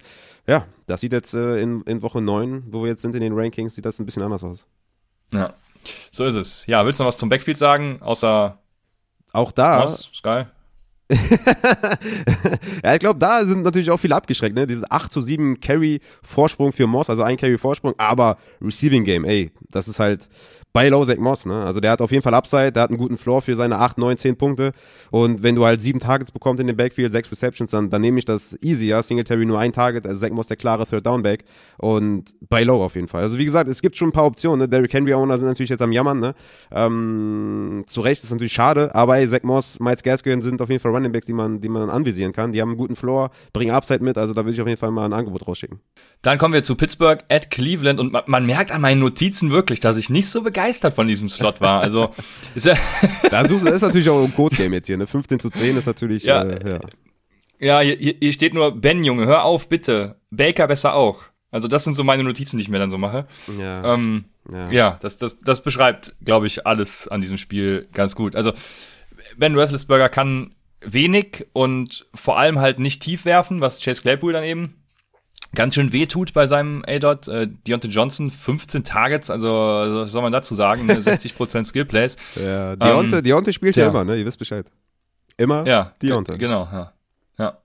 Ja, 0.48 0.66
das 0.88 1.02
sieht 1.02 1.14
jetzt 1.14 1.34
äh, 1.34 1.62
in, 1.62 1.82
in 1.84 2.02
Woche 2.02 2.22
9, 2.22 2.64
wo 2.72 2.82
wir 2.84 2.90
jetzt 2.90 3.02
sind 3.02 3.16
in 3.16 3.22
den 3.22 3.34
Rankings, 3.34 3.76
sieht 3.76 3.86
das 3.86 4.00
ein 4.00 4.06
bisschen 4.06 4.24
anders 4.24 4.44
aus. 4.44 4.66
Ja, 5.32 5.54
so 6.12 6.26
ist 6.26 6.36
es. 6.36 6.66
Ja, 6.66 6.86
willst 6.86 7.00
du 7.00 7.04
noch 7.04 7.10
was 7.10 7.18
zum 7.18 7.30
Backfield 7.30 7.58
sagen, 7.58 8.00
außer 8.02 8.58
auch 9.32 9.52
da. 9.52 9.82
Moss, 9.82 10.10
ist 10.12 10.24
geil. 10.24 10.52
ja, 12.84 12.94
ich 12.94 13.00
glaube, 13.00 13.18
da 13.18 13.44
sind 13.44 13.64
natürlich 13.64 13.90
auch 13.90 14.00
viele 14.00 14.16
abgeschreckt, 14.16 14.56
ne? 14.56 14.68
Dieses 14.68 14.90
8 14.90 15.12
zu 15.12 15.22
7 15.22 15.60
Carry-Vorsprung 15.60 16.72
für 16.72 16.86
Moss, 16.86 17.10
also 17.10 17.24
ein 17.24 17.38
Carry-Vorsprung, 17.38 17.96
aber 17.98 18.38
Receiving 18.62 19.04
Game, 19.04 19.26
ey, 19.26 19.52
das 19.72 19.88
ist 19.88 20.00
halt, 20.00 20.30
bei 20.72 20.90
Losek 20.90 21.20
Moss. 21.20 21.46
Ne? 21.46 21.66
Also 21.66 21.80
der 21.80 21.92
hat 21.92 22.02
auf 22.02 22.12
jeden 22.12 22.22
Fall 22.22 22.34
Upside, 22.34 22.72
der 22.72 22.84
hat 22.84 22.90
einen 22.90 23.00
guten 23.00 23.18
Floor 23.18 23.42
für 23.42 23.56
seine 23.56 23.78
8, 23.78 23.98
9, 23.98 24.18
10 24.18 24.38
Punkte. 24.38 24.72
Und 25.10 25.42
wenn 25.42 25.56
du 25.56 25.66
halt 25.66 25.82
sieben 25.82 26.00
Targets 26.00 26.32
bekommst 26.32 26.62
in 26.62 26.68
dem 26.68 26.78
Backfield, 26.78 27.12
sechs 27.12 27.32
Receptions, 27.32 27.72
dann, 27.72 27.90
dann 27.90 28.02
nehme 28.02 28.20
ich 28.20 28.26
das 28.26 28.58
easy. 28.62 28.88
Ja? 28.88 29.02
Singletary 29.02 29.46
nur 29.46 29.60
ein 29.60 29.74
Target, 29.74 30.06
also 30.06 30.20
Zach 30.20 30.30
Moss 30.32 30.48
der 30.48 30.58
klare 30.58 30.86
Third 30.86 31.06
Down 31.06 31.24
Back. 31.24 31.46
Und 31.78 32.36
bei 32.48 32.64
Low 32.64 32.84
auf 32.84 32.96
jeden 32.96 33.08
Fall. 33.08 33.24
Also 33.24 33.38
wie 33.38 33.46
gesagt, 33.46 33.70
es 33.70 33.82
gibt 33.82 33.98
schon 33.98 34.10
ein 34.10 34.14
paar 34.14 34.26
Optionen. 34.26 34.60
Ne? 34.60 34.70
Derrick 34.70 34.94
Henry 34.94 35.14
Owner 35.14 35.38
sind 35.38 35.48
natürlich 35.48 35.70
jetzt 35.70 35.82
am 35.82 35.92
Jammern. 35.92 36.20
Ne? 36.20 36.36
Ähm, 36.72 37.84
zu 37.88 38.02
Recht 38.02 38.24
ist 38.24 38.32
natürlich 38.32 38.54
schade, 38.54 38.94
aber 38.94 39.18
ey, 39.18 39.28
Zach 39.28 39.44
Moss, 39.44 39.80
Miles 39.80 40.04
Gaskin 40.04 40.42
sind 40.42 40.62
auf 40.62 40.70
jeden 40.70 40.82
Fall 40.82 40.92
Running 40.92 41.12
Backs, 41.12 41.26
die 41.26 41.34
man, 41.34 41.62
die 41.62 41.70
man 41.70 41.90
anvisieren 41.90 42.32
kann. 42.32 42.52
Die 42.52 42.62
haben 42.62 42.70
einen 42.70 42.78
guten 42.78 42.96
Floor, 42.96 43.32
bringen 43.54 43.72
Upside 43.72 44.04
mit. 44.04 44.18
Also 44.18 44.34
da 44.34 44.44
würde 44.44 44.54
ich 44.54 44.62
auf 44.62 44.68
jeden 44.68 44.80
Fall 44.80 44.92
mal 44.92 45.06
ein 45.06 45.14
Angebot 45.14 45.48
rausschicken. 45.48 45.80
Dann 46.22 46.38
kommen 46.38 46.54
wir 46.54 46.64
zu 46.64 46.76
Pittsburgh 46.76 47.24
at 47.30 47.50
Cleveland 47.50 48.00
und 48.00 48.12
man, 48.12 48.24
man 48.28 48.46
merkt 48.46 48.72
an 48.72 48.82
meinen 48.82 49.00
Notizen 49.00 49.52
wirklich, 49.52 49.80
dass 49.80 49.98
ich 49.98 50.10
nicht 50.10 50.28
so 50.28 50.42
begeistert 50.42 50.69
von 50.74 51.08
diesem 51.08 51.30
Slot 51.30 51.62
war. 51.62 51.82
Also 51.82 52.12
ist 52.56 52.66
ja 52.66 52.76
das 53.30 53.52
ist 53.52 53.82
natürlich 53.82 54.10
auch 54.10 54.24
ein 54.24 54.34
Code-Game 54.34 54.74
jetzt 54.74 54.88
hier. 54.88 54.98
Ne? 54.98 55.08
15 55.08 55.40
zu 55.40 55.50
10 55.50 55.78
ist 55.78 55.86
natürlich. 55.86 56.24
Ja, 56.24 56.44
äh, 56.44 56.80
ja. 57.60 57.80
ja 57.82 57.96
hier, 57.96 58.16
hier 58.20 58.34
steht 58.34 58.54
nur 58.54 58.76
Ben 58.80 59.04
Junge, 59.04 59.26
hör 59.26 59.44
auf 59.44 59.70
bitte. 59.70 60.16
Baker 60.32 60.68
besser 60.68 60.94
auch. 60.94 61.24
Also 61.52 61.68
das 61.68 61.84
sind 61.84 61.96
so 61.96 62.04
meine 62.04 62.24
Notizen, 62.24 62.58
die 62.58 62.64
ich 62.64 62.70
mir 62.70 62.80
dann 62.80 62.92
so 62.92 62.98
mache. 62.98 63.28
Ja, 63.60 63.94
ähm, 63.94 64.26
ja. 64.52 64.70
ja 64.70 65.00
das, 65.02 65.18
das, 65.18 65.40
das 65.40 65.64
beschreibt, 65.64 66.16
glaube 66.24 66.48
ich, 66.48 66.68
alles 66.68 67.08
an 67.08 67.22
diesem 67.22 67.38
Spiel 67.38 67.88
ganz 67.94 68.16
gut. 68.16 68.36
Also 68.36 68.54
Ben 69.38 69.56
Roethlisberger 69.56 70.10
kann 70.10 70.54
wenig 70.82 71.48
und 71.54 72.06
vor 72.14 72.38
allem 72.38 72.60
halt 72.60 72.80
nicht 72.80 73.02
tief 73.02 73.26
werfen, 73.26 73.62
was 73.62 73.82
Chase 73.82 74.02
Claypool 74.02 74.34
dann 74.34 74.44
eben 74.44 74.76
ganz 75.56 75.76
schön 75.76 75.92
wehtut 75.92 76.34
bei 76.34 76.46
seinem 76.46 76.84
A-Dot. 76.88 77.28
Äh, 77.28 77.48
Deontay 77.68 77.90
Johnson, 77.90 78.32
15 78.32 78.84
Targets, 78.84 79.30
also 79.30 79.50
was 79.50 80.12
soll 80.12 80.22
man 80.22 80.32
dazu 80.32 80.56
sagen? 80.56 80.90
60% 80.90 81.66
Skillplays. 81.66 82.16
Ja, 82.36 82.76
Deontay, 82.76 83.18
ähm, 83.18 83.24
Deontay 83.24 83.54
spielt 83.54 83.76
ja 83.76 83.88
immer, 83.88 84.04
ne? 84.04 84.16
Ihr 84.16 84.26
wisst 84.26 84.40
Bescheid. 84.40 84.66
Immer 85.38 85.66
ja, 85.66 85.94
Deontay. 86.02 86.38
Genau, 86.38 86.68
ja. 86.72 86.94
Ja, 87.38 87.58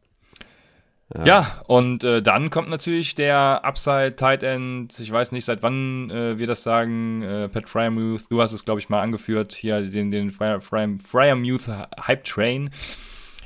ja. 1.17 1.25
ja 1.25 1.61
und 1.67 2.05
äh, 2.05 2.23
dann 2.23 2.51
kommt 2.51 2.71
natürlich 2.71 3.15
der 3.15 3.65
Upside 3.65 4.17
Tight 4.17 4.43
End. 4.43 4.99
Ich 4.99 5.11
weiß 5.11 5.33
nicht, 5.33 5.45
seit 5.45 5.63
wann 5.63 6.11
äh, 6.11 6.39
wir 6.39 6.47
das 6.47 6.63
sagen. 6.63 7.23
Äh, 7.23 7.49
Pat 7.49 7.69
Fryermuth, 7.69 8.31
du 8.31 8.41
hast 8.41 8.53
es, 8.53 8.65
glaube 8.65 8.81
ich, 8.81 8.89
mal 8.89 9.01
angeführt. 9.01 9.53
Hier 9.53 9.83
den, 9.83 10.11
den 10.11 10.31
Fryermuth 10.31 11.69
Hype 12.07 12.25
Train, 12.25 12.71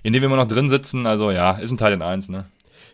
in 0.02 0.12
dem 0.12 0.22
wir 0.22 0.26
immer 0.26 0.36
noch 0.36 0.46
drin 0.46 0.68
sitzen. 0.68 1.06
Also 1.06 1.30
ja, 1.30 1.52
ist 1.52 1.72
ein 1.72 1.78
Tight 1.78 1.94
End 1.94 2.02
1, 2.02 2.28
ne? 2.28 2.44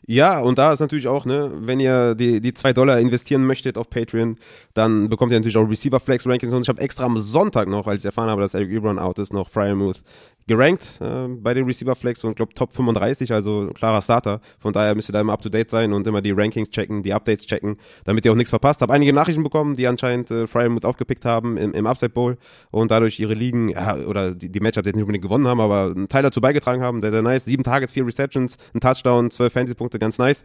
Ja, 0.07 0.41
und 0.41 0.59
da 0.59 0.73
ist 0.73 0.81
natürlich 0.81 1.09
auch, 1.09 1.25
ne, 1.25 1.51
wenn 1.55 1.81
ihr 1.81 2.15
die, 2.15 2.41
die 2.41 2.53
zwei 2.53 2.75
Dollar 2.75 2.99
investieren 2.99 3.47
möchtet 3.47 3.79
auf 3.79 3.89
Patreon, 3.89 4.37
dann 4.75 5.09
bekommt 5.09 5.33
ihr 5.33 5.39
natürlich 5.39 5.57
auch 5.57 5.69
Receiver 5.69 5.99
Flex 5.99 6.27
Rankings. 6.27 6.53
Und 6.53 6.63
ich 6.63 6.69
habe 6.69 6.81
extra 6.81 7.05
am 7.05 7.19
Sonntag 7.19 7.69
noch, 7.69 7.87
als 7.87 8.01
ich 8.01 8.05
erfahren 8.05 8.29
habe, 8.29 8.43
dass 8.43 8.53
Eric 8.53 8.71
Ebron 8.71 8.99
out 8.99 9.19
ist, 9.19 9.33
noch 9.33 9.49
Fryermuth 9.49 10.03
gerankt 10.47 10.99
äh, 11.01 11.29
bei 11.29 11.55
den 11.55 11.65
Receiver 11.65 11.95
Flex 11.95 12.23
und 12.25 12.37
glaube 12.37 12.55
Top 12.55 12.73
35, 12.73 13.33
also 13.33 13.71
klarer 13.75 14.03
Starter. 14.03 14.41
Von 14.59 14.73
daher 14.73 14.95
müsst 14.95 15.09
ihr 15.09 15.13
da 15.13 15.21
immer 15.21 15.33
up 15.33 15.43
to 15.43 15.49
date 15.49 15.71
sein 15.71 15.93
und 15.93 16.07
immer 16.07 16.21
die 16.21 16.33
Rankings 16.33 16.71
checken, 16.71 17.03
die 17.03 17.13
Updates 17.13 17.47
checken, 17.47 17.77
damit 18.05 18.25
ihr 18.25 18.33
auch 18.33 18.37
nichts 18.37 18.51
verpasst. 18.51 18.81
Habe 18.83 18.93
einige 18.93 19.13
Nachrichten 19.13 19.43
bekommen, 19.43 19.77
die 19.77 19.87
anscheinend 19.87 20.31
äh, 20.31 20.47
Fryermuth 20.47 20.85
aufgepickt 20.85 21.25
haben 21.25 21.57
im, 21.57 21.73
im 21.73 21.87
Upside 21.87 22.11
Bowl 22.11 22.37
und 22.71 22.91
dadurch 22.91 23.19
ihre 23.19 23.35
Ligen 23.35 23.71
ja, 23.71 23.97
oder 23.97 24.35
die, 24.35 24.51
die 24.51 24.61
Matchups 24.61 24.87
jetzt 24.87 24.97
nicht 24.97 25.03
unbedingt 25.03 25.25
gewonnen 25.25 25.49
haben, 25.49 25.61
aber 25.61 25.93
einen 25.95 26.09
Teil 26.09 26.23
dazu 26.23 26.41
beigetragen 26.41 26.83
haben. 26.83 27.01
Sehr, 27.01 27.11
sehr 27.11 27.23
nice. 27.23 27.45
Sieben 27.45 27.63
Targets, 27.63 27.93
vier 27.93 28.07
Receptions, 28.07 28.57
ein 28.75 28.81
Touchdown, 28.81 29.31
zwölf 29.31 29.53
Fantasy-Punkte, 29.53 29.99
ganz 29.99 30.19
nice 30.19 30.45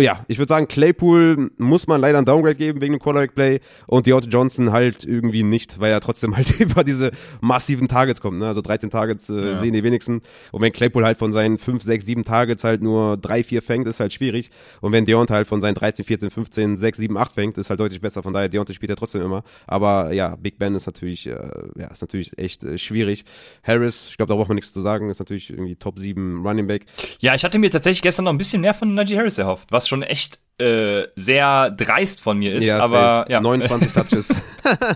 ja, 0.00 0.24
ich 0.28 0.38
würde 0.38 0.48
sagen, 0.48 0.68
Claypool 0.68 1.50
muss 1.58 1.86
man 1.86 2.00
leider 2.00 2.18
ein 2.18 2.24
Downgrade 2.24 2.54
geben 2.54 2.80
wegen 2.80 2.94
dem 2.94 3.00
Quarterback-Play 3.00 3.60
und 3.86 4.06
Deontay 4.06 4.28
Johnson 4.28 4.72
halt 4.72 5.04
irgendwie 5.04 5.42
nicht, 5.42 5.80
weil 5.80 5.92
er 5.92 6.00
trotzdem 6.00 6.36
halt 6.36 6.58
über 6.60 6.84
diese 6.84 7.10
massiven 7.40 7.88
Targets 7.88 8.20
kommt. 8.20 8.38
Ne? 8.38 8.46
Also 8.46 8.60
13 8.60 8.90
Targets 8.90 9.28
äh, 9.28 9.34
ja. 9.34 9.60
sehen 9.60 9.72
die 9.72 9.82
wenigsten. 9.82 10.22
Und 10.52 10.62
wenn 10.62 10.72
Claypool 10.72 11.04
halt 11.04 11.18
von 11.18 11.32
seinen 11.32 11.58
5, 11.58 11.82
6, 11.82 12.06
7 12.06 12.24
Targets 12.24 12.64
halt 12.64 12.82
nur 12.82 13.16
3, 13.16 13.44
4 13.44 13.62
fängt, 13.62 13.86
ist 13.88 14.00
halt 14.00 14.12
schwierig. 14.12 14.50
Und 14.80 14.92
wenn 14.92 15.04
Deontay 15.04 15.34
halt 15.34 15.48
von 15.48 15.60
seinen 15.60 15.74
13, 15.74 16.04
14, 16.04 16.30
15, 16.30 16.76
6, 16.76 16.98
7, 16.98 17.16
8 17.16 17.32
fängt, 17.32 17.58
ist 17.58 17.70
halt 17.70 17.80
deutlich 17.80 18.00
besser. 18.00 18.22
Von 18.22 18.32
daher, 18.32 18.48
Deontay 18.48 18.74
spielt 18.74 18.90
ja 18.90 18.96
trotzdem 18.96 19.22
immer. 19.22 19.42
Aber 19.66 20.12
ja, 20.12 20.36
Big 20.36 20.58
Ben 20.58 20.74
ist 20.74 20.86
natürlich, 20.86 21.26
äh, 21.26 21.32
ja, 21.76 21.88
ist 21.88 22.00
natürlich 22.02 22.36
echt 22.38 22.64
äh, 22.64 22.78
schwierig. 22.78 23.24
Harris, 23.62 24.08
ich 24.10 24.16
glaube, 24.16 24.30
da 24.30 24.36
braucht 24.36 24.48
man 24.48 24.56
nichts 24.56 24.72
zu 24.72 24.80
sagen, 24.80 25.10
ist 25.10 25.18
natürlich 25.18 25.50
irgendwie 25.50 25.76
Top 25.76 25.98
7 25.98 26.46
Running 26.46 26.66
Back. 26.66 26.86
Ja, 27.20 27.34
ich 27.34 27.44
hatte 27.44 27.58
mir 27.58 27.70
tatsächlich 27.70 28.02
gestern 28.02 28.24
noch 28.24 28.32
ein 28.32 28.38
bisschen 28.38 28.60
mehr 28.60 28.74
von 28.74 28.94
Najee 28.94 29.16
Harris 29.16 29.38
erhofft, 29.38 29.70
was 29.70 29.88
schon 29.90 30.02
echt 30.02 30.38
äh, 30.58 31.08
sehr 31.14 31.70
dreist 31.70 32.22
von 32.22 32.38
mir 32.38 32.54
ist, 32.54 32.64
ja, 32.64 32.80
aber 32.80 33.26
ja. 33.28 33.40
29 33.40 33.92
Touches. 33.92 34.28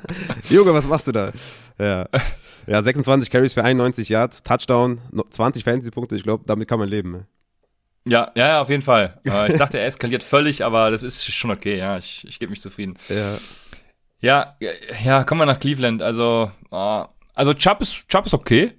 Junge, 0.49 0.73
was 0.73 0.87
machst 0.87 1.07
du 1.07 1.13
da? 1.13 1.33
Ja. 1.79 2.07
Ja, 2.67 2.83
26 2.83 3.31
Carries 3.31 3.53
für 3.53 3.63
91 3.63 4.09
Yards, 4.09 4.43
Touchdown, 4.43 4.99
20 5.29 5.65
Fantasy-Punkte, 5.65 6.17
ich 6.17 6.23
glaube, 6.23 6.45
damit 6.47 6.67
kann 6.67 6.79
man 6.79 6.89
leben. 6.89 7.13
Ne? 7.13 7.27
Ja, 8.07 8.31
ja, 8.35 8.49
ja, 8.49 8.61
auf 8.61 8.71
jeden 8.71 8.83
Fall. 8.83 9.21
Äh, 9.27 9.53
ich 9.53 9.59
dachte, 9.59 9.79
er 9.79 9.87
eskaliert 9.87 10.23
völlig, 10.23 10.65
aber 10.65 10.91
das 10.91 11.03
ist 11.03 11.31
schon 11.31 11.51
okay, 11.51 11.79
ja, 11.79 11.99
ich, 11.99 12.27
ich 12.27 12.39
gebe 12.39 12.51
mich 12.51 12.61
zufrieden. 12.61 12.97
Ja. 13.09 13.37
Ja, 14.21 14.57
ja, 15.05 15.25
kommen 15.25 15.43
wir 15.43 15.47
nach 15.47 15.61
Cleveland. 15.61 16.03
Also, 16.03 16.51
uh, 16.73 17.05
also 17.35 17.53
Chubb 17.53 17.83
ist, 17.83 18.09
Chubb 18.09 18.25
ist 18.25 18.33
okay. 18.33 18.73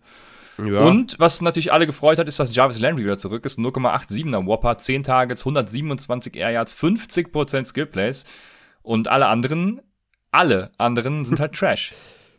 Ja. 0.57 0.85
Und 0.85 1.15
was 1.19 1.41
natürlich 1.41 1.73
alle 1.73 1.85
gefreut 1.85 2.19
hat, 2.19 2.27
ist, 2.27 2.39
dass 2.39 2.55
Jarvis 2.55 2.79
Landry 2.79 3.03
wieder 3.03 3.17
zurück 3.17 3.45
ist. 3.45 3.59
0,87er 3.59 4.45
Whopper, 4.45 4.77
10 4.77 5.03
Targets, 5.03 5.41
127 5.41 6.35
Air 6.35 6.51
Yards, 6.51 6.77
50% 6.77 7.65
Skill 7.65 7.85
Plays. 7.85 8.25
Und 8.81 9.07
alle 9.07 9.27
anderen, 9.27 9.81
alle 10.31 10.71
anderen 10.77 11.25
sind 11.25 11.39
halt 11.39 11.53
Trash. 11.55 11.91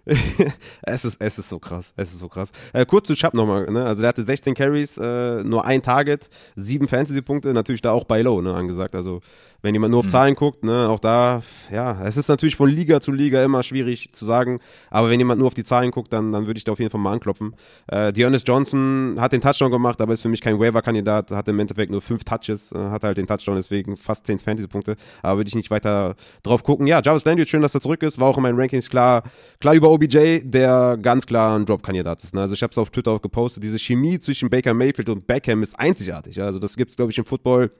es, 0.83 1.05
ist, 1.05 1.20
es 1.20 1.38
ist 1.38 1.48
so 1.48 1.59
krass. 1.59 1.92
Es 1.96 2.12
ist 2.12 2.20
so 2.20 2.29
krass. 2.29 2.52
Äh, 2.72 2.87
kurz 2.87 3.09
zu 3.09 3.16
Chubb 3.16 3.35
nochmal. 3.35 3.68
Ne? 3.68 3.85
Also 3.85 4.02
der 4.02 4.09
hatte 4.11 4.22
16 4.22 4.55
Carries, 4.55 4.96
äh, 4.98 5.42
nur 5.42 5.64
ein 5.64 5.83
Target, 5.83 6.31
sieben 6.55 6.87
Fantasy-Punkte, 6.87 7.52
natürlich 7.52 7.83
da 7.83 7.90
auch 7.90 8.05
bei 8.05 8.22
Low 8.22 8.40
ne, 8.40 8.55
angesagt. 8.55 8.94
Also 8.94 9.20
wenn 9.66 9.74
jemand 9.74 9.90
nur 9.90 10.00
auf 10.00 10.07
mhm. 10.07 10.11
Zahlen 10.11 10.35
guckt, 10.37 10.62
ne, 10.62 10.88
auch 10.88 11.00
da, 11.00 11.42
ja, 11.72 12.05
es 12.05 12.16
ist 12.16 12.29
natürlich 12.29 12.55
von 12.55 12.70
Liga 12.70 13.00
zu 13.00 13.11
Liga 13.11 13.42
immer 13.42 13.64
schwierig 13.64 14.12
zu 14.12 14.24
sagen, 14.24 14.61
aber 14.90 15.11
wenn 15.11 15.18
jemand 15.18 15.40
nur 15.40 15.48
auf 15.48 15.55
die 15.55 15.64
Zahlen 15.64 15.90
guckt, 15.90 16.12
dann, 16.12 16.31
dann 16.31 16.46
würde 16.46 16.59
ich 16.59 16.64
da 16.64 16.70
auf 16.70 16.79
jeden 16.79 16.90
Fall 16.90 17.00
mal 17.00 17.12
anklopfen. 17.12 17.57
Äh, 17.88 18.12
Dearness 18.12 18.44
Johnson 18.46 19.16
hat 19.18 19.33
den 19.33 19.40
Touchdown 19.40 19.72
gemacht, 19.72 20.00
aber 20.00 20.12
ist 20.12 20.22
für 20.22 20.29
mich 20.29 20.40
kein 20.40 20.61
Waiver-Kandidat, 20.61 21.33
hat 21.33 21.48
im 21.48 21.59
Endeffekt 21.59 21.90
nur 21.90 22.00
fünf 22.00 22.22
Touches, 22.22 22.70
äh, 22.70 22.79
hat 22.79 23.02
halt 23.02 23.18
den 23.18 23.26
Touchdown, 23.26 23.57
deswegen 23.57 23.96
fast 23.96 24.24
zehn 24.29 24.38
Fantasy-Punkte, 24.38 24.94
aber 25.20 25.38
würde 25.40 25.48
ich 25.48 25.57
nicht 25.57 25.70
weiter 25.72 26.14
drauf 26.44 26.62
gucken. 26.62 26.87
Ja, 26.87 27.02
Jarvis 27.02 27.24
Landry, 27.24 27.44
schön, 27.44 27.61
dass 27.61 27.74
er 27.74 27.81
zurück 27.81 28.05
ist, 28.05 28.20
war 28.20 28.29
auch 28.29 28.37
in 28.37 28.44
meinen 28.44 28.59
Rankings 28.59 28.88
klar, 28.88 29.24
klar 29.59 29.74
über 29.74 29.90
OBJ, 29.90 30.42
der 30.44 30.96
ganz 30.96 31.26
klar 31.26 31.59
ein 31.59 31.66
Drop-Kandidat 31.66 32.22
ist. 32.22 32.35
Ne? 32.35 32.40
Also 32.40 32.55
ich 32.55 32.62
habe 32.62 32.70
es 32.70 32.79
auf 32.79 32.90
Twitter 32.90 33.11
auch 33.11 33.22
gepostet, 33.22 33.64
diese 33.64 33.81
Chemie 33.81 34.20
zwischen 34.20 34.48
Baker 34.48 34.74
Mayfield 34.74 35.09
und 35.09 35.26
Beckham 35.26 35.64
ist 35.64 35.76
einzigartig. 35.76 36.37
Ja? 36.37 36.44
Also 36.44 36.61
das 36.61 36.76
gibt 36.76 36.92
es, 36.92 36.96
glaube 36.96 37.11
ich, 37.11 37.18
im 37.18 37.24
Football 37.24 37.72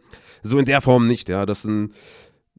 so 0.43 0.59
in 0.59 0.65
der 0.65 0.81
Form 0.81 1.07
nicht, 1.07 1.29
ja. 1.29 1.47
Das 1.47 1.63
sind, 1.63 1.93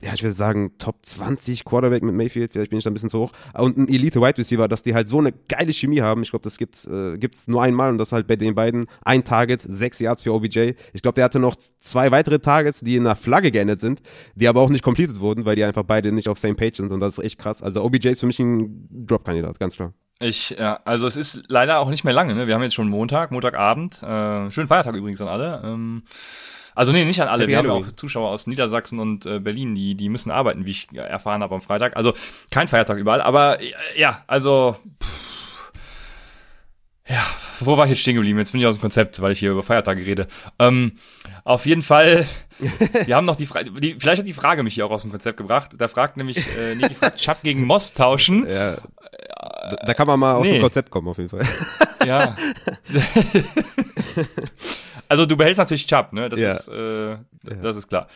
ja, 0.04 0.14
ich 0.14 0.22
würde 0.22 0.36
sagen, 0.36 0.78
Top 0.78 0.98
20 1.04 1.66
Quarterback 1.66 2.04
mit 2.04 2.14
Mayfield, 2.14 2.54
vielleicht 2.54 2.70
bin 2.70 2.78
ich 2.78 2.84
da 2.84 2.92
ein 2.92 2.94
bisschen 2.94 3.10
zu 3.10 3.20
hoch. 3.20 3.32
Und 3.58 3.78
ein 3.78 3.88
Elite 3.88 4.22
Wide 4.22 4.38
Receiver, 4.38 4.68
dass 4.68 4.84
die 4.84 4.94
halt 4.94 5.10
so 5.10 5.18
eine 5.18 5.32
geile 5.32 5.74
Chemie 5.74 6.02
haben. 6.02 6.22
Ich 6.22 6.30
glaube, 6.30 6.44
das 6.44 6.58
gibt's, 6.58 6.86
äh, 6.86 7.18
gibt's 7.18 7.48
nur 7.48 7.64
einmal 7.64 7.90
und 7.90 7.98
das 7.98 8.12
halt 8.12 8.28
bei 8.28 8.36
den 8.36 8.54
beiden. 8.54 8.86
Ein 9.04 9.24
Target, 9.24 9.62
sechs 9.62 10.00
Yards 10.00 10.22
für 10.22 10.34
OBJ. 10.34 10.74
Ich 10.94 11.02
glaube, 11.02 11.16
der 11.16 11.26
hatte 11.26 11.40
noch 11.40 11.56
zwei 11.80 12.12
weitere 12.12 12.38
Targets, 12.40 12.82
die 12.82 12.96
in 12.96 13.08
einer 13.08 13.16
Flagge 13.16 13.50
geendet 13.50 13.82
sind, 13.82 14.02
die 14.36 14.48
aber 14.48 14.62
auch 14.62 14.70
nicht 14.70 14.84
completed 14.84 15.20
wurden, 15.20 15.46
weil 15.46 15.56
die 15.56 15.64
einfach 15.64 15.84
beide 15.84 16.12
nicht 16.12 16.30
auf 16.30 16.38
same 16.38 16.56
page 16.56 16.78
sind 16.78 16.92
und 16.92 17.00
das 17.00 17.18
ist 17.18 17.24
echt 17.24 17.40
krass. 17.40 17.64
Also 17.64 17.84
OBJ 17.84 18.10
ist 18.10 18.20
für 18.20 18.28
mich 18.28 18.40
ein 18.40 18.88
Drop-Kandidat, 18.92 19.60
ganz 19.60 19.78
klar. 19.78 19.94
Ich, 20.20 20.52
ja, 20.52 20.80
also 20.84 21.06
es 21.06 21.16
ist 21.16 21.44
leider 21.48 21.80
auch 21.80 21.90
nicht 21.90 22.04
mehr 22.04 22.14
lange, 22.14 22.34
ne? 22.34 22.48
Wir 22.48 22.56
haben 22.56 22.64
jetzt 22.64 22.74
schon 22.74 22.90
Montag, 22.90 23.32
Montagabend. 23.32 24.02
Äh, 24.02 24.50
schönen 24.50 24.68
Feiertag 24.68 24.96
übrigens 24.96 25.22
an 25.22 25.28
alle. 25.28 25.62
Ähm, 25.64 26.04
also 26.78 26.92
nee, 26.92 27.06
nicht 27.06 27.20
an 27.22 27.28
alle. 27.28 27.44
Happy 27.44 27.52
Wir 27.52 27.58
haben 27.58 27.68
Halloween. 27.68 27.90
auch 27.90 27.96
Zuschauer 27.96 28.30
aus 28.30 28.46
Niedersachsen 28.46 29.00
und 29.00 29.26
äh, 29.26 29.40
Berlin, 29.40 29.74
die, 29.74 29.96
die 29.96 30.10
müssen 30.10 30.30
arbeiten, 30.30 30.68
wie 30.68 30.72
ich 30.72 30.88
erfahren 30.94 31.42
habe 31.42 31.56
am 31.56 31.62
Freitag. 31.62 31.98
Also 31.98 32.14
kein 32.52 32.68
Feiertag 32.68 33.00
überall, 33.00 33.22
aber 33.22 33.60
äh, 33.60 33.74
ja, 33.96 34.24
also 34.28 34.76
pff, 35.04 35.72
ja, 37.08 37.26
wo 37.62 37.78
war 37.78 37.86
ich 37.86 37.92
jetzt 37.92 38.02
stehen 38.02 38.14
geblieben? 38.14 38.38
Jetzt 38.38 38.52
bin 38.52 38.62
ich 38.62 38.68
aus 38.68 38.76
dem 38.76 38.82
Konzept, 38.82 39.20
weil 39.22 39.32
ich 39.32 39.40
hier 39.40 39.52
über 39.52 39.64
Feiertage 39.64 40.06
rede. 40.06 40.28
Ähm, 40.60 40.92
auf 41.44 41.66
jeden 41.66 41.82
Fall, 41.82 42.28
wir 43.06 43.16
haben 43.16 43.26
noch 43.26 43.38
die 43.38 43.48
Frage, 43.48 43.72
die, 43.72 43.96
vielleicht 44.00 44.20
hat 44.20 44.28
die 44.28 44.34
Frage 44.34 44.62
mich 44.62 44.76
hier 44.76 44.86
auch 44.86 44.92
aus 44.92 45.02
dem 45.02 45.10
Konzept 45.10 45.38
gebracht. 45.38 45.72
Da 45.80 45.88
fragt 45.88 46.18
nämlich 46.18 46.38
äh, 46.38 46.76
Niki 46.76 46.94
fragt, 46.94 47.18
Chubb 47.18 47.42
gegen 47.42 47.66
Moss 47.66 47.94
tauschen. 47.94 48.48
Ja, 48.48 48.76
da, 48.76 49.76
da 49.84 49.94
kann 49.96 50.06
man 50.06 50.20
mal 50.20 50.36
aus 50.36 50.46
nee. 50.46 50.54
dem 50.54 50.62
Konzept 50.62 50.92
kommen, 50.92 51.08
auf 51.08 51.18
jeden 51.18 51.30
Fall. 51.30 51.42
Ja. 52.06 52.36
also 55.10 55.26
du 55.26 55.36
behältst 55.38 55.58
natürlich 55.60 55.88
Chubb, 55.88 56.14
ne? 56.14 56.30
Das 56.30 56.40
Ja. 56.40 56.54
ist, 56.54 56.68
äh, 56.68 57.18
das 57.62 57.78
ist 57.78 57.88
klar. 57.88 58.08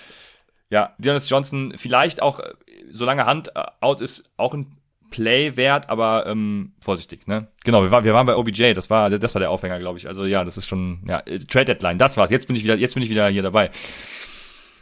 Ja, 0.69 0.93
Deonis 0.97 1.29
Johnson 1.29 1.73
vielleicht 1.75 2.21
auch, 2.21 2.39
äh, 2.39 2.53
solange 2.91 3.25
Hand 3.25 3.49
äh, 3.55 3.63
out 3.81 4.01
ist, 4.01 4.29
auch 4.37 4.53
ein 4.53 4.77
Play 5.09 5.57
wert, 5.57 5.89
aber 5.89 6.25
ähm, 6.25 6.71
vorsichtig, 6.81 7.27
ne? 7.27 7.47
Genau, 7.65 7.83
wir 7.83 7.91
waren, 7.91 8.05
wir 8.05 8.13
waren 8.13 8.25
bei 8.25 8.35
OBJ, 8.37 8.73
das 8.73 8.89
war, 8.89 9.09
das 9.09 9.35
war 9.35 9.39
der 9.41 9.51
Aufhänger, 9.51 9.77
glaube 9.79 9.97
ich. 9.97 10.07
Also 10.07 10.23
ja, 10.25 10.45
das 10.45 10.57
ist 10.57 10.69
schon, 10.69 11.01
ja, 11.05 11.21
Trade 11.49 11.65
Deadline, 11.65 11.97
das 11.97 12.15
war's. 12.15 12.31
Jetzt 12.31 12.47
bin 12.47 12.55
ich 12.55 12.63
wieder, 12.63 12.75
jetzt 12.75 12.93
bin 12.93 13.03
ich 13.03 13.09
wieder 13.09 13.27
hier 13.27 13.41
dabei. 13.43 13.71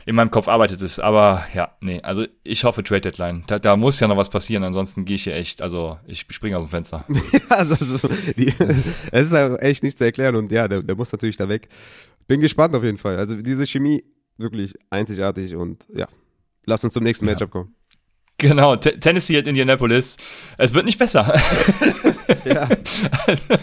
In 0.05 0.15
meinem 0.15 0.31
Kopf 0.31 0.47
arbeitet 0.47 0.81
es, 0.81 0.99
aber 0.99 1.45
ja, 1.53 1.75
nee, 1.81 1.99
also 2.01 2.25
ich 2.43 2.63
hoffe 2.63 2.83
Trade 2.83 3.01
Deadline. 3.01 3.43
Da, 3.47 3.59
da 3.59 3.75
muss 3.75 3.99
ja 3.99 4.07
noch 4.07 4.17
was 4.17 4.29
passieren, 4.29 4.63
ansonsten 4.63 5.05
gehe 5.05 5.15
ich 5.15 5.23
hier 5.23 5.35
echt, 5.35 5.61
also 5.61 5.99
ich 6.07 6.25
springe 6.29 6.57
aus 6.57 6.65
dem 6.65 6.69
Fenster. 6.69 7.05
also, 7.49 7.75
so, 7.75 8.07
die, 8.37 8.47
es 9.11 9.27
ist 9.27 9.33
halt 9.33 9.61
echt 9.61 9.83
nicht 9.83 9.97
zu 9.97 10.05
erklären 10.05 10.35
und 10.35 10.51
ja, 10.51 10.67
der, 10.67 10.81
der 10.81 10.95
muss 10.95 11.11
natürlich 11.11 11.37
da 11.37 11.49
weg. 11.49 11.69
Bin 12.27 12.39
gespannt 12.41 12.75
auf 12.75 12.83
jeden 12.83 12.97
Fall. 12.97 13.17
Also 13.17 13.35
diese 13.35 13.65
Chemie 13.65 14.03
wirklich 14.37 14.73
einzigartig 14.89 15.55
und 15.55 15.85
ja, 15.93 16.07
lass 16.65 16.83
uns 16.83 16.93
zum 16.93 17.03
nächsten 17.03 17.25
Ja. 17.25 17.33
Matchup 17.33 17.51
kommen. 17.51 17.75
Genau, 18.39 18.77
T 18.77 18.91
Tennessee 18.99 19.37
at 19.37 19.47
Indianapolis. 19.47 20.15
Es 20.57 20.73
wird 20.73 20.85
nicht 20.85 20.97
besser. 20.97 21.33
Ja, 22.45 22.69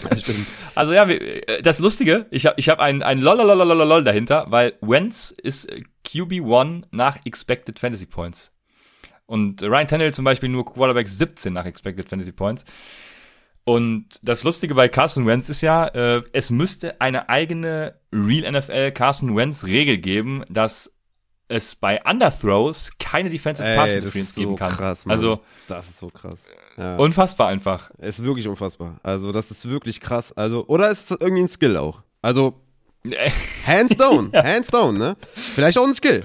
das 0.09 0.19
stimmt. 0.21 0.45
Also 0.75 0.91
ja, 0.91 1.07
äh, 1.07 1.61
das 1.61 1.79
Lustige, 1.79 2.25
ich 2.31 2.45
habe 2.45 2.55
ich 2.59 2.67
hab 2.67 2.81
ein, 2.81 3.01
ein 3.01 3.19
lolololololol 3.19 4.03
dahinter, 4.03 4.45
weil 4.49 4.73
Wentz 4.81 5.33
ist 5.41 5.71
äh, 5.71 5.83
QB1 6.07 6.83
nach 6.91 7.25
Expected 7.25 7.79
Fantasy 7.79 8.05
Points. 8.05 8.51
Und 9.25 9.61
Ryan 9.61 9.87
Tannehill 9.87 10.13
zum 10.13 10.25
Beispiel 10.25 10.49
nur 10.49 10.65
Quarterback 10.65 11.07
17 11.07 11.51
nach 11.53 11.65
Expected 11.65 12.07
Fantasy 12.07 12.31
Points. 12.31 12.63
Und 13.65 14.19
das 14.23 14.45
Lustige 14.45 14.75
bei 14.75 14.87
Carson 14.87 15.25
Wentz 15.25 15.49
ist 15.49 15.59
ja, 15.61 15.87
äh, 15.87 16.23
es 16.31 16.49
müsste 16.49 17.01
eine 17.01 17.27
eigene 17.27 17.95
Real 18.13 18.49
NFL 18.49 18.93
Carson 18.93 19.35
Wentz 19.35 19.65
Regel 19.65 19.97
geben, 19.97 20.45
dass 20.47 20.93
es 21.49 21.75
bei 21.75 22.01
Underthrows 22.03 22.93
keine 22.97 23.29
Defensive 23.29 23.67
Pass 23.75 23.93
Ey, 23.93 23.95
das 23.99 24.03
Interference 24.05 24.29
ist 24.29 24.35
so 24.35 24.41
geben 24.41 24.55
kann. 24.55 24.71
krass, 24.71 25.05
Mann. 25.05 25.11
also 25.11 25.41
Das 25.67 25.89
ist 25.89 25.99
so 25.99 26.07
krass. 26.09 26.43
Ja. 26.77 26.95
unfassbar 26.97 27.47
einfach. 27.49 27.89
Es 27.97 28.19
ist 28.19 28.25
wirklich 28.25 28.47
unfassbar. 28.47 28.99
Also, 29.03 29.31
das 29.31 29.51
ist 29.51 29.67
wirklich 29.69 29.99
krass. 29.99 30.31
Also, 30.31 30.65
oder 30.67 30.89
ist 30.89 31.11
es 31.11 31.17
irgendwie 31.19 31.43
ein 31.43 31.47
Skill 31.47 31.75
auch? 31.75 32.03
Also, 32.21 32.61
hands 33.65 33.95
down, 33.97 34.31
hands 34.33 34.67
down, 34.69 34.97
ne? 34.97 35.15
Vielleicht 35.33 35.77
auch 35.77 35.85
ein 35.85 35.93
Skill. 35.93 36.23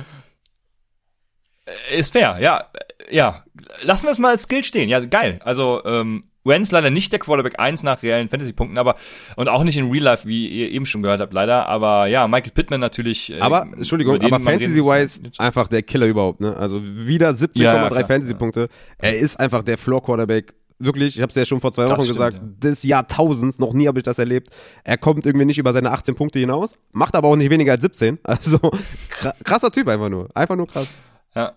Ist 1.95 2.13
fair, 2.13 2.39
ja. 2.41 2.67
Ja. 3.11 3.45
Lassen 3.83 4.07
wir 4.07 4.11
es 4.11 4.19
mal 4.19 4.31
als 4.31 4.45
Skill 4.45 4.65
stehen. 4.65 4.89
Ja, 4.89 5.01
geil. 5.01 5.41
Also, 5.45 5.83
ähm, 5.85 6.23
Wentz 6.45 6.73
leider 6.73 6.91
nicht 6.91 7.13
der 7.13 7.21
Quarterback 7.21 7.59
1 7.59 7.83
nach 7.85 8.03
reellen 8.03 8.29
Fantasy-Punkten, 8.29 8.77
aber 8.77 8.97
und 9.37 9.49
auch 9.49 9.63
nicht 9.63 9.77
in 9.77 9.91
Real 9.91 10.03
Life, 10.03 10.27
wie 10.27 10.49
ihr 10.49 10.71
eben 10.71 10.87
schon 10.87 11.03
gehört 11.03 11.21
habt, 11.21 11.33
leider. 11.33 11.69
Aber 11.69 12.07
ja, 12.07 12.27
Michael 12.27 12.51
Pittman 12.53 12.81
natürlich. 12.81 13.33
äh, 13.33 13.39
Aber, 13.39 13.63
Entschuldigung, 13.63 14.21
aber 14.21 14.41
Fantasy-wise 14.41 15.23
einfach 15.39 15.69
der 15.69 15.83
Killer 15.83 16.07
überhaupt, 16.07 16.41
ne? 16.41 16.57
Also 16.57 16.83
wieder 16.83 17.31
17,3 17.31 17.63
Ja, 17.63 17.89
ja, 17.89 18.07
Fantasy-Punkte. 18.07 18.69
Er 18.99 19.17
ist 19.17 19.39
einfach 19.39 19.63
der 19.63 19.79
Floor-Quarterback. 19.79 20.55
Wirklich, 20.85 21.17
ich 21.17 21.23
habe 21.23 21.31
es 21.31 21.37
ja 21.37 21.45
schon 21.45 21.61
vor 21.61 21.73
zwei 21.73 21.83
Das 21.85 21.93
Wochen 21.93 22.03
stimmt, 22.03 22.17
gesagt, 22.19 22.37
ja. 22.39 22.43
des 22.71 22.83
Jahrtausends, 22.83 23.59
noch 23.59 23.73
nie 23.73 23.87
habe 23.89 23.99
ich 23.99 24.05
das 24.05 24.19
erlebt. 24.19 24.51
Er 24.85 24.99
kommt 24.99 25.25
irgendwie 25.27 25.45
nicht 25.47 25.59
über 25.59 25.73
seine 25.73 25.91
18 25.93 26.15
Punkte 26.15 26.39
hinaus, 26.39 26.75
macht 26.93 27.15
aber 27.15 27.29
auch 27.29 27.37
nicht 27.37 27.51
weniger 27.51 27.73
als 27.73 27.83
17. 27.83 28.19
Also 28.25 28.59
kra- 28.59 29.35
krasser 29.45 29.71
Typ 29.71 29.89
einfach 29.89 30.09
nur. 30.09 30.29
Einfach 30.35 30.57
nur 30.57 30.67
krass. 30.67 30.95
Ja, 31.35 31.55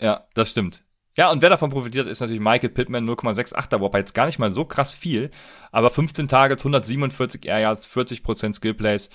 ja, 0.00 0.24
das 0.34 0.50
stimmt. 0.50 0.82
Ja, 1.16 1.30
und 1.30 1.42
wer 1.42 1.50
davon 1.50 1.70
profitiert, 1.70 2.08
ist 2.08 2.20
natürlich 2.20 2.40
Michael 2.42 2.70
Pittman, 2.70 3.08
0,68er 3.08 3.78
Whopper. 3.80 3.98
Jetzt 3.98 4.14
gar 4.14 4.26
nicht 4.26 4.40
mal 4.40 4.50
so 4.50 4.64
krass 4.64 4.94
viel, 4.94 5.30
aber 5.70 5.88
15 5.90 6.26
Targets, 6.26 6.62
147 6.64 7.46
Air 7.46 7.60
Yards, 7.60 7.88
40% 7.88 8.54
Skill 8.54 8.74
Plays. 8.74 9.10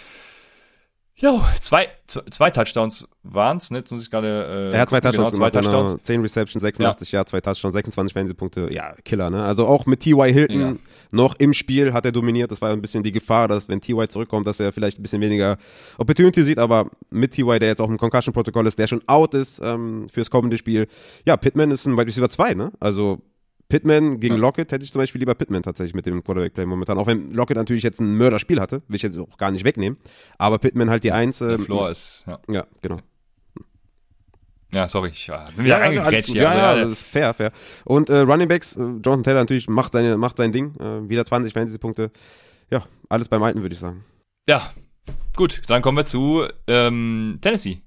Jo, 1.21 1.41
zwei, 1.59 1.89
zwei 2.07 2.49
Touchdowns 2.49 3.05
waren's, 3.23 3.71
ne? 3.71 3.79
Jetzt 3.79 3.91
muss 3.91 4.01
ich 4.03 4.09
gerade. 4.09 4.71
Äh, 4.71 4.75
Er 4.75 4.81
hat 4.81 4.89
zwei. 4.89 5.01
Touchdowns 5.01 5.31
genau, 5.33 5.49
zwei 5.49 5.49
gemacht, 5.49 5.65
Touchdowns. 5.65 5.91
Genau, 5.91 6.03
10 6.03 6.21
Receptions, 6.21 6.61
86 6.61 7.11
ja. 7.11 7.25
zwei 7.25 7.41
Touchdowns, 7.41 7.73
26 7.73 8.13
Fantasy-Punkte. 8.13 8.69
Ja, 8.71 8.93
Killer, 9.03 9.29
ne? 9.29 9.43
Also 9.43 9.67
auch 9.67 9.85
mit 9.85 9.99
T.Y. 9.99 10.31
Hilton 10.31 10.59
Ja. 10.61 10.73
noch 11.11 11.35
im 11.35 11.51
Spiel 11.53 11.91
hat 11.91 12.05
er 12.05 12.13
dominiert. 12.13 12.51
Das 12.51 12.61
war 12.61 12.71
ein 12.71 12.81
bisschen 12.81 13.03
die 13.03 13.11
Gefahr, 13.11 13.49
dass 13.49 13.67
wenn 13.67 13.81
T.Y. 13.81 14.07
zurückkommt, 14.07 14.47
dass 14.47 14.61
er 14.61 14.71
vielleicht 14.71 14.97
ein 14.97 15.01
bisschen 15.01 15.19
weniger 15.21 15.57
Opportunity 15.97 16.41
sieht, 16.43 16.57
aber 16.57 16.89
mit 17.09 17.31
T.Y., 17.31 17.59
der 17.59 17.67
jetzt 17.67 17.81
auch 17.81 17.89
im 17.89 17.97
Concussion-Protokoll 17.97 18.65
ist, 18.67 18.79
der 18.79 18.87
schon 18.87 19.01
out 19.07 19.33
ist 19.33 19.59
ähm, 19.61 20.07
fürs 20.09 20.29
kommende 20.29 20.57
Spiel. 20.57 20.87
Ja, 21.25 21.35
Pittman 21.35 21.71
ist 21.71 21.85
ein 21.85 21.97
Wide 21.97 22.07
Receiver 22.07 22.29
2, 22.29 22.53
ne? 22.53 22.71
Also 22.79 23.19
Pittman 23.69 24.19
gegen 24.19 24.35
Ja. 24.35 24.41
Lockett 24.41 24.71
hätte 24.71 24.83
ich 24.83 24.91
zum 24.91 24.99
Beispiel 24.99 25.19
lieber 25.19 25.35
Pittman 25.35 25.61
tatsächlich 25.63 25.93
mit 25.93 26.05
dem 26.07 26.23
Quarterback-Play 26.23 26.65
momentan. 26.65 26.97
Auch 26.97 27.07
wenn 27.07 27.31
Lockett 27.33 27.55
natürlich 27.55 27.83
jetzt 27.83 27.99
ein 28.01 28.15
Mörderspiel 28.17 28.59
hatte, 28.59 28.81
will 28.87 28.95
ich 28.95 29.03
jetzt 29.03 29.17
auch 29.17 29.37
gar 29.37 29.51
nicht 29.51 29.63
wegnehmen. 29.63 29.97
Aber 30.39 30.57
Pittman 30.57 30.89
halt 30.89 31.03
die 31.03 31.11
Eins. 31.11 31.37
Der 31.37 31.51
ähm, 31.51 31.65
Floor 31.65 31.89
ist, 31.91 32.25
ja. 32.27 32.39
Ja, 32.49 32.65
genau. 32.81 32.97
Ja, 34.73 34.87
sorry, 34.87 35.09
ich 35.09 35.29
äh, 35.29 35.37
bin 35.55 35.65
wieder 35.65 35.77
Ja, 35.79 35.83
reingegrätscht 35.85 36.29
hier. 36.31 36.43
ja, 36.43 36.49
Also, 36.49 36.61
ja, 36.61 36.75
das 36.81 36.89
ist 36.91 37.01
fair, 37.07 37.33
fair. 37.33 37.51
Und 37.85 38.09
äh, 38.09 38.19
Running 38.19 38.47
Backs, 38.47 38.75
äh, 38.75 38.79
Jonathan 38.81 39.23
Taylor 39.23 39.39
natürlich 39.41 39.67
macht, 39.67 39.93
seine, 39.93 40.17
macht 40.17 40.37
sein 40.37 40.51
Ding. 40.51 40.75
Äh, 40.79 41.07
wieder 41.09 41.25
20 41.25 41.53
Fantasy-Punkte. 41.53 42.11
Ja, 42.69 42.85
alles 43.07 43.29
beim 43.29 43.41
Alten, 43.41 43.61
würde 43.61 43.73
ich 43.73 43.79
sagen. 43.79 44.03
Ja, 44.47 44.71
gut, 45.35 45.61
dann 45.67 45.81
kommen 45.81 45.97
wir 45.97 46.05
zu 46.05 46.43
ähm, 46.67 47.39
Tennessee. 47.41 47.81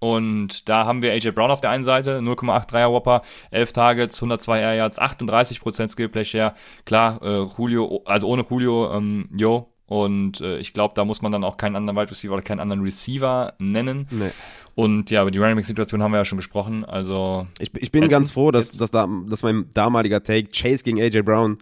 Und 0.00 0.68
da 0.68 0.86
haben 0.86 1.02
wir 1.02 1.12
AJ 1.12 1.30
Brown 1.32 1.50
auf 1.50 1.60
der 1.60 1.70
einen 1.70 1.84
Seite, 1.84 2.18
0,83er 2.20 2.90
Whopper, 2.90 3.22
11 3.50 3.72
Targets, 3.72 4.16
102 4.20 4.58
Air 4.60 4.74
Yards, 4.74 4.98
38% 5.00 5.88
Skillplay 5.88 6.24
Share. 6.24 6.54
Klar, 6.86 7.20
äh, 7.22 7.46
Julio, 7.58 8.02
also 8.06 8.26
ohne 8.28 8.44
Julio, 8.48 8.92
ähm, 8.96 9.28
yo. 9.36 9.68
Und 9.86 10.40
äh, 10.40 10.58
ich 10.58 10.72
glaube, 10.72 10.94
da 10.94 11.04
muss 11.04 11.20
man 11.20 11.32
dann 11.32 11.44
auch 11.44 11.56
keinen 11.56 11.76
anderen 11.76 11.98
Wide 11.98 12.10
Receiver 12.12 12.32
oder 12.32 12.42
keinen 12.42 12.60
anderen 12.60 12.82
Receiver 12.82 13.54
nennen. 13.58 14.06
Nee. 14.10 14.30
Und 14.76 15.10
ja, 15.10 15.20
über 15.22 15.30
die 15.32 15.38
Running 15.38 15.56
Back 15.56 15.66
Situation 15.66 16.02
haben 16.02 16.12
wir 16.12 16.18
ja 16.18 16.24
schon 16.24 16.38
gesprochen. 16.38 16.84
Also 16.84 17.46
Ich, 17.58 17.70
ich 17.74 17.90
bin 17.90 18.02
Jetzt- 18.02 18.10
ganz 18.12 18.30
froh, 18.30 18.50
dass, 18.52 18.66
jetzt- 18.68 18.80
dass, 18.80 18.90
da, 18.92 19.08
dass 19.28 19.42
mein 19.42 19.66
damaliger 19.74 20.22
Take 20.22 20.48
Chase 20.52 20.84
gegen 20.84 21.00
AJ 21.00 21.22
Brown 21.22 21.58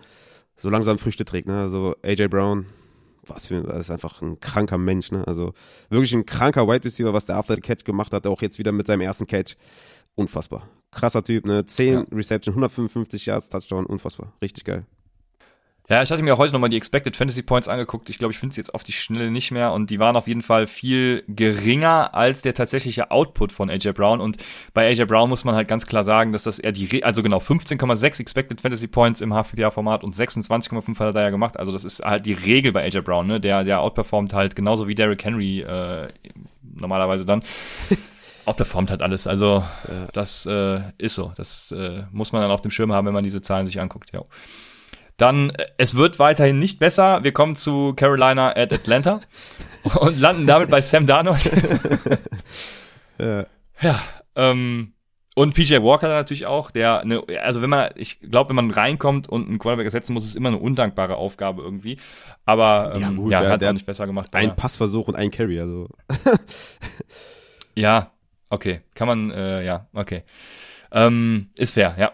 so 0.57 0.69
langsam 0.71 0.99
Früchte 0.99 1.25
trägt. 1.25 1.49
Ne? 1.49 1.59
Also 1.59 1.97
AJ 2.05 2.29
Brown, 2.29 2.67
was 3.31 3.47
für 3.47 3.63
das 3.63 3.81
ist 3.81 3.91
einfach 3.91 4.23
ein 4.23 4.41
kranker 4.41 4.79
Mensch. 4.79 5.11
Ne? 5.11 5.27
Also 5.27 5.53
wirklich 5.91 6.15
ein 6.15 6.27
kranker 6.27 6.67
Wide 6.69 6.85
Receiver, 6.85 7.13
was 7.13 7.27
der 7.27 7.37
After 7.37 7.55
the 7.55 7.61
Catch 7.61 7.85
gemacht 7.85 8.13
hat, 8.13 8.27
auch 8.27 8.43
jetzt 8.43 8.59
wieder 8.59 8.73
mit 8.73 8.87
seinem 8.87 9.03
ersten 9.03 9.27
Catch. 9.27 9.57
Unfassbar. 10.15 10.69
Krasser 10.91 11.23
Typ, 11.23 11.45
ne? 11.47 11.65
10 11.65 11.93
Ja. 11.95 12.07
Reception, 12.13 12.55
155 12.55 13.27
Yards, 13.27 13.49
Touchdown, 13.49 13.87
unfassbar. 13.87 14.33
Richtig 14.43 14.65
geil. 14.65 14.87
Ja, 15.91 16.03
ich 16.03 16.11
hatte 16.11 16.23
mir 16.23 16.37
heute 16.37 16.53
nochmal 16.53 16.69
die 16.69 16.77
Expected 16.77 17.17
Fantasy 17.17 17.41
Points 17.41 17.67
angeguckt. 17.67 18.11
Ich 18.11 18.19
glaube, 18.19 18.33
ich 18.33 18.39
finde 18.39 18.55
sie 18.55 18.61
jetzt 18.61 18.75
auf 18.75 18.83
die 18.83 18.93
Schnelle 18.93 19.31
nicht 19.31 19.53
mehr 19.53 19.73
und 19.73 19.89
die 19.89 19.99
waren 19.99 20.17
auf 20.17 20.29
jeden 20.29 20.43
Fall 20.43 20.67
viel 20.67 21.25
geringer 21.29 22.15
als 22.15 22.43
der 22.43 22.53
tatsächliche 22.53 23.11
Output 23.11 23.53
von 23.53 23.71
AJ 23.71 23.93
Brown. 23.93 24.21
Und 24.21 24.37
bei 24.75 24.87
AJ 24.87 25.07
Brown 25.07 25.31
muss 25.31 25.45
man 25.45 25.55
halt 25.55 25.67
ganz 25.67 25.87
klar 25.87 26.05
sagen, 26.05 26.33
dass 26.33 26.43
das 26.43 26.59
eher 26.59 26.73
die, 26.73 26.85
Re 26.85 27.05
also 27.05 27.23
genau 27.23 27.39
15,6 27.39 28.21
Expected 28.21 28.61
Fantasy 28.61 28.87
Points 28.87 29.23
im 29.23 29.33
HPPA-Format 29.33 30.05
und 30.05 30.15
26,5 30.15 30.89
hat 30.99 31.07
er 31.07 31.13
da 31.15 31.23
ja 31.23 31.31
gemacht. 31.31 31.59
Also 31.59 31.73
das 31.73 31.85
ist 31.85 32.05
halt 32.05 32.27
die 32.27 32.35
Regel 32.35 32.73
bei 32.73 32.85
AJ 32.85 33.01
Brown, 33.01 33.27
ne? 33.27 33.41
Der, 33.41 33.65
der 33.65 33.81
outperformt 33.81 34.35
halt 34.35 34.55
genauso 34.55 34.89
wie 34.89 34.95
Derrick 34.95 35.25
Henry 35.25 35.61
äh, 35.61 36.09
normalerweise 36.63 37.25
dann. 37.25 37.43
Outperformt 38.45 38.91
halt 38.91 39.01
alles. 39.01 39.27
Also 39.27 39.65
das 40.13 40.45
äh, 40.45 40.81
ist 40.99 41.15
so. 41.15 41.33
Das 41.37 41.73
äh, 41.73 42.03
muss 42.13 42.33
man 42.33 42.43
dann 42.43 42.51
auf 42.51 42.61
dem 42.61 42.71
Schirm 42.71 42.93
haben, 42.93 43.07
wenn 43.07 43.15
man 43.15 43.25
diese 43.25 43.41
Zahlen 43.41 43.65
sich 43.65 43.81
anguckt. 43.81 44.13
Ja. 44.13 44.23
Dann, 45.19 45.51
äh, 45.51 45.67
es 45.77 45.95
wird 45.97 46.19
weiterhin 46.19 46.59
nicht 46.59 46.79
besser. 46.79 47.23
Wir 47.23 47.33
kommen 47.33 47.55
zu 47.57 47.93
Carolina 47.95 48.57
at 48.57 48.73
Atlanta 48.73 49.21
und 50.01 50.19
landen 50.19 50.47
damit 50.47 50.71
bei 50.71 50.81
Sam 50.81 51.07
Darnold. 51.07 51.51
Ja. 53.21 53.45
ja, 53.81 54.01
ähm, 54.37 54.93
und 55.35 55.53
PJ 55.55 55.75
Walker 55.83 56.07
natürlich 56.07 56.47
auch, 56.47 56.71
der, 56.71 57.05
ne, 57.05 57.21
also 57.43 57.61
wenn 57.63 57.71
man, 57.71 57.91
ich 57.97 58.21
glaube, 58.21 58.51
wenn 58.51 58.57
man 58.57 58.71
reinkommt 58.71 59.29
und 59.29 59.49
einen 59.49 59.59
Quarterback 59.59 59.87
ersetzen 59.87 60.13
muss, 60.15 60.25
ist 60.25 60.37
immer 60.37 60.51
eine 60.51 60.59
undankbare 60.59 61.17
Aufgabe 61.17 61.63
irgendwie. 61.63 61.99
Aber 62.45 62.93
ähm, 62.95 63.01
Ja, 63.03 63.09
ja, 63.09 63.15
gut, 63.17 63.33
ja 63.33 63.41
der- 63.41 63.51
hat 63.51 63.65
hat 63.65 63.75
nicht 63.75 63.87
besser 63.87 64.07
gemacht. 64.07 64.33
Ein 64.37 64.55
Passversuch 64.55 65.09
und 65.09 65.17
ein 65.17 65.33
Carry, 65.33 65.61
also. 65.61 65.89
Ja, 67.75 68.13
okay. 68.51 68.81
Kann 68.95 69.09
man, 69.09 69.31
äh, 69.33 69.65
ja, 69.65 69.89
okay. 69.95 70.23
Ähm, 70.93 71.51
ist 71.57 71.75
fair, 71.75 71.97
ja. 71.99 72.13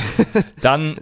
dann, 0.62 0.94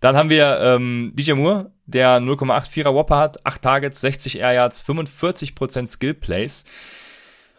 Dann 0.00 0.16
haben 0.16 0.30
wir 0.30 0.58
ähm, 0.60 1.12
DJ 1.14 1.32
Moore, 1.32 1.72
der 1.84 2.20
0,84er 2.20 2.94
Whopper 2.94 3.18
hat, 3.18 3.44
8 3.44 3.62
Targets, 3.62 4.00
60 4.00 4.38
Air 4.38 4.52
Yards, 4.52 4.84
45% 4.86 5.86
Skill 5.86 6.14
Plays. 6.14 6.64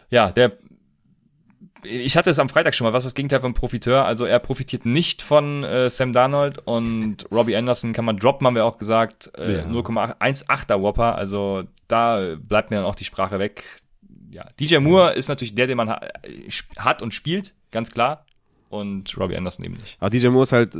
Ja, 0.09 0.31
der 0.31 0.53
ich 1.83 2.15
hatte 2.15 2.29
es 2.29 2.37
am 2.37 2.47
Freitag 2.47 2.75
schon 2.75 2.85
mal, 2.85 2.93
was 2.93 3.05
ist 3.05 3.11
das 3.11 3.15
Gegenteil 3.15 3.39
von 3.39 3.55
Profiteur? 3.55 4.05
Also 4.05 4.25
er 4.25 4.37
profitiert 4.37 4.85
nicht 4.85 5.23
von 5.23 5.63
äh, 5.63 5.89
Sam 5.89 6.13
Darnold 6.13 6.59
und 6.59 7.25
Robbie 7.31 7.55
Anderson 7.55 7.91
kann 7.91 8.05
man 8.05 8.17
droppen, 8.17 8.45
haben 8.45 8.53
wir 8.53 8.65
auch 8.65 8.77
gesagt. 8.77 9.31
Äh, 9.35 9.57
ja. 9.57 9.63
0,18er 9.63 10.79
Whopper, 10.79 11.15
also 11.15 11.63
da 11.87 12.35
bleibt 12.37 12.69
mir 12.69 12.77
dann 12.77 12.85
auch 12.85 12.93
die 12.93 13.05
Sprache 13.05 13.39
weg. 13.39 13.63
Ja, 14.29 14.45
DJ 14.59 14.77
Moore 14.77 15.13
ist 15.13 15.27
natürlich 15.27 15.55
der, 15.55 15.65
den 15.65 15.77
man 15.77 15.89
ha 15.89 16.01
hat 16.77 17.01
und 17.01 17.15
spielt, 17.15 17.55
ganz 17.71 17.89
klar 17.91 18.25
und 18.71 19.17
Robbie 19.17 19.35
Anderson 19.35 19.65
eben 19.65 19.75
nicht. 19.75 19.97
Aber 19.99 20.09
DJ 20.09 20.27
Moore 20.27 20.43
ist 20.43 20.53
halt 20.53 20.75
äh, 20.75 20.79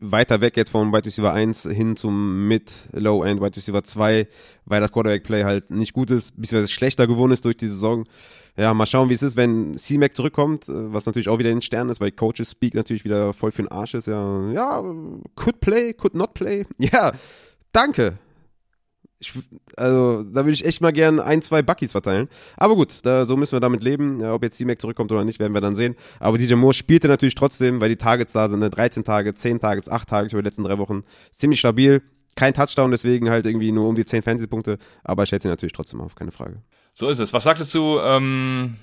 weiter 0.00 0.40
weg 0.40 0.56
jetzt 0.56 0.70
von 0.70 0.92
Wide 0.92 1.06
Receiver 1.06 1.32
1 1.32 1.62
hin 1.62 1.96
zum 1.96 2.46
Mid-Low-End 2.48 3.40
Wide 3.40 3.56
Receiver 3.56 3.82
2, 3.82 4.28
weil 4.66 4.80
das 4.80 4.92
Quarterback-Play 4.92 5.44
halt 5.44 5.70
nicht 5.70 5.92
gut 5.92 6.10
ist, 6.10 6.40
beziehungsweise 6.40 6.72
schlechter 6.72 7.06
geworden 7.06 7.32
ist 7.32 7.44
durch 7.44 7.56
die 7.56 7.68
Saison. 7.68 8.04
Ja, 8.56 8.74
mal 8.74 8.86
schauen, 8.86 9.08
wie 9.08 9.14
es 9.14 9.22
ist, 9.22 9.36
wenn 9.36 9.78
C-Mac 9.78 10.14
zurückkommt, 10.14 10.68
äh, 10.68 10.92
was 10.92 11.06
natürlich 11.06 11.28
auch 11.28 11.38
wieder 11.38 11.50
in 11.50 11.62
Sternen 11.62 11.90
ist, 11.90 12.00
weil 12.00 12.12
Coaches 12.12 12.50
Speak 12.50 12.74
natürlich 12.74 13.04
wieder 13.04 13.32
voll 13.32 13.52
für 13.52 13.62
den 13.62 13.70
Arsch 13.70 13.94
ist. 13.94 14.06
Ja, 14.06 14.50
ja, 14.52 14.82
could 15.34 15.60
play, 15.60 15.92
could 15.94 16.14
not 16.14 16.34
play. 16.34 16.66
Ja, 16.78 17.12
danke. 17.72 18.18
Ich, 19.22 19.34
also, 19.76 20.24
da 20.24 20.44
würde 20.44 20.52
ich 20.52 20.64
echt 20.64 20.80
mal 20.80 20.92
gern 20.92 21.20
ein, 21.20 21.42
zwei 21.42 21.60
Buckies 21.60 21.92
verteilen. 21.92 22.28
Aber 22.56 22.74
gut, 22.74 23.00
da, 23.02 23.26
so 23.26 23.36
müssen 23.36 23.52
wir 23.52 23.60
damit 23.60 23.82
leben. 23.82 24.18
Ja, 24.20 24.32
ob 24.32 24.42
jetzt 24.42 24.56
C-Mac 24.56 24.80
zurückkommt 24.80 25.12
oder 25.12 25.24
nicht, 25.24 25.38
werden 25.38 25.52
wir 25.52 25.60
dann 25.60 25.74
sehen. 25.74 25.94
Aber 26.20 26.38
DJ 26.38 26.54
Moore 26.54 26.72
spielte 26.72 27.06
natürlich 27.06 27.34
trotzdem, 27.34 27.82
weil 27.82 27.90
die 27.90 27.96
Targets 27.96 28.32
da 28.32 28.48
sind, 28.48 28.60
ne? 28.60 28.70
13 28.70 29.04
Tage, 29.04 29.34
10 29.34 29.60
Tage, 29.60 29.82
8 29.90 30.08
Tage 30.08 30.28
über 30.28 30.40
die 30.40 30.46
letzten 30.46 30.64
drei 30.64 30.78
Wochen. 30.78 31.04
Ziemlich 31.32 31.60
stabil. 31.60 32.02
Kein 32.34 32.54
Touchdown, 32.54 32.90
deswegen 32.90 33.28
halt 33.28 33.44
irgendwie 33.44 33.72
nur 33.72 33.88
um 33.88 33.94
die 33.94 34.06
10 34.06 34.22
Fantasy-Punkte. 34.22 34.78
Aber 35.04 35.24
ich 35.24 35.32
hätte 35.32 35.48
ihn 35.48 35.50
natürlich 35.50 35.74
trotzdem 35.74 36.00
auf, 36.00 36.14
keine 36.14 36.32
Frage. 36.32 36.62
So 36.94 37.08
ist 37.10 37.18
es. 37.18 37.34
Was 37.34 37.44
sagst 37.44 37.62
du 37.62 37.66
zu 37.66 37.98
ähm, 38.02 38.76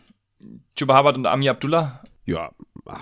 Chuba 0.75 0.99
Hubbard 0.99 1.17
und 1.17 1.25
Ami 1.25 1.49
Abdullah? 1.49 2.03
Ja, 2.27 2.51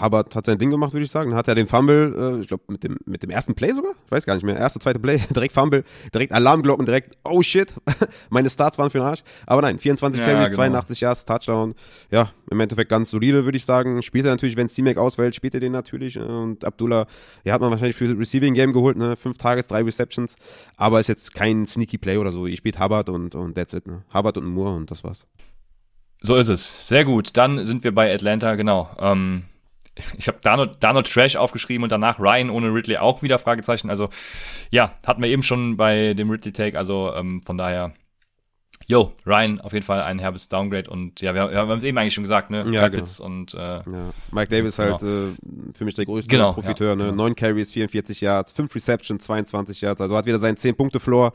Hubbard 0.01 0.36
hat 0.36 0.45
sein 0.45 0.59
Ding 0.59 0.69
gemacht, 0.69 0.93
würde 0.93 1.03
ich 1.03 1.09
sagen. 1.09 1.34
Hat 1.34 1.47
er 1.47 1.55
den 1.55 1.65
Fumble, 1.65 2.38
äh, 2.38 2.41
ich 2.41 2.47
glaube, 2.47 2.63
mit 2.67 2.84
dem, 2.84 2.97
mit 3.05 3.23
dem 3.23 3.32
ersten 3.32 3.55
Play 3.55 3.71
sogar? 3.71 3.93
Ich 4.05 4.11
weiß 4.11 4.23
gar 4.23 4.36
nicht 4.36 4.43
mehr. 4.43 4.55
Erste, 4.55 4.78
zweite 4.78 4.99
Play, 4.99 5.17
direkt 5.36 5.51
Fumble, 5.51 5.84
direkt 6.13 6.32
Alarmglocken, 6.32 6.86
direkt, 6.86 7.17
oh 7.23 7.41
shit, 7.41 7.73
meine 8.30 8.51
Starts 8.51 8.78
waren 8.78 8.91
für 8.91 8.99
den 8.99 9.07
Arsch. 9.07 9.23
Aber 9.47 9.63
nein, 9.63 9.80
24 9.80 10.19
ja, 10.19 10.26
Carries, 10.28 10.45
genau. 10.49 10.57
82 10.57 11.01
Yards, 11.01 11.26
Touchdown. 11.26 11.73
Ja, 12.11 12.30
im 12.51 12.59
Endeffekt 12.59 12.89
ganz 12.89 13.09
solide, 13.09 13.45
würde 13.45 13.57
ich 13.57 13.65
sagen. 13.65 14.03
Spielt 14.03 14.26
er 14.26 14.32
natürlich, 14.32 14.57
wenn 14.57 14.69
C-Mac 14.69 14.97
auswählt, 14.97 15.34
spielt 15.34 15.55
er 15.55 15.59
den 15.59 15.71
natürlich. 15.71 16.19
Und 16.19 16.63
Abdullah, 16.63 17.07
ja, 17.43 17.53
hat 17.53 17.61
man 17.61 17.71
wahrscheinlich 17.71 17.95
für 17.95 18.17
Receiving 18.17 18.53
Game 18.53 18.73
geholt, 18.73 18.95
ne? 18.95 19.15
Fünf 19.15 19.39
Tages, 19.39 19.65
drei 19.65 19.82
Receptions. 19.82 20.36
Aber 20.78 20.99
ist 20.99 21.07
jetzt 21.07 21.34
kein 21.34 21.65
Sneaky 21.65 21.97
Play 21.97 22.17
oder 22.17 22.32
so. 22.32 22.45
Ich 22.45 22.57
spielt 22.57 22.80
Hubbard 22.80 23.09
und, 23.09 23.34
und 23.34 23.55
that's 23.55 23.73
it, 23.73 23.88
ne? 23.88 24.03
Hubbard 24.13 24.38
und 24.38 24.45
Moore 24.45 24.76
und 24.76 24.91
das 24.91 25.03
war's. 25.03 25.26
So 26.22 26.36
ist 26.38 26.49
es. 26.49 26.88
Sehr 26.88 27.05
gut. 27.05 27.38
Dann 27.38 27.66
sind 27.66 27.84
wir 27.84 27.93
bei 27.93 28.13
Atlanta, 28.13 28.55
genau. 28.55 28.89
Ähm 28.99 29.43
ich 30.18 30.28
habe 30.28 30.38
Donald, 30.41 30.84
Donald 30.84 31.11
Trash 31.11 31.36
aufgeschrieben 31.36 31.84
und 31.84 31.91
danach 31.91 32.20
Ryan 32.20 32.49
ohne 32.49 32.74
Ridley 32.74 32.97
auch 32.97 33.22
wieder 33.22 33.39
Fragezeichen. 33.39 33.89
Also 33.89 34.09
ja, 34.70 34.91
hatten 35.05 35.22
wir 35.22 35.30
eben 35.30 35.43
schon 35.43 35.78
bei 35.78 36.13
dem 36.13 36.30
Ridley 36.30 36.51
Take. 36.51 36.78
Also 36.78 37.13
ähm, 37.16 37.41
von 37.43 37.57
daher, 37.57 37.93
yo, 38.88 39.13
Ryan 39.26 39.61
auf 39.61 39.74
jeden 39.74 39.86
Fall 39.86 40.01
ein 40.01 40.20
herbes 40.20 40.49
Downgrade 40.49 40.89
und 40.89 41.22
ja, 41.22 41.34
wir, 41.34 41.49
wir 41.49 41.57
haben 41.57 41.72
es 41.72 41.84
eben 41.84 41.97
eigentlich 41.97 42.13
schon 42.13 42.24
gesagt, 42.24 42.49
ne? 42.49 42.66
Ja, 42.72 42.89
genau. 42.89 43.05
und 43.22 43.53
äh, 43.53 43.57
ja. 43.57 43.84
Mike 44.32 44.49
Davis 44.49 44.76
genau. 44.76 44.99
halt 44.99 45.03
äh, 45.03 45.74
für 45.74 45.86
mich 45.86 45.95
der 45.95 46.05
größte 46.05 46.30
genau, 46.30 46.53
Profiteur, 46.53 46.89
ja, 46.89 46.95
ne? 46.95 47.03
Genau. 47.05 47.24
9 47.24 47.36
Carries, 47.36 47.72
44 47.72 48.22
Yards, 48.22 48.51
5 48.51 48.76
Receptions, 48.76 49.24
22 49.24 49.82
Yards. 49.82 50.01
Also 50.01 50.16
hat 50.18 50.26
wieder 50.26 50.39
seinen 50.39 50.57
10 50.57 50.76
Punkte 50.76 50.99
Floor. 50.99 51.34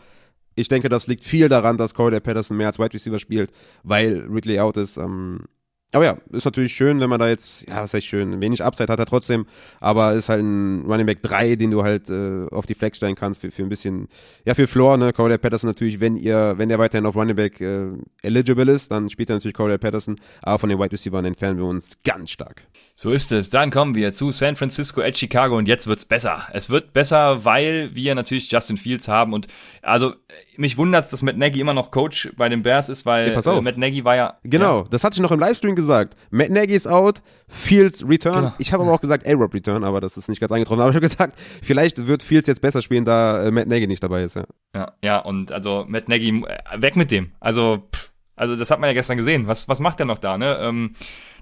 Ich 0.54 0.68
denke, 0.68 0.88
das 0.88 1.06
liegt 1.06 1.24
viel 1.24 1.48
daran, 1.48 1.76
dass 1.76 1.94
Corey 1.94 2.20
Patterson 2.20 2.56
mehr 2.56 2.66
als 2.66 2.78
Wide 2.78 2.92
Receiver 2.92 3.18
spielt, 3.18 3.50
weil 3.82 4.26
Ridley 4.28 4.60
out 4.60 4.76
ist. 4.76 4.96
Ähm, 4.96 5.46
aber 5.92 6.04
ja, 6.04 6.16
ist 6.30 6.44
natürlich 6.44 6.72
schön, 6.72 7.00
wenn 7.00 7.10
man 7.10 7.18
da 7.18 7.28
jetzt, 7.28 7.68
ja, 7.68 7.82
was 7.82 7.94
heißt 7.94 8.06
schön, 8.06 8.40
wenig 8.40 8.62
Upside 8.62 8.92
hat 8.92 8.98
er 8.98 9.06
trotzdem, 9.06 9.46
aber 9.80 10.12
ist 10.12 10.28
halt 10.28 10.42
ein 10.42 10.84
Running 10.86 11.06
Back 11.06 11.22
3, 11.22 11.56
den 11.56 11.72
du 11.72 11.82
halt 11.82 12.08
äh, 12.10 12.46
auf 12.50 12.66
die 12.66 12.74
Flex 12.74 12.98
stellen 12.98 13.16
kannst 13.16 13.40
für, 13.40 13.50
für 13.50 13.62
ein 13.62 13.68
bisschen, 13.68 14.08
ja, 14.44 14.54
für 14.54 14.68
Floor, 14.68 14.96
ne, 14.98 15.12
Cordell 15.12 15.38
Patterson 15.38 15.68
natürlich, 15.68 15.98
wenn 15.98 16.16
ihr, 16.16 16.54
wenn 16.56 16.68
der 16.68 16.78
weiterhin 16.78 17.06
auf 17.06 17.16
Running 17.16 17.34
Back 17.34 17.60
äh, 17.60 17.88
eligible 18.22 18.70
ist, 18.70 18.92
dann 18.92 19.10
spielt 19.10 19.30
er 19.30 19.36
natürlich 19.36 19.54
Cordell 19.54 19.78
Patterson, 19.78 20.16
aber 20.42 20.60
von 20.60 20.68
den 20.68 20.78
Wide 20.78 20.92
Receivers 20.92 21.24
entfernen 21.24 21.58
wir 21.58 21.66
uns 21.66 21.98
ganz 22.04 22.30
stark. 22.30 22.62
So 22.94 23.10
ist 23.10 23.32
es. 23.32 23.50
Dann 23.50 23.70
kommen 23.70 23.94
wir 23.94 24.12
zu 24.12 24.30
San 24.30 24.56
Francisco 24.56 25.00
at 25.00 25.16
Chicago 25.16 25.56
und 25.56 25.66
jetzt 25.66 25.86
wird's 25.86 26.04
besser. 26.04 26.42
Es 26.52 26.70
wird 26.70 26.92
besser, 26.92 27.44
weil 27.44 27.94
wir 27.94 28.14
natürlich 28.14 28.50
Justin 28.50 28.76
Fields 28.76 29.08
haben 29.08 29.32
und 29.32 29.48
also 29.82 30.12
mich 30.56 30.76
wundert's, 30.76 31.10
dass 31.10 31.22
Matt 31.22 31.38
Nagy 31.38 31.60
immer 31.60 31.74
noch 31.74 31.90
Coach 31.90 32.30
bei 32.36 32.48
den 32.48 32.62
Bears 32.62 32.88
ist, 32.88 33.06
weil 33.06 33.34
hey, 33.34 33.58
äh, 33.58 33.60
Matt 33.62 33.78
Nagy 33.78 34.04
war 34.04 34.16
ja. 34.16 34.38
Genau, 34.44 34.80
ja. 34.80 34.84
das 34.90 35.02
hatte 35.02 35.14
ich 35.14 35.20
noch 35.20 35.32
im 35.32 35.40
Livestream 35.40 35.74
gesagt. 35.80 36.16
Matt 36.30 36.50
Nagy 36.50 36.74
ist 36.74 36.86
out, 36.86 37.22
Fields 37.48 38.06
Return. 38.06 38.34
Genau. 38.34 38.54
Ich 38.58 38.72
habe 38.72 38.82
aber 38.82 38.92
auch 38.92 39.00
gesagt 39.00 39.26
A-Rob 39.26 39.52
Return, 39.52 39.84
aber 39.84 40.00
das 40.00 40.16
ist 40.16 40.28
nicht 40.28 40.40
ganz 40.40 40.52
eingetroffen. 40.52 40.80
Aber 40.80 40.90
ich 40.90 40.96
habe 40.96 41.06
gesagt, 41.06 41.38
vielleicht 41.62 42.06
wird 42.06 42.22
Fields 42.22 42.46
jetzt 42.46 42.60
besser 42.60 42.82
spielen, 42.82 43.04
da 43.04 43.44
äh, 43.44 43.50
Matt 43.50 43.66
Nagy 43.66 43.86
nicht 43.86 44.02
dabei 44.02 44.22
ist. 44.22 44.36
Ja, 44.36 44.44
ja, 44.74 44.92
ja 45.02 45.18
und 45.18 45.52
also 45.52 45.84
Matt 45.88 46.08
Nagy, 46.08 46.44
äh, 46.46 46.80
weg 46.80 46.96
mit 46.96 47.10
dem. 47.10 47.32
Also, 47.40 47.88
pff, 47.94 48.10
also 48.36 48.56
das 48.56 48.70
hat 48.70 48.80
man 48.80 48.88
ja 48.88 48.94
gestern 48.94 49.16
gesehen. 49.16 49.46
Was, 49.46 49.68
was 49.68 49.80
macht 49.80 49.98
der 49.98 50.06
noch 50.06 50.18
da, 50.18 50.38
ne? 50.38 50.58
Ähm, 50.60 50.94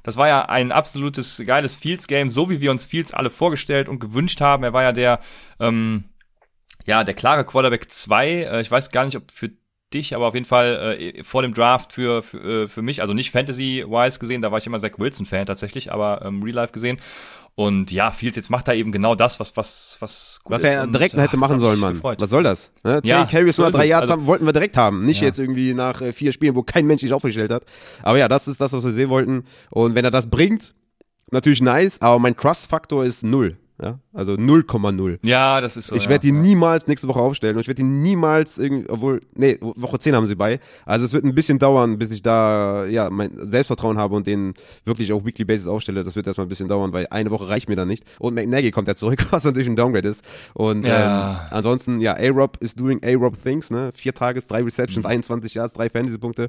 das 0.02 0.16
war 0.16 0.28
ja 0.28 0.48
ein 0.48 0.72
absolutes 0.72 1.42
geiles 1.46 1.76
Fields-Game, 1.76 2.30
so 2.30 2.50
wie 2.50 2.60
wir 2.60 2.70
uns 2.70 2.86
Fields 2.86 3.12
alle 3.12 3.30
vorgestellt 3.30 3.88
und 3.88 3.98
gewünscht 3.98 4.40
haben. 4.40 4.64
Er 4.64 4.72
war 4.72 4.82
ja 4.82 4.92
der, 4.92 5.20
ähm, 5.60 6.04
ja, 6.86 7.04
der 7.04 7.14
klare 7.14 7.44
Quarterback 7.44 7.90
2. 7.90 8.28
Äh, 8.28 8.60
ich 8.60 8.70
weiß 8.70 8.90
gar 8.90 9.04
nicht, 9.04 9.16
ob 9.16 9.30
für 9.30 9.50
dich, 9.94 10.14
aber 10.14 10.26
auf 10.26 10.34
jeden 10.34 10.46
Fall 10.46 10.96
äh, 10.98 11.24
vor 11.24 11.42
dem 11.42 11.54
Draft 11.54 11.92
für, 11.92 12.22
für, 12.22 12.64
äh, 12.64 12.68
für 12.68 12.82
mich, 12.82 13.00
also 13.00 13.14
nicht 13.14 13.30
Fantasy-wise 13.30 14.18
gesehen, 14.18 14.42
da 14.42 14.50
war 14.50 14.58
ich 14.58 14.66
immer 14.66 14.78
Zach 14.78 14.98
Wilson-Fan 14.98 15.46
tatsächlich, 15.46 15.92
aber 15.92 16.22
ähm, 16.24 16.42
Real 16.42 16.54
Life 16.54 16.72
gesehen. 16.72 16.98
Und 17.54 17.90
ja, 17.90 18.12
Fields 18.12 18.36
jetzt 18.36 18.50
macht 18.50 18.68
er 18.68 18.74
eben 18.74 18.92
genau 18.92 19.16
das, 19.16 19.40
was 19.40 19.56
was 19.56 19.96
was 19.98 20.38
gut 20.44 20.54
was 20.54 20.62
er 20.62 20.84
und, 20.84 20.92
direkt 20.92 21.16
ach, 21.16 21.22
hätte 21.22 21.36
machen 21.36 21.58
sollen, 21.58 21.80
Mann. 21.80 21.94
Gefreut. 21.94 22.20
Was 22.20 22.30
soll 22.30 22.44
das? 22.44 22.70
Ne? 22.84 23.02
Zehn 23.02 23.10
ja, 23.10 23.24
Carries 23.24 23.56
so 23.56 23.68
drei 23.68 23.86
Yards 23.86 24.08
also, 24.08 24.26
wollten 24.26 24.46
wir 24.46 24.52
direkt 24.52 24.76
haben, 24.76 25.04
nicht 25.04 25.22
ja. 25.22 25.26
jetzt 25.26 25.40
irgendwie 25.40 25.74
nach 25.74 26.00
äh, 26.00 26.12
vier 26.12 26.30
Spielen, 26.30 26.54
wo 26.54 26.62
kein 26.62 26.86
Mensch 26.86 27.00
sich 27.00 27.12
aufgestellt 27.12 27.50
hat. 27.50 27.64
Aber 28.02 28.16
ja, 28.16 28.28
das 28.28 28.46
ist 28.46 28.60
das, 28.60 28.72
was 28.72 28.84
wir 28.84 28.92
sehen 28.92 29.08
wollten. 29.08 29.44
Und 29.70 29.96
wenn 29.96 30.04
er 30.04 30.12
das 30.12 30.30
bringt, 30.30 30.74
natürlich 31.32 31.60
nice. 31.60 32.00
Aber 32.00 32.20
mein 32.20 32.36
Trust-Faktor 32.36 33.04
ist 33.04 33.24
null. 33.24 33.56
Ja, 33.80 34.00
also 34.12 34.32
0,0. 34.32 35.18
Ja, 35.22 35.60
das 35.60 35.76
ist 35.76 35.86
so. 35.86 35.94
Ich 35.94 36.08
werde 36.08 36.26
ja. 36.26 36.34
ihn 36.34 36.42
niemals 36.42 36.88
nächste 36.88 37.06
Woche 37.06 37.20
aufstellen 37.20 37.54
und 37.54 37.60
ich 37.60 37.68
werde 37.68 37.82
ihn 37.82 38.02
niemals 38.02 38.58
irgendwie, 38.58 38.90
obwohl, 38.90 39.20
nee, 39.36 39.56
Woche 39.60 40.00
10 40.00 40.16
haben 40.16 40.26
sie 40.26 40.34
bei. 40.34 40.58
Also 40.84 41.04
es 41.04 41.12
wird 41.12 41.24
ein 41.24 41.34
bisschen 41.34 41.60
dauern, 41.60 41.96
bis 41.96 42.10
ich 42.10 42.22
da, 42.22 42.86
ja, 42.86 43.08
mein 43.08 43.30
Selbstvertrauen 43.36 43.96
habe 43.96 44.16
und 44.16 44.26
den 44.26 44.54
wirklich 44.84 45.12
auf 45.12 45.24
Weekly 45.24 45.44
Basis 45.44 45.68
aufstelle. 45.68 46.02
Das 46.02 46.16
wird 46.16 46.26
erstmal 46.26 46.46
ein 46.46 46.48
bisschen 46.48 46.68
dauern, 46.68 46.92
weil 46.92 47.06
eine 47.10 47.30
Woche 47.30 47.48
reicht 47.48 47.68
mir 47.68 47.76
da 47.76 47.84
nicht. 47.84 48.04
Und 48.18 48.34
McNaggy 48.34 48.72
kommt 48.72 48.88
ja 48.88 48.96
zurück, 48.96 49.24
was 49.30 49.44
natürlich 49.44 49.68
ein 49.68 49.76
Downgrade 49.76 50.08
ist. 50.08 50.24
Und 50.54 50.84
ja. 50.84 51.30
ähm, 51.30 51.48
ansonsten, 51.50 52.00
ja, 52.00 52.14
A-Rob 52.14 52.56
is 52.60 52.74
doing 52.74 53.00
A-Rob 53.04 53.40
things, 53.40 53.70
ne? 53.70 53.92
Vier 53.94 54.12
Tages, 54.12 54.48
drei 54.48 54.62
Receptions, 54.64 55.04
mhm. 55.04 55.10
21 55.10 55.54
Yards, 55.54 55.74
drei 55.74 55.88
Fantasy-Punkte. 55.88 56.48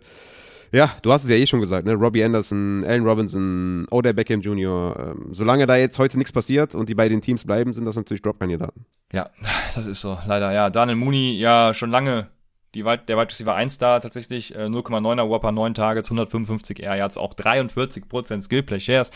Ja, 0.72 0.92
du 1.02 1.12
hast 1.12 1.24
es 1.24 1.30
ja 1.30 1.36
eh 1.36 1.46
schon 1.46 1.62
gesagt, 1.62 1.86
ne? 1.86 1.94
Robbie 1.94 2.24
Anderson, 2.24 2.84
Allen 2.86 3.06
Robinson, 3.06 3.88
Odell 3.92 4.14
Beckham 4.14 4.42
Jr. 4.42 5.16
Ähm, 5.16 5.30
solange 5.32 5.66
da 5.66 5.76
jetzt 5.76 5.98
heute 5.98 6.18
nichts 6.18 6.32
passiert 6.32 6.76
und 6.76 6.90
die 6.90 6.96
bei 6.96 7.10
den 7.10 7.22
Teams 7.22 7.46
bleiben, 7.46 7.74
sind 7.74 7.86
das 7.86 7.96
natürlich 7.96 8.22
Drop-Kandidaten. 8.22 8.86
Ja, 9.12 9.30
das 9.76 9.88
ist 9.88 10.02
so, 10.02 10.18
leider. 10.28 10.52
Ja, 10.52 10.70
Daniel 10.70 10.98
Mooney 10.98 11.38
ja 11.38 11.74
schon 11.74 11.90
lange 11.90 12.28
die, 12.76 12.84
der 12.84 13.18
Wide 13.18 13.30
Receiver 13.30 13.56
1 13.56 13.80
da 13.80 14.00
tatsächlich, 14.00 14.56
äh, 14.56 14.66
0,9er 14.66 15.28
Whopper, 15.28 15.52
9 15.52 15.74
Targets, 15.74 16.10
155 16.10 16.82
Air 16.82 16.96
Yards, 16.96 17.18
auch 17.18 17.34
43% 17.34 18.42
Skill 18.42 18.64
Play 18.64 18.80
Shares. 18.80 19.12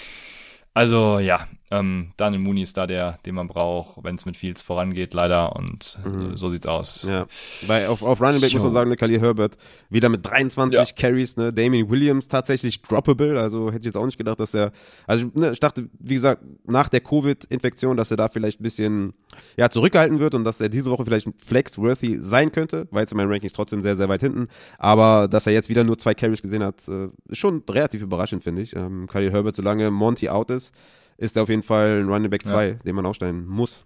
Also 0.74 1.20
ja, 1.20 1.47
ähm, 1.74 2.12
Daniel 2.18 2.42
Mooney 2.42 2.62
ist 2.62 2.78
da 2.78 2.86
der, 2.86 3.18
den 3.26 3.34
man 3.34 3.48
braucht, 3.48 4.04
wenn 4.04 4.14
es 4.14 4.26
mit 4.26 4.38
Fields 4.38 4.62
vorangeht, 4.62 5.14
leider. 5.16 5.56
Und 5.56 5.98
mhm. 6.06 6.38
so 6.38 6.50
sieht's 6.50 6.68
aus. 6.68 7.04
Ja, 7.08 7.26
weil 7.66 7.88
auf, 7.88 8.04
auf 8.04 8.22
Running 8.22 8.42
Back 8.42 8.54
muss 8.54 8.62
man 8.62 8.74
sagen, 8.74 8.90
ne, 8.92 8.96
Khalil 8.96 9.20
Herbert 9.20 9.58
wieder 9.90 10.10
mit 10.10 10.24
23 10.24 10.78
ja. 10.78 10.86
Carries, 10.96 11.36
ne, 11.36 11.52
Damien 11.52 11.90
Williams 11.90 12.28
tatsächlich 12.28 12.82
droppable. 12.84 13.40
Also 13.40 13.70
hätte 13.70 13.80
ich 13.80 13.86
jetzt 13.86 13.98
auch 13.98 14.06
nicht 14.06 14.20
gedacht, 14.20 14.40
dass 14.40 14.54
er, 14.54 14.72
also 15.08 15.32
ne, 15.34 15.52
ich 15.52 15.60
dachte, 15.60 15.90
wie 16.00 16.14
gesagt, 16.14 16.44
nach 16.66 16.90
der 16.90 17.02
Covid-Infektion, 17.02 17.98
dass 17.98 18.12
er 18.12 18.18
da 18.18 18.30
vielleicht 18.30 18.60
ein 18.60 18.64
bisschen 18.64 19.14
ja, 19.58 19.68
zurückgehalten 19.68 20.20
wird 20.20 20.36
und 20.36 20.44
dass 20.44 20.62
er 20.62 20.70
diese 20.70 20.92
Woche 20.92 21.06
vielleicht 21.06 21.28
flex-worthy 21.44 22.18
sein 22.18 22.52
könnte, 22.52 22.88
weil 22.92 23.02
jetzt 23.02 23.12
in 23.12 23.18
meinen 23.18 23.32
Rankings 23.32 23.54
trotzdem 23.54 23.82
sehr, 23.82 23.96
sehr 23.96 24.10
weit 24.10 24.22
hinten. 24.22 24.48
Aber 24.78 25.28
dass 25.28 25.48
er 25.48 25.54
jetzt 25.54 25.70
wieder 25.70 25.84
nur 25.84 25.98
zwei 25.98 26.14
Carries 26.14 26.44
gesehen 26.44 26.64
hat, 26.64 26.88
äh, 26.88 27.08
ist 27.30 27.40
schon 27.40 27.64
relativ 27.68 28.04
überraschend, 28.04 28.44
finde 28.44 28.62
ich. 28.62 28.76
Ähm, 28.76 29.08
Khalil 29.08 29.32
Herbert, 29.32 29.56
solange 29.56 29.90
Monty 29.90 30.30
out 30.30 30.52
ist, 30.52 30.72
ist, 31.18 31.36
er 31.36 31.43
auf 31.43 31.49
jeden 31.49 31.64
Fall 31.64 32.01
ein 32.01 32.09
Running 32.09 32.30
Back 32.30 32.45
2, 32.45 32.68
ja. 32.68 32.74
den 32.74 32.95
man 32.95 33.05
aufstellen 33.05 33.45
muss. 33.45 33.86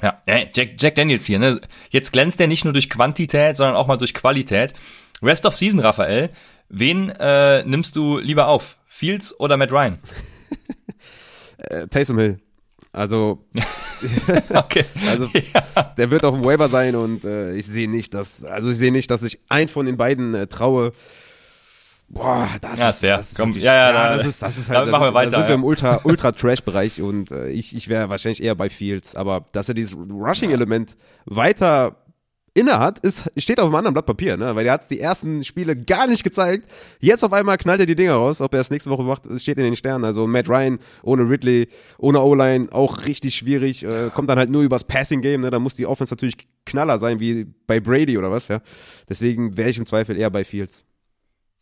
Ja, 0.00 0.18
Jack, 0.26 0.70
Jack 0.78 0.94
Daniels 0.94 1.26
hier, 1.26 1.38
ne? 1.38 1.60
Jetzt 1.90 2.12
glänzt 2.12 2.40
er 2.40 2.46
nicht 2.46 2.64
nur 2.64 2.72
durch 2.72 2.88
Quantität, 2.88 3.56
sondern 3.56 3.76
auch 3.76 3.86
mal 3.86 3.98
durch 3.98 4.14
Qualität. 4.14 4.72
Rest 5.22 5.44
of 5.44 5.54
Season, 5.54 5.80
Raphael. 5.80 6.30
Wen 6.68 7.10
äh, 7.10 7.62
nimmst 7.64 7.96
du 7.96 8.18
lieber 8.18 8.48
auf? 8.48 8.78
Fields 8.86 9.38
oder 9.38 9.56
Matt 9.56 9.72
Ryan? 9.72 9.98
äh, 11.58 11.86
Taysom 11.88 12.18
Hill. 12.18 12.40
Also 12.92 13.44
okay. 14.54 14.84
Also 15.06 15.28
ja. 15.32 15.82
der 15.96 16.10
wird 16.10 16.24
auf 16.24 16.34
dem 16.34 16.44
Waiver 16.44 16.68
sein 16.68 16.94
und 16.94 17.24
äh, 17.24 17.54
ich 17.54 17.66
sehe 17.66 17.88
nicht, 17.88 18.14
dass, 18.14 18.44
also 18.44 18.70
ich 18.70 18.76
sehe 18.76 18.92
nicht, 18.92 19.10
dass 19.10 19.22
ich 19.22 19.40
einen 19.48 19.68
von 19.68 19.86
den 19.86 19.96
beiden 19.96 20.34
äh, 20.34 20.46
traue. 20.46 20.92
Boah, 22.14 22.46
das 22.60 22.78
Ja, 22.78 22.90
ist, 22.90 22.98
fair. 23.00 23.16
das 23.16 23.30
ist 23.32 23.36
Komm, 23.38 23.48
wirklich- 23.50 23.64
ja, 23.64 23.74
ja, 23.74 23.92
da- 23.92 24.16
das 24.16 24.26
ist, 24.26 24.42
das 24.42 24.58
ist 24.58 24.68
halt, 24.68 24.82
das, 24.86 24.90
machen 24.90 25.04
wir 25.06 25.14
weiter, 25.14 25.30
da 25.30 25.36
sind 25.38 25.46
wir 25.46 25.50
ja. 25.50 25.54
im 25.54 25.64
Ultra, 25.64 26.00
Ultra 26.04 26.32
Trash-Bereich 26.32 27.00
und 27.00 27.30
äh, 27.30 27.48
ich, 27.48 27.74
ich 27.74 27.88
wäre 27.88 28.10
wahrscheinlich 28.10 28.42
eher 28.42 28.54
bei 28.54 28.68
Fields, 28.68 29.16
aber 29.16 29.46
dass 29.52 29.68
er 29.68 29.74
dieses 29.74 29.96
Rushing-Element 29.96 30.94
weiter 31.24 31.96
inne 32.54 32.78
hat, 32.78 32.98
ist, 32.98 33.30
steht 33.38 33.58
auf 33.60 33.64
einem 33.64 33.76
anderen 33.76 33.94
Blatt 33.94 34.04
Papier, 34.04 34.36
ne? 34.36 34.54
Weil 34.54 34.66
er 34.66 34.74
hat 34.74 34.90
die 34.90 35.00
ersten 35.00 35.42
Spiele 35.42 35.74
gar 35.74 36.06
nicht 36.06 36.22
gezeigt. 36.22 36.68
Jetzt 37.00 37.24
auf 37.24 37.32
einmal 37.32 37.56
knallt 37.56 37.80
er 37.80 37.86
die 37.86 37.96
Dinger 37.96 38.12
raus. 38.12 38.42
Ob 38.42 38.52
er 38.52 38.60
es 38.60 38.68
nächste 38.70 38.90
Woche 38.90 39.04
macht, 39.04 39.22
steht 39.40 39.56
in 39.56 39.64
den 39.64 39.74
Sternen. 39.74 40.04
Also 40.04 40.26
Matt 40.26 40.50
Ryan 40.50 40.78
ohne 41.02 41.22
Ridley, 41.30 41.68
ohne 41.96 42.20
O-Line, 42.20 42.66
auch 42.70 43.06
richtig 43.06 43.36
schwierig. 43.36 43.84
Äh, 43.84 44.10
kommt 44.14 44.28
dann 44.28 44.36
halt 44.38 44.50
nur 44.50 44.60
übers 44.60 44.84
Passing-Game, 44.84 45.40
ne? 45.40 45.50
Da 45.50 45.58
muss 45.60 45.76
die 45.76 45.86
Offense 45.86 46.12
natürlich 46.12 46.36
Knaller 46.66 46.98
sein, 46.98 47.20
wie 47.20 47.46
bei 47.66 47.80
Brady 47.80 48.18
oder 48.18 48.30
was, 48.30 48.48
ja. 48.48 48.60
Deswegen 49.08 49.56
wäre 49.56 49.70
ich 49.70 49.78
im 49.78 49.86
Zweifel 49.86 50.14
eher 50.18 50.28
bei 50.28 50.44
Fields. 50.44 50.84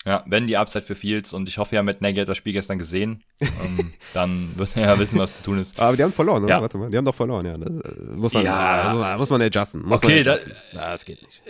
Ja, 0.07 0.25
wenn 0.27 0.47
die 0.47 0.57
Upside 0.57 0.85
für 0.87 0.95
Fields 0.95 1.35
und 1.35 1.47
ich 1.47 1.59
hoffe 1.59 1.75
ja, 1.77 1.83
Matt 1.83 2.01
Nagy 2.01 2.19
hat 2.21 2.29
das 2.29 2.39
Spiel 2.39 2.55
gestern 2.55 2.79
gesehen, 2.79 3.23
ähm, 3.41 3.93
dann 4.15 4.51
wird 4.57 4.75
er 4.77 4.85
ja 4.85 4.99
wissen, 4.99 5.19
was 5.19 5.37
zu 5.37 5.43
tun 5.43 5.59
ist. 5.59 5.79
Aber 5.79 5.95
die 5.95 6.03
haben 6.03 6.13
verloren, 6.13 6.43
oder? 6.45 6.55
Ja. 6.55 6.63
Warte 6.63 6.79
mal, 6.79 6.89
die 6.89 6.97
haben 6.97 7.05
doch 7.05 7.15
verloren, 7.15 7.45
ja. 7.45 7.59
Das, 7.59 7.69
äh, 7.69 8.11
muss 8.17 8.33
man, 8.33 8.45
Ja. 8.45 9.17
muss 9.19 9.29
man 9.29 9.43
adjusten. 9.43 9.83
Muss 9.83 9.99
Okay, 10.03 10.25
man 10.25 10.33
adjusten. 10.33 10.53
das 10.73 11.05
geht 11.05 11.21
nicht. 11.23 11.43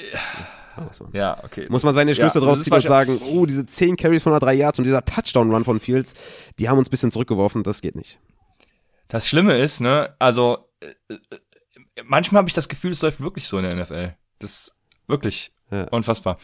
Ja, 0.76 0.82
muss 0.82 1.00
man. 1.00 1.12
Ja, 1.12 1.44
okay. 1.44 1.66
Muss 1.68 1.84
man 1.84 1.94
seine 1.94 2.12
Schlüsse 2.12 2.40
ja, 2.40 2.44
draus 2.44 2.58
das 2.58 2.64
ziehen 2.64 2.74
und 2.74 2.82
sagen, 2.82 3.20
oh, 3.24 3.46
diese 3.46 3.64
10 3.66 3.96
Carries 3.96 4.24
von 4.24 4.32
der 4.32 4.40
3 4.40 4.54
Yards 4.54 4.78
und 4.80 4.84
dieser 4.84 5.04
Touchdown-Run 5.04 5.64
von 5.64 5.78
Fields, 5.78 6.14
die 6.58 6.68
haben 6.68 6.78
uns 6.78 6.88
ein 6.88 6.90
bisschen 6.90 7.12
zurückgeworfen, 7.12 7.62
das 7.62 7.80
geht 7.80 7.94
nicht. 7.94 8.18
Das 9.06 9.28
Schlimme 9.28 9.58
ist, 9.58 9.80
ne, 9.80 10.14
also 10.18 10.68
äh, 10.80 10.86
äh, 11.14 11.18
manchmal 12.04 12.40
habe 12.40 12.48
ich 12.48 12.54
das 12.54 12.68
Gefühl, 12.68 12.90
es 12.90 13.02
läuft 13.02 13.20
wirklich 13.20 13.46
so 13.46 13.58
in 13.58 13.64
der 13.64 13.76
NFL. 13.76 14.14
Das 14.40 14.50
ist 14.50 14.72
wirklich 15.06 15.52
Ja. 15.70 15.84
unfassbar. 15.90 16.38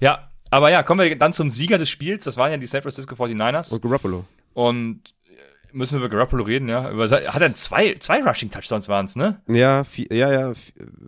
Ja, 0.00 0.29
aber 0.50 0.70
ja, 0.70 0.82
kommen 0.82 1.00
wir 1.00 1.16
dann 1.16 1.32
zum 1.32 1.48
Sieger 1.48 1.78
des 1.78 1.88
Spiels. 1.88 2.24
Das 2.24 2.36
waren 2.36 2.50
ja 2.50 2.56
die 2.56 2.66
San 2.66 2.82
Francisco 2.82 3.14
49ers. 3.14 3.72
Und 3.72 3.82
Garoppolo. 3.82 4.24
Und 4.52 5.00
äh, 5.26 5.30
müssen 5.72 5.92
wir 5.92 6.04
über 6.04 6.08
Garoppolo 6.08 6.42
reden, 6.42 6.68
ja? 6.68 6.90
Über, 6.90 7.08
hat 7.08 7.40
er 7.40 7.54
zwei, 7.54 7.94
zwei 8.00 8.22
Rushing-Touchdowns 8.22 8.88
waren's, 8.88 9.14
ne? 9.14 9.40
Ja, 9.46 9.84
vier, 9.84 10.06
ja, 10.10 10.32
ja, 10.32 10.52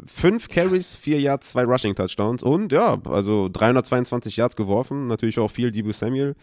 fünf 0.07 0.49
Carries, 0.49 0.95
vier 0.95 1.21
Yards, 1.21 1.51
zwei 1.51 1.65
Rushing-Touchdowns 1.65 2.45
und 2.45 2.71
ja, 2.71 2.99
also 3.05 3.49
322 3.53 4.37
Yards 4.37 4.55
geworfen, 4.55 5.09
natürlich 5.09 5.41
auch 5.41 5.51
viel 5.51 5.73
Debo 5.73 5.93
Samuel, 5.93 6.37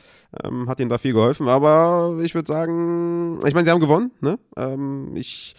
ähm, 0.44 0.68
hat 0.68 0.82
ihnen 0.82 0.90
da 0.90 0.98
viel 0.98 1.14
geholfen, 1.14 1.48
aber 1.48 2.18
ich 2.22 2.36
würde 2.36 2.48
sagen, 2.52 3.40
ich 3.46 3.54
meine, 3.54 3.66
sie 3.66 3.72
haben 3.72 3.80
gewonnen, 3.80 4.12
ne? 4.20 4.38
Ähm, 4.58 5.16
ich, 5.16 5.56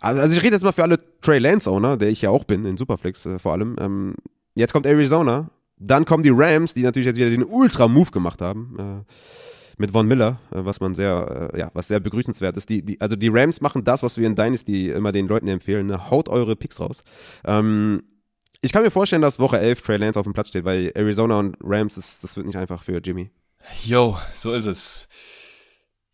also 0.00 0.20
also 0.20 0.36
ich 0.36 0.42
rede 0.42 0.56
jetzt 0.56 0.64
mal 0.64 0.72
für 0.72 0.82
alle 0.82 0.98
Trey 1.20 1.38
Lance-Owner, 1.38 1.96
der 1.96 2.08
ich 2.08 2.22
ja 2.22 2.30
auch 2.30 2.44
bin, 2.44 2.64
in 2.64 2.76
Superflex 2.76 3.26
äh, 3.26 3.38
vor 3.38 3.52
allem. 3.52 3.76
Ähm, 3.78 4.16
jetzt 4.56 4.72
kommt 4.72 4.86
Arizona, 4.86 5.50
dann 5.76 6.04
kommen 6.04 6.22
die 6.22 6.32
Rams, 6.32 6.74
die 6.74 6.82
natürlich 6.82 7.06
jetzt 7.06 7.16
wieder 7.16 7.30
den 7.30 7.44
Ultra-Move 7.44 8.10
gemacht 8.10 8.40
haben. 8.40 8.76
Äh, 8.78 9.12
mit 9.76 9.90
Von 9.90 10.06
Miller, 10.06 10.38
äh, 10.52 10.64
was 10.64 10.80
man 10.80 10.94
sehr, 10.94 11.50
äh, 11.52 11.58
ja, 11.58 11.70
was 11.74 11.88
sehr 11.88 12.00
begrüßenswert 12.00 12.56
ist. 12.56 12.68
Die, 12.68 12.84
die, 12.84 13.00
also 13.00 13.16
die 13.16 13.28
Rams 13.28 13.60
machen 13.60 13.84
das, 13.84 14.02
was 14.02 14.16
wir 14.16 14.26
in 14.26 14.34
Dynasty 14.34 14.90
immer 14.90 15.12
den 15.12 15.26
Leuten 15.26 15.48
empfehlen. 15.48 15.86
Ne? 15.86 16.10
Haut 16.10 16.28
eure 16.28 16.56
Picks 16.56 16.80
raus. 16.80 17.02
Ähm, 17.44 18.02
ich 18.60 18.72
kann 18.72 18.82
mir 18.82 18.90
vorstellen, 18.90 19.22
dass 19.22 19.38
Woche 19.38 19.58
11 19.58 19.82
Trey 19.82 19.96
Lance 19.96 20.18
auf 20.18 20.24
dem 20.24 20.32
Platz 20.32 20.48
steht, 20.48 20.64
weil 20.64 20.90
Arizona 20.94 21.38
und 21.38 21.56
Rams, 21.60 21.98
ist, 21.98 22.24
das 22.24 22.36
wird 22.36 22.46
nicht 22.46 22.56
einfach 22.56 22.82
für 22.82 22.98
Jimmy. 22.98 23.30
Jo, 23.82 24.18
so 24.34 24.52
ist 24.52 24.66
es. 24.66 25.08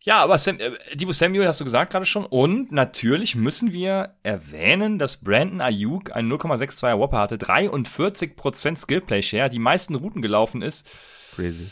Ja, 0.03 0.23
aber 0.23 0.37
Sam, 0.37 0.59
äh, 0.59 0.71
Debo 0.95 1.11
Samuel 1.11 1.47
hast 1.47 1.59
du 1.59 1.63
gesagt 1.63 1.91
gerade 1.91 2.05
schon. 2.05 2.25
Und 2.25 2.71
natürlich 2.71 3.35
müssen 3.35 3.71
wir 3.71 4.15
erwähnen, 4.23 4.97
dass 4.97 5.17
Brandon 5.17 5.61
Ayuk 5.61 6.15
einen 6.15 6.31
0,62er 6.31 6.97
Whopper 6.97 7.19
hatte, 7.19 7.37
43% 7.37 8.77
Skillplay 8.77 9.21
Share, 9.21 9.49
die 9.49 9.59
meisten 9.59 9.95
Routen 9.95 10.21
gelaufen 10.21 10.61
ist. 10.61 10.89
Crazy. 11.35 11.69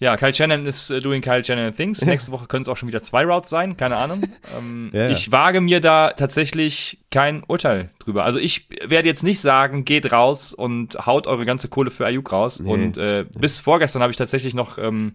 Ja, 0.00 0.16
Kyle 0.16 0.34
Shannon 0.34 0.66
ist 0.66 0.90
äh, 0.90 0.98
doing 1.00 1.22
Kyle 1.22 1.44
Shannon 1.44 1.74
Things. 1.74 2.04
Nächste 2.04 2.32
Woche 2.32 2.46
können 2.46 2.62
es 2.62 2.68
auch 2.68 2.76
schon 2.76 2.88
wieder 2.88 3.02
zwei 3.02 3.24
Routes 3.24 3.48
sein, 3.48 3.76
keine 3.76 3.96
Ahnung. 3.96 4.22
Ähm, 4.58 4.90
Ja, 4.92 5.04
ja. 5.04 5.10
Ich 5.10 5.32
wage 5.32 5.60
mir 5.60 5.80
da 5.80 6.12
tatsächlich 6.12 6.98
kein 7.10 7.42
Urteil 7.44 7.90
drüber. 7.98 8.24
Also 8.24 8.38
ich 8.38 8.68
werde 8.84 9.08
jetzt 9.08 9.22
nicht 9.22 9.40
sagen, 9.40 9.84
geht 9.84 10.12
raus 10.12 10.52
und 10.52 11.06
haut 11.06 11.26
eure 11.26 11.46
ganze 11.46 11.68
Kohle 11.68 11.90
für 11.90 12.04
Ayuk 12.04 12.30
raus. 12.32 12.60
Nee. 12.60 12.70
Und 12.70 12.98
äh, 12.98 13.24
bis 13.38 13.60
vorgestern 13.60 14.02
habe 14.02 14.10
ich 14.10 14.16
tatsächlich 14.18 14.52
noch, 14.52 14.76
ähm, 14.76 15.14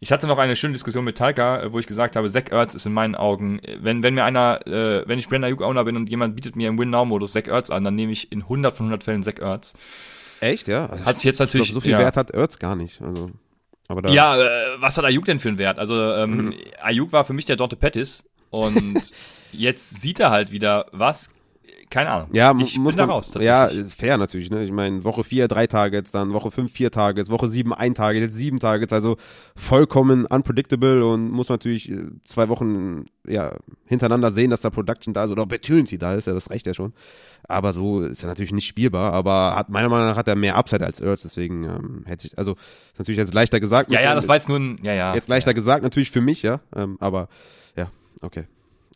ich 0.00 0.12
hatte 0.12 0.26
noch 0.26 0.38
eine 0.38 0.56
schöne 0.56 0.72
Diskussion 0.72 1.04
mit 1.04 1.16
Talca, 1.18 1.62
äh, 1.62 1.72
wo 1.72 1.78
ich 1.78 1.86
gesagt 1.86 2.16
habe, 2.16 2.28
Zach 2.28 2.50
Ertz 2.50 2.74
ist 2.74 2.86
in 2.86 2.92
meinen 2.92 3.14
Augen, 3.14 3.58
äh, 3.60 3.78
wenn, 3.80 4.02
wenn 4.02 4.14
mir 4.14 4.24
einer, 4.24 4.66
äh, 4.66 5.06
wenn 5.06 5.18
ich 5.18 5.28
Brandon 5.28 5.48
Ayuk 5.48 5.62
Owner 5.62 5.84
bin 5.84 5.96
und 5.96 6.08
jemand 6.08 6.34
bietet 6.36 6.56
mir 6.56 6.68
im 6.68 6.78
Win-Now-Modus 6.78 7.32
Zach 7.32 7.46
Ertz 7.46 7.70
an, 7.70 7.84
dann 7.84 7.94
nehme 7.94 8.12
ich 8.12 8.32
in 8.32 8.42
100 8.42 8.76
von 8.76 8.86
100 8.86 9.04
Fällen 9.04 9.22
Zach 9.22 9.38
Ertz. 9.40 9.74
Echt, 10.40 10.68
ja? 10.68 10.86
Also 10.86 11.04
Hat 11.04 11.16
sich 11.18 11.24
jetzt 11.24 11.34
ich 11.34 11.38
glaub, 11.38 11.48
natürlich, 11.48 11.72
so 11.72 11.80
viel 11.80 11.92
ja. 11.92 11.98
Wert 11.98 12.16
hat 12.16 12.30
Ertz 12.30 12.58
gar 12.58 12.76
nicht. 12.76 13.00
Also, 13.00 13.30
aber 13.88 14.02
da, 14.02 14.10
Ja, 14.10 14.36
äh, 14.38 14.80
was 14.80 14.98
hat 14.98 15.04
Ayuk 15.04 15.24
denn 15.24 15.38
für 15.38 15.48
einen 15.48 15.58
Wert? 15.58 15.78
Also 15.78 15.98
ähm, 16.12 16.36
Mhm. 16.36 16.54
Ayuk 16.82 17.12
war 17.12 17.24
für 17.24 17.32
mich 17.32 17.46
der 17.46 17.56
Dante 17.56 17.76
Pettis 17.76 18.28
und 18.50 19.12
jetzt 19.52 20.00
sieht 20.00 20.20
er 20.20 20.30
halt 20.30 20.52
wieder 20.52 20.86
was. 20.92 21.30
Keine 21.90 22.10
Ahnung. 22.10 22.28
Ja, 22.32 22.50
ich 22.58 22.78
muss 22.78 22.94
bin 22.94 23.02
man, 23.02 23.08
da 23.08 23.14
raus. 23.14 23.32
ja, 23.38 23.68
fair 23.88 24.18
natürlich, 24.18 24.50
ne? 24.50 24.62
Ich 24.64 24.72
meine, 24.72 25.04
Woche 25.04 25.22
4 25.22 25.46
drei 25.48 25.66
Targets, 25.66 26.10
dann 26.10 26.32
Woche 26.32 26.50
5 26.50 26.70
vier 26.70 26.90
Targets, 26.90 27.30
Woche 27.30 27.48
7 27.48 27.72
ein 27.72 27.94
Target, 27.94 28.22
jetzt 28.22 28.36
sieben 28.36 28.58
Targets, 28.58 28.92
also 28.92 29.16
vollkommen 29.54 30.26
unpredictable 30.26 31.04
und 31.04 31.30
muss 31.30 31.48
man 31.48 31.54
natürlich 31.54 31.90
äh, 31.90 32.08
zwei 32.24 32.48
Wochen 32.48 33.06
ja, 33.26 33.54
hintereinander 33.86 34.30
sehen, 34.30 34.50
dass 34.50 34.60
da 34.60 34.70
Production 34.70 35.14
da 35.14 35.24
ist 35.24 35.30
oder 35.30 35.42
Opportunity 35.42 35.98
da 35.98 36.14
ist, 36.14 36.26
ja, 36.26 36.34
das 36.34 36.50
reicht 36.50 36.66
ja 36.66 36.74
schon. 36.74 36.92
Aber 37.48 37.72
so 37.72 38.02
ist 38.02 38.22
er 38.24 38.28
natürlich 38.28 38.52
nicht 38.52 38.66
spielbar, 38.66 39.12
aber 39.12 39.54
hat 39.56 39.68
meiner 39.68 39.88
Meinung 39.88 40.08
nach 40.08 40.16
hat 40.16 40.28
er 40.28 40.36
mehr 40.36 40.56
Upside 40.56 40.84
als 40.84 41.00
Ertz, 41.00 41.22
deswegen 41.22 41.64
ähm, 41.64 42.02
hätte 42.06 42.26
ich, 42.26 42.36
also 42.36 42.52
ist 42.52 42.98
natürlich 42.98 43.18
jetzt 43.18 43.34
leichter 43.34 43.60
gesagt. 43.60 43.90
ja, 43.90 44.00
ja, 44.00 44.14
das 44.14 44.26
war 44.26 44.36
jetzt 44.36 44.48
nur 44.48 44.58
ein, 44.58 44.78
ja, 44.82 44.92
ja. 44.92 45.14
Jetzt 45.14 45.28
leichter 45.28 45.54
gesagt, 45.54 45.82
natürlich 45.82 46.10
für 46.10 46.20
mich, 46.20 46.42
ja, 46.42 46.60
ähm, 46.74 46.96
aber 47.00 47.28
ja, 47.76 47.90
okay. 48.22 48.44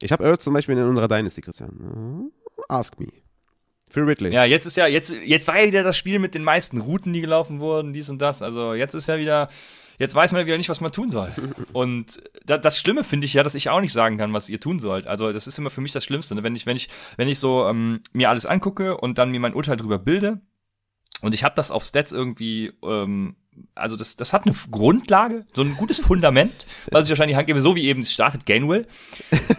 Ich 0.02 0.12
habe 0.12 0.24
Ertz 0.24 0.44
zum 0.44 0.54
Beispiel 0.54 0.76
in 0.76 0.84
unserer 0.84 1.08
Dynasty, 1.08 1.42
Christian. 1.42 2.30
Ask 2.70 2.98
me. 3.00 3.08
Für 3.90 4.06
Ridley. 4.06 4.32
Ja, 4.32 4.44
jetzt 4.44 4.66
ist 4.66 4.76
ja, 4.76 4.86
jetzt, 4.86 5.10
jetzt 5.10 5.48
war 5.48 5.58
ja 5.58 5.66
wieder 5.66 5.82
das 5.82 5.96
Spiel 5.96 6.20
mit 6.20 6.34
den 6.36 6.44
meisten 6.44 6.80
Routen, 6.80 7.12
die 7.12 7.20
gelaufen 7.20 7.58
wurden, 7.58 7.92
dies 7.92 8.08
und 8.08 8.22
das. 8.22 8.40
Also 8.40 8.72
jetzt 8.74 8.94
ist 8.94 9.08
ja 9.08 9.18
wieder, 9.18 9.48
jetzt 9.98 10.14
weiß 10.14 10.30
man 10.30 10.42
ja 10.42 10.46
wieder 10.46 10.56
nicht, 10.56 10.68
was 10.68 10.80
man 10.80 10.92
tun 10.92 11.10
soll. 11.10 11.32
Und 11.72 12.22
da, 12.46 12.56
das 12.56 12.78
Schlimme 12.78 13.02
finde 13.02 13.24
ich 13.24 13.34
ja, 13.34 13.42
dass 13.42 13.56
ich 13.56 13.68
auch 13.68 13.80
nicht 13.80 13.92
sagen 13.92 14.16
kann, 14.16 14.32
was 14.32 14.48
ihr 14.48 14.60
tun 14.60 14.78
sollt. 14.78 15.08
Also 15.08 15.32
das 15.32 15.48
ist 15.48 15.58
immer 15.58 15.70
für 15.70 15.80
mich 15.80 15.90
das 15.90 16.04
Schlimmste. 16.04 16.36
Ne? 16.36 16.44
Wenn 16.44 16.54
ich, 16.54 16.66
wenn 16.66 16.76
ich, 16.76 16.88
wenn 17.16 17.26
ich 17.26 17.40
so 17.40 17.66
ähm, 17.66 18.00
mir 18.12 18.30
alles 18.30 18.46
angucke 18.46 18.96
und 18.96 19.18
dann 19.18 19.32
mir 19.32 19.40
mein 19.40 19.54
Urteil 19.54 19.76
drüber 19.76 19.98
bilde 19.98 20.40
und 21.20 21.34
ich 21.34 21.42
habe 21.42 21.56
das 21.56 21.72
auf 21.72 21.84
Stats 21.84 22.12
irgendwie, 22.12 22.72
ähm, 22.84 23.34
also 23.74 23.96
das, 23.96 24.16
das 24.16 24.32
hat 24.32 24.46
eine 24.46 24.54
Grundlage, 24.70 25.46
so 25.52 25.62
ein 25.62 25.76
gutes 25.76 25.98
Fundament, 25.98 26.66
was 26.90 27.04
ich 27.04 27.10
wahrscheinlich 27.10 27.36
handgebe, 27.36 27.60
so 27.60 27.76
wie 27.76 27.86
eben 27.86 28.00
es 28.00 28.12
startet 28.12 28.46
Gainwell, 28.46 28.86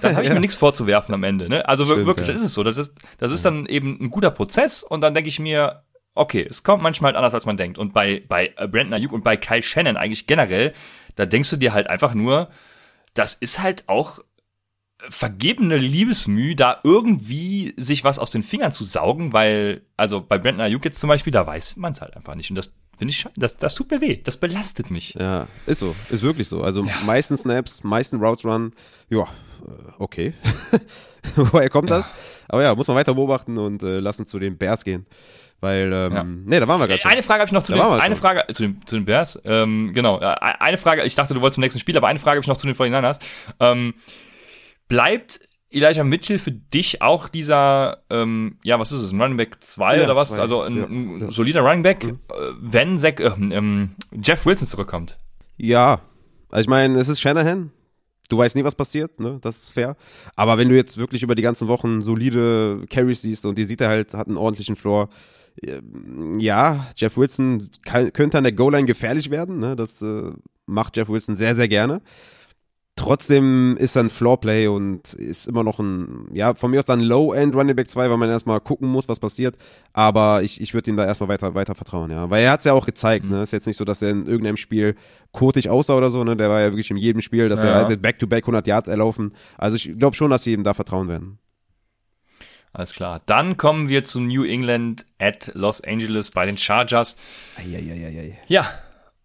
dann 0.02 0.16
habe 0.16 0.26
ich 0.28 0.34
mir 0.34 0.40
nichts 0.40 0.56
vorzuwerfen 0.56 1.14
am 1.14 1.24
Ende. 1.24 1.50
Ne? 1.50 1.68
Also 1.68 1.86
Stimmt, 1.86 2.06
wirklich, 2.06 2.28
ja. 2.28 2.34
das 2.34 2.42
ist 2.42 2.50
es 2.50 2.54
so. 2.54 2.64
Das 2.64 2.78
ist, 2.78 2.94
das 3.18 3.32
ist 3.32 3.46
dann 3.46 3.66
eben 3.66 3.98
ein 4.02 4.10
guter 4.10 4.32
Prozess 4.32 4.84
und 4.84 5.02
dann 5.02 5.14
denke 5.14 5.30
ich 5.30 5.40
mir, 5.40 5.84
okay, 6.14 6.46
es 6.50 6.64
kommt 6.64 6.84
manchmal 6.84 7.10
halt 7.10 7.18
anders, 7.18 7.34
als 7.34 7.46
man 7.46 7.58
denkt. 7.58 7.78
Und 7.78 7.94
bei, 7.94 8.24
bei 8.28 8.54
äh, 8.58 8.68
Brandon 8.68 8.94
Ayuk 8.94 9.12
und 9.12 9.24
bei 9.24 9.38
Kyle 9.38 9.62
Shannon 9.62 9.98
eigentlich 9.98 10.28
generell, 10.28 10.74
da 11.16 11.26
denkst 11.26 11.50
du 11.50 11.58
dir 11.58 11.74
halt 11.74 11.88
einfach 11.88 12.14
nur, 12.14 12.50
das 13.14 13.34
ist 13.34 13.60
halt 13.60 13.88
auch 13.88 14.20
vergebene 15.10 15.78
Liebesmüh, 15.78 16.56
da 16.56 16.80
irgendwie 16.84 17.74
sich 17.78 18.04
was 18.04 18.20
aus 18.20 18.30
den 18.30 18.44
Fingern 18.44 18.72
zu 18.72 18.86
saugen, 18.86 19.34
weil, 19.34 19.82
also 19.98 20.22
bei 20.22 20.38
Brandon 20.38 20.62
Ayuk 20.62 20.86
jetzt 20.86 21.00
zum 21.00 21.08
Beispiel, 21.08 21.32
da 21.32 21.48
weiß 21.48 21.78
man 21.78 21.92
es 21.92 22.02
halt 22.02 22.16
einfach 22.16 22.36
nicht. 22.36 22.52
Und 22.52 22.56
das 22.56 22.74
finde 22.98 23.12
ich, 23.14 23.26
das, 23.36 23.58
das 23.58 23.76
tut 23.76 23.90
mir 23.92 24.02
weh, 24.02 24.18
das 24.24 24.38
belastet 24.38 24.92
mich. 24.92 25.14
Ja, 25.16 25.48
ist 25.66 25.80
so, 25.80 25.96
ist 26.10 26.22
wirklich 26.24 26.48
so. 26.48 26.62
Also 26.64 26.86
meisten 27.06 27.36
Snaps, 27.38 27.84
meisten 27.84 28.20
Routes 28.24 28.46
Run, 28.46 28.74
ja, 29.10 29.24
äh, 29.24 29.92
okay. 30.00 30.34
Woher 31.36 31.70
kommt 31.70 31.90
das? 31.92 32.14
Aber 32.48 32.64
ja, 32.64 32.74
muss 32.76 32.88
man 32.88 32.98
weiter 32.98 33.14
beobachten 33.14 33.58
und 33.58 33.84
äh, 33.84 34.00
lassen 34.00 34.26
zu 34.26 34.40
den 34.40 34.58
Bears 34.58 34.84
gehen. 34.84 35.06
Weil, 35.60 35.92
ähm, 35.94 36.14
Ja. 36.14 36.24
nee, 36.24 36.60
da 36.60 36.68
waren 36.68 36.80
wir 36.80 36.88
gerade 36.88 37.00
schon. 37.02 37.12
Eine 37.12 37.22
Frage 37.22 37.42
habe 37.42 37.48
ich 37.50 37.52
noch 37.54 37.62
zu 37.62 37.74
Da 37.74 37.78
den, 37.92 38.02
eine 38.02 38.16
schon. 38.16 38.22
Frage 38.22 38.52
zu 38.54 38.64
den, 38.64 38.82
zu 38.86 38.96
den 38.96 39.06
Bears. 39.06 39.40
Ähm, 39.46 39.92
genau, 39.94 40.20
äh, 40.20 40.26
eine 40.26 40.80
Frage, 40.80 41.04
ich 41.04 41.14
dachte, 41.14 41.36
du 41.36 41.42
wolltest 41.42 41.56
zum 41.56 41.62
nächsten 41.62 41.80
Spiel, 41.80 41.96
aber 41.96 42.08
eine 42.08 42.18
Frage 42.18 42.38
habe 42.38 42.42
ich 42.44 42.48
noch 42.48 42.58
zu 42.58 42.66
den 42.66 42.76
49ers. 42.76 43.20
Ähm, 43.60 43.94
bleibt 44.88 45.40
Elijah 45.72 46.04
Mitchell 46.04 46.38
für 46.38 46.52
dich 46.52 47.02
auch 47.02 47.30
dieser, 47.30 48.00
ähm, 48.10 48.58
ja, 48.64 48.78
was 48.80 48.92
ist 48.92 49.02
es, 49.02 49.12
ein 49.12 49.22
Running 49.22 49.38
Back 49.38 49.58
2 49.64 49.98
Ja, 49.98 50.04
oder 50.04 50.16
was? 50.16 50.30
zwei. 50.30 50.42
Also 50.42 50.62
ein, 50.62 50.76
Ja, 50.78 50.84
ein 50.86 51.20
ja. 51.20 51.26
Mhm. 51.28 51.32
solider 51.32 51.62
Running 51.62 51.84
Back, 51.84 52.04
äh, 52.06 52.14
wenn 52.60 52.98
Zach, 52.98 53.20
äh, 53.20 53.32
ähm, 53.52 53.92
Jeff 54.24 54.46
Wilson 54.46 54.68
zurückkommt. 54.68 55.18
Ja, 55.58 56.02
also 56.50 56.62
ich 56.62 56.68
meine, 56.68 57.00
es 57.00 57.08
ist 57.08 57.22
Shanahan. 57.22 57.72
Du 58.30 58.38
weißt 58.38 58.56
nie, 58.56 58.64
was 58.64 58.76
passiert, 58.76 59.20
ne? 59.20 59.40
Das 59.42 59.58
ist 59.64 59.70
fair. 59.72 59.98
Aber 60.38 60.58
wenn 60.58 60.70
du 60.70 60.76
jetzt 60.76 60.98
wirklich 60.98 61.22
über 61.22 61.36
die 61.36 61.42
ganzen 61.42 61.68
Wochen 61.68 62.02
solide 62.02 62.86
Carries 62.90 63.22
siehst 63.22 63.46
und 63.46 63.58
die 63.58 63.66
sieht 63.66 63.82
er 63.82 63.90
halt, 63.90 64.14
hat 64.14 64.28
einen 64.28 64.38
ordentlichen 64.38 64.76
Floor. 64.78 65.10
ähm, 65.62 66.40
Ja, 66.40 66.88
Jeff 66.96 67.18
Wilson 67.18 67.70
kann, 67.84 68.14
könnte 68.14 68.38
an 68.38 68.46
der 68.46 68.54
Goal-Line 68.54 68.86
gefährlich 68.88 69.30
werden, 69.32 69.60
ne? 69.60 69.76
Das 69.76 70.02
äh, 70.02 70.32
macht 70.66 70.96
Jeff 70.96 71.10
Wilson 71.10 71.36
sehr, 71.36 71.56
sehr 71.56 71.68
gerne. 71.68 72.02
Trotzdem 73.02 73.76
ist 73.78 73.96
er 73.96 74.04
ein 74.04 74.10
Floorplay 74.12 74.68
und 74.68 75.14
ist 75.16 75.48
immer 75.48 75.64
noch 75.64 75.80
ein, 75.80 76.28
ja, 76.34 76.54
von 76.54 76.70
mir 76.70 76.80
aus 76.80 76.86
dann 76.86 77.00
Low-End 77.00 77.56
Running 77.56 77.76
Back 77.76 77.90
2, 77.90 78.12
weil 78.12 78.18
man 78.18 78.30
erstmal 78.30 78.60
gucken 78.60 78.88
muss, 78.88 79.10
was 79.10 79.20
passiert. 79.20 79.58
Aber 79.92 80.44
ich, 80.44 80.62
ich 80.62 80.76
würde 80.76 80.92
ihm 80.92 80.98
da 80.98 81.06
erstmal 81.06 81.30
weiter, 81.30 81.56
weiter 81.56 81.74
vertrauen, 81.74 82.12
ja. 82.12 82.30
Weil 82.30 82.44
er 82.44 82.52
hat 82.52 82.60
es 82.60 82.66
ja 82.66 82.74
auch 82.74 82.86
gezeigt, 82.86 83.26
mhm. 83.26 83.32
ne? 83.32 83.42
Ist 83.42 83.54
jetzt 83.54 83.66
nicht 83.66 83.78
so, 83.78 83.86
dass 83.86 84.04
er 84.04 84.12
in 84.12 84.28
irgendeinem 84.28 84.58
Spiel 84.58 84.96
kotig 85.32 85.70
aussah 85.70 85.96
oder 85.96 86.12
so, 86.12 86.24
ne? 86.24 86.38
Der 86.38 86.50
war 86.50 86.62
ja 86.62 86.68
wirklich 86.68 86.92
in 86.92 86.98
jedem 86.98 87.22
Spiel, 87.22 87.50
dass 87.50 87.64
ja. 87.64 87.70
er 87.70 87.86
halt 87.88 88.02
Back-to-Back 88.02 88.44
100 88.44 88.68
Yards 88.68 88.88
erlaufen. 88.88 89.34
Also 89.58 89.78
ich 89.78 89.98
glaube 89.98 90.16
schon, 90.16 90.30
dass 90.30 90.44
sie 90.44 90.54
ihm 90.54 90.64
da 90.64 90.76
vertrauen 90.76 91.08
werden. 91.08 91.40
Alles 92.74 92.94
klar. 92.94 93.20
Dann 93.26 93.58
kommen 93.58 93.90
wir 93.90 94.04
zu 94.04 94.22
New 94.22 94.44
England 94.44 95.06
at 95.18 95.52
Los 95.56 95.84
Angeles 95.84 96.30
bei 96.30 96.46
den 96.46 96.58
Chargers. 96.58 97.18
Eieieiei. 97.58 98.40
Ja. 98.48 98.66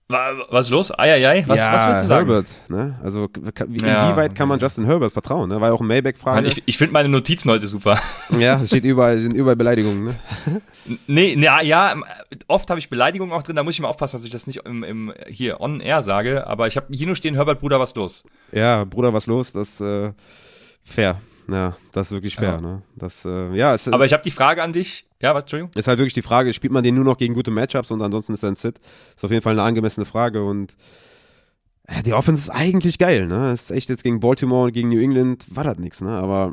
Was 0.09 0.66
ist 0.66 0.70
los? 0.70 0.96
Eieiei. 0.96 1.42
Was, 1.48 1.59
ja, 1.59 1.72
was 1.72 1.86
willst 1.88 2.02
du 2.04 2.07
sagen? 2.07 2.28
Herbert, 2.28 2.46
ne? 2.68 2.96
Also, 3.02 3.28
inwieweit 3.34 4.36
kann 4.36 4.48
man 4.48 4.61
Justin 4.61 4.84
Herbert 4.84 5.12
vertrauen? 5.12 5.48
Ne? 5.48 5.61
War 5.61 5.68
ja 5.68 5.74
auch 5.74 5.80
ein 5.80 5.86
Maybach-Frage. 5.88 6.46
Ich, 6.46 6.62
ich 6.64 6.78
finde 6.78 6.92
meine 6.92 7.09
Notizen 7.09 7.50
heute 7.50 7.66
super. 7.66 7.98
Ja, 8.38 8.61
es 8.61 8.68
steht 8.68 8.84
überall, 8.84 9.18
sind 9.18 9.36
überall 9.36 9.57
Beleidigungen, 9.57 10.04
ne? 10.04 10.14
Nee, 11.09 11.34
ja, 11.34 11.61
ja, 11.61 11.96
oft 12.46 12.70
habe 12.70 12.78
ich 12.78 12.88
Beleidigungen 12.88 13.32
auch 13.34 13.42
drin, 13.42 13.57
da 13.57 13.64
muss 13.64 13.74
ich 13.74 13.80
mal 13.80 13.88
aufpassen, 13.88 14.16
dass 14.16 14.24
ich 14.24 14.30
das 14.30 14.46
nicht 14.46 14.64
im, 14.64 14.84
im 14.84 15.12
hier 15.28 15.61
on 15.61 15.80
air 15.80 16.02
sage, 16.02 16.46
aber 16.46 16.68
ich 16.68 16.76
habe 16.76 16.86
hier 16.94 17.07
nur 17.07 17.16
stehen, 17.16 17.34
Herbert, 17.34 17.61
Bruder, 17.61 17.80
was 17.80 17.94
los? 17.96 18.22
Ja, 18.52 18.84
Bruder, 18.84 19.12
was 19.12 19.26
los? 19.26 19.52
Das, 19.52 19.80
äh, 19.80 20.12
fair. 20.84 21.20
Ja, 21.50 21.76
das 21.92 22.09
ist 22.09 22.12
wirklich 22.12 22.36
fair, 22.36 22.54
ja. 22.54 22.61
ne? 22.61 22.82
Das, 22.94 23.24
äh, 23.24 23.54
ja, 23.54 23.74
es, 23.74 23.88
Aber 23.88 24.04
ich 24.04 24.12
habe 24.12 24.22
die 24.22 24.30
Frage 24.30 24.62
an 24.62 24.72
dich. 24.72 25.05
Ja, 25.21 25.35
was, 25.35 25.45
Entschuldigung? 25.45 25.73
Ist 25.75 25.89
halt 25.89 25.99
wirklich 25.99 26.14
die 26.14 26.23
Frage, 26.23 26.53
spielt 26.53 26.73
man 26.73 26.83
den 26.83 26.95
nur 26.95 27.05
noch 27.05 27.17
gegen 27.17 27.35
gute 27.35 27.51
Matchups 27.51 27.91
und 27.91 28.03
ansonsten 28.03 28.35
ist 28.35 28.43
er 28.43 28.51
ein 28.51 28.55
Sit? 28.55 28.81
Ist 29.14 29.25
auf 29.25 29.31
jeden 29.31 29.43
Fall 29.43 29.53
eine 29.53 29.62
angemessene 29.62 30.05
Frage 30.05 30.45
und 30.45 30.77
äh, 31.87 32.03
die 32.03 32.12
Offense 32.12 32.43
ist 32.43 32.51
eigentlich 32.51 32.99
geil, 32.99 33.27
ne? 33.27 33.53
Ist 33.53 33.71
echt 33.71 33.89
jetzt 33.89 34.03
gegen 34.03 34.21
Baltimore 34.21 34.67
und 34.67 34.73
gegen 34.73 34.91
New 34.91 35.01
England 35.01 35.47
war 35.55 35.64
das 35.64 35.79
nichts, 35.79 36.03
ne? 36.03 36.11
Aber 36.11 36.53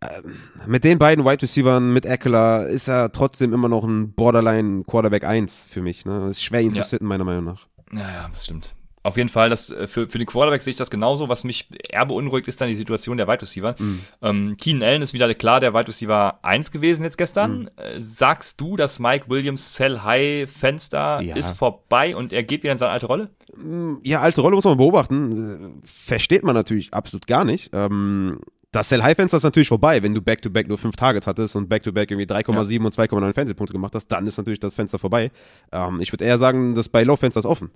äh, 0.00 0.22
mit 0.66 0.84
den 0.84 0.98
beiden 0.98 1.24
Wide 1.24 1.42
Receivers, 1.42 1.80
mit 1.80 2.06
Eckler, 2.06 2.68
ist 2.68 2.88
er 2.88 3.10
trotzdem 3.10 3.52
immer 3.52 3.68
noch 3.68 3.82
ein 3.82 4.12
Borderline 4.12 4.84
Quarterback 4.84 5.24
1 5.24 5.66
für 5.68 5.82
mich, 5.82 6.04
ne? 6.04 6.28
Ist 6.30 6.44
schwer 6.44 6.60
ihn 6.60 6.74
ja. 6.74 6.82
zu 6.82 6.90
sitten, 6.90 7.06
meiner 7.06 7.24
Meinung 7.24 7.44
nach. 7.44 7.66
Ja, 7.92 8.00
ja, 8.00 8.28
das 8.28 8.44
stimmt. 8.44 8.75
Auf 9.06 9.16
jeden 9.16 9.28
Fall, 9.28 9.50
das, 9.50 9.70
äh, 9.70 9.86
für, 9.86 10.08
für 10.08 10.18
den 10.18 10.26
Quarterback 10.26 10.62
sehe 10.62 10.72
ich 10.72 10.76
das 10.76 10.90
genauso. 10.90 11.28
Was 11.28 11.44
mich 11.44 11.68
eher 11.90 12.04
beunruhigt, 12.06 12.48
ist 12.48 12.60
dann 12.60 12.68
die 12.68 12.74
Situation 12.74 13.16
der 13.16 13.28
Wide 13.28 13.40
Receiver. 13.40 13.76
Mhm. 13.78 14.00
Ähm, 14.20 14.56
Keenan 14.56 14.82
Allen 14.82 15.02
ist 15.02 15.14
wieder 15.14 15.32
klar 15.34 15.60
der 15.60 15.74
Wide 15.74 15.86
Receiver 15.86 16.40
1 16.42 16.72
gewesen 16.72 17.04
jetzt 17.04 17.16
gestern. 17.16 17.60
Mhm. 17.60 17.68
Äh, 17.76 18.00
sagst 18.00 18.60
du, 18.60 18.76
dass 18.76 18.98
Mike 18.98 19.26
Williams 19.28 19.76
Sell 19.76 20.00
High 20.00 20.50
Fenster 20.50 21.20
ja. 21.20 21.36
ist 21.36 21.56
vorbei 21.56 22.16
und 22.16 22.32
er 22.32 22.42
geht 22.42 22.64
wieder 22.64 22.72
in 22.72 22.78
seine 22.78 22.90
alte 22.90 23.06
Rolle? 23.06 23.30
Mm, 23.56 23.98
ja, 24.02 24.20
alte 24.22 24.40
Rolle 24.40 24.56
muss 24.56 24.64
man 24.64 24.76
beobachten. 24.76 25.82
Äh, 25.82 25.86
versteht 25.86 26.42
man 26.42 26.56
natürlich 26.56 26.92
absolut 26.92 27.28
gar 27.28 27.44
nicht. 27.44 27.70
Ähm, 27.72 28.40
das 28.72 28.88
Sell-High-Fenster 28.88 29.38
ist 29.38 29.42
natürlich 29.42 29.68
vorbei, 29.68 30.02
wenn 30.02 30.14
du 30.14 30.20
Back-to-Back 30.20 30.66
-back 30.66 30.68
nur 30.68 30.78
fünf 30.78 30.96
Targets 30.96 31.26
hattest 31.26 31.56
und 31.56 31.68
Back-to-Back 31.68 32.08
-back 32.08 32.12
irgendwie 32.12 32.32
3,7 32.32 32.72
ja. 32.72 32.84
und 32.84 32.94
2,9 32.94 33.34
Fantasy-Punkte 33.34 33.72
gemacht 33.72 33.94
hast, 33.94 34.08
dann 34.08 34.26
ist 34.26 34.36
natürlich 34.36 34.60
das 34.60 34.74
Fenster 34.74 34.98
vorbei. 34.98 35.30
Ähm, 35.72 36.00
ich 36.00 36.12
würde 36.12 36.24
eher 36.24 36.38
sagen, 36.38 36.74
das 36.74 36.88
bei 36.88 37.02
Low-Fenster 37.02 37.40
ist 37.40 37.46
offen. 37.46 37.70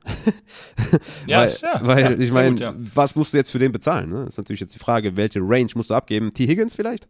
ja, 1.26 1.40
weil, 1.40 1.48
ja. 1.62 1.80
weil 1.82 2.02
ja, 2.02 2.18
ich 2.18 2.32
meine, 2.32 2.60
ja. 2.60 2.74
was 2.94 3.16
musst 3.16 3.32
du 3.32 3.38
jetzt 3.38 3.50
für 3.50 3.58
den 3.58 3.72
bezahlen? 3.72 4.10
Ne? 4.10 4.24
ist 4.24 4.36
natürlich 4.36 4.60
jetzt 4.60 4.74
die 4.74 4.78
Frage, 4.78 5.16
welche 5.16 5.40
Range 5.40 5.70
musst 5.74 5.90
du 5.90 5.94
abgeben? 5.94 6.34
T. 6.34 6.46
Higgins 6.46 6.74
vielleicht? 6.74 7.08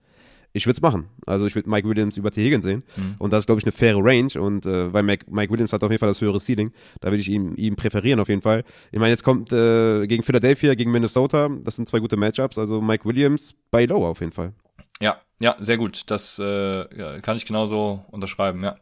Ich 0.52 0.66
würde 0.66 0.76
es 0.76 0.82
machen. 0.82 1.08
Also 1.26 1.46
ich 1.46 1.54
würde 1.54 1.68
Mike 1.68 1.88
Williams 1.88 2.16
über 2.16 2.30
T. 2.30 2.44
Higgins 2.44 2.64
sehen. 2.64 2.82
Mhm. 2.96 3.14
Und 3.18 3.32
das 3.32 3.40
ist, 3.40 3.46
glaube 3.46 3.60
ich, 3.60 3.64
eine 3.64 3.72
faire 3.72 3.98
Range. 3.98 4.32
Und 4.40 4.66
äh, 4.66 4.92
weil 4.92 5.02
Mike, 5.02 5.26
Mike, 5.30 5.52
Williams 5.52 5.72
hat 5.72 5.82
auf 5.84 5.90
jeden 5.90 6.00
Fall 6.00 6.08
das 6.08 6.20
höhere 6.20 6.40
Ceiling. 6.40 6.72
Da 7.00 7.08
würde 7.10 7.20
ich 7.20 7.28
ihm, 7.28 7.54
ihm 7.56 7.76
präferieren 7.76 8.20
auf 8.20 8.28
jeden 8.28 8.42
Fall. 8.42 8.64
Ich 8.90 8.98
meine, 8.98 9.10
jetzt 9.10 9.24
kommt 9.24 9.52
äh, 9.52 10.06
gegen 10.06 10.22
Philadelphia, 10.22 10.74
gegen 10.74 10.90
Minnesota. 10.90 11.48
Das 11.62 11.76
sind 11.76 11.88
zwei 11.88 12.00
gute 12.00 12.16
Matchups. 12.16 12.58
Also 12.58 12.80
Mike 12.80 13.04
Williams 13.04 13.54
bei 13.70 13.84
Low 13.84 14.06
auf 14.06 14.20
jeden 14.20 14.32
Fall. 14.32 14.52
Ja, 15.00 15.20
ja, 15.40 15.56
sehr 15.60 15.78
gut. 15.78 16.02
Das 16.10 16.38
äh, 16.38 17.20
kann 17.22 17.36
ich 17.36 17.46
genauso 17.46 18.04
unterschreiben, 18.10 18.62
ja. 18.62 18.76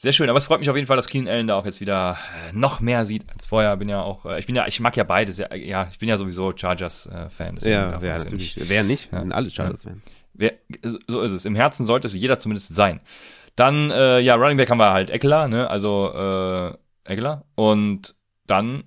Sehr 0.00 0.12
schön, 0.12 0.30
aber 0.30 0.36
es 0.36 0.44
freut 0.44 0.60
mich 0.60 0.70
auf 0.70 0.76
jeden 0.76 0.86
Fall, 0.86 0.96
dass 0.96 1.08
Keenan 1.08 1.26
Allen 1.26 1.48
da 1.48 1.56
auch 1.56 1.64
jetzt 1.64 1.80
wieder 1.80 2.16
äh, 2.48 2.52
noch 2.52 2.78
mehr 2.78 3.04
sieht 3.04 3.24
als 3.34 3.46
vorher. 3.46 3.76
Bin 3.76 3.88
ja 3.88 4.00
auch, 4.00 4.24
äh, 4.26 4.38
ich 4.38 4.46
bin 4.46 4.54
ja, 4.54 4.64
ich 4.68 4.78
mag 4.78 4.96
ja 4.96 5.02
beides. 5.02 5.38
Ja, 5.38 5.52
ja 5.56 5.88
ich 5.90 5.98
bin 5.98 6.08
ja 6.08 6.16
sowieso 6.16 6.52
Chargers-Fan. 6.56 7.56
Äh, 7.56 7.70
ja, 7.70 8.00
wer 8.00 8.16
natürlich. 8.16 8.56
Nicht. 8.56 8.68
Wer 8.70 8.84
nicht? 8.84 9.12
Ja. 9.12 9.24
Alle 9.30 9.50
Chargers-Fan. 9.50 10.00
Wer, 10.04 10.17
so 11.06 11.20
ist 11.20 11.32
es. 11.32 11.44
Im 11.44 11.54
Herzen 11.54 11.84
sollte 11.84 12.06
es 12.06 12.14
jeder 12.14 12.38
zumindest 12.38 12.74
sein. 12.74 13.00
Dann, 13.56 13.90
äh, 13.90 14.20
ja, 14.20 14.36
Running 14.36 14.56
Back 14.56 14.70
haben 14.70 14.78
wir 14.78 14.92
halt 14.92 15.10
Eckler, 15.10 15.48
ne? 15.48 15.68
Also 15.68 16.12
äh, 16.14 17.12
Eckler. 17.12 17.44
Und 17.56 18.14
dann 18.46 18.84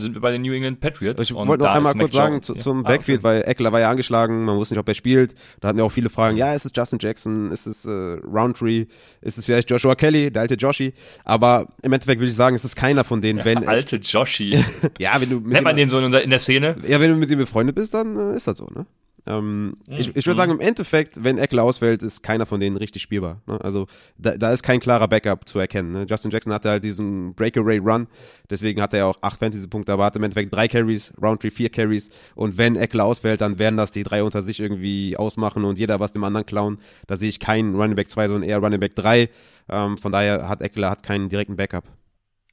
sind 0.00 0.14
wir 0.14 0.20
bei 0.20 0.32
den 0.32 0.42
New 0.42 0.52
England 0.52 0.80
Patriots. 0.80 1.22
Ich 1.22 1.34
wollte 1.34 1.64
noch 1.64 1.70
einmal 1.70 1.94
kurz 1.94 2.14
sagen 2.14 2.42
zu, 2.42 2.54
zum 2.54 2.84
ah, 2.84 2.88
Backfield, 2.88 3.20
okay. 3.20 3.24
weil 3.24 3.42
Eckler 3.46 3.72
war 3.72 3.80
ja 3.80 3.90
angeschlagen, 3.90 4.44
man 4.44 4.56
wusste 4.56 4.74
nicht, 4.74 4.80
ob 4.80 4.88
er 4.88 4.94
spielt. 4.94 5.34
Da 5.60 5.68
hatten 5.68 5.78
ja 5.78 5.84
auch 5.84 5.92
viele 5.92 6.10
Fragen, 6.10 6.36
ja, 6.36 6.54
ist 6.54 6.64
es 6.64 6.72
Justin 6.74 6.98
Jackson, 7.00 7.50
ist 7.50 7.66
es 7.66 7.84
äh, 7.84 7.90
Roundtree, 7.90 8.86
ist 9.20 9.38
es 9.38 9.44
vielleicht 9.44 9.70
Joshua 9.70 9.94
Kelly, 9.94 10.30
der 10.30 10.42
alte 10.42 10.54
Joshi? 10.54 10.92
Aber 11.24 11.68
im 11.82 11.92
Endeffekt 11.92 12.20
würde 12.20 12.30
ich 12.30 12.36
sagen, 12.36 12.56
es 12.56 12.64
ist 12.64 12.76
keiner 12.76 13.04
von 13.04 13.20
denen, 13.20 13.44
wenn... 13.44 13.66
alte 13.66 13.96
Joshi. 13.96 14.62
ja, 14.98 15.20
wenn 15.20 15.30
du... 15.30 15.40
Nennt 15.40 15.64
man 15.64 15.76
den 15.76 15.88
so 15.88 15.98
in 15.98 16.30
der 16.30 16.38
Szene? 16.38 16.76
Ja, 16.86 17.00
wenn 17.00 17.10
du 17.10 17.16
mit 17.16 17.30
ihm 17.30 17.38
befreundet 17.38 17.76
bist, 17.76 17.94
dann 17.94 18.16
äh, 18.16 18.36
ist 18.36 18.46
das 18.46 18.58
so, 18.58 18.66
ne? 18.66 18.86
Ähm, 19.30 19.66
mhm. 19.66 19.74
Ich, 19.88 20.16
ich 20.16 20.26
würde 20.26 20.36
sagen, 20.36 20.52
im 20.52 20.60
Endeffekt, 20.60 21.22
wenn 21.22 21.38
Eckler 21.38 21.62
ausfällt, 21.62 22.02
ist 22.02 22.22
keiner 22.22 22.46
von 22.46 22.60
denen 22.60 22.76
richtig 22.76 23.02
spielbar. 23.02 23.40
Ne? 23.46 23.60
Also 23.62 23.86
da, 24.18 24.36
da, 24.36 24.52
ist 24.52 24.62
kein 24.62 24.80
klarer 24.80 25.08
Backup 25.08 25.48
zu 25.48 25.58
erkennen. 25.58 25.92
Ne? 25.92 26.06
Justin 26.08 26.30
Jackson 26.30 26.52
hatte 26.52 26.70
halt 26.70 26.84
diesen 26.84 27.34
Breakaway-Run, 27.34 28.08
deswegen 28.48 28.82
hat 28.82 28.94
er 28.94 29.06
auch 29.06 29.18
acht 29.20 29.38
Fantasy-Punkte, 29.38 29.92
aber 29.92 30.04
hat 30.04 30.16
im 30.16 30.22
Endeffekt 30.22 30.54
drei 30.54 30.68
Carries, 30.68 31.12
Roundtree 31.20 31.50
vier 31.50 31.70
Carries 31.70 32.10
und 32.34 32.58
wenn 32.58 32.76
Eckler 32.76 33.04
ausfällt, 33.04 33.40
dann 33.40 33.58
werden 33.58 33.76
das 33.76 33.92
die 33.92 34.02
drei 34.02 34.22
unter 34.24 34.42
sich 34.42 34.60
irgendwie 34.60 35.16
ausmachen 35.16 35.64
und 35.64 35.78
jeder 35.78 36.00
was 36.00 36.12
dem 36.12 36.24
anderen 36.24 36.46
klauen. 36.46 36.78
Da 37.06 37.16
sehe 37.16 37.28
ich 37.28 37.40
keinen 37.40 37.74
Running 37.74 37.96
Back 37.96 38.10
2, 38.10 38.28
sondern 38.28 38.48
eher 38.48 38.58
Running 38.58 38.80
Back 38.80 38.94
3. 38.96 39.28
Ähm, 39.68 39.98
von 39.98 40.12
daher 40.12 40.48
hat 40.48 40.62
Eckler 40.62 40.90
hat 40.90 41.02
keinen 41.02 41.28
direkten 41.28 41.56
Backup. 41.56 41.84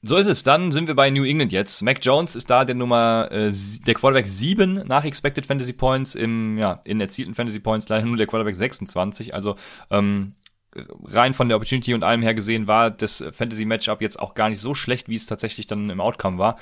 So 0.02 0.16
ist 0.16 0.26
es. 0.26 0.42
Dann 0.42 0.72
sind 0.72 0.86
wir 0.86 0.94
bei 0.94 1.10
New 1.10 1.24
England 1.24 1.52
jetzt. 1.52 1.82
Mac 1.82 1.98
Jones 2.02 2.36
ist 2.36 2.50
da 2.50 2.64
der 2.64 2.74
Nummer, 2.74 3.28
äh, 3.30 3.52
der 3.86 3.94
Quarterback 3.94 4.26
7 4.26 4.84
nach 4.86 5.04
Expected 5.04 5.46
Fantasy 5.46 5.72
Points 5.72 6.14
im, 6.14 6.58
ja, 6.58 6.80
in 6.84 7.00
erzielten 7.00 7.34
Fantasy 7.34 7.60
Points 7.60 7.88
leider 7.88 8.06
nur 8.06 8.16
der 8.16 8.26
Quarterback 8.26 8.54
26. 8.54 9.34
Also, 9.34 9.56
ähm, 9.90 10.34
rein 11.04 11.34
von 11.34 11.48
der 11.48 11.56
Opportunity 11.56 11.94
und 11.94 12.04
allem 12.04 12.22
her 12.22 12.34
gesehen 12.34 12.66
war 12.66 12.90
das 12.90 13.24
Fantasy 13.32 13.64
Matchup 13.64 14.00
jetzt 14.00 14.20
auch 14.20 14.34
gar 14.34 14.48
nicht 14.48 14.60
so 14.60 14.74
schlecht, 14.74 15.08
wie 15.08 15.16
es 15.16 15.26
tatsächlich 15.26 15.66
dann 15.66 15.90
im 15.90 16.00
Outcome 16.00 16.38
war. 16.38 16.58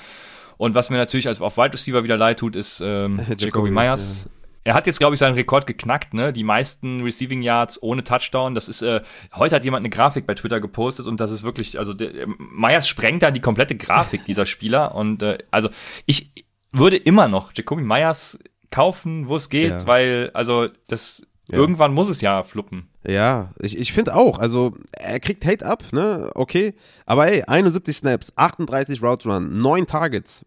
Und 0.57 0.73
was 0.73 0.89
mir 0.89 0.97
natürlich 0.97 1.27
als 1.27 1.39
auf 1.39 1.57
Wide 1.57 1.73
Receiver 1.73 2.03
wieder 2.03 2.17
leid 2.17 2.39
tut, 2.39 2.55
ist 2.55 2.81
ähm, 2.83 3.19
Jacoby 3.37 3.69
Myers. 3.69 4.25
Ja. 4.25 4.36
Er 4.67 4.73
hat 4.73 4.85
jetzt, 4.85 4.99
glaube 4.99 5.13
ich, 5.13 5.19
seinen 5.19 5.35
Rekord 5.35 5.65
geknackt, 5.65 6.13
ne? 6.13 6.33
Die 6.33 6.43
meisten 6.43 7.01
Receiving 7.01 7.41
Yards 7.41 7.81
ohne 7.81 8.03
Touchdown. 8.03 8.53
Das 8.53 8.67
ist, 8.67 8.81
äh, 8.81 8.99
heute 9.33 9.55
hat 9.55 9.63
jemand 9.63 9.79
eine 9.83 9.89
Grafik 9.89 10.27
bei 10.27 10.33
Twitter 10.33 10.59
gepostet 10.59 11.05
und 11.05 11.21
das 11.21 11.31
ist 11.31 11.43
wirklich, 11.43 11.79
also 11.79 11.93
der, 11.93 12.27
Myers 12.37 12.85
sprengt 12.85 13.23
da 13.23 13.31
die 13.31 13.39
komplette 13.39 13.77
Grafik 13.77 14.25
dieser 14.25 14.45
Spieler. 14.45 14.93
Und 14.93 15.23
äh, 15.23 15.37
also 15.51 15.69
ich 16.05 16.33
würde 16.73 16.97
immer 16.97 17.29
noch 17.29 17.53
Jacoby 17.55 17.81
Myers 17.81 18.39
kaufen, 18.69 19.29
wo 19.29 19.37
es 19.37 19.49
geht, 19.49 19.69
ja. 19.69 19.87
weil, 19.87 20.31
also 20.33 20.67
das 20.87 21.25
ja. 21.49 21.57
Irgendwann 21.57 21.93
muss 21.93 22.09
es 22.09 22.19
ja 22.19 22.43
fluppen. 22.43 22.89
Ja, 23.07 23.51
ich, 23.61 23.77
ich 23.77 23.93
finde 23.93 24.15
auch. 24.15 24.37
Also, 24.37 24.75
er 24.91 25.21
kriegt 25.21 25.45
Hate 25.45 25.65
ab, 25.65 25.81
ne? 25.93 26.29
Okay. 26.35 26.73
Aber 27.05 27.29
ey, 27.29 27.43
71 27.43 27.95
Snaps, 27.95 28.33
38 28.35 29.01
Routes 29.01 29.25
Run, 29.25 29.53
9 29.53 29.87
Targets 29.87 30.45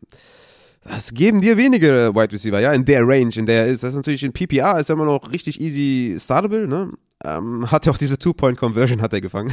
das 0.85 1.12
geben 1.12 1.41
dir 1.41 1.57
wenige 1.57 2.14
Wide 2.14 2.33
Receiver, 2.33 2.61
ja, 2.61 2.72
in 2.72 2.85
der 2.85 3.07
Range, 3.07 3.33
in 3.37 3.47
der 3.47 3.64
er 3.64 3.66
ist. 3.68 3.83
Das 3.83 3.91
ist 3.91 3.97
natürlich 3.97 4.22
in 4.22 4.33
PPR, 4.33 4.78
ist 4.78 4.89
ja 4.89 4.95
immer 4.95 5.05
noch 5.05 5.31
richtig 5.31 5.61
easy 5.61 6.16
startable, 6.18 6.66
ne? 6.66 6.93
Ähm, 7.22 7.70
hat 7.70 7.85
ja 7.85 7.93
auch 7.93 7.99
diese 7.99 8.18
Two-Point-Conversion 8.18 9.03
hat 9.03 9.12
er 9.12 9.20
gefangen. 9.20 9.53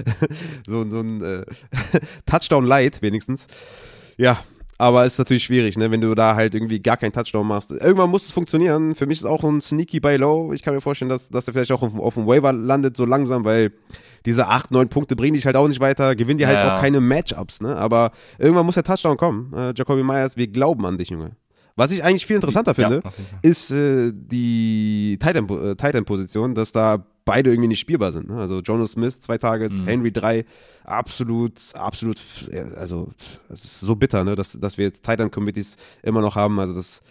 so, 0.66 0.88
so 0.90 1.00
ein 1.00 1.22
äh, 1.22 1.44
Touchdown 2.26 2.64
Light 2.66 3.00
wenigstens. 3.00 3.46
Ja, 4.16 4.42
aber 4.78 5.04
ist 5.04 5.18
natürlich 5.18 5.44
schwierig, 5.44 5.76
ne, 5.78 5.90
wenn 5.90 6.00
du 6.00 6.14
da 6.14 6.34
halt 6.34 6.54
irgendwie 6.54 6.80
gar 6.80 6.96
keinen 6.96 7.12
Touchdown 7.12 7.46
machst. 7.46 7.70
Irgendwann 7.70 8.10
muss 8.10 8.26
es 8.26 8.32
funktionieren. 8.32 8.94
Für 8.94 9.06
mich 9.06 9.18
ist 9.18 9.24
auch 9.24 9.42
ein 9.42 9.60
Sneaky 9.60 10.00
by 10.00 10.16
Low. 10.16 10.52
Ich 10.52 10.62
kann 10.62 10.74
mir 10.74 10.80
vorstellen, 10.80 11.08
dass, 11.08 11.28
dass 11.28 11.46
er 11.46 11.54
vielleicht 11.54 11.72
auch 11.72 11.82
auf, 11.82 11.98
auf 11.98 12.14
dem 12.14 12.26
Waiver 12.26 12.52
landet, 12.52 12.96
so 12.96 13.06
langsam, 13.06 13.44
weil 13.44 13.72
diese 14.26 14.48
8, 14.48 14.70
9 14.70 14.88
Punkte 14.88 15.16
bringen 15.16 15.34
dich 15.34 15.46
halt 15.46 15.56
auch 15.56 15.68
nicht 15.68 15.80
weiter, 15.80 16.14
gewinnen 16.14 16.38
dir 16.38 16.46
halt 16.46 16.58
ja, 16.58 16.76
auch 16.76 16.80
keine 16.80 17.00
Matchups, 17.00 17.60
ne? 17.60 17.76
Aber 17.76 18.10
irgendwann 18.38 18.66
muss 18.66 18.74
der 18.74 18.84
Touchdown 18.84 19.16
kommen. 19.16 19.52
Äh, 19.54 19.72
Jacoby 19.76 20.02
Myers, 20.02 20.36
wir 20.36 20.48
glauben 20.48 20.84
an 20.84 20.98
dich, 20.98 21.10
Junge. 21.10 21.32
Was 21.76 21.92
ich 21.92 22.02
eigentlich 22.02 22.26
viel 22.26 22.36
interessanter 22.36 22.74
finde, 22.74 23.02
ja, 23.04 23.12
ist 23.42 23.70
äh, 23.70 24.10
die 24.14 25.18
Titan-Position, 25.20 26.54
dass 26.54 26.72
da 26.72 27.06
beide 27.26 27.50
irgendwie 27.50 27.68
nicht 27.68 27.80
spielbar 27.80 28.12
sind. 28.12 28.30
Ne? 28.30 28.38
Also 28.38 28.60
Jonas 28.60 28.92
Smith, 28.92 29.20
zwei 29.20 29.36
Targets, 29.36 29.76
mhm. 29.76 29.86
Henry 29.86 30.12
drei, 30.12 30.46
absolut, 30.84 31.60
absolut, 31.74 32.18
also 32.76 33.10
es 33.50 33.64
ist 33.64 33.80
so 33.80 33.94
bitter, 33.96 34.24
ne? 34.24 34.34
dass, 34.34 34.52
dass 34.52 34.78
wir 34.78 34.86
jetzt 34.86 35.04
Titan-Committees 35.04 35.76
immer 36.02 36.22
noch 36.22 36.36
haben. 36.36 36.58
Also 36.58 36.74
das, 36.74 37.02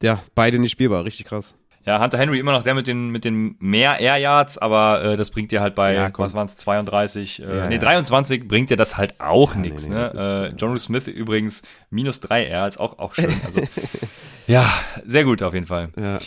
ja, 0.00 0.22
beide 0.36 0.60
nicht 0.60 0.72
spielbar, 0.72 1.04
richtig 1.04 1.26
krass. 1.26 1.56
Ja, 1.84 2.02
Hunter 2.02 2.18
Henry 2.18 2.38
immer 2.38 2.52
noch 2.52 2.62
der 2.62 2.74
mit 2.74 2.86
den, 2.86 3.08
mit 3.08 3.24
den 3.24 3.56
mehr 3.60 3.98
Air 3.98 4.18
Yards, 4.18 4.58
aber 4.58 5.02
äh, 5.02 5.16
das 5.16 5.30
bringt 5.30 5.50
dir 5.52 5.62
halt 5.62 5.74
bei, 5.74 5.94
ja, 5.94 6.10
was 6.18 6.34
waren 6.34 6.44
es, 6.44 6.58
32, 6.58 7.42
äh, 7.42 7.56
ja, 7.56 7.66
nee, 7.68 7.78
23 7.78 8.46
bringt 8.46 8.68
dir 8.68 8.76
das 8.76 8.98
halt 8.98 9.18
auch 9.20 9.54
ja, 9.54 9.60
nichts. 9.60 9.88
Nee, 9.88 9.94
nee, 9.94 10.00
ne? 10.14 10.50
Äh, 10.52 10.56
John 10.58 10.78
Smith 10.78 11.08
übrigens 11.08 11.62
minus 11.88 12.20
drei 12.20 12.46
Yards, 12.46 12.76
auch, 12.76 12.98
auch 12.98 13.14
schön. 13.14 13.32
Also 13.46 13.62
Ja, 14.46 14.66
sehr 15.04 15.24
gut 15.24 15.42
auf 15.42 15.54
jeden 15.54 15.66
Fall. 15.66 15.90
Ja. 15.98 16.18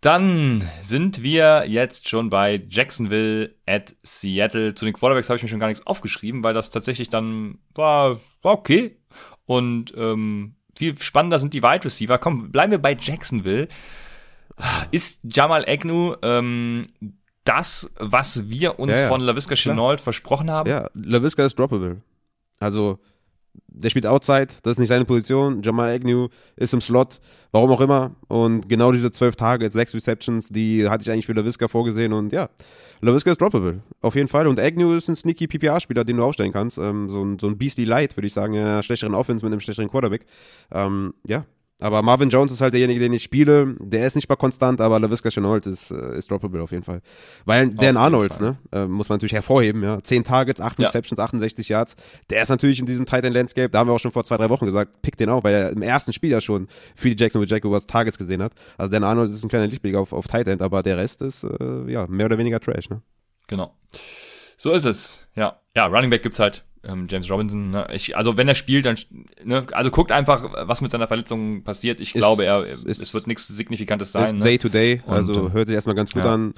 Dann 0.00 0.66
sind 0.82 1.22
wir 1.22 1.64
jetzt 1.68 2.08
schon 2.08 2.30
bei 2.30 2.62
Jacksonville 2.68 3.54
at 3.66 3.94
Seattle. 4.02 4.74
Zu 4.74 4.86
den 4.86 4.94
Quarterbacks 4.94 5.28
habe 5.28 5.36
ich 5.36 5.42
mir 5.42 5.48
schon 5.48 5.60
gar 5.60 5.68
nichts 5.68 5.86
aufgeschrieben, 5.86 6.42
weil 6.42 6.54
das 6.54 6.70
tatsächlich 6.70 7.10
dann 7.10 7.58
war, 7.74 8.18
war 8.40 8.52
okay. 8.52 8.96
Und 9.44 9.92
ähm, 9.96 10.54
viel 10.76 10.96
spannender 11.00 11.38
sind 11.38 11.52
die 11.52 11.62
Wide 11.62 11.84
Receiver. 11.84 12.16
Komm, 12.16 12.50
bleiben 12.50 12.70
wir 12.70 12.78
bei 12.78 12.96
Jacksonville. 12.98 13.68
Ist 14.90 15.20
Jamal 15.22 15.66
Agnew 15.68 16.16
ähm, 16.22 16.86
das, 17.44 17.90
was 17.98 18.48
wir 18.48 18.78
uns 18.78 18.92
Ja, 18.92 19.02
ja. 19.02 19.08
von 19.08 19.20
LaVisca 19.20 19.54
Chenault 19.54 20.00
versprochen 20.00 20.50
haben? 20.50 20.68
Ja, 20.68 20.88
LaVisca 20.94 21.44
ist 21.44 21.58
droppable. 21.58 22.02
Also, 22.58 22.98
der 23.68 23.90
spielt 23.90 24.06
Outside, 24.06 24.48
das 24.62 24.72
ist 24.72 24.78
nicht 24.78 24.88
seine 24.88 25.04
Position. 25.04 25.62
Jamal 25.62 25.94
Agnew 25.94 26.28
ist 26.56 26.74
im 26.74 26.80
Slot, 26.80 27.20
warum 27.52 27.70
auch 27.70 27.80
immer. 27.80 28.14
Und 28.28 28.68
genau 28.68 28.92
diese 28.92 29.10
zwölf 29.10 29.36
Targets, 29.36 29.74
sechs 29.74 29.94
Receptions, 29.94 30.48
die 30.48 30.88
hatte 30.88 31.02
ich 31.02 31.10
eigentlich 31.10 31.26
für 31.26 31.32
LaVisca 31.32 31.68
vorgesehen. 31.68 32.12
Und 32.12 32.32
ja, 32.32 32.48
LaVisca 33.00 33.30
ist 33.30 33.40
droppable, 33.40 33.82
auf 34.02 34.14
jeden 34.14 34.28
Fall. 34.28 34.46
Und 34.46 34.60
Agnew 34.60 34.94
ist 34.94 35.08
ein 35.08 35.16
sneaky 35.16 35.46
PPR-Spieler, 35.46 36.04
den 36.04 36.18
du 36.18 36.24
aufstellen 36.24 36.52
kannst. 36.52 36.78
Ähm, 36.78 37.08
so, 37.08 37.22
ein, 37.22 37.38
so 37.38 37.46
ein 37.46 37.58
Beastie 37.58 37.84
Light, 37.84 38.16
würde 38.16 38.26
ich 38.26 38.32
sagen, 38.32 38.54
in 38.54 38.60
einer 38.60 38.82
schlechteren 38.82 39.14
Offense 39.14 39.44
mit 39.44 39.52
einem 39.52 39.60
schlechteren 39.60 39.88
Quarterback. 39.88 40.26
Ähm, 40.72 41.14
ja, 41.26 41.44
aber 41.80 42.02
Marvin 42.02 42.28
Jones 42.30 42.52
ist 42.52 42.60
halt 42.60 42.74
derjenige, 42.74 43.00
den 43.00 43.12
ich 43.12 43.22
spiele. 43.22 43.74
Der 43.80 44.06
ist 44.06 44.14
nicht 44.16 44.28
mal 44.28 44.36
konstant, 44.36 44.80
aber 44.80 44.98
LaVisca 45.00 45.30
Chenault 45.30 45.66
ist, 45.66 45.90
äh, 45.90 46.16
ist 46.18 46.30
droppable 46.30 46.62
auf 46.62 46.70
jeden 46.72 46.84
Fall. 46.84 47.00
Weil 47.44 47.70
Dan 47.70 47.96
Arnold, 47.96 48.34
Fall. 48.34 48.56
ne, 48.72 48.82
äh, 48.84 48.86
muss 48.86 49.08
man 49.08 49.16
natürlich 49.16 49.32
hervorheben, 49.32 49.82
ja. 49.82 50.02
Zehn 50.02 50.24
Targets, 50.24 50.60
acht 50.60 50.78
Ja. 50.78 50.86
Receptions, 50.86 51.18
68 51.18 51.68
Yards. 51.68 51.96
Der 52.30 52.42
ist 52.42 52.48
natürlich 52.48 52.78
in 52.80 52.86
diesem 52.86 53.06
Tight 53.06 53.24
End 53.24 53.34
Landscape, 53.34 53.70
da 53.70 53.78
haben 53.80 53.88
wir 53.88 53.94
auch 53.94 53.98
schon 54.00 54.12
vor 54.12 54.24
zwei, 54.24 54.36
drei 54.36 54.48
Wochen 54.50 54.66
gesagt, 54.66 55.02
pick 55.02 55.16
den 55.16 55.28
auch, 55.30 55.44
weil 55.44 55.54
er 55.54 55.70
im 55.70 55.82
ersten 55.82 56.12
Spiel 56.12 56.30
ja 56.30 56.40
schon 56.40 56.68
für 56.96 57.08
die 57.10 57.16
Jacksonville 57.22 57.50
Jaguars 57.50 57.86
Targets 57.86 58.18
gesehen 58.18 58.42
hat. 58.42 58.52
Also 58.78 58.90
Dan 58.92 59.04
Arnold 59.04 59.30
ist 59.30 59.44
ein 59.44 59.48
kleiner 59.48 59.66
Lichtblick 59.66 59.94
auf, 59.96 60.12
auf 60.12 60.26
Tight 60.28 60.48
End, 60.48 60.62
aber 60.62 60.82
der 60.82 60.96
Rest 60.96 61.22
ist, 61.22 61.44
äh, 61.44 61.90
ja, 61.90 62.06
mehr 62.06 62.26
oder 62.26 62.38
weniger 62.38 62.60
Trash, 62.60 62.90
ne. 62.90 63.02
Genau. 63.48 63.74
So 64.56 64.72
ist 64.72 64.84
es. 64.84 65.28
Ja, 65.34 65.58
ja, 65.74 65.86
Running 65.86 66.10
Back 66.10 66.22
gibt's 66.22 66.38
halt. 66.38 66.64
Ähm, 66.82 67.06
James 67.10 67.30
Robinson. 67.30 67.70
Ne? 67.72 67.86
Ich, 67.92 68.16
also 68.16 68.36
wenn 68.36 68.48
er 68.48 68.54
spielt, 68.54 68.86
dann 68.86 68.96
ne? 69.44 69.66
also 69.72 69.90
guckt 69.90 70.12
einfach, 70.12 70.50
was 70.66 70.80
mit 70.80 70.90
seiner 70.90 71.06
Verletzung 71.06 71.62
passiert. 71.62 72.00
Ich 72.00 72.12
glaube, 72.14 72.44
er, 72.44 72.64
ist- 72.64 73.00
es 73.00 73.12
wird 73.12 73.26
nichts 73.26 73.46
Signifikantes 73.48 74.08
ist 74.08 74.12
sein. 74.12 74.38
Ne? 74.38 74.44
Day 74.44 74.58
to 74.58 74.68
Day, 74.70 75.02
Und, 75.04 75.14
also 75.14 75.52
hört 75.52 75.68
sich 75.68 75.74
erstmal 75.74 75.94
ganz 75.94 76.12
gut 76.12 76.24
ja. 76.24 76.34
an. 76.34 76.54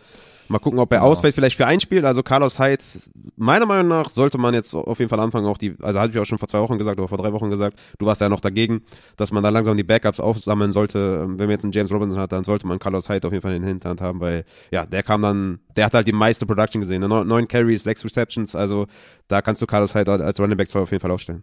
Mal 0.52 0.58
gucken, 0.58 0.78
ob 0.78 0.92
er 0.92 0.98
Genau. 1.00 1.10
ausfällt, 1.10 1.34
vielleicht 1.34 1.56
für 1.56 1.66
ein 1.66 1.80
Spiel. 1.80 2.04
Also 2.06 2.22
Carlos 2.22 2.58
Heights, 2.58 3.10
meiner 3.36 3.66
Meinung 3.66 3.88
nach 3.88 4.08
sollte 4.08 4.38
man 4.38 4.54
jetzt 4.54 4.74
auf 4.74 4.98
jeden 4.98 5.08
Fall 5.08 5.18
anfangen, 5.20 5.46
auch 5.46 5.58
die, 5.58 5.74
also 5.82 5.98
hatte 5.98 6.12
ich 6.12 6.18
auch 6.18 6.24
schon 6.24 6.38
vor 6.38 6.48
zwei 6.48 6.60
Wochen 6.60 6.78
gesagt 6.78 6.98
oder 6.98 7.08
vor 7.08 7.18
drei 7.18 7.32
Wochen 7.32 7.50
gesagt, 7.50 7.78
du 7.98 8.06
warst 8.06 8.20
ja 8.20 8.28
noch 8.28 8.40
dagegen, 8.40 8.82
dass 9.16 9.32
man 9.32 9.42
da 9.42 9.48
langsam 9.48 9.76
die 9.76 9.82
Backups 9.82 10.20
aufsammeln 10.20 10.70
sollte. 10.70 11.22
Ähm, 11.24 11.38
Wenn 11.38 11.46
man 11.46 11.50
jetzt 11.50 11.64
einen 11.64 11.72
James 11.72 11.90
Robinson 11.90 12.20
hat, 12.20 12.30
dann 12.32 12.44
sollte 12.44 12.66
man 12.66 12.78
Carlos 12.78 13.08
Hyde 13.08 13.26
auf 13.26 13.32
jeden 13.32 13.42
Fall 13.42 13.54
in 13.54 13.62
der 13.62 13.68
Hinterhand 13.70 14.00
haben, 14.00 14.20
weil 14.20 14.44
ja, 14.70 14.84
der 14.86 15.02
kam 15.02 15.22
dann, 15.22 15.60
der 15.76 15.86
hat 15.86 15.94
halt 15.94 16.06
die 16.06 16.12
meiste 16.12 16.46
Production 16.46 16.80
gesehen. 16.82 17.00
ne? 17.00 17.08
Neun, 17.08 17.48
Carries, 17.48 17.82
sechs 17.82 18.04
Receptions, 18.04 18.54
also 18.54 18.86
da 19.28 19.40
kannst 19.42 19.62
du 19.62 19.66
Carlos 19.66 19.94
Hyde 19.94 20.12
als 20.12 20.38
Running 20.38 20.56
Back 20.56 20.68
2 20.68 20.80
auf 20.80 20.90
jeden 20.90 21.00
Fall 21.00 21.10
aufstellen. 21.10 21.42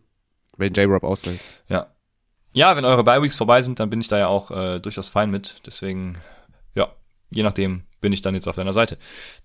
Wenn 0.57 0.73
J-Rob 0.73 1.03
ausfällt. 1.03 1.39
Ja. 1.67 1.87
Ja, 2.51 2.75
wenn 2.75 2.83
eure 2.83 3.03
Bye 3.03 3.21
Weeks 3.21 3.37
vorbei 3.37 3.61
sind, 3.61 3.79
dann 3.79 3.89
bin 3.89 4.01
ich 4.01 4.07
da 4.07 4.17
ja 4.17 4.27
auch 4.27 4.49
äh, 4.51 4.79
durchaus 4.79 5.07
fein 5.07 5.29
mit. 5.29 5.61
Deswegen, 5.65 6.17
ja, 6.73 6.89
je 7.29 7.43
nachdem 7.43 7.83
bin 8.01 8.13
ich 8.13 8.21
dann 8.21 8.35
jetzt 8.35 8.47
auf 8.47 8.55
deiner 8.55 8.73
Seite. 8.73 8.97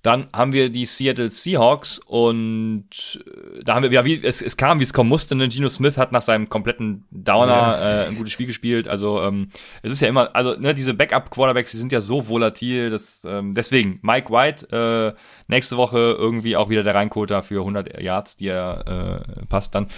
Dann 0.02 0.28
haben 0.32 0.52
wir 0.52 0.70
die 0.70 0.86
Seattle 0.86 1.28
Seahawks 1.28 1.98
und 1.98 2.84
äh, 3.26 3.62
da 3.64 3.74
haben 3.74 3.82
wir, 3.82 3.90
ja, 3.90 4.04
wie 4.04 4.22
es, 4.22 4.42
es 4.42 4.56
kam, 4.56 4.78
wie 4.80 4.84
es 4.84 4.92
kommen 4.92 5.08
musste. 5.08 5.34
Ne? 5.34 5.48
Geno 5.48 5.68
Smith 5.68 5.96
hat 5.96 6.12
nach 6.12 6.22
seinem 6.22 6.48
kompletten 6.48 7.04
Downer 7.10 7.78
äh, 7.80 8.08
ein 8.08 8.16
gutes 8.16 8.32
Spiel 8.32 8.46
gespielt. 8.46 8.88
Also 8.88 9.22
ähm, 9.22 9.48
es 9.82 9.92
ist 9.92 10.00
ja 10.00 10.08
immer, 10.08 10.34
also 10.34 10.54
ne, 10.54 10.74
diese 10.74 10.94
Backup-Quarterbacks, 10.94 11.72
die 11.72 11.78
sind 11.78 11.92
ja 11.92 12.00
so 12.00 12.28
volatil. 12.28 12.90
dass 12.90 13.24
ähm, 13.24 13.54
deswegen 13.54 13.98
Mike 14.02 14.30
White 14.30 15.14
äh, 15.16 15.20
nächste 15.48 15.76
Woche 15.76 15.98
irgendwie 15.98 16.56
auch 16.56 16.68
wieder 16.68 16.82
der 16.82 16.94
Reinkoter 16.94 17.42
für 17.42 17.60
100 17.60 18.00
Yards, 18.00 18.36
die 18.36 18.48
er 18.48 19.24
äh, 19.26 19.46
passt 19.46 19.74
dann. 19.74 19.88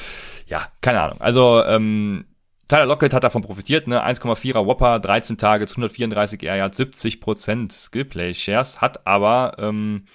Ja, 0.46 0.68
keine 0.80 1.00
Ahnung. 1.00 1.20
Also 1.20 1.62
ähm, 1.64 2.26
Tyler 2.68 2.86
Lockett 2.86 3.14
hat 3.14 3.22
davon 3.24 3.42
profitiert, 3.42 3.86
ne? 3.86 4.04
1,4er 4.04 4.66
Whopper, 4.66 4.98
13 4.98 5.38
Targets, 5.38 5.72
134 5.72 6.42
Air 6.42 6.56
Yards, 6.56 6.80
70% 6.80 7.70
Skillplay 7.72 8.34
Shares, 8.34 8.80
hat 8.80 9.06
aber 9.06 9.56
ähm, 9.58 10.06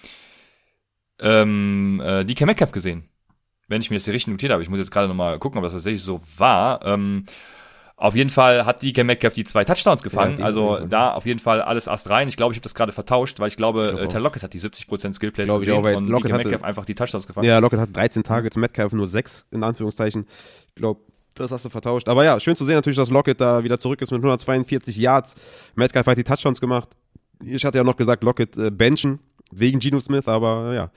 ähm, 1.20 2.02
äh, 2.04 2.26
DK 2.26 2.46
Metcalf 2.46 2.72
gesehen. 2.72 3.06
Wenn 3.68 3.82
ich 3.82 3.90
mir 3.90 3.96
das 3.96 4.06
hier 4.06 4.14
richtig 4.14 4.32
notiert 4.32 4.52
habe. 4.52 4.62
Ich 4.64 4.70
muss 4.70 4.80
jetzt 4.80 4.92
gerade 4.92 5.08
nochmal 5.08 5.40
gucken, 5.40 5.58
ob 5.60 5.64
das 5.64 5.74
tatsächlich 5.74 6.02
so 6.04 6.22
war. 6.38 6.86
Ähm, 6.86 7.26
auf 7.96 8.16
jeden 8.16 8.32
Fall 8.32 8.66
hat 8.66 8.82
DK 8.82 9.04
Metcalf 9.06 9.36
die 9.36 9.44
zwei 9.44 9.64
Touchdowns 9.64 10.02
gefangen. 10.02 10.40
Ja, 10.40 10.46
also 10.46 10.80
da 10.88 11.14
auf 11.14 11.26
jeden 11.28 11.40
Fall 11.40 11.62
alles 11.62 11.88
Ast 11.88 12.10
rein. 12.10 12.28
Ich 12.28 12.36
glaube, 12.36 12.52
ich 12.52 12.58
habe 12.58 12.64
das 12.64 12.74
gerade 12.74 12.92
vertauscht, 12.92 13.40
weil 13.40 13.48
ich 13.48 13.56
glaube, 13.56 13.88
glaub 13.90 14.00
äh, 14.00 14.04
auch. 14.04 14.08
Tyler 14.10 14.24
Lockett 14.24 14.44
hat 14.44 14.54
die 14.54 14.60
70% 14.60 15.14
Skillplays 15.14 15.46
Glaub 15.48 15.62
ich 15.62 15.68
gesehen 15.68 15.80
auch, 15.80 15.84
weil 15.84 15.96
und 15.96 16.08
Lockett 16.08 16.26
DK 16.26 16.34
hatte- 16.34 16.44
Metcalf 16.50 16.64
einfach 16.64 16.84
die 16.86 16.96
Touchdowns 16.96 17.28
gefangen. 17.28 17.48
Ja, 17.48 17.60
Lockett 17.60 17.80
hat 17.80 17.96
13 17.96 18.24
Targets, 18.24 18.58
Metcalf 18.58 18.92
nur 18.92 19.08
6, 19.08 19.46
in 19.52 19.64
Anführungszeichen. 19.64 20.26
Ich 20.70 20.76
glaube, 20.76 21.02
das 21.36 21.52
hast 21.52 21.66
du 21.66 21.70
vertauscht. 21.70 22.08
Aber 22.10 22.24
ja, 22.24 22.40
schön 22.40 22.56
zu 22.56 22.66
sehen 22.66 22.76
natürlich, 22.76 22.98
dass 22.98 23.10
Lockett 23.10 23.40
da 23.42 23.64
wieder 23.64 23.80
zurück 23.80 24.02
ist 24.02 24.12
mit 24.12 24.20
142 24.20 24.98
Yards. 24.98 25.36
Metcalf 25.76 26.08
hat 26.08 26.18
die 26.18 26.24
Touchdowns 26.24 26.60
gemacht. 26.62 26.90
Ich 27.44 27.64
hatte 27.66 27.78
ja 27.78 27.84
noch 27.84 27.98
gesagt, 27.98 28.24
Lockett 28.24 28.58
äh, 28.58 28.70
benchen 28.72 29.20
wegen 29.52 29.80
Geno 29.80 30.00
Smith, 30.00 30.28
aber 30.28 30.74
ja. 30.74 30.92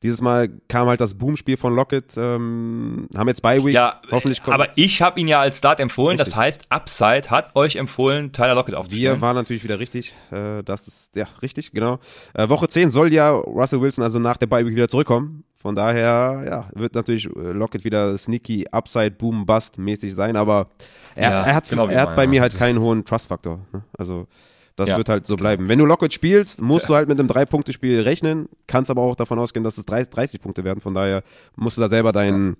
Dieses 0.00 0.20
Mal 0.20 0.48
kam 0.68 0.86
halt 0.86 1.00
das 1.00 1.14
Boomspiel 1.14 1.56
von 1.56 1.74
Lockett. 1.74 2.16
Ähm, 2.16 3.08
haben 3.16 3.26
jetzt 3.26 3.42
Bye 3.42 3.64
Week. 3.64 3.74
Ja, 3.74 4.00
Hoffentlich 4.12 4.40
kommt. 4.40 4.54
aber 4.54 4.68
ich 4.76 5.02
habe 5.02 5.18
ihn 5.18 5.26
ja 5.26 5.40
als 5.40 5.58
Start 5.58 5.80
empfohlen. 5.80 6.16
Das 6.16 6.28
Richtig. 6.28 6.40
heißt, 6.40 6.66
Upside 6.70 7.30
hat 7.30 7.56
euch 7.56 7.74
empfohlen, 7.74 8.30
Tyler 8.32 8.54
Lockett 8.54 8.74
Wir 8.74 8.78
aufzustellen. 8.78 9.20
waren 9.20 9.34
natürlich 9.34 9.64
wieder 9.64 9.80
richtig. 9.80 10.14
Äh, 10.30 10.62
das 10.62 10.86
ist, 10.86 11.16
ja, 11.16 11.26
richtig, 11.42 11.72
genau. 11.72 11.98
Äh, 12.34 12.48
Woche 12.48 12.68
10 12.68 12.90
soll 12.90 13.12
ja 13.12 13.30
Russell 13.30 13.80
Wilson 13.80 14.04
also 14.04 14.20
nach 14.20 14.36
der 14.36 14.46
Bye 14.46 14.64
Week 14.66 14.76
wieder 14.76 14.88
zurückkommen. 14.88 15.42
Von 15.60 15.74
daher, 15.74 16.44
ja, 16.48 16.68
wird 16.80 16.94
natürlich 16.94 17.26
äh, 17.26 17.30
Lockett 17.52 17.84
wieder 17.84 18.16
sneaky, 18.16 18.66
Upside, 18.70 19.10
Boom, 19.12 19.44
Bust 19.44 19.76
mäßig 19.78 20.14
sein, 20.14 20.36
aber 20.36 20.68
er, 21.16 21.30
Ja, 21.30 21.42
er 21.46 21.54
hat, 21.56 21.68
genau 21.68 21.88
er 21.88 22.02
hat 22.02 22.14
bei 22.16 22.24
ja. 22.24 22.28
mir 22.30 22.40
halt 22.42 22.56
keinen 22.56 22.78
hohen 22.78 23.04
Trust-Faktor. 23.04 23.60
Ne? 23.72 23.82
Also, 23.98 24.28
das 24.76 24.90
Ja. 24.90 24.96
wird 24.96 25.08
halt 25.08 25.26
so 25.26 25.34
bleiben. 25.34 25.68
Wenn 25.68 25.80
du 25.80 25.84
Lockett 25.86 26.12
spielst, 26.12 26.60
musst 26.60 26.88
du 26.88 26.94
halt 26.94 27.08
mit 27.08 27.18
einem 27.18 27.26
Drei-Punkte-Spiel 27.26 28.02
rechnen, 28.02 28.48
kannst 28.68 28.88
aber 28.92 29.02
auch 29.02 29.16
davon 29.16 29.40
ausgehen, 29.40 29.64
dass 29.64 29.76
es 29.78 29.84
30, 29.86 30.10
30 30.10 30.40
Punkte 30.40 30.62
werden. 30.62 30.80
Von 30.80 30.94
daher 30.94 31.24
musst 31.56 31.76
du 31.76 31.80
da 31.80 31.88
selber 31.88 32.12
dein 32.12 32.56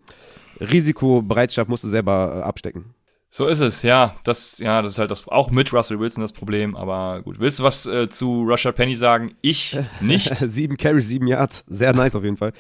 Risikobereitschaft 0.60 1.68
musst 1.68 1.84
du 1.84 1.88
selber 1.88 2.38
äh, 2.38 2.42
abstecken. 2.42 2.86
So 3.30 3.46
ist 3.46 3.60
es, 3.60 3.82
ja. 3.82 4.14
Das, 4.24 4.58
ja, 4.58 4.80
das 4.80 4.94
ist 4.94 4.98
halt 4.98 5.10
das, 5.10 5.28
auch 5.28 5.50
mit 5.50 5.70
Russell 5.72 6.00
Wilson 6.00 6.22
das 6.22 6.32
Problem. 6.32 6.74
Aber 6.74 7.20
gut, 7.22 7.38
willst 7.38 7.58
du 7.58 7.62
was 7.62 7.84
äh, 7.84 8.08
zu 8.08 8.42
Russia 8.42 8.72
Penny 8.72 8.94
sagen? 8.94 9.34
Ich 9.42 9.78
nicht. 10.00 10.34
sieben 10.34 10.78
Carries, 10.78 11.08
sieben 11.08 11.26
Yards, 11.26 11.62
sehr 11.66 11.92
nice 11.92 12.16
auf 12.16 12.24
jeden 12.24 12.38
Fall. 12.38 12.52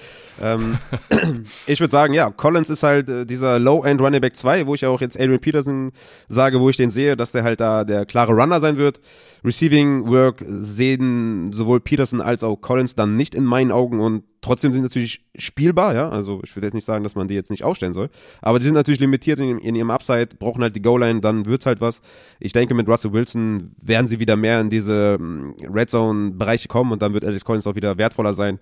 Ähm, 0.42 0.78
ich 1.66 1.80
würde 1.80 1.90
sagen, 1.90 2.12
ja, 2.12 2.30
Collins 2.30 2.68
ist 2.68 2.82
halt 2.82 3.08
äh, 3.08 3.24
dieser 3.24 3.58
Low-End 3.58 4.00
Running 4.00 4.20
Back 4.20 4.36
2, 4.36 4.66
wo 4.66 4.74
ich 4.74 4.82
ja 4.82 4.90
auch 4.90 5.00
jetzt 5.00 5.18
Adrian 5.18 5.40
Peterson 5.40 5.92
sage, 6.28 6.60
wo 6.60 6.68
ich 6.68 6.76
den 6.76 6.90
sehe, 6.90 7.16
dass 7.16 7.32
der 7.32 7.44
halt 7.44 7.60
da 7.60 7.84
der 7.84 8.04
klare 8.04 8.32
Runner 8.32 8.60
sein 8.60 8.76
wird. 8.76 9.00
Receiving 9.44 10.06
Work 10.08 10.44
sehen 10.46 11.50
sowohl 11.52 11.80
Peterson 11.80 12.20
als 12.20 12.42
auch 12.42 12.56
Collins 12.56 12.94
dann 12.94 13.16
nicht 13.16 13.34
in 13.34 13.44
meinen 13.44 13.72
Augen 13.72 14.00
und 14.00 14.24
trotzdem 14.40 14.72
sind 14.72 14.82
natürlich 14.82 15.24
spielbar, 15.36 15.94
ja. 15.94 16.08
Also 16.08 16.40
ich 16.44 16.54
würde 16.56 16.66
jetzt 16.66 16.74
nicht 16.74 16.84
sagen, 16.84 17.04
dass 17.04 17.14
man 17.14 17.28
die 17.28 17.34
jetzt 17.34 17.50
nicht 17.50 17.64
aufstellen 17.64 17.94
soll. 17.94 18.10
Aber 18.40 18.58
die 18.58 18.64
sind 18.64 18.74
natürlich 18.74 19.00
limitiert 19.00 19.38
in, 19.38 19.58
in 19.58 19.74
ihrem 19.74 19.90
Upside, 19.90 20.28
brauchen 20.38 20.62
halt 20.62 20.76
die 20.76 20.82
Goal-Line, 20.82 21.20
dann 21.20 21.46
wird's 21.46 21.66
halt 21.66 21.80
was. 21.80 22.00
Ich 22.40 22.52
denke, 22.52 22.74
mit 22.74 22.88
Russell 22.88 23.12
Wilson 23.12 23.72
werden 23.80 24.06
sie 24.06 24.20
wieder 24.20 24.36
mehr 24.36 24.60
in 24.60 24.70
diese 24.70 25.18
mm, 25.18 25.54
Red 25.72 25.90
Zone-Bereiche 25.90 26.68
kommen 26.68 26.92
und 26.92 27.02
dann 27.02 27.14
wird 27.14 27.24
Alex 27.24 27.44
Collins 27.44 27.66
auch 27.66 27.74
wieder 27.74 27.98
wertvoller 27.98 28.34
sein. 28.34 28.58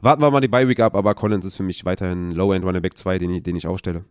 Warten 0.00 0.22
wir 0.22 0.30
mal 0.30 0.40
die 0.40 0.48
Bye 0.48 0.68
Week 0.68 0.80
ab, 0.80 0.94
aber 0.94 1.14
Collins 1.14 1.44
ist 1.44 1.56
für 1.56 1.62
mich 1.62 1.84
weiterhin 1.84 2.32
Low-End 2.32 2.64
Running 2.64 2.82
Back 2.82 2.96
2, 2.96 3.18
den 3.18 3.30
ich, 3.30 3.42
den 3.42 3.56
ich 3.56 3.66
aufstelle. 3.66 4.04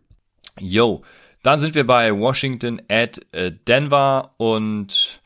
Yo. 0.58 1.02
Dann 1.42 1.60
sind 1.60 1.74
wir 1.74 1.86
bei 1.86 2.12
Washington 2.12 2.82
at 2.88 3.20
äh, 3.32 3.52
Denver 3.52 4.34
und 4.38 5.20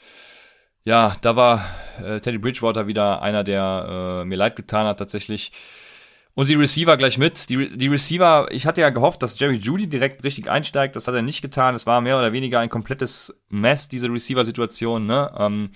ja, 0.84 1.16
da 1.22 1.36
war 1.36 1.64
äh, 2.05 2.20
Teddy 2.20 2.38
Bridgewater 2.38 2.86
wieder 2.86 3.22
einer, 3.22 3.45
der 3.45 4.22
äh, 4.22 4.24
mir 4.24 4.36
leid 4.36 4.57
getan 4.57 4.86
hat 4.86 4.99
tatsächlich. 4.99 5.53
Und 6.34 6.48
die 6.48 6.54
Receiver 6.54 6.96
gleich 6.96 7.18
mit. 7.18 7.50
Die, 7.50 7.76
die 7.76 7.88
Receiver, 7.88 8.48
ich 8.50 8.66
hatte 8.66 8.80
ja 8.80 8.90
gehofft, 8.90 9.22
dass 9.22 9.38
Jerry 9.38 9.56
Judy 9.56 9.86
direkt 9.86 10.24
richtig 10.24 10.48
einsteigt. 10.48 10.96
Das 10.96 11.06
hat 11.06 11.14
er 11.14 11.22
nicht 11.22 11.42
getan. 11.42 11.74
Es 11.74 11.86
war 11.86 12.00
mehr 12.00 12.16
oder 12.16 12.32
weniger 12.32 12.58
ein 12.60 12.70
komplettes 12.70 13.42
Mess, 13.50 13.88
diese 13.88 14.10
Receiver-Situation. 14.10 15.04
Ne? 15.04 15.30
Ähm, 15.38 15.70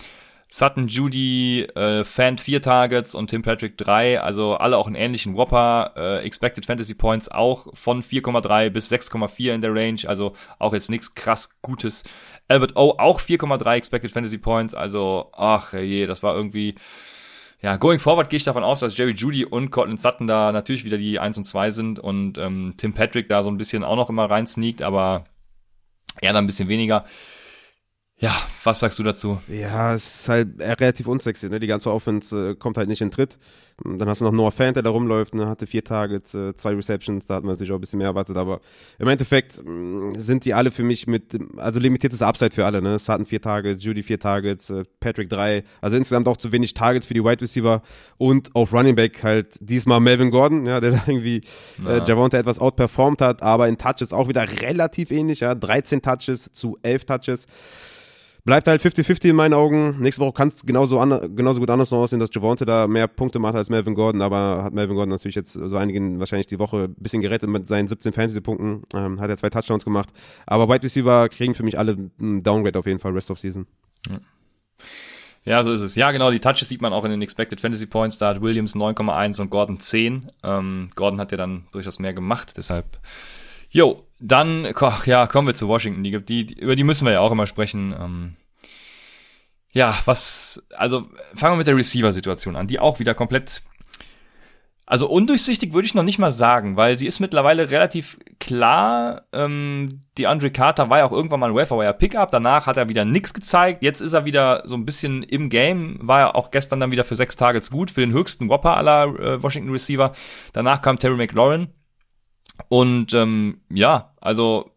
Sutton, 0.49 0.87
Judy, 0.87 1.63
äh, 1.75 2.05
Fant 2.05 2.41
vier 2.41 2.63
Targets 2.63 3.15
und 3.15 3.29
Tim 3.29 3.43
Patrick 3.43 3.77
drei, 3.77 4.21
also 4.21 4.55
alle 4.55 4.77
auch 4.77 4.87
einen 4.87 4.95
ähnlichen 4.95 5.37
Whopper. 5.37 5.93
Äh, 5.97 6.25
Expected 6.25 6.65
Fantasy 6.67 6.95
Points 6.95 7.29
auch 7.29 7.67
von 7.75 8.03
4,3 8.03 8.71
bis 8.71 8.91
6,4 8.91 9.55
in 9.55 9.61
der 9.61 9.75
Range, 9.75 10.01
also 10.07 10.35
auch 10.59 10.73
jetzt 10.73 10.89
nichts 10.89 11.15
krass 11.15 11.51
Gutes. 11.63 12.05
Albert 12.47 12.77
O 12.77 12.95
auch 12.97 13.21
4,3 13.21 13.75
Expected 13.75 14.13
Fantasy 14.13 14.39
Points, 14.39 14.73
also 14.73 15.33
ach 15.37 15.73
je, 15.73 16.07
das 16.07 16.23
war 16.23 16.37
irgendwie 16.37 16.77
ja, 17.63 17.77
going 17.77 17.99
forward 17.99 18.29
gehe 18.29 18.37
ich 18.37 18.45
davon 18.45 18.65
aus, 18.65 18.81
dass 18.81 18.97
Jerry 18.97 19.13
Judy 19.13 19.45
und 19.45 19.71
Cortland 19.71 20.01
Sutton 20.01 20.27
da 20.27 20.53
natürlich 20.53 20.85
wieder 20.85 20.99
die 20.99 21.19
1 21.19 21.39
und 21.39 21.45
2 21.45 21.71
sind 21.71 21.99
und 21.99 22.39
ähm, 22.39 22.75
Tim 22.77 22.93
Patrick 22.93 23.29
da 23.29 23.43
so 23.43 23.51
ein 23.51 23.57
bisschen 23.57 23.83
auch 23.83 23.97
noch 23.97 24.11
immer 24.11 24.29
rein 24.29 24.47
sneakt, 24.47 24.83
aber 24.83 25.25
er 26.21 26.33
dann 26.33 26.45
ein 26.45 26.47
bisschen 26.47 26.69
weniger. 26.69 27.05
Ja, 28.19 28.35
was 28.65 28.81
sagst 28.81 28.99
du 28.99 29.03
dazu? 29.03 29.43
Ja, 29.47 29.93
es 29.93 30.21
ist 30.21 30.29
halt 30.31 30.59
relativ 30.59 31.07
unsexy, 31.07 31.51
ne? 31.51 31.61
Die 31.61 31.67
ganze 31.67 31.93
Offense 31.93 32.53
äh, 32.53 32.55
kommt 32.55 32.79
halt 32.79 32.89
nicht 32.89 33.03
in 33.03 33.11
Tritt. 33.11 33.37
Dann 33.85 34.09
hast 34.09 34.23
du 34.23 34.25
noch 34.25 34.33
Noah 34.33 34.53
Fant, 34.53 34.75
der 34.75 34.83
da 34.83 34.89
rumläuft, 34.89 35.35
ne? 35.35 35.47
hatte 35.47 35.67
vier 35.67 35.85
Targets, 35.85 36.33
äh, 36.33 36.57
zwei 36.57 36.73
Receptions, 36.73 37.27
da 37.27 37.35
hat 37.35 37.45
man 37.45 37.53
natürlich 37.53 37.73
auch 37.73 37.77
ein 37.77 37.83
bisschen 37.83 37.99
mehr 37.99 38.09
erwartet, 38.09 38.39
aber 38.39 38.61
im 38.99 39.07
Endeffekt 39.07 39.63
mh, 39.63 40.19
sind 40.19 40.47
die 40.47 40.55
alle 40.55 40.71
für 40.71 40.83
mich 40.83 41.07
mit, 41.07 41.37
also 41.59 41.79
limitiertes 41.79 42.23
Upside 42.23 42.53
für 42.55 42.65
alle, 42.65 42.81
ne? 42.81 42.95
Es 42.95 43.07
hatten 43.11 43.27
vier 43.27 43.43
Targets, 43.43 43.85
Judy 43.85 44.03
vier 44.03 44.19
Targets, 44.19 44.71
äh, 44.71 44.85
Patrick 44.99 45.29
drei, 45.29 45.63
also 45.83 45.99
insgesamt 45.99 46.27
auch 46.27 46.39
zu 46.39 46.53
wenig 46.53 46.73
Targets 46.73 47.05
für 47.05 47.13
die 47.13 47.23
Wide 47.23 47.43
Receiver 47.43 47.83
und 48.17 48.57
auf 48.57 48.73
Running 48.73 48.95
Back 48.95 49.23
halt 49.23 49.59
diesmal 49.61 50.01
Melvin 50.01 50.31
Gordon, 50.31 50.65
ja, 50.65 50.81
der 50.81 50.93
da 50.93 51.03
irgendwie 51.07 51.43
äh, 51.87 52.03
Javonte 52.07 52.39
etwas 52.39 52.61
outperformed 52.61 53.21
hat, 53.21 53.43
aber 53.43 53.69
in 53.69 53.77
Touches 53.77 54.15
auch 54.15 54.29
wieder 54.29 54.47
relativ 54.63 55.11
ähnlich, 55.11 55.41
ja, 55.41 55.55
13 55.55 56.01
Touches 56.01 56.51
zu 56.55 56.79
11 56.83 57.05
Touches. 57.05 57.47
Bleibt 58.47 58.69
halt 58.69 58.81
50-50 58.81 59.31
in 59.31 59.37
meinen 59.37 59.55
Augen. 59.55 59.97
Nächste 59.99 60.23
Woche 60.23 60.33
kann 60.33 60.49
es 60.49 60.65
genauso, 60.65 61.01
genauso 61.01 61.59
gut 61.59 61.69
anders 61.69 61.91
noch 61.91 61.99
aussehen, 61.99 62.21
dass 62.21 62.31
Javonte 62.33 62.65
da 62.65 62.87
mehr 62.87 63.09
Punkte 63.09 63.41
macht 63.41 63.57
als 63.57 63.71
Melvin 63.71 63.97
Gordon, 63.97 64.23
aber 64.23 64.63
hat 64.63 64.73
Melvin 64.73 64.95
Gordon 64.95 65.11
natürlich 65.11 65.35
jetzt 65.35 65.55
so 65.55 65.77
einigen 65.77 66.21
wahrscheinlich 66.21 66.47
die 66.47 66.61
Woche 66.61 66.85
ein 66.85 66.95
bisschen 66.95 67.23
gerettet 67.23 67.51
mit 67.51 67.67
seinen 67.67 67.89
17 67.89 68.13
Fantasy-Punkten. 68.13 68.85
Ähm, 68.95 69.21
hat 69.21 69.31
er 69.31 69.37
zwei 69.37 69.51
Touchdowns 69.51 69.85
gemacht. 69.85 70.11
Aber 70.47 70.73
Wide 70.73 70.85
Receiver 70.85 71.29
kriegen 71.29 71.57
für 71.57 71.65
mich 71.65 71.77
alle 71.77 71.97
einen 72.21 72.45
Downgrade 72.45 72.79
auf 72.79 72.87
jeden 72.87 73.01
Fall, 73.01 73.13
Rest 73.13 73.33
of 73.33 73.41
Season. 73.41 73.67
Ja. 74.09 74.19
Ja, 75.45 75.63
so 75.63 75.73
ist 75.73 75.81
es. 75.81 75.97
Ja, 75.97 76.13
genau, 76.13 76.31
die 76.31 76.41
Touches 76.41 76.69
sieht 76.69 76.83
man 76.83 76.93
auch 76.93 77.05
in 77.05 77.13
den 77.13 77.23
Expected 77.23 77.61
Fantasy 77.61 77.87
Points. 77.87 78.19
Da 78.19 78.29
hat 78.29 78.43
Williams 78.43 78.77
9,1 78.77 79.41
und 79.41 79.51
Gordon 79.51 79.81
10. 79.81 80.31
Ähm, 80.45 80.91
Gordon 80.95 81.21
hat 81.21 81.33
ja 81.33 81.37
dann 81.37 81.67
durchaus 81.73 81.99
mehr 81.99 82.13
gemacht, 82.13 82.55
deshalb. 82.57 82.99
Jo, 83.71 84.06
dann, 84.19 84.67
ach, 84.75 85.07
ja, 85.07 85.27
kommen 85.27 85.49
wir 85.49 85.55
zu 85.55 85.69
Washington. 85.69 86.03
Die, 86.03 86.25
die, 86.25 86.55
über 86.55 86.77
die 86.77 86.85
müssen 86.85 87.05
wir 87.05 87.13
ja 87.13 87.21
auch 87.21 87.33
immer 87.33 87.47
sprechen. 87.47 87.95
Ähm, 87.99 88.37
ja, 89.73 89.95
was, 90.07 90.67
also 90.75 91.07
fangen 91.35 91.53
wir 91.53 91.59
mit 91.59 91.67
der 91.67 91.77
Receiver-Situation 91.77 92.57
an, 92.57 92.67
die 92.67 92.79
auch 92.79 92.99
wieder 92.99 93.13
komplett, 93.13 93.63
also 94.87 95.07
undurchsichtig 95.07 95.75
würde 95.75 95.85
ich 95.85 95.93
noch 95.93 96.03
nicht 96.03 96.19
mal 96.19 96.31
sagen, 96.31 96.77
weil 96.77 96.97
sie 96.97 97.07
ist 97.07 97.21
mittlerweile 97.21 97.71
relativ 97.71 98.19
klar. 98.39 99.27
Ähm, 99.35 100.01
die 100.17 100.27
Andre 100.29 100.51
Carter 100.51 100.89
war 100.89 100.99
ja 100.99 101.05
auch 101.05 101.13
irgendwann 101.13 101.41
mal 101.41 101.51
ein 101.51 101.55
Welfare 101.55 101.93
Pickup, 101.93 102.31
danach 102.31 102.67
hat 102.67 102.79
er 102.79 102.89
wieder 102.89 103.05
nix 103.05 103.35
gezeigt, 103.35 103.83
jetzt 103.83 104.01
ist 104.01 104.15
er 104.15 104.25
wieder 104.25 104.63
so 104.65 104.77
ein 104.77 104.87
bisschen 104.87 105.23
im 105.23 105.51
Game, 105.51 105.99
war 106.01 106.21
ja 106.21 106.35
auch 106.35 106.51
gestern 106.51 106.81
dann 106.81 106.93
wieder 106.93 107.05
für 107.05 107.17
sechs 107.17 107.37
Targets 107.37 107.71
gut, 107.71 107.91
für 107.91 108.01
den 108.01 108.13
höchsten 108.13 108.49
Whopper 108.49 108.79
aller 108.79 109.05
äh, 109.19 109.43
Washington 109.43 109.73
Receiver. 109.73 110.13
Danach 110.55 110.81
kam 110.81 110.99
Terry 110.99 111.17
McLaurin 111.17 111.69
und 112.69 113.15
ähm, 113.15 113.59
ja, 113.71 114.13
also 114.21 114.71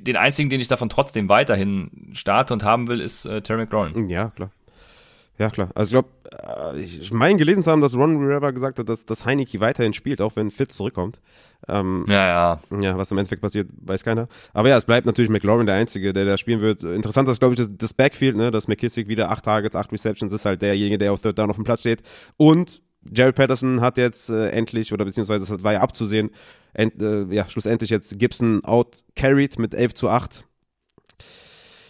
den 0.00 0.16
einzigen, 0.16 0.50
den 0.50 0.60
ich 0.60 0.68
davon 0.68 0.88
trotzdem 0.88 1.28
weiterhin 1.28 2.10
starte 2.12 2.52
und 2.52 2.62
haben 2.62 2.88
will, 2.88 3.00
ist 3.00 3.24
äh, 3.24 3.40
Terry 3.42 3.62
McLaurin. 3.62 4.08
Ja, 4.08 4.28
klar. 4.28 4.50
Ja, 5.36 5.50
klar. 5.50 5.70
Also 5.74 5.88
ich 5.88 5.92
glaube, 5.92 6.08
äh, 6.74 6.80
ich 6.80 7.12
meine 7.12 7.38
gelesen 7.38 7.62
zu 7.62 7.70
haben, 7.70 7.80
dass 7.80 7.94
Ron 7.96 8.18
Rivera 8.18 8.52
gesagt 8.52 8.78
hat, 8.78 8.88
dass, 8.88 9.04
dass 9.04 9.24
Heineke 9.24 9.58
weiterhin 9.58 9.92
spielt, 9.92 10.20
auch 10.20 10.36
wenn 10.36 10.50
Fitz 10.50 10.76
zurückkommt. 10.76 11.20
Ähm, 11.66 12.04
ja, 12.06 12.60
ja. 12.70 12.80
Ja, 12.80 12.98
was 12.98 13.10
im 13.10 13.18
Endeffekt 13.18 13.42
passiert, 13.42 13.68
weiß 13.80 14.04
keiner. 14.04 14.28
Aber 14.52 14.68
ja, 14.68 14.76
es 14.76 14.84
bleibt 14.84 15.06
natürlich 15.06 15.30
McLaurin 15.30 15.66
der 15.66 15.74
Einzige, 15.74 16.12
der 16.12 16.24
da 16.24 16.38
spielen 16.38 16.60
wird. 16.60 16.84
Interessant 16.84 17.28
ist, 17.28 17.40
glaube 17.40 17.54
ich, 17.54 17.58
das, 17.58 17.68
das 17.72 17.94
Backfield, 17.94 18.36
ne, 18.36 18.50
dass 18.52 18.68
McKissick 18.68 19.08
wieder 19.08 19.30
acht 19.30 19.44
Targets, 19.44 19.74
acht 19.74 19.90
Receptions 19.90 20.32
ist 20.32 20.44
halt 20.44 20.62
derjenige, 20.62 20.98
der 20.98 21.12
auf 21.12 21.20
Third 21.20 21.38
Down 21.38 21.50
auf 21.50 21.56
dem 21.56 21.64
Platz 21.64 21.80
steht. 21.80 22.02
Und 22.36 22.80
Jared 23.12 23.34
Patterson 23.34 23.80
hat 23.80 23.96
jetzt 23.96 24.30
äh, 24.30 24.50
endlich, 24.50 24.92
oder 24.92 25.04
beziehungsweise 25.04 25.46
das 25.46 25.62
war 25.62 25.72
ja 25.72 25.80
abzusehen, 25.80 26.30
end, 26.72 27.00
äh, 27.00 27.24
ja, 27.26 27.48
schlussendlich 27.48 27.90
jetzt 27.90 28.18
Gibson 28.18 28.64
out 28.64 29.02
carried 29.16 29.58
mit 29.58 29.74
11 29.74 29.94
zu 29.94 30.08
8. 30.08 30.44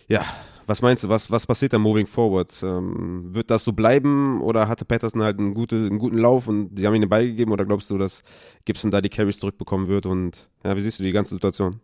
Ja, 0.09 0.25
was 0.67 0.83
meinst 0.83 1.05
du, 1.05 1.09
was, 1.09 1.31
was 1.31 1.47
passiert 1.47 1.73
da 1.73 1.79
moving 1.79 2.07
forward? 2.07 2.53
Ähm, 2.63 3.35
wird 3.35 3.51
das 3.51 3.65
so 3.65 3.73
bleiben 3.73 4.41
oder 4.41 4.69
hatte 4.69 4.85
Patterson 4.85 5.23
halt 5.23 5.39
einen, 5.39 5.55
gute, 5.55 5.77
einen 5.77 5.99
guten 5.99 6.19
Lauf 6.19 6.49
und 6.49 6.75
die 6.75 6.87
haben 6.87 6.95
ihn 6.95 7.03
den 7.03 7.11
Ball 7.11 7.27
gegeben 7.27 7.53
oder 7.53 7.65
glaubst 7.65 7.91
du, 7.91 7.99
dass 7.99 8.23
Gibson 8.65 8.91
da 8.91 9.01
die 9.01 9.11
Carries 9.11 9.39
zurückbekommen 9.39 9.89
wird 9.89 10.07
und 10.07 10.49
ja, 10.65 10.77
wie 10.77 10.81
siehst 10.81 10.99
du 10.99 11.03
die 11.03 11.13
ganze 11.13 11.35
Situation? 11.35 11.81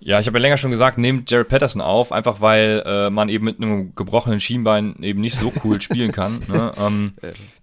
Ja, 0.00 0.20
ich 0.20 0.26
habe 0.26 0.38
ja 0.38 0.42
länger 0.42 0.58
schon 0.58 0.70
gesagt, 0.70 0.98
nehmt 0.98 1.30
Jared 1.30 1.48
Patterson 1.48 1.80
auf, 1.80 2.12
einfach 2.12 2.40
weil 2.40 2.82
äh, 2.84 3.10
man 3.10 3.28
eben 3.28 3.44
mit 3.44 3.58
einem 3.58 3.94
gebrochenen 3.94 4.40
Schienbein 4.40 4.96
eben 5.02 5.20
nicht 5.20 5.36
so 5.36 5.52
cool 5.64 5.80
spielen 5.80 6.12
kann. 6.12 6.40
Ne? 6.48 6.72
Ähm, 6.78 7.14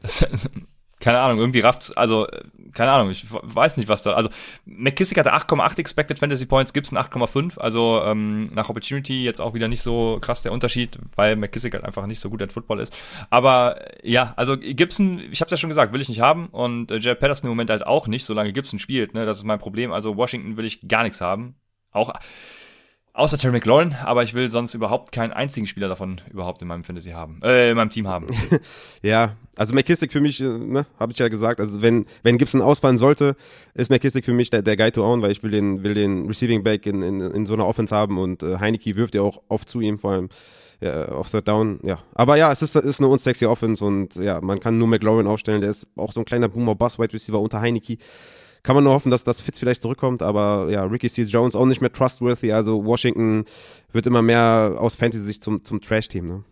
das, 0.01 0.25
keine 1.01 1.19
Ahnung, 1.19 1.39
irgendwie 1.39 1.59
rafft, 1.59 1.97
also, 1.97 2.27
keine 2.73 2.91
Ahnung, 2.91 3.09
ich 3.09 3.25
weiß 3.29 3.77
nicht, 3.77 3.89
was 3.89 4.03
da, 4.03 4.13
also, 4.13 4.29
McKissick 4.65 5.17
hatte 5.17 5.33
8,8 5.33 5.79
Expected 5.79 6.19
Fantasy 6.19 6.45
Points, 6.45 6.73
Gibson 6.73 6.97
8,5, 6.97 7.59
also, 7.59 8.01
ähm, 8.05 8.47
nach 8.53 8.69
Opportunity 8.69 9.23
jetzt 9.23 9.41
auch 9.41 9.53
wieder 9.53 9.67
nicht 9.67 9.81
so 9.81 10.19
krass 10.21 10.41
der 10.43 10.51
Unterschied, 10.51 10.97
weil 11.15 11.35
McKissick 11.35 11.73
halt 11.73 11.83
einfach 11.83 12.05
nicht 12.05 12.19
so 12.19 12.29
gut 12.29 12.41
at 12.41 12.51
Football 12.51 12.79
ist. 12.79 12.95
Aber, 13.29 13.79
ja, 14.03 14.33
also, 14.37 14.57
Gibson, 14.57 15.19
ich 15.31 15.41
hab's 15.41 15.51
ja 15.51 15.57
schon 15.57 15.69
gesagt, 15.69 15.91
will 15.91 16.01
ich 16.01 16.09
nicht 16.09 16.21
haben 16.21 16.47
und 16.47 16.91
äh, 16.91 16.97
Jared 16.99 17.19
Patterson 17.19 17.47
im 17.47 17.51
Moment 17.51 17.69
halt 17.69 17.85
auch 17.85 18.07
nicht, 18.07 18.25
solange 18.25 18.53
Gibson 18.53 18.79
spielt, 18.79 19.13
ne, 19.13 19.25
das 19.25 19.37
ist 19.37 19.43
mein 19.43 19.59
Problem, 19.59 19.91
also, 19.91 20.15
Washington 20.15 20.55
will 20.55 20.65
ich 20.65 20.87
gar 20.87 21.03
nichts 21.03 21.19
haben. 21.19 21.55
Auch, 21.91 22.13
Außer 23.13 23.37
Terry 23.37 23.51
McLaurin, 23.51 23.93
aber 24.05 24.23
ich 24.23 24.33
will 24.33 24.49
sonst 24.49 24.73
überhaupt 24.73 25.11
keinen 25.11 25.33
einzigen 25.33 25.67
Spieler 25.67 25.89
davon 25.89 26.21
überhaupt 26.31 26.61
in 26.61 26.69
meinem 26.69 26.85
Fantasy 26.85 27.11
haben, 27.11 27.41
äh, 27.43 27.69
in 27.71 27.75
meinem 27.75 27.89
Team 27.89 28.07
haben. 28.07 28.27
ja, 29.01 29.35
also 29.57 29.75
McKissick 29.75 30.13
für 30.13 30.21
mich, 30.21 30.39
äh, 30.39 30.45
ne, 30.45 30.85
habe 30.97 31.11
ich 31.11 31.19
ja 31.19 31.27
gesagt, 31.27 31.59
also 31.59 31.81
wenn, 31.81 32.05
wenn 32.23 32.37
Gibson 32.37 32.61
ausfallen 32.61 32.97
sollte, 32.97 33.35
ist 33.73 33.89
McKissick 33.89 34.23
für 34.23 34.31
mich 34.31 34.49
der, 34.49 34.61
der 34.61 34.77
Guy 34.77 34.93
to 34.93 35.03
own, 35.03 35.21
weil 35.21 35.31
ich 35.31 35.43
will 35.43 35.51
den, 35.51 35.83
will 35.83 35.93
den 35.93 36.25
Receiving 36.27 36.63
Back 36.63 36.85
in, 36.85 37.01
in, 37.01 37.19
in 37.19 37.45
so 37.45 37.53
einer 37.53 37.67
Offense 37.67 37.93
haben 37.93 38.17
und 38.17 38.43
äh, 38.43 38.59
Heineke 38.59 38.95
wirft 38.95 39.13
ja 39.13 39.23
auch 39.23 39.41
oft 39.49 39.67
zu 39.67 39.81
ihm, 39.81 39.99
vor 39.99 40.13
allem 40.13 40.29
ja, 40.79 41.09
auf 41.09 41.29
Third 41.29 41.49
Down, 41.49 41.81
ja. 41.83 41.99
Aber 42.15 42.37
ja, 42.37 42.49
es 42.49 42.61
ist, 42.61 42.77
ist 42.77 43.01
eine 43.01 43.09
unsexy 43.09 43.45
Offense 43.45 43.83
und 43.83 44.15
ja, 44.15 44.39
man 44.39 44.61
kann 44.61 44.77
nur 44.77 44.87
McLaurin 44.87 45.27
aufstellen, 45.27 45.59
der 45.59 45.71
ist 45.71 45.85
auch 45.97 46.13
so 46.13 46.21
ein 46.21 46.25
kleiner 46.25 46.47
Boomer-Bust-Wide-Receiver 46.47 47.39
unter 47.41 47.59
Heineke 47.59 47.97
kann 48.63 48.75
man 48.75 48.83
nur 48.83 48.93
hoffen, 48.93 49.11
dass 49.11 49.23
das 49.23 49.41
Fitz 49.41 49.59
vielleicht 49.59 49.81
zurückkommt, 49.81 50.21
aber 50.21 50.67
ja, 50.69 50.83
Ricky 50.83 51.09
Seals 51.09 51.31
Jones 51.31 51.55
auch 51.55 51.65
nicht 51.65 51.81
mehr 51.81 51.91
trustworthy, 51.91 52.51
also 52.51 52.85
Washington 52.85 53.45
wird 53.91 54.05
immer 54.05 54.21
mehr 54.21 54.75
aus 54.77 54.95
Fantasy-Sicht 54.95 55.43
zum, 55.43 55.63
zum 55.65 55.81
Trash-Team, 55.81 56.27
ne? 56.27 56.43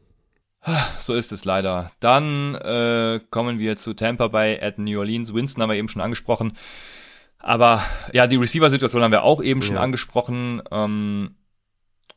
So 1.00 1.16
ist 1.16 1.32
es 1.32 1.46
leider. 1.46 1.92
Dann 2.00 2.56
äh, 2.56 3.22
kommen 3.30 3.60
wir 3.60 3.76
zu 3.78 3.94
Tampa 3.94 4.28
Bay 4.28 4.60
at 4.60 4.78
New 4.78 5.00
Orleans. 5.00 5.34
Winston 5.34 5.62
haben 5.62 5.70
wir 5.70 5.78
eben 5.78 5.88
schon 5.88 6.02
angesprochen. 6.02 6.54
Aber 7.40 7.82
ja, 8.12 8.28
die 8.28 8.36
Receiver-Situation 8.36 9.02
haben 9.02 9.12
wir 9.12 9.24
auch 9.24 9.42
eben 9.42 9.62
schon 9.62 9.76
ja. 9.76 9.82
angesprochen. 9.82 10.62
Ähm, 10.72 11.36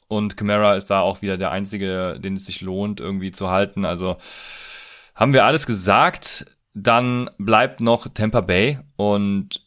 und 0.09 0.36
Camara 0.36 0.74
ist 0.74 0.86
da 0.86 1.01
auch 1.01 1.22
wieder 1.22 1.38
der 1.38 1.53
Einzige, 1.53 2.18
den 2.18 2.34
es 2.34 2.47
sich 2.47 2.61
lohnt, 2.61 3.01
irgendwie 3.01 3.30
zu 3.30 3.49
halten. 3.49 3.84
Also 3.84 4.16
haben 5.14 5.32
wir 5.32 5.45
alles 5.45 5.66
gesagt. 5.66 6.47
Dann 6.74 7.30
bleibt 7.38 7.80
noch 7.80 8.09
Tampa 8.12 8.40
Bay 8.40 8.78
und 8.97 9.61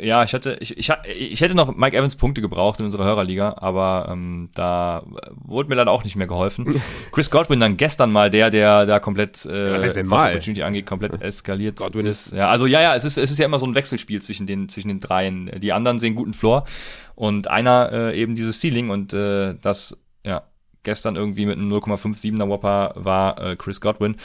ja, 0.00 0.22
ich 0.24 0.34
hatte, 0.34 0.56
ich, 0.60 0.76
ich, 0.76 0.90
ich 1.06 1.40
hätte 1.40 1.54
noch 1.54 1.74
Mike 1.76 1.96
Evans 1.96 2.16
Punkte 2.16 2.40
gebraucht 2.40 2.80
in 2.80 2.86
unserer 2.86 3.04
Hörerliga, 3.04 3.56
aber 3.58 4.08
ähm, 4.10 4.50
da 4.54 5.04
wurde 5.34 5.68
mir 5.68 5.76
leider 5.76 5.90
auch 5.90 6.04
nicht 6.04 6.16
mehr 6.16 6.26
geholfen. 6.26 6.80
Chris 7.12 7.30
Godwin 7.30 7.60
dann 7.60 7.76
gestern 7.76 8.10
mal 8.10 8.30
der, 8.30 8.50
der 8.50 8.86
da 8.86 9.00
komplett, 9.00 9.44
äh, 9.46 9.72
was, 9.72 9.94
denn 9.94 10.10
was 10.10 10.24
Opportunity 10.24 10.62
angeht, 10.62 10.86
komplett 10.86 11.20
eskaliert 11.22 11.76
Godwin 11.76 12.06
ist. 12.06 12.32
Ja, 12.32 12.48
also 12.48 12.66
ja, 12.66 12.80
ja, 12.80 12.94
es 12.94 13.04
ist, 13.04 13.18
es 13.18 13.30
ist 13.30 13.38
ja 13.38 13.46
immer 13.46 13.58
so 13.58 13.66
ein 13.66 13.74
Wechselspiel 13.74 14.20
zwischen 14.22 14.46
den, 14.46 14.68
zwischen 14.68 14.88
den 14.88 15.00
dreien. 15.00 15.50
Die 15.60 15.72
anderen 15.72 15.98
sehen 15.98 16.14
guten 16.14 16.34
Floor 16.34 16.64
und 17.14 17.48
einer 17.48 17.90
äh, 17.92 18.20
eben 18.20 18.34
dieses 18.34 18.60
Ceiling 18.60 18.90
und 18.90 19.12
äh, 19.12 19.54
das, 19.60 20.02
ja, 20.24 20.42
gestern 20.82 21.16
irgendwie 21.16 21.46
mit 21.46 21.58
einem 21.58 21.72
0,57er 21.72 22.48
Whopper 22.48 22.92
war 22.96 23.40
äh, 23.40 23.56
Chris 23.56 23.80
Godwin. 23.80 24.16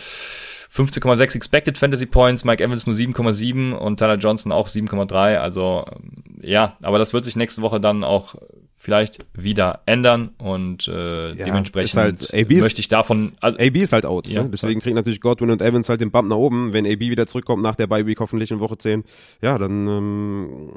15,6 0.74 1.36
Expected 1.36 1.78
Fantasy 1.78 2.06
Points, 2.06 2.44
Mike 2.44 2.64
Evans 2.64 2.86
nur 2.88 2.96
7,7 2.96 3.74
und 3.74 3.98
Tyler 3.98 4.18
Johnson 4.18 4.52
auch 4.52 4.68
7,3. 4.68 5.38
Also 5.38 5.86
ähm, 5.92 6.40
ja, 6.42 6.78
aber 6.82 7.00
das 7.00 7.14
wird 7.14 7.26
sich 7.26 7.36
nächste 7.36 7.62
Woche 7.62 7.80
dann 7.80 8.04
auch 8.04 8.36
vielleicht 8.80 9.26
wieder 9.34 9.82
ändern 9.86 10.30
und 10.38 10.88
äh, 10.88 11.30
ja, 11.30 11.46
dementsprechend 11.46 12.00
halt, 12.00 12.50
möchte 12.52 12.80
ich 12.80 12.88
davon. 12.88 13.34
Also, 13.42 13.58
AB 13.58 13.76
ist 13.78 13.92
halt 13.92 14.06
out, 14.06 14.30
ja, 14.30 14.44
ne? 14.44 14.50
deswegen 14.50 14.80
kriegen 14.80 14.96
natürlich 14.96 15.20
Godwin 15.20 15.50
und 15.50 15.62
Evans 15.62 15.90
halt 15.90 16.00
den 16.00 16.12
Bump 16.12 16.30
nach 16.30 16.38
oben. 16.38 16.74
Wenn 16.74 16.86
AB 16.86 17.00
wieder 17.02 17.28
zurückkommt 17.28 17.64
nach 17.64 17.76
der 17.76 17.88
Bye 17.88 18.06
Week 18.06 18.20
hoffentlich 18.20 18.52
in 18.52 18.60
Woche 18.60 18.78
10, 18.78 19.04
ja, 19.42 19.58
dann 19.58 19.88
ähm, 19.88 20.70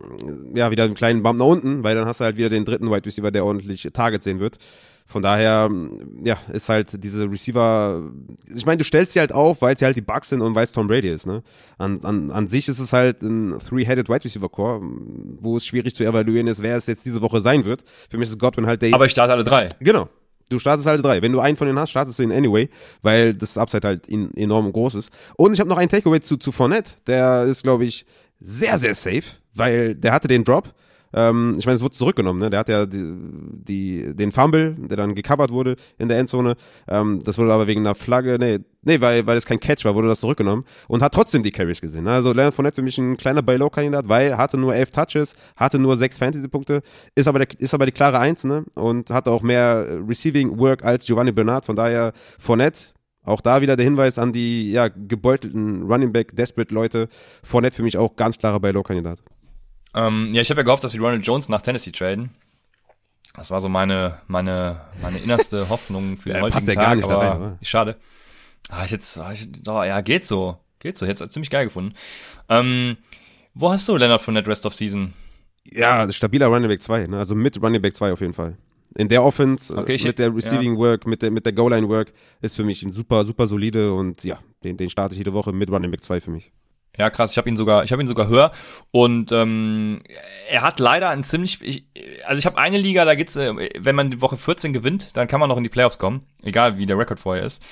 ja 0.54 0.70
wieder 0.70 0.84
einen 0.84 0.94
kleinen 0.94 1.22
Bump 1.22 1.38
nach 1.38 1.46
unten, 1.46 1.84
weil 1.84 1.94
dann 1.94 2.06
hast 2.06 2.20
du 2.20 2.24
halt 2.24 2.36
wieder 2.36 2.48
den 2.48 2.64
dritten 2.64 2.90
Wide 2.90 3.04
Receiver, 3.04 3.30
der 3.30 3.44
ordentlich 3.44 3.88
Target 3.92 4.22
sehen 4.22 4.40
wird. 4.40 4.56
Von 5.10 5.22
daher, 5.22 5.68
ja, 6.22 6.38
ist 6.52 6.68
halt 6.68 7.02
diese 7.02 7.28
Receiver, 7.28 8.00
ich 8.54 8.64
meine, 8.64 8.78
du 8.78 8.84
stellst 8.84 9.12
sie 9.12 9.18
halt 9.18 9.32
auf, 9.32 9.60
weil 9.60 9.76
sie 9.76 9.84
halt 9.84 9.96
die 9.96 10.02
Bugs 10.02 10.28
sind 10.28 10.40
und 10.40 10.54
weil 10.54 10.62
es 10.62 10.70
Tom 10.70 10.86
Brady 10.86 11.08
ist, 11.08 11.26
ne? 11.26 11.42
An, 11.78 11.98
an, 12.04 12.30
an 12.30 12.46
sich 12.46 12.68
ist 12.68 12.78
es 12.78 12.92
halt 12.92 13.20
ein 13.22 13.58
Three-Headed 13.58 14.08
Wide 14.08 14.22
Receiver 14.22 14.48
Core, 14.48 14.80
wo 15.40 15.56
es 15.56 15.66
schwierig 15.66 15.96
zu 15.96 16.04
evaluieren 16.04 16.46
ist, 16.46 16.62
wer 16.62 16.76
es 16.76 16.86
jetzt 16.86 17.04
diese 17.04 17.20
Woche 17.22 17.40
sein 17.40 17.64
wird. 17.64 17.82
Für 18.08 18.18
mich 18.18 18.28
ist 18.28 18.38
Godwin 18.38 18.66
halt 18.66 18.82
der. 18.82 18.94
Aber 18.94 19.04
ich 19.04 19.10
starte 19.10 19.32
alle 19.32 19.42
drei. 19.42 19.70
Genau. 19.80 20.08
Du 20.48 20.60
startest 20.60 20.86
alle 20.86 21.02
drei. 21.02 21.20
Wenn 21.22 21.32
du 21.32 21.40
einen 21.40 21.56
von 21.56 21.66
denen 21.66 21.80
hast, 21.80 21.90
startest 21.90 22.20
du 22.20 22.22
ihn 22.22 22.30
anyway, 22.30 22.68
weil 23.02 23.34
das 23.34 23.58
Upside 23.58 23.88
halt 23.88 24.06
in, 24.06 24.32
enorm 24.36 24.72
groß 24.72 24.94
ist. 24.94 25.10
Und 25.36 25.54
ich 25.54 25.58
habe 25.58 25.68
noch 25.68 25.76
einen 25.78 25.88
Takeaway 25.88 26.20
zu, 26.20 26.36
zu 26.36 26.52
Fournette. 26.52 26.92
Der 27.08 27.42
ist, 27.46 27.64
glaube 27.64 27.84
ich, 27.84 28.06
sehr, 28.38 28.78
sehr 28.78 28.94
safe, 28.94 29.24
weil 29.54 29.96
der 29.96 30.12
hatte 30.12 30.28
den 30.28 30.44
Drop 30.44 30.72
Ähm, 31.12 31.54
ich 31.58 31.66
meine, 31.66 31.76
es 31.76 31.82
wurde 31.82 31.94
zurückgenommen, 31.94 32.40
ne? 32.40 32.50
Der 32.50 32.60
hat 32.60 32.68
ja 32.68 32.86
die, 32.86 33.12
die, 33.12 34.14
den 34.14 34.32
Fumble, 34.32 34.76
der 34.78 34.96
dann 34.96 35.14
gecovert 35.14 35.50
wurde 35.50 35.76
in 35.98 36.08
der 36.08 36.18
Endzone. 36.18 36.54
Ähm, 36.88 37.20
das 37.24 37.38
wurde 37.38 37.52
aber 37.52 37.66
wegen 37.66 37.80
einer 37.80 37.94
Flagge, 37.94 38.36
nee, 38.38 38.60
nee, 38.82 39.00
weil, 39.00 39.26
weil 39.26 39.36
es 39.36 39.46
kein 39.46 39.60
Catch 39.60 39.84
war, 39.84 39.94
wurde 39.94 40.08
das 40.08 40.20
zurückgenommen 40.20 40.64
und 40.88 41.02
hat 41.02 41.12
trotzdem 41.14 41.42
die 41.42 41.50
Carries 41.50 41.80
gesehen. 41.80 42.04
Ne? 42.04 42.12
Also 42.12 42.32
Leonard 42.32 42.54
Fournette 42.54 42.76
für 42.76 42.82
mich 42.82 42.98
ein 42.98 43.16
kleiner 43.16 43.42
Buy-Low-Kandidat, 43.42 44.08
weil 44.08 44.36
hatte 44.36 44.56
nur 44.56 44.74
elf 44.74 44.90
Touches, 44.90 45.34
hatte 45.56 45.78
nur 45.78 45.96
sechs 45.96 46.18
Fantasy-Punkte, 46.18 46.82
ist 47.14 47.26
aber 47.26 47.40
der, 47.40 47.48
ist 47.58 47.74
aber 47.74 47.86
die 47.86 47.92
klare 47.92 48.18
Eins, 48.18 48.44
ne? 48.44 48.64
Und 48.74 49.10
hatte 49.10 49.30
auch 49.30 49.42
mehr 49.42 49.86
Receiving 50.08 50.58
Work 50.58 50.84
als 50.84 51.06
Giovanni 51.06 51.32
Bernard. 51.32 51.64
Von 51.64 51.76
daher 51.76 52.12
Fournette 52.38 52.90
auch 53.22 53.40
da 53.40 53.60
wieder 53.60 53.76
der 53.76 53.84
Hinweis 53.84 54.18
an 54.18 54.32
die 54.32 54.72
ja, 54.72 54.88
gebeutelten 54.88 55.82
Running 55.82 56.12
Back 56.12 56.34
Desperate 56.36 56.72
Leute. 56.72 57.08
Fournette 57.42 57.76
für 57.76 57.82
mich 57.82 57.96
auch 57.98 58.16
ganz 58.16 58.38
klarer 58.38 58.60
bei 58.60 58.70
Low-Kandidat. 58.70 59.18
Ähm, 59.94 60.34
ja, 60.34 60.42
ich 60.42 60.50
habe 60.50 60.60
ja 60.60 60.64
gehofft, 60.64 60.84
dass 60.84 60.92
die 60.92 60.98
Ronald 60.98 61.26
Jones 61.26 61.48
nach 61.48 61.60
Tennessee 61.60 61.90
traden. 61.92 62.30
Das 63.34 63.50
war 63.50 63.60
so 63.60 63.68
meine, 63.68 64.20
meine, 64.26 64.80
meine 65.02 65.18
innerste 65.18 65.68
Hoffnung 65.68 66.16
für 66.16 66.30
den 66.30 66.36
ja, 66.36 66.42
heutigen 66.42 66.54
passt 66.54 66.68
ja 66.68 66.74
Tag, 66.74 66.84
gar 66.84 66.94
nicht 66.94 67.04
aber 67.04 67.14
da 67.22 67.32
rein, 67.32 67.58
schade. 67.62 67.96
Ah, 68.68 68.84
ich 68.84 68.90
jetzt, 68.90 69.18
ah, 69.18 69.32
ich, 69.32 69.48
oh, 69.66 69.82
ja, 69.82 70.00
geht 70.00 70.24
so. 70.24 70.58
Geht 70.78 70.96
so. 70.98 71.06
Jetzt 71.06 71.32
ziemlich 71.32 71.50
geil 71.50 71.64
gefunden. 71.64 71.94
Ähm, 72.48 72.96
wo 73.54 73.70
hast 73.72 73.88
du 73.88 73.96
Leonard 73.96 74.22
von 74.22 74.34
Net 74.34 74.46
Rest 74.46 74.64
of 74.66 74.74
Season? 74.74 75.12
Ja, 75.64 76.10
stabiler 76.12 76.46
Running 76.46 76.68
Back 76.68 76.82
2, 76.82 77.06
ne? 77.08 77.18
also 77.18 77.34
mit 77.34 77.60
Running 77.62 77.82
Back 77.82 77.94
2 77.94 78.12
auf 78.12 78.20
jeden 78.20 78.32
Fall. 78.34 78.56
In 78.96 79.08
der 79.08 79.22
Offense, 79.22 79.76
Okay, 79.76 79.94
ich- 79.94 80.04
mit 80.04 80.18
der 80.18 80.34
Receiving 80.34 80.76
Work, 80.76 81.06
mit 81.06 81.22
der, 81.22 81.30
mit 81.30 81.44
der 81.44 81.52
Goal-Line 81.52 81.88
Work, 81.88 82.12
ist 82.40 82.56
für 82.56 82.64
mich 82.64 82.82
ein 82.82 82.92
super, 82.92 83.24
super 83.24 83.46
solide 83.46 83.92
und 83.92 84.24
ja, 84.24 84.38
den, 84.64 84.76
den 84.76 84.90
starte 84.90 85.14
ich 85.14 85.18
jede 85.18 85.32
Woche 85.32 85.52
mit 85.52 85.70
Running 85.70 85.90
Back 85.90 86.02
2 86.02 86.20
für 86.20 86.30
mich. 86.30 86.50
Ja, 86.96 87.08
krass, 87.08 87.32
ich 87.32 87.38
habe 87.38 87.48
ihn 87.48 87.56
sogar, 87.56 87.84
ich 87.84 87.92
habe 87.92 88.02
ihn 88.02 88.08
sogar 88.08 88.28
höher 88.28 88.52
und 88.90 89.30
ähm, 89.32 90.00
er 90.48 90.62
hat 90.62 90.80
leider 90.80 91.08
ein 91.08 91.22
ziemlich 91.22 91.60
ich, 91.62 91.84
also 92.26 92.38
ich 92.38 92.46
habe 92.46 92.58
eine 92.58 92.78
Liga, 92.78 93.04
da 93.04 93.14
geht's 93.14 93.36
äh, 93.36 93.70
wenn 93.78 93.94
man 93.94 94.10
die 94.10 94.20
Woche 94.20 94.36
14 94.36 94.72
gewinnt, 94.72 95.16
dann 95.16 95.28
kann 95.28 95.40
man 95.40 95.48
noch 95.48 95.56
in 95.56 95.62
die 95.62 95.68
Playoffs 95.68 95.98
kommen, 95.98 96.26
egal 96.42 96.78
wie 96.78 96.86
der 96.86 96.98
Rekord 96.98 97.20
vorher 97.20 97.44
ist. 97.44 97.62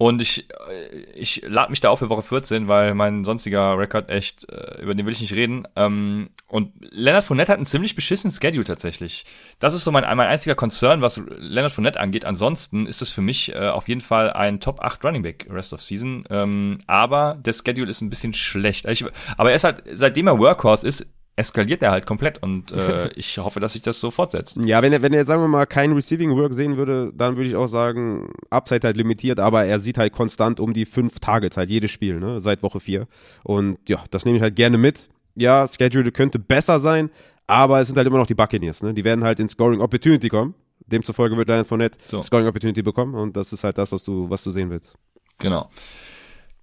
Und 0.00 0.22
ich 0.22 0.48
äh, 0.48 0.96
ich 1.14 1.42
lade 1.46 1.68
mich 1.68 1.80
da 1.82 1.90
auf 1.90 1.98
für 1.98 2.08
Woche 2.08 2.22
14, 2.22 2.68
weil 2.68 2.94
mein 2.94 3.22
sonstiger 3.22 3.76
Rekord 3.76 4.08
echt 4.08 4.48
äh, 4.48 4.80
über 4.80 4.94
den 4.94 5.04
will 5.04 5.12
ich 5.12 5.20
nicht 5.20 5.34
reden. 5.34 5.68
Ähm, 5.76 6.30
und 6.46 6.72
Leonard 6.80 7.22
Fournette 7.22 7.52
hat 7.52 7.58
einen 7.58 7.66
ziemlich 7.66 7.96
beschissenen 7.96 8.34
Schedule 8.34 8.64
tatsächlich. 8.64 9.26
Das 9.58 9.74
ist 9.74 9.84
so 9.84 9.92
mein 9.92 10.04
mein 10.16 10.28
einziger 10.28 10.54
Concern, 10.54 11.02
was 11.02 11.20
Leonard 11.36 11.72
Fournette 11.72 12.00
angeht. 12.00 12.24
Ansonsten 12.24 12.86
ist 12.86 13.02
es 13.02 13.12
für 13.12 13.20
mich 13.20 13.54
äh, 13.54 13.68
auf 13.68 13.88
jeden 13.88 14.00
Fall 14.00 14.32
ein 14.32 14.58
Top 14.58 14.80
8 14.80 15.04
Running 15.04 15.22
Back 15.22 15.46
Rest 15.50 15.74
of 15.74 15.82
Season. 15.82 16.24
Ähm, 16.30 16.78
aber 16.86 17.36
der 17.38 17.52
Schedule 17.52 17.90
ist 17.90 18.00
ein 18.00 18.08
bisschen 18.08 18.32
schlecht. 18.32 18.86
Ich, 18.86 19.04
aber 19.36 19.50
er 19.50 19.56
ist 19.56 19.64
halt, 19.64 19.82
seitdem 19.92 20.28
er 20.28 20.38
Workhorse 20.38 20.88
ist, 20.88 21.12
eskaliert 21.36 21.82
er 21.82 21.90
halt 21.90 22.06
komplett 22.06 22.42
und 22.42 22.72
äh, 22.72 23.08
ich 23.16 23.38
hoffe, 23.38 23.60
dass 23.60 23.72
sich 23.72 23.82
das 23.82 24.00
so 24.00 24.10
fortsetzt. 24.10 24.58
Ja, 24.64 24.82
wenn 24.82 24.92
er, 24.92 25.02
wenn 25.02 25.12
er 25.12 25.20
jetzt, 25.20 25.28
sagen 25.28 25.42
wir 25.42 25.48
mal, 25.48 25.66
kein 25.66 25.92
Receiving 25.92 26.36
Work 26.36 26.52
sehen 26.54 26.76
würde, 26.76 27.12
dann 27.14 27.36
würde 27.36 27.48
ich 27.48 27.56
auch 27.56 27.66
sagen, 27.66 28.32
Upside 28.50 28.86
halt 28.86 28.96
limitiert, 28.96 29.40
aber 29.40 29.64
er 29.64 29.80
sieht 29.80 29.98
halt 29.98 30.12
konstant 30.12 30.60
um 30.60 30.72
die 30.72 30.86
fünf 30.86 31.20
Targets 31.20 31.56
halt 31.56 31.70
jedes 31.70 31.90
Spiel, 31.90 32.20
ne, 32.20 32.40
seit 32.40 32.62
Woche 32.62 32.80
vier. 32.80 33.06
Und 33.42 33.78
ja, 33.88 34.04
das 34.10 34.24
nehme 34.24 34.36
ich 34.36 34.42
halt 34.42 34.56
gerne 34.56 34.78
mit. 34.78 35.08
Ja, 35.34 35.66
Schedule 35.68 36.12
könnte 36.12 36.38
besser 36.38 36.80
sein, 36.80 37.10
aber 37.46 37.80
es 37.80 37.86
sind 37.86 37.96
halt 37.96 38.06
immer 38.06 38.18
noch 38.18 38.26
die 38.26 38.34
Buccaneers, 38.34 38.82
ne, 38.82 38.92
die 38.92 39.04
werden 39.04 39.24
halt 39.24 39.40
in 39.40 39.48
Scoring 39.48 39.80
Opportunity 39.80 40.28
kommen. 40.28 40.54
Demzufolge 40.86 41.36
wird 41.36 41.48
Lions 41.48 41.68
Fournette 41.68 41.98
So. 42.08 42.22
Scoring 42.22 42.46
Opportunity 42.46 42.82
bekommen 42.82 43.14
und 43.14 43.36
das 43.36 43.52
ist 43.52 43.64
halt 43.64 43.78
das, 43.78 43.92
was 43.92 44.02
du, 44.02 44.28
was 44.28 44.42
du 44.42 44.50
sehen 44.50 44.70
willst. 44.70 44.94
Genau. 45.38 45.70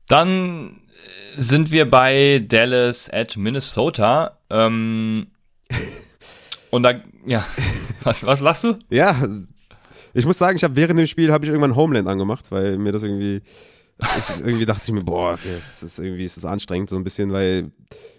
Dann 0.08 0.82
äh, 1.36 1.42
sind 1.42 1.72
wir 1.72 1.90
bei 1.90 2.44
Dallas 2.48 3.10
at 3.12 3.38
Minnesota. 3.38 4.38
Ähm, 4.50 5.28
und 6.72 6.84
da, 6.84 7.02
ja, 7.26 7.46
was, 8.04 8.26
was 8.26 8.40
lachst 8.42 8.64
du? 8.64 8.78
Ja, 8.90 9.16
ich 10.14 10.26
muss 10.26 10.38
sagen, 10.38 10.58
ich 10.58 10.64
habe 10.64 10.76
während 10.76 11.00
dem 11.00 11.08
Spiel 11.08 11.32
habe 11.32 11.46
ich 11.46 11.50
irgendwann 11.52 11.76
Homeland 11.76 12.08
angemacht, 12.08 12.46
weil 12.50 12.78
mir 12.78 12.92
das 12.92 13.04
irgendwie 13.04 13.42
ich, 14.00 14.46
irgendwie 14.46 14.66
dachte 14.66 14.84
ich 14.86 14.92
mir, 14.92 15.04
boah, 15.04 15.34
okay, 15.34 15.56
es 15.58 15.82
ist 15.82 16.00
irgendwie 16.00 16.24
ist 16.24 16.38
das 16.38 16.46
anstrengend 16.46 16.90
so 16.90 16.96
ein 16.96 17.04
bisschen, 17.04 17.32
weil 17.34 17.72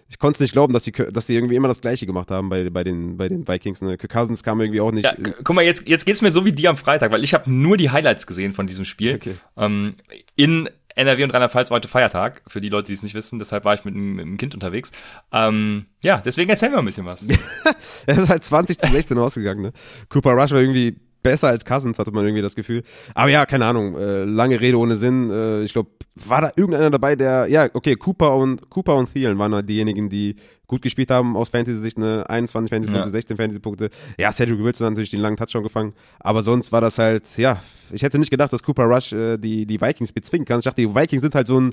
ich 0.09 0.19
konnte 0.19 0.35
es 0.37 0.41
nicht 0.41 0.51
glauben, 0.51 0.73
dass 0.73 0.83
die 0.83 0.91
dass 0.91 1.27
die 1.27 1.35
irgendwie 1.35 1.55
immer 1.55 1.69
das 1.69 1.79
gleiche 1.81 2.05
gemacht 2.05 2.31
haben 2.31 2.49
bei 2.49 2.69
bei 2.69 2.83
den 2.83 3.15
bei 3.15 3.29
den 3.29 3.47
Vikings. 3.47 3.81
Ne? 3.81 3.97
Kirk 3.97 4.11
Cousins 4.11 4.43
kam 4.43 4.59
irgendwie 4.59 4.81
auch 4.81 4.91
nicht. 4.91 5.05
Ja, 5.05 5.13
gu- 5.13 5.31
guck 5.43 5.55
mal, 5.55 5.63
jetzt, 5.63 5.87
jetzt 5.87 6.05
geht's 6.05 6.21
mir 6.21 6.31
so 6.31 6.43
wie 6.45 6.51
dir 6.51 6.69
am 6.69 6.77
Freitag, 6.77 7.11
weil 7.11 7.23
ich 7.23 7.33
habe 7.33 7.49
nur 7.49 7.77
die 7.77 7.91
Highlights 7.91 8.27
gesehen 8.27 8.51
von 8.51 8.67
diesem 8.67 8.83
Spiel. 8.85 9.15
Okay. 9.15 9.35
Ähm, 9.55 9.93
in 10.35 10.69
NRW 10.95 11.23
und 11.23 11.31
Rheinland-Pfalz 11.31 11.69
war 11.69 11.75
heute 11.75 11.87
Feiertag, 11.87 12.41
für 12.47 12.61
die 12.61 12.69
Leute, 12.69 12.87
die 12.87 12.93
es 12.93 13.03
nicht 13.03 13.13
wissen, 13.13 13.39
deshalb 13.39 13.65
war 13.65 13.73
ich 13.73 13.85
mit, 13.85 13.95
dem 13.95 14.37
Kind 14.37 14.53
unterwegs. 14.53 14.91
Ähm, 15.31 15.85
ja, 16.03 16.21
deswegen 16.23 16.49
erzähl 16.49 16.69
mir 16.69 16.79
ein 16.79 16.85
bisschen 16.85 17.05
was. 17.05 17.25
Es 18.05 18.17
ist 18.17 18.29
halt 18.29 18.43
20 18.43 18.79
zu 18.79 18.87
16 18.87 19.17
ausgegangen. 19.17 19.61
Ne? 19.61 19.71
Cooper 20.09 20.31
Rush 20.31 20.51
war 20.51 20.59
irgendwie 20.59 20.99
besser 21.21 21.49
als 21.49 21.65
Cousins, 21.65 21.99
hatte 21.99 22.11
man 22.11 22.23
irgendwie 22.23 22.41
das 22.41 22.55
Gefühl. 22.55 22.83
Aber 23.13 23.29
ja, 23.29 23.45
keine 23.45 23.65
Ahnung, 23.65 23.95
äh, 23.95 24.23
lange 24.23 24.59
Rede 24.59 24.77
ohne 24.77 24.97
Sinn. 24.97 25.29
Äh, 25.29 25.63
ich 25.63 25.73
glaube, 25.73 25.91
war 26.15 26.41
da 26.41 26.51
irgendeiner 26.55 26.89
dabei, 26.89 27.15
der, 27.15 27.47
ja, 27.47 27.67
okay, 27.73 27.95
Cooper 27.95 28.35
und 28.35 28.69
Cooper 28.69 28.95
und 28.95 29.11
Thielen 29.11 29.37
waren 29.37 29.53
halt 29.53 29.69
diejenigen, 29.69 30.09
die 30.09 30.35
gut 30.69 30.81
gespielt 30.81 31.11
haben 31.11 31.35
aus 31.35 31.49
Fantasy-Sicht, 31.49 31.97
ne, 31.97 32.23
21 32.29 32.69
Fantasy-Punkte, 32.69 33.07
Ja. 33.09 33.11
16 33.11 33.35
Fantasy-Punkte. 33.35 33.89
Ja, 34.17 34.31
Cedric 34.31 34.59
Wilson 34.63 34.85
hat 34.85 34.91
natürlich 34.93 35.09
den 35.11 35.19
langen 35.19 35.35
Touchdown 35.35 35.63
gefangen, 35.63 35.93
aber 36.21 36.41
sonst 36.43 36.71
war 36.71 36.79
das 36.79 36.97
halt, 36.97 37.25
ja, 37.37 37.61
ich 37.91 38.03
hätte 38.03 38.17
nicht 38.19 38.31
gedacht, 38.31 38.53
dass 38.53 38.63
Cooper 38.63 38.85
Rush 38.85 39.11
äh, 39.11 39.37
die, 39.37 39.65
die 39.65 39.81
Vikings 39.81 40.13
bezwingen 40.13 40.45
kann. 40.45 40.59
Ich 40.59 40.65
dachte, 40.65 40.81
die 40.81 40.95
Vikings 40.95 41.21
sind 41.23 41.35
halt 41.35 41.47
so 41.47 41.59
ein 41.59 41.71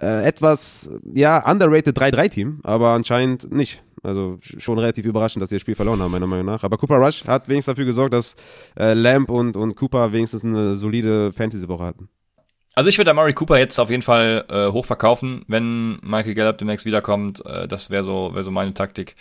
äh, 0.00 0.24
etwas, 0.26 0.90
ja, 1.14 1.48
underrated 1.50 1.96
3-3-Team, 1.96 2.60
aber 2.64 2.90
anscheinend 2.90 3.50
nicht. 3.52 3.80
Also 4.02 4.38
sch- 4.42 4.60
schon 4.60 4.78
relativ 4.78 5.06
überraschend, 5.06 5.40
dass 5.42 5.48
sie 5.48 5.54
das 5.54 5.62
Spiel 5.62 5.76
verloren 5.76 6.00
haben, 6.02 6.10
meiner 6.10 6.26
Meinung 6.26 6.44
nach. 6.46 6.62
Aber 6.64 6.76
Cooper 6.76 6.96
Rush 6.96 7.24
hat 7.26 7.48
wenigstens 7.48 7.72
dafür 7.72 7.86
gesorgt, 7.86 8.12
dass 8.12 8.34
äh, 8.78 8.92
Lamb 8.92 9.30
und, 9.30 9.56
und 9.56 9.76
Cooper 9.76 10.12
wenigstens 10.12 10.44
eine 10.44 10.76
solide 10.76 11.32
Fantasy-Woche 11.32 11.84
hatten. 11.84 12.08
Also 12.74 12.88
ich 12.88 12.98
würde 12.98 13.10
Amari 13.12 13.32
Cooper 13.34 13.58
jetzt 13.58 13.78
auf 13.78 13.90
jeden 13.90 14.02
Fall 14.02 14.44
äh, 14.48 14.66
hoch 14.72 14.84
verkaufen, 14.84 15.44
wenn 15.46 15.98
Michael 16.02 16.34
Gallup 16.34 16.58
demnächst 16.58 16.86
wiederkommt. 16.86 17.44
Äh, 17.46 17.68
das 17.68 17.90
wäre 17.90 18.02
so, 18.04 18.30
wäre 18.32 18.42
so 18.42 18.50
meine 18.50 18.74
Taktik. 18.74 19.14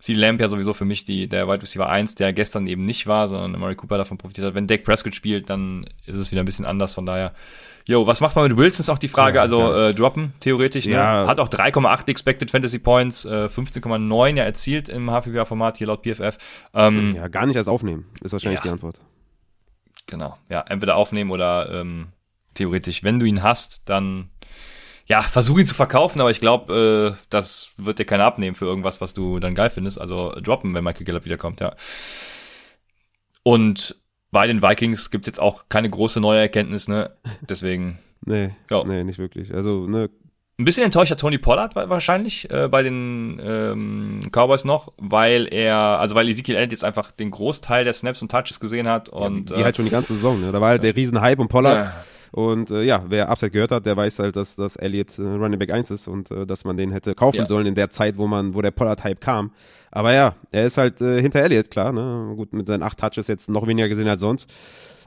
CD 0.00 0.18
Lamb 0.18 0.40
ja 0.40 0.48
sowieso 0.48 0.72
für 0.72 0.84
mich 0.84 1.04
die, 1.04 1.28
der 1.28 1.46
Wide 1.46 1.62
Receiver 1.62 1.88
1, 1.88 2.16
der 2.16 2.32
gestern 2.32 2.66
eben 2.66 2.84
nicht 2.84 3.06
war, 3.06 3.28
sondern 3.28 3.54
Amari 3.54 3.76
Cooper 3.76 3.98
davon 3.98 4.18
profitiert 4.18 4.48
hat. 4.48 4.54
Wenn 4.54 4.66
Dak 4.66 4.82
Prescott 4.82 5.14
spielt, 5.14 5.48
dann 5.48 5.86
ist 6.06 6.18
es 6.18 6.32
wieder 6.32 6.42
ein 6.42 6.44
bisschen 6.44 6.64
anders. 6.66 6.92
Von 6.92 7.06
daher, 7.06 7.34
jo, 7.86 8.04
was 8.08 8.20
macht 8.20 8.34
man 8.34 8.48
mit 8.48 8.56
Wilson 8.58 8.80
ist 8.80 8.88
auch 8.90 8.98
die 8.98 9.06
Frage. 9.06 9.36
Ja, 9.36 9.42
also 9.42 9.72
äh, 9.72 9.94
droppen, 9.94 10.32
theoretisch. 10.40 10.86
Ne? 10.86 10.94
Ja. 10.94 11.28
Hat 11.28 11.38
auch 11.38 11.48
3,8 11.48 12.08
Expected 12.08 12.50
Fantasy 12.50 12.80
Points, 12.80 13.24
äh, 13.24 13.44
15,9 13.46 14.36
ja 14.36 14.42
erzielt 14.42 14.88
im 14.88 15.08
HPBA-Format, 15.08 15.78
hier 15.78 15.86
laut 15.86 16.02
PFF. 16.02 16.36
Ähm, 16.74 17.12
Ja, 17.14 17.28
gar 17.28 17.46
nicht 17.46 17.56
als 17.56 17.68
aufnehmen, 17.68 18.06
ist 18.24 18.32
wahrscheinlich 18.32 18.58
Ja. 18.58 18.64
die 18.64 18.70
Antwort. 18.70 18.98
Genau, 20.08 20.36
ja, 20.50 20.62
entweder 20.68 20.96
aufnehmen 20.96 21.30
oder 21.30 21.70
ähm, 21.72 22.08
theoretisch, 22.54 23.02
wenn 23.04 23.18
du 23.18 23.26
ihn 23.26 23.42
hast, 23.42 23.88
dann 23.88 24.30
ja, 25.06 25.20
versuch 25.22 25.58
ihn 25.58 25.66
zu 25.66 25.74
verkaufen, 25.74 26.20
aber 26.20 26.30
ich 26.30 26.40
glaube, 26.40 27.16
äh, 27.18 27.24
das 27.28 27.72
wird 27.76 27.98
dir 27.98 28.04
keiner 28.04 28.24
abnehmen 28.24 28.54
für 28.54 28.66
irgendwas, 28.66 29.00
was 29.00 29.14
du 29.14 29.40
dann 29.40 29.54
geil 29.54 29.68
findest. 29.70 30.00
Also 30.00 30.32
droppen, 30.40 30.72
wenn 30.74 30.84
Michael 30.84 31.04
Gallup 31.04 31.24
wiederkommt, 31.24 31.60
ja. 31.60 31.74
Und 33.42 33.96
bei 34.30 34.46
den 34.46 34.62
Vikings 34.62 35.10
gibt's 35.10 35.26
jetzt 35.26 35.40
auch 35.40 35.64
keine 35.68 35.90
große 35.90 36.20
neue 36.20 36.40
Erkenntnis, 36.40 36.88
ne? 36.88 37.10
Deswegen 37.48 37.98
Nee, 38.24 38.50
Ja. 38.70 38.84
nee, 38.84 39.02
nicht 39.02 39.18
wirklich. 39.18 39.52
Also, 39.52 39.86
ne, 39.88 40.08
ein 40.58 40.64
bisschen 40.64 40.84
enttäuscht 40.84 41.10
hat 41.10 41.18
Tony 41.18 41.38
Pollard 41.38 41.74
wa- 41.74 41.88
wahrscheinlich 41.88 42.48
äh, 42.50 42.68
bei 42.68 42.82
den 42.84 43.40
ähm, 43.44 44.20
Cowboys 44.30 44.64
noch, 44.64 44.92
weil 44.96 45.52
er, 45.52 45.76
also 45.98 46.14
weil 46.14 46.28
Ezekiel 46.28 46.54
Elliott 46.54 46.70
jetzt 46.70 46.84
einfach 46.84 47.10
den 47.10 47.32
Großteil 47.32 47.82
der 47.84 47.92
Snaps 47.92 48.22
und 48.22 48.30
Touches 48.30 48.60
gesehen 48.60 48.86
hat 48.86 49.08
und 49.08 49.50
die 49.50 49.64
halt 49.64 49.74
schon 49.74 49.86
die 49.86 49.90
ganze 49.90 50.14
Saison, 50.14 50.40
ne? 50.40 50.52
Da 50.52 50.60
war 50.60 50.68
halt 50.68 50.84
der 50.84 50.94
riesen 50.94 51.20
Hype 51.20 51.40
um 51.40 51.48
Pollard. 51.48 51.78
Ja. 51.78 52.04
Und 52.32 52.70
äh, 52.70 52.82
ja, 52.82 53.04
wer 53.08 53.28
Upside 53.30 53.50
gehört 53.50 53.72
hat, 53.72 53.84
der 53.86 53.96
weiß 53.96 54.18
halt, 54.18 54.36
dass, 54.36 54.56
dass 54.56 54.76
Elliott 54.76 55.18
äh, 55.18 55.22
Running 55.22 55.58
Back 55.58 55.70
1 55.72 55.90
ist 55.90 56.08
und 56.08 56.30
äh, 56.30 56.46
dass 56.46 56.64
man 56.64 56.76
den 56.78 56.90
hätte 56.90 57.14
kaufen 57.14 57.36
Ja. 57.36 57.46
sollen 57.46 57.66
in 57.66 57.74
der 57.74 57.90
Zeit, 57.90 58.16
wo 58.16 58.26
man, 58.26 58.54
wo 58.54 58.62
der 58.62 58.70
Pollard-Hype 58.70 59.20
kam. 59.20 59.52
Aber 59.90 60.14
ja, 60.14 60.34
er 60.50 60.64
ist 60.66 60.78
halt 60.78 61.02
äh, 61.02 61.20
hinter 61.20 61.40
Elliott, 61.40 61.70
klar, 61.70 61.92
ne? 61.92 62.32
Gut, 62.34 62.54
mit 62.54 62.66
seinen 62.66 62.82
acht 62.82 62.98
Touches 62.98 63.26
jetzt 63.26 63.50
noch 63.50 63.66
weniger 63.66 63.88
gesehen 63.88 64.08
als 64.08 64.22
sonst. 64.22 64.48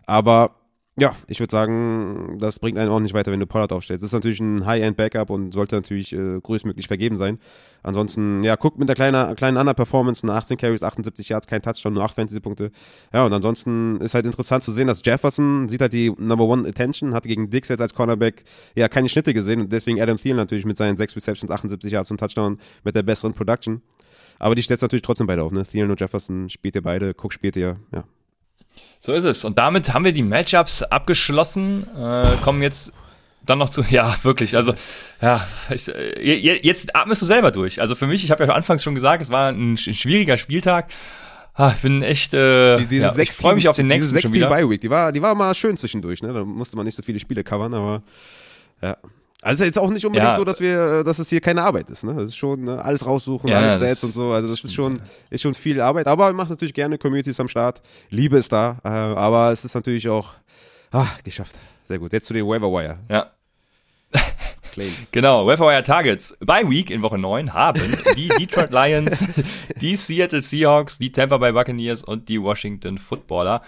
Aber 0.06 0.52
ja, 0.98 1.14
ich 1.28 1.42
würde 1.42 1.52
sagen, 1.52 2.38
das 2.40 2.60
bringt 2.60 2.78
einen 2.78 2.90
auch 2.90 3.02
nicht 3.02 3.14
weiter, 3.14 3.30
wenn 3.34 3.42
du 3.42 3.48
Pollard 3.48 3.74
aufstellst. 3.74 4.02
Das 4.02 4.10
ist 4.10 4.14
natürlich 4.14 4.40
ein 4.40 4.66
High-End-Backup 4.66 5.30
und 5.30 5.54
sollte 5.54 5.76
natürlich 5.76 6.14
äh, 6.14 6.40
größtmöglich 6.42 6.88
vergeben 6.88 7.18
sein. 7.18 7.38
Ansonsten, 7.84 8.44
ja, 8.44 8.56
guckt 8.56 8.80
mit 8.80 8.88
der 8.88 8.96
kleinen, 8.96 9.36
kleinen 9.36 9.58
Under-Performance, 9.58 10.24
eine 10.24 10.34
18 10.34 10.56
Carries, 10.56 10.84
78 10.84 11.28
Yards, 11.28 11.48
kein 11.48 11.62
Touchdown, 11.62 11.94
nur 11.96 12.04
8 12.04 12.16
Fantasy-Punkte. 12.16 12.72
Ja, 13.12 13.26
und 13.26 13.34
ansonsten 13.34 14.00
ist 14.00 14.14
halt 14.14 14.26
interessant 14.26 14.64
zu 14.64 14.72
sehen, 14.72 14.88
dass 14.88 15.02
Jefferson 15.04 15.68
sieht 15.68 15.82
halt 15.82 15.92
die 15.92 16.14
Number 16.18 16.46
One 16.46 16.66
Attention, 16.66 17.14
hatte 17.14 17.28
gegen 17.28 17.50
Dix 17.50 17.68
jetzt 17.68 17.82
als 17.82 17.94
Cornerback 17.94 18.46
ja 18.76 18.88
keine 18.88 19.10
Schnitte 19.10 19.34
gesehen 19.34 19.60
und 19.60 19.74
deswegen 19.74 20.02
Adam 20.02 20.16
Thielen 20.16 20.38
natürlich 20.38 20.66
mit 20.66 20.78
seinen 20.78 20.96
6 20.96 21.18
Receptions, 21.18 21.52
78 21.52 21.92
Yards 21.92 22.10
und 22.10 22.22
Touchdown 22.22 22.58
mit 22.86 22.96
der 22.96 23.04
besseren 23.04 23.34
Production. 23.34 23.82
Aber 24.40 24.56
die 24.56 24.64
stellt 24.64 24.82
natürlich 24.82 25.04
trotzdem 25.04 25.28
beide 25.28 25.44
auf, 25.44 25.52
ne? 25.52 25.66
Thielen 25.66 25.92
und 25.92 26.00
Jefferson 26.00 26.50
spielt 26.50 26.76
ihr 26.76 26.82
beide, 26.82 27.12
Cook 27.12 27.34
spielt 27.34 27.58
ihr, 27.58 27.78
ja. 27.94 28.06
So 29.00 29.14
ist 29.14 29.24
es. 29.24 29.46
Und 29.46 29.58
damit 29.58 29.94
haben 29.94 30.04
wir 30.04 30.12
die 30.12 30.24
Matchups 30.24 30.84
abgeschlossen, 30.84 31.88
äh, 31.96 32.38
kommen 32.44 32.62
jetzt 32.62 32.94
dann 33.46 33.60
noch 33.60 33.70
zu, 33.70 33.84
ja, 33.90 34.16
wirklich, 34.24 34.56
also, 34.56 34.74
ja, 35.22 35.46
ich, 35.70 35.88
äh, 35.94 36.60
jetzt 36.64 36.96
atmest 36.96 37.22
du 37.22 37.26
selber 37.26 37.52
durch. 37.52 37.82
Also 37.82 37.96
für 37.96 38.08
mich, 38.08 38.24
ich 38.24 38.32
habe 38.32 38.46
ja 38.46 38.54
anfangs 38.54 38.84
schon 38.84 38.96
gesagt, 38.96 39.22
es 39.22 39.30
war 39.30 39.50
ein, 39.52 39.78
schwieriger 39.78 40.38
Spieltag. 40.38 40.90
Ah, 41.54 41.72
ich 41.74 41.82
bin 41.82 42.02
echt, 42.02 42.34
äh, 42.34 42.86
Die, 42.86 42.98
ja, 42.98 43.16
ich 43.18 43.32
freue 43.32 43.56
mich 43.56 43.70
auf 43.70 43.78
den 43.78 43.88
nächsten 43.88 44.14
diese 44.14 44.22
schon 44.22 44.34
sechs 44.34 44.34
wieder. 44.34 44.50
Bye 44.50 44.70
Week, 44.70 44.82
die 44.82 44.90
war, 44.90 45.12
die 45.12 45.22
war 45.22 45.36
mal 45.36 45.56
schön 45.56 45.78
zwischendurch, 45.78 46.22
ne? 46.22 46.34
Da 46.34 46.44
musste 46.44 46.76
man 46.76 46.86
nicht 46.86 46.96
so 46.96 47.04
viele 47.04 47.20
Spiele 47.20 47.46
covern, 47.46 47.74
aber 47.74 48.04
ja. 48.82 48.98
Also 49.46 49.64
ist 49.64 49.68
jetzt 49.68 49.80
auch 49.80 49.92
nicht 49.92 50.04
unbedingt 50.04 50.32
Ja. 50.32 50.36
so, 50.36 50.44
dass 50.44 50.60
wir, 50.60 51.02
äh, 51.02 51.04
dass 51.04 51.20
es 51.20 51.30
hier 51.30 51.40
keine 51.40 51.62
Arbeit 51.62 51.92
ist, 51.92 52.04
ne? 52.04 52.16
Das 52.16 52.24
ist 52.24 52.36
schon 52.36 52.64
ne? 52.64 52.84
alles 52.84 53.06
raussuchen, 53.06 53.48
Ja, 53.48 53.60
alles 53.60 53.76
Stats 53.76 54.04
und 54.04 54.12
so. 54.12 54.32
Also 54.32 54.50
das 54.50 54.64
ist 54.64 54.74
schon, 54.74 55.00
ist 55.30 55.42
schon 55.42 55.54
viel 55.54 55.80
Arbeit. 55.82 56.08
Aber 56.08 56.30
wir 56.30 56.34
machen 56.34 56.50
natürlich 56.50 56.74
gerne 56.74 56.98
Communities 56.98 57.40
am 57.40 57.48
Start. 57.48 57.80
Liebe 58.10 58.38
ist 58.38 58.52
da, 58.52 58.80
äh, 58.84 58.88
aber 58.88 59.52
es 59.52 59.64
ist 59.64 59.76
natürlich 59.76 60.10
auch, 60.10 60.34
ah, 60.92 61.06
geschafft. 61.24 61.56
Sehr 61.88 62.00
gut. 62.00 62.12
Jetzt 62.12 62.26
zu 62.26 62.34
den 62.34 62.48
Waiver 62.48 62.72
Wire 62.72 62.98
Ja. 63.08 63.32
Genau, 65.12 65.48
Wire 65.48 65.84
Targets 65.84 66.36
bei 66.42 66.68
Week 66.68 66.90
in 66.90 67.02
Woche 67.02 67.18
9 67.18 67.54
haben 67.54 67.82
die 68.18 68.28
Detroit 68.40 68.72
Lions, 68.74 69.24
die 69.80 69.96
Seattle 69.96 70.42
Seahawks, 70.42 70.98
die 70.98 71.12
Tampa 71.14 71.38
Bay 71.38 71.54
Buccaneers 71.54 72.04
und 72.04 72.28
die 72.28 72.42
Washington 72.42 72.98
Footballer. 72.98 73.62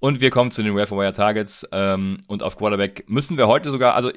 Und 0.00 0.20
wir 0.20 0.30
kommen 0.30 0.50
zu 0.50 0.64
den 0.64 0.74
Wire 0.74 1.12
Targets 1.12 1.64
ähm, 1.70 2.16
und 2.26 2.42
auf 2.42 2.56
Quarterback 2.56 3.04
müssen 3.08 3.36
wir 3.36 3.46
heute 3.46 3.70
sogar, 3.70 3.94
also 3.94 4.10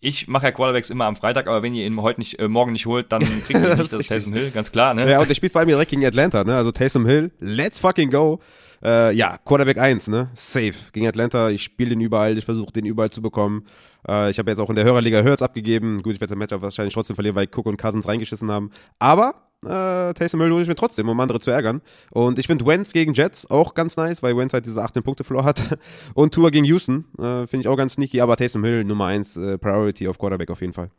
ich 0.00 0.28
mache 0.28 0.46
ja 0.46 0.52
Quarterbacks 0.52 0.90
immer 0.90 1.06
am 1.06 1.16
Freitag, 1.16 1.46
aber 1.46 1.62
wenn 1.62 1.74
ihr 1.74 1.86
ihn 1.86 2.00
heute 2.00 2.20
nicht, 2.20 2.38
äh, 2.38 2.48
morgen 2.48 2.72
nicht 2.72 2.86
holt, 2.86 3.12
dann 3.12 3.22
kriegt 3.22 3.50
ihr 3.50 3.60
Das 3.60 3.78
nicht 3.78 3.80
das 3.92 3.98
richtig. 4.00 4.08
Taysom 4.08 4.34
Hill, 4.34 4.50
ganz 4.50 4.70
klar, 4.70 4.94
ne? 4.94 5.10
Ja, 5.10 5.20
und 5.20 5.28
der 5.28 5.34
spielt 5.34 5.52
vor 5.52 5.60
allem 5.60 5.68
direkt 5.68 5.90
gegen 5.90 6.04
Atlanta, 6.04 6.44
ne? 6.44 6.56
Also 6.56 6.72
Taysom 6.72 7.06
Hill, 7.06 7.30
let's 7.40 7.80
fucking 7.80 8.10
go. 8.10 8.40
Äh, 8.84 9.14
ja, 9.14 9.38
Quarterback 9.38 9.78
1, 9.78 10.08
ne? 10.08 10.30
Safe. 10.34 10.74
Gegen 10.92 11.06
Atlanta, 11.06 11.48
ich 11.48 11.62
spiele 11.62 11.90
den 11.90 12.00
überall, 12.00 12.36
ich 12.36 12.44
versuche 12.44 12.72
den 12.72 12.84
überall 12.84 13.10
zu 13.10 13.22
bekommen. 13.22 13.66
Äh, 14.06 14.30
ich 14.30 14.38
habe 14.38 14.50
jetzt 14.50 14.58
auch 14.58 14.68
in 14.68 14.76
der 14.76 14.84
Hörerliga 14.84 15.22
Hurts 15.22 15.42
abgegeben. 15.42 16.02
Gut, 16.02 16.14
ich 16.14 16.20
werde 16.20 16.34
das 16.34 16.38
Matchup 16.38 16.62
wahrscheinlich 16.62 16.94
trotzdem 16.94 17.16
verlieren, 17.16 17.36
weil 17.36 17.46
Cook 17.46 17.66
und 17.66 17.78
Cousins 17.78 18.06
reingeschissen 18.06 18.50
haben. 18.50 18.70
Aber 18.98 19.45
äh, 19.66 20.14
Taysom 20.14 20.40
Hill 20.40 20.52
hole 20.52 20.62
ich 20.62 20.68
mir 20.68 20.74
trotzdem, 20.74 21.08
um 21.08 21.18
andere 21.20 21.40
zu 21.40 21.50
ärgern. 21.50 21.82
Und 22.10 22.38
ich 22.38 22.46
finde 22.46 22.66
Wentz 22.66 22.92
gegen 22.92 23.14
Jets 23.14 23.50
auch 23.50 23.74
ganz 23.74 23.96
nice, 23.96 24.22
weil 24.22 24.36
Wentz 24.36 24.52
halt 24.52 24.66
diese 24.66 24.82
18-Punkte-Floor 24.82 25.44
hat. 25.44 25.78
Und 26.14 26.32
Tour 26.34 26.50
gegen 26.50 26.64
Houston 26.66 27.06
äh, 27.18 27.46
finde 27.46 27.60
ich 27.60 27.68
auch 27.68 27.76
ganz 27.76 27.94
sneaky, 27.94 28.20
aber 28.20 28.36
Taysom 28.36 28.64
Hill 28.64 28.84
Nummer 28.84 29.06
1 29.06 29.36
äh, 29.36 29.58
Priority 29.58 30.08
auf 30.08 30.18
Quarterback 30.18 30.50
auf 30.50 30.60
jeden 30.60 30.72
Fall. 30.72 30.90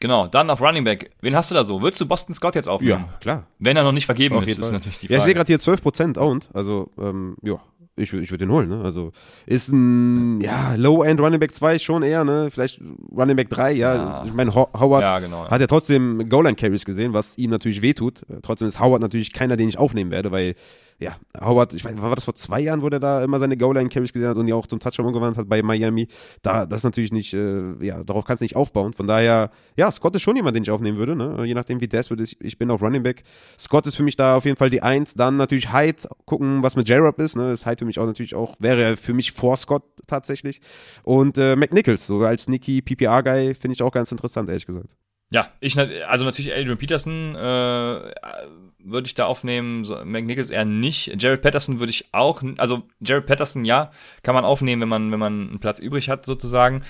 Genau, 0.00 0.26
dann 0.26 0.50
auf 0.50 0.60
Running 0.60 0.82
Back. 0.82 1.12
Wen 1.20 1.36
hast 1.36 1.52
du 1.52 1.54
da 1.54 1.62
so? 1.62 1.80
Würdest 1.80 2.00
du 2.00 2.06
Boston 2.06 2.34
Scott 2.34 2.56
jetzt 2.56 2.68
aufnehmen? 2.68 3.04
klar. 3.20 3.46
Wenn 3.60 3.76
er 3.76 3.84
noch 3.84 3.92
nicht 3.92 4.06
vergeben 4.06 4.34
Auf 4.36 4.46
ist, 4.48 4.58
ist 4.58 4.72
natürlich 4.72 4.98
die 4.98 5.06
Ja, 5.06 5.18
ich 5.18 5.22
Frage. 5.22 5.24
sehe 5.26 5.34
gerade 5.34 5.46
hier 5.46 5.60
12% 5.60 6.18
owned. 6.18 6.48
Also, 6.52 6.90
ähm, 6.98 7.36
ja, 7.42 7.60
ich, 7.96 8.12
ich 8.12 8.30
würde 8.30 8.46
den 8.46 8.52
holen, 8.52 8.68
ne? 8.68 8.82
Also, 8.82 9.12
ist 9.46 9.68
ein, 9.68 10.40
ja, 10.40 10.74
Low-End 10.76 11.20
Running 11.20 11.40
Back 11.40 11.52
2 11.52 11.78
schon 11.78 12.02
eher, 12.02 12.24
ne? 12.24 12.48
Vielleicht 12.50 12.80
Running 13.14 13.36
Back 13.36 13.50
3, 13.50 13.72
ja. 13.72 13.94
Ja. 13.94 14.22
Ich 14.24 14.32
meine, 14.32 14.54
Ho 14.54 14.68
Howard 14.78 15.02
ja, 15.02 15.18
genau. 15.18 15.44
Ja. 15.44 15.50
hat 15.50 15.60
ja 15.60 15.66
trotzdem 15.66 16.28
Goal-Line-Carries 16.28 16.84
gesehen, 16.84 17.12
was 17.12 17.36
ihm 17.36 17.50
natürlich 17.50 17.82
wehtut. 17.82 18.22
Äh, 18.30 18.40
Trotzdem 18.42 18.68
ist 18.68 18.80
Howard 18.80 19.02
natürlich 19.02 19.32
keiner, 19.32 19.56
den 19.56 19.68
ich 19.68 19.78
aufnehmen 19.78 20.10
werde, 20.10 20.32
weil, 20.32 20.54
ja, 21.02 21.16
Howard, 21.40 21.74
ich 21.74 21.84
weiß, 21.84 22.00
war 22.00 22.14
das 22.14 22.24
vor 22.24 22.34
zwei 22.34 22.60
Jahren, 22.60 22.82
wo 22.82 22.88
der 22.88 23.00
da 23.00 23.22
immer 23.22 23.38
seine 23.38 23.56
Goal-Line-Carries 23.56 24.12
gesehen 24.12 24.28
hat 24.28 24.36
und 24.36 24.46
die 24.46 24.52
auch 24.52 24.66
zum 24.66 24.80
Touchdown 24.80 25.06
umgewandelt 25.06 25.38
hat 25.38 25.48
bei 25.48 25.62
Miami? 25.62 26.08
Da, 26.42 26.66
das 26.66 26.78
ist 26.78 26.84
natürlich 26.84 27.12
nicht, 27.12 27.34
äh, 27.34 27.74
ja, 27.84 28.04
darauf 28.04 28.24
kannst 28.24 28.40
du 28.40 28.44
nicht 28.44 28.56
aufbauen. 28.56 28.92
Von 28.92 29.06
daher, 29.06 29.50
ja, 29.76 29.90
Scott 29.90 30.14
ist 30.16 30.22
schon 30.22 30.36
jemand, 30.36 30.56
den 30.56 30.62
ich 30.62 30.70
aufnehmen 30.70 30.98
würde, 30.98 31.16
ne? 31.16 31.44
Je 31.44 31.54
nachdem, 31.54 31.80
wie 31.80 31.88
desperate 31.88 32.22
ist. 32.22 32.36
Ich 32.40 32.58
bin 32.58 32.70
auf 32.70 32.82
Running 32.82 33.02
Back. 33.02 33.24
Scott 33.58 33.86
ist 33.86 33.96
für 33.96 34.02
mich 34.02 34.16
da 34.16 34.36
auf 34.36 34.44
jeden 34.44 34.56
Fall 34.56 34.70
die 34.70 34.82
Eins. 34.82 35.14
Dann 35.14 35.36
natürlich 35.36 35.72
Hyde, 35.72 36.08
gucken, 36.24 36.62
was 36.62 36.76
mit 36.76 36.88
J-Rob 36.88 37.18
ist, 37.18 37.36
ne? 37.36 37.52
Ist 37.52 37.66
Hyde 37.66 37.78
für 37.78 37.84
mich 37.84 37.98
auch 37.98 38.06
natürlich 38.06 38.34
auch, 38.34 38.54
wäre 38.58 38.96
für 38.96 39.14
mich 39.14 39.32
vor 39.32 39.56
Scott 39.56 39.82
tatsächlich. 40.06 40.60
Und 41.02 41.38
äh, 41.38 41.56
McNichols, 41.56 42.06
so 42.06 42.20
als 42.20 42.48
Nicky 42.48 42.80
PPR-Guy, 42.80 43.54
finde 43.54 43.74
ich 43.74 43.82
auch 43.82 43.92
ganz 43.92 44.12
interessant, 44.12 44.48
ehrlich 44.48 44.66
gesagt. 44.66 44.96
Ja, 45.32 45.48
ich 45.60 45.78
also 45.78 46.26
natürlich 46.26 46.52
Adrian 46.52 46.76
Peterson 46.76 47.34
äh, 47.34 47.38
würde 47.38 49.06
ich 49.06 49.14
da 49.14 49.24
aufnehmen, 49.24 49.82
so, 49.82 49.96
McNichols 50.04 50.50
eher 50.50 50.66
nicht. 50.66 51.14
Jared 51.18 51.40
Patterson 51.40 51.80
würde 51.80 51.88
ich 51.88 52.12
auch, 52.12 52.42
also 52.58 52.82
Jared 53.00 53.24
Patterson 53.24 53.64
ja, 53.64 53.92
kann 54.22 54.34
man 54.34 54.44
aufnehmen, 54.44 54.82
wenn 54.82 54.90
man 54.90 55.10
wenn 55.10 55.18
man 55.18 55.48
einen 55.48 55.58
Platz 55.58 55.78
übrig 55.78 56.10
hat 56.10 56.26
sozusagen. 56.26 56.84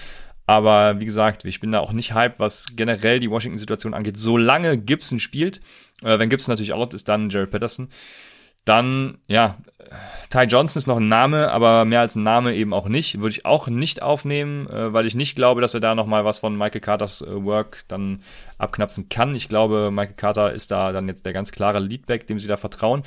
Aber 0.44 1.00
wie 1.00 1.04
gesagt, 1.04 1.44
ich 1.44 1.60
bin 1.60 1.70
da 1.70 1.78
auch 1.78 1.92
nicht 1.92 2.14
hype, 2.14 2.40
was 2.40 2.74
generell 2.74 3.20
die 3.20 3.30
Washington-Situation 3.30 3.94
angeht. 3.94 4.16
Solange 4.16 4.76
Gibson 4.76 5.20
spielt, 5.20 5.60
äh, 6.02 6.18
wenn 6.18 6.28
Gibson 6.28 6.52
natürlich 6.52 6.72
out 6.72 6.94
ist, 6.94 7.08
dann 7.08 7.30
Jared 7.30 7.52
Patterson. 7.52 7.90
Dann, 8.64 9.18
ja, 9.28 9.58
Ty 10.30 10.44
Johnson 10.44 10.78
ist 10.78 10.86
noch 10.86 10.96
ein 10.96 11.08
Name, 11.08 11.50
aber 11.50 11.84
mehr 11.84 12.00
als 12.00 12.16
ein 12.16 12.22
Name 12.22 12.54
eben 12.54 12.72
auch 12.72 12.88
nicht. 12.88 13.20
Würde 13.20 13.32
ich 13.32 13.44
auch 13.44 13.68
nicht 13.68 14.02
aufnehmen, 14.02 14.66
äh, 14.68 14.92
weil 14.92 15.06
ich 15.06 15.14
nicht 15.14 15.36
glaube, 15.36 15.60
dass 15.60 15.74
er 15.74 15.80
da 15.80 15.94
nochmal 15.94 16.24
was 16.24 16.38
von 16.38 16.56
Michael 16.56 16.80
Carters 16.80 17.22
äh, 17.22 17.44
Work 17.44 17.84
dann 17.88 18.22
abknapsen 18.58 19.08
kann. 19.08 19.34
Ich 19.34 19.48
glaube, 19.48 19.90
Michael 19.92 20.16
Carter 20.16 20.52
ist 20.52 20.70
da 20.70 20.92
dann 20.92 21.08
jetzt 21.08 21.26
der 21.26 21.32
ganz 21.32 21.52
klare 21.52 21.80
Leadback, 21.80 22.26
dem 22.26 22.38
sie 22.38 22.48
da 22.48 22.56
vertrauen. 22.56 23.02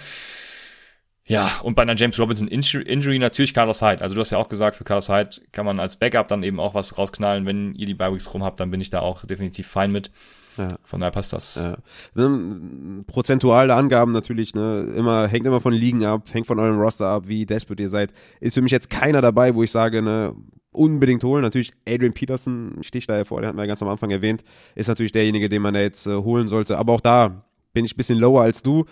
Ja, 1.28 1.60
und 1.64 1.76
bei 1.76 1.82
einer 1.82 1.96
James 1.96 2.20
Robinson 2.20 2.48
Injury, 2.48 3.18
natürlich 3.18 3.54
Carlos 3.54 3.82
Hyde. 3.82 4.02
Also 4.02 4.14
du 4.14 4.22
hast 4.22 4.30
ja 4.30 4.38
auch 4.38 4.50
gesagt, 4.50 4.76
für 4.76 4.84
Carlos 4.84 5.10
Hyde 5.10 5.42
kann 5.52 5.66
man 5.66 5.80
als 5.80 5.96
Backup 5.96 6.28
dann 6.28 6.44
eben 6.44 6.60
auch 6.60 6.76
was 6.76 6.98
rausknallen. 7.00 7.48
Wenn 7.48 7.74
ihr 7.74 7.88
die 7.88 7.96
Bi-Weeks 7.96 8.34
rum 8.34 8.44
habt, 8.44 8.60
dann 8.60 8.70
bin 8.70 8.80
ich 8.80 8.92
da 8.92 9.00
auch 9.00 9.26
definitiv 9.26 9.68
fein 9.68 9.92
mit. 9.92 10.12
Ja. 10.58 10.68
Von 10.84 11.02
daher 11.02 11.12
passt 11.12 11.34
das. 11.34 11.56
Ja. 11.56 11.78
Ne, 12.14 13.04
Prozentuale 13.08 13.74
Angaben 13.74 14.12
natürlich, 14.12 14.54
ne, 14.54 14.94
immer, 14.96 15.28
hängt 15.28 15.48
immer 15.48 15.62
von 15.62 15.74
Ligen 15.74 16.06
ab, 16.06 16.30
hängt 16.32 16.48
von 16.48 16.60
eurem 16.60 16.80
Roster 16.80 17.08
ab, 17.08 17.24
wie 17.28 17.46
desperate 17.46 17.82
ihr 17.82 17.90
seid. 17.90 18.14
Ist 18.40 18.54
für 18.54 18.62
mich 18.62 18.72
jetzt 18.72 18.90
keiner 18.90 19.22
dabei, 19.22 19.56
wo 19.56 19.64
ich 19.64 19.72
sage, 19.72 20.04
ne, 20.04 20.34
unbedingt 20.72 21.24
holen. 21.24 21.42
Natürlich 21.42 21.74
Adrian 21.88 22.14
Peterson 22.14 22.78
sticht 22.82 23.10
da 23.10 23.16
hervor, 23.16 23.42
den 23.42 23.48
hatten 23.48 23.58
wir 23.58 23.64
ja 23.64 23.68
ganz 23.68 23.82
am 23.82 23.90
Anfang 23.90 24.12
erwähnt, 24.12 24.44
ist 24.76 24.88
natürlich 24.88 25.12
derjenige, 25.12 25.50
den 25.50 25.62
man 25.62 25.74
da 25.74 25.80
jetzt 25.80 26.06
äh, 26.06 26.16
holen 26.16 26.48
sollte. 26.48 26.78
Aber 26.78 26.94
auch 26.94 27.02
da 27.02 27.46
bin 27.74 27.84
ich 27.84 27.96
ein 27.96 27.98
bisschen 27.98 28.20
lower 28.20 28.44
als 28.44 28.62
du. 28.62 28.86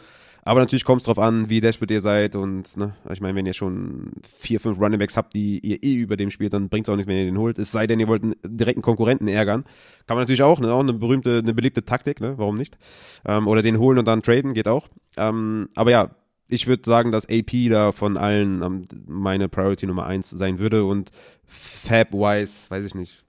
Aber 0.45 0.59
natürlich 0.59 0.83
kommt 0.83 1.01
es 1.01 1.05
drauf 1.05 1.19
an, 1.19 1.49
wie 1.49 1.61
desperate 1.61 1.93
ihr 1.93 2.01
seid 2.01 2.35
und 2.35 2.75
ne, 2.75 2.93
ich 3.09 3.21
meine, 3.21 3.35
wenn 3.35 3.45
ihr 3.45 3.53
schon 3.53 4.11
vier, 4.39 4.59
fünf 4.59 4.77
Runningbacks 4.77 5.15
habt, 5.15 5.33
die 5.33 5.59
ihr 5.59 5.81
eh 5.81 5.95
über 5.95 6.17
dem 6.17 6.31
spielt, 6.31 6.53
dann 6.53 6.67
bringt 6.67 6.87
es 6.87 6.91
auch 6.91 6.97
nichts, 6.97 7.09
wenn 7.09 7.17
ihr 7.17 7.25
den 7.25 7.37
holt. 7.37 7.57
Es 7.59 7.71
sei 7.71 7.87
denn, 7.87 7.99
ihr 7.99 8.09
wollt 8.09 8.23
einen 8.23 8.35
direkten 8.45 8.81
Konkurrenten 8.81 9.29
ärgern. 9.29 9.63
Kann 10.05 10.17
man 10.17 10.23
natürlich 10.23 10.43
auch, 10.43 10.59
ne, 10.59 10.73
auch 10.73 10.81
eine 10.81 10.93
berühmte, 10.93 11.39
eine 11.39 11.53
beliebte 11.53 11.85
Taktik, 11.85 12.19
ne, 12.19 12.37
warum 12.37 12.55
nicht? 12.55 12.77
Ähm, 13.25 13.47
oder 13.47 13.61
den 13.61 13.79
holen 13.79 13.97
und 13.97 14.05
dann 14.05 14.21
traden, 14.21 14.53
geht 14.53 14.67
auch. 14.67 14.89
Ähm, 15.15 15.69
aber 15.75 15.91
ja, 15.91 16.09
ich 16.49 16.67
würde 16.67 16.83
sagen, 16.85 17.13
dass 17.13 17.29
AP 17.29 17.69
da 17.69 17.93
von 17.93 18.17
allen 18.17 18.61
ähm, 18.63 18.85
meine 19.07 19.47
Priority 19.47 19.87
Nummer 19.87 20.05
eins 20.07 20.29
sein 20.29 20.59
würde 20.59 20.83
und 20.83 21.11
Fab-wise, 21.45 22.69
weiß 22.69 22.85
ich 22.85 22.95
nicht, 22.95 23.23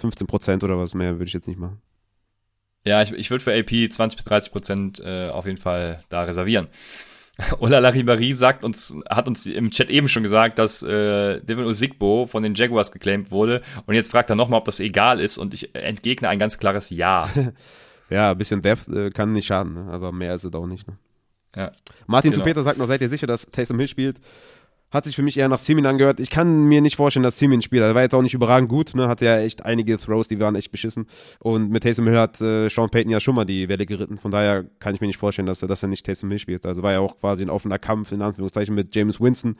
15% 0.00 0.62
oder 0.62 0.78
was 0.78 0.94
mehr 0.94 1.14
würde 1.14 1.24
ich 1.24 1.32
jetzt 1.32 1.48
nicht 1.48 1.58
machen. 1.58 1.80
Ja, 2.88 3.02
ich, 3.02 3.12
ich 3.12 3.30
würde 3.30 3.44
für 3.44 3.52
AP 3.52 3.92
20 3.92 4.16
bis 4.16 4.24
30 4.24 4.52
Prozent 4.52 5.00
äh, 5.00 5.28
auf 5.28 5.44
jeden 5.44 5.58
Fall 5.58 6.02
da 6.08 6.22
reservieren. 6.22 6.68
Ola 7.60 7.78
Laribari 7.78 8.32
sagt 8.32 8.64
uns, 8.64 8.96
hat 9.08 9.28
uns 9.28 9.46
im 9.46 9.70
Chat 9.70 9.90
eben 9.90 10.08
schon 10.08 10.22
gesagt, 10.22 10.58
dass 10.58 10.82
äh, 10.82 11.40
Devin 11.40 11.66
Osigbo 11.66 12.26
von 12.26 12.42
den 12.42 12.54
Jaguars 12.54 12.90
geclaimed 12.90 13.30
wurde. 13.30 13.62
Und 13.86 13.94
jetzt 13.94 14.10
fragt 14.10 14.30
er 14.30 14.36
nochmal, 14.36 14.58
ob 14.58 14.64
das 14.64 14.80
egal 14.80 15.20
ist. 15.20 15.38
Und 15.38 15.54
ich 15.54 15.74
entgegne 15.74 16.28
ein 16.28 16.38
ganz 16.38 16.58
klares 16.58 16.90
Ja. 16.90 17.28
Ja, 18.10 18.30
ein 18.30 18.38
bisschen 18.38 18.62
Depth 18.62 18.88
äh, 18.88 19.10
kann 19.10 19.34
nicht 19.34 19.44
schaden, 19.44 19.74
ne? 19.74 19.92
aber 19.92 20.12
mehr 20.12 20.34
ist 20.34 20.42
es 20.42 20.54
auch 20.54 20.66
nicht. 20.66 20.88
Ne? 20.88 20.96
Ja. 21.54 21.72
Martin 22.06 22.30
Genau. 22.30 22.42
Tupeter 22.42 22.62
sagt 22.62 22.78
noch, 22.78 22.86
seid 22.86 23.02
ihr 23.02 23.10
sicher, 23.10 23.26
dass 23.26 23.44
Taysom 23.44 23.78
Hill 23.78 23.86
spielt? 23.86 24.16
Hat 24.90 25.04
sich 25.04 25.16
für 25.16 25.22
mich 25.22 25.36
eher 25.36 25.48
nach 25.48 25.58
Simin 25.58 25.84
angehört. 25.84 26.18
Ich 26.18 26.30
kann 26.30 26.64
mir 26.64 26.80
nicht 26.80 26.96
vorstellen, 26.96 27.22
dass 27.22 27.38
Simin 27.38 27.60
spielt. 27.60 27.82
Er 27.82 27.94
war 27.94 28.00
jetzt 28.00 28.14
auch 28.14 28.22
nicht 28.22 28.32
überragend 28.32 28.70
gut, 28.70 28.94
ne? 28.94 29.06
Hatte 29.06 29.26
ja 29.26 29.38
echt 29.38 29.66
einige 29.66 29.98
Throws, 29.98 30.28
die 30.28 30.40
waren 30.40 30.54
echt 30.54 30.70
beschissen. 30.70 31.06
Und 31.40 31.70
mit 31.70 31.82
Taysom 31.82 32.06
Hill 32.06 32.18
hat 32.18 32.40
äh, 32.40 32.70
Sean 32.70 32.88
Payton 32.88 33.10
ja 33.10 33.20
schon 33.20 33.34
mal 33.34 33.44
die 33.44 33.68
Welle 33.68 33.84
geritten. 33.84 34.16
Von 34.16 34.30
daher 34.30 34.64
kann 34.78 34.94
ich 34.94 35.02
mir 35.02 35.06
nicht 35.06 35.18
vorstellen, 35.18 35.44
dass 35.44 35.60
er, 35.60 35.68
dass 35.68 35.82
er 35.82 35.90
nicht 35.90 36.06
Taysom 36.06 36.30
Hill 36.30 36.38
spielt. 36.38 36.64
Also 36.64 36.82
war 36.82 36.92
ja 36.92 37.00
auch 37.00 37.18
quasi 37.18 37.42
ein 37.42 37.50
offener 37.50 37.78
Kampf, 37.78 38.12
in 38.12 38.22
Anführungszeichen, 38.22 38.74
mit 38.74 38.96
James 38.96 39.20
Winston. 39.20 39.56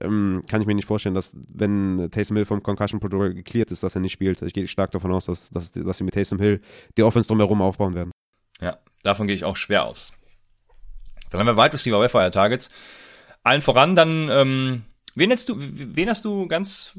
Ähm, 0.00 0.42
kann 0.48 0.60
ich 0.60 0.66
mir 0.66 0.74
nicht 0.74 0.86
vorstellen, 0.86 1.14
dass, 1.14 1.36
wenn 1.48 2.08
Taysom 2.10 2.36
Hill 2.36 2.46
vom 2.46 2.60
Concussion 2.60 2.98
Protocol 2.98 3.32
geklärt 3.32 3.70
ist, 3.70 3.84
dass 3.84 3.94
er 3.94 4.00
nicht 4.00 4.12
spielt. 4.12 4.42
Ich 4.42 4.54
gehe 4.54 4.66
stark 4.66 4.90
davon 4.90 5.12
aus, 5.12 5.26
dass, 5.26 5.50
dass, 5.50 5.70
dass 5.70 5.98
sie 5.98 6.04
mit 6.04 6.14
Taysom 6.14 6.40
Hill 6.40 6.60
die 6.96 7.04
Offense 7.04 7.28
drumherum 7.28 7.62
aufbauen 7.62 7.94
werden. 7.94 8.10
Ja, 8.60 8.78
davon 9.04 9.28
gehe 9.28 9.36
ich 9.36 9.44
auch 9.44 9.56
schwer 9.56 9.84
aus. 9.84 10.14
Dann 11.30 11.38
haben 11.38 11.46
wir 11.46 11.56
Wide 11.56 11.74
Receiver 11.74 12.00
Wildfire 12.00 12.32
Targets. 12.32 12.70
Allen 13.44 13.62
voran 13.62 13.94
dann, 13.94 14.28
ähm, 14.30 14.84
wen 15.14 15.30
hättest 15.30 15.48
du, 15.48 15.56
wen 15.58 16.08
hast 16.08 16.24
du 16.24 16.46
ganz 16.48 16.92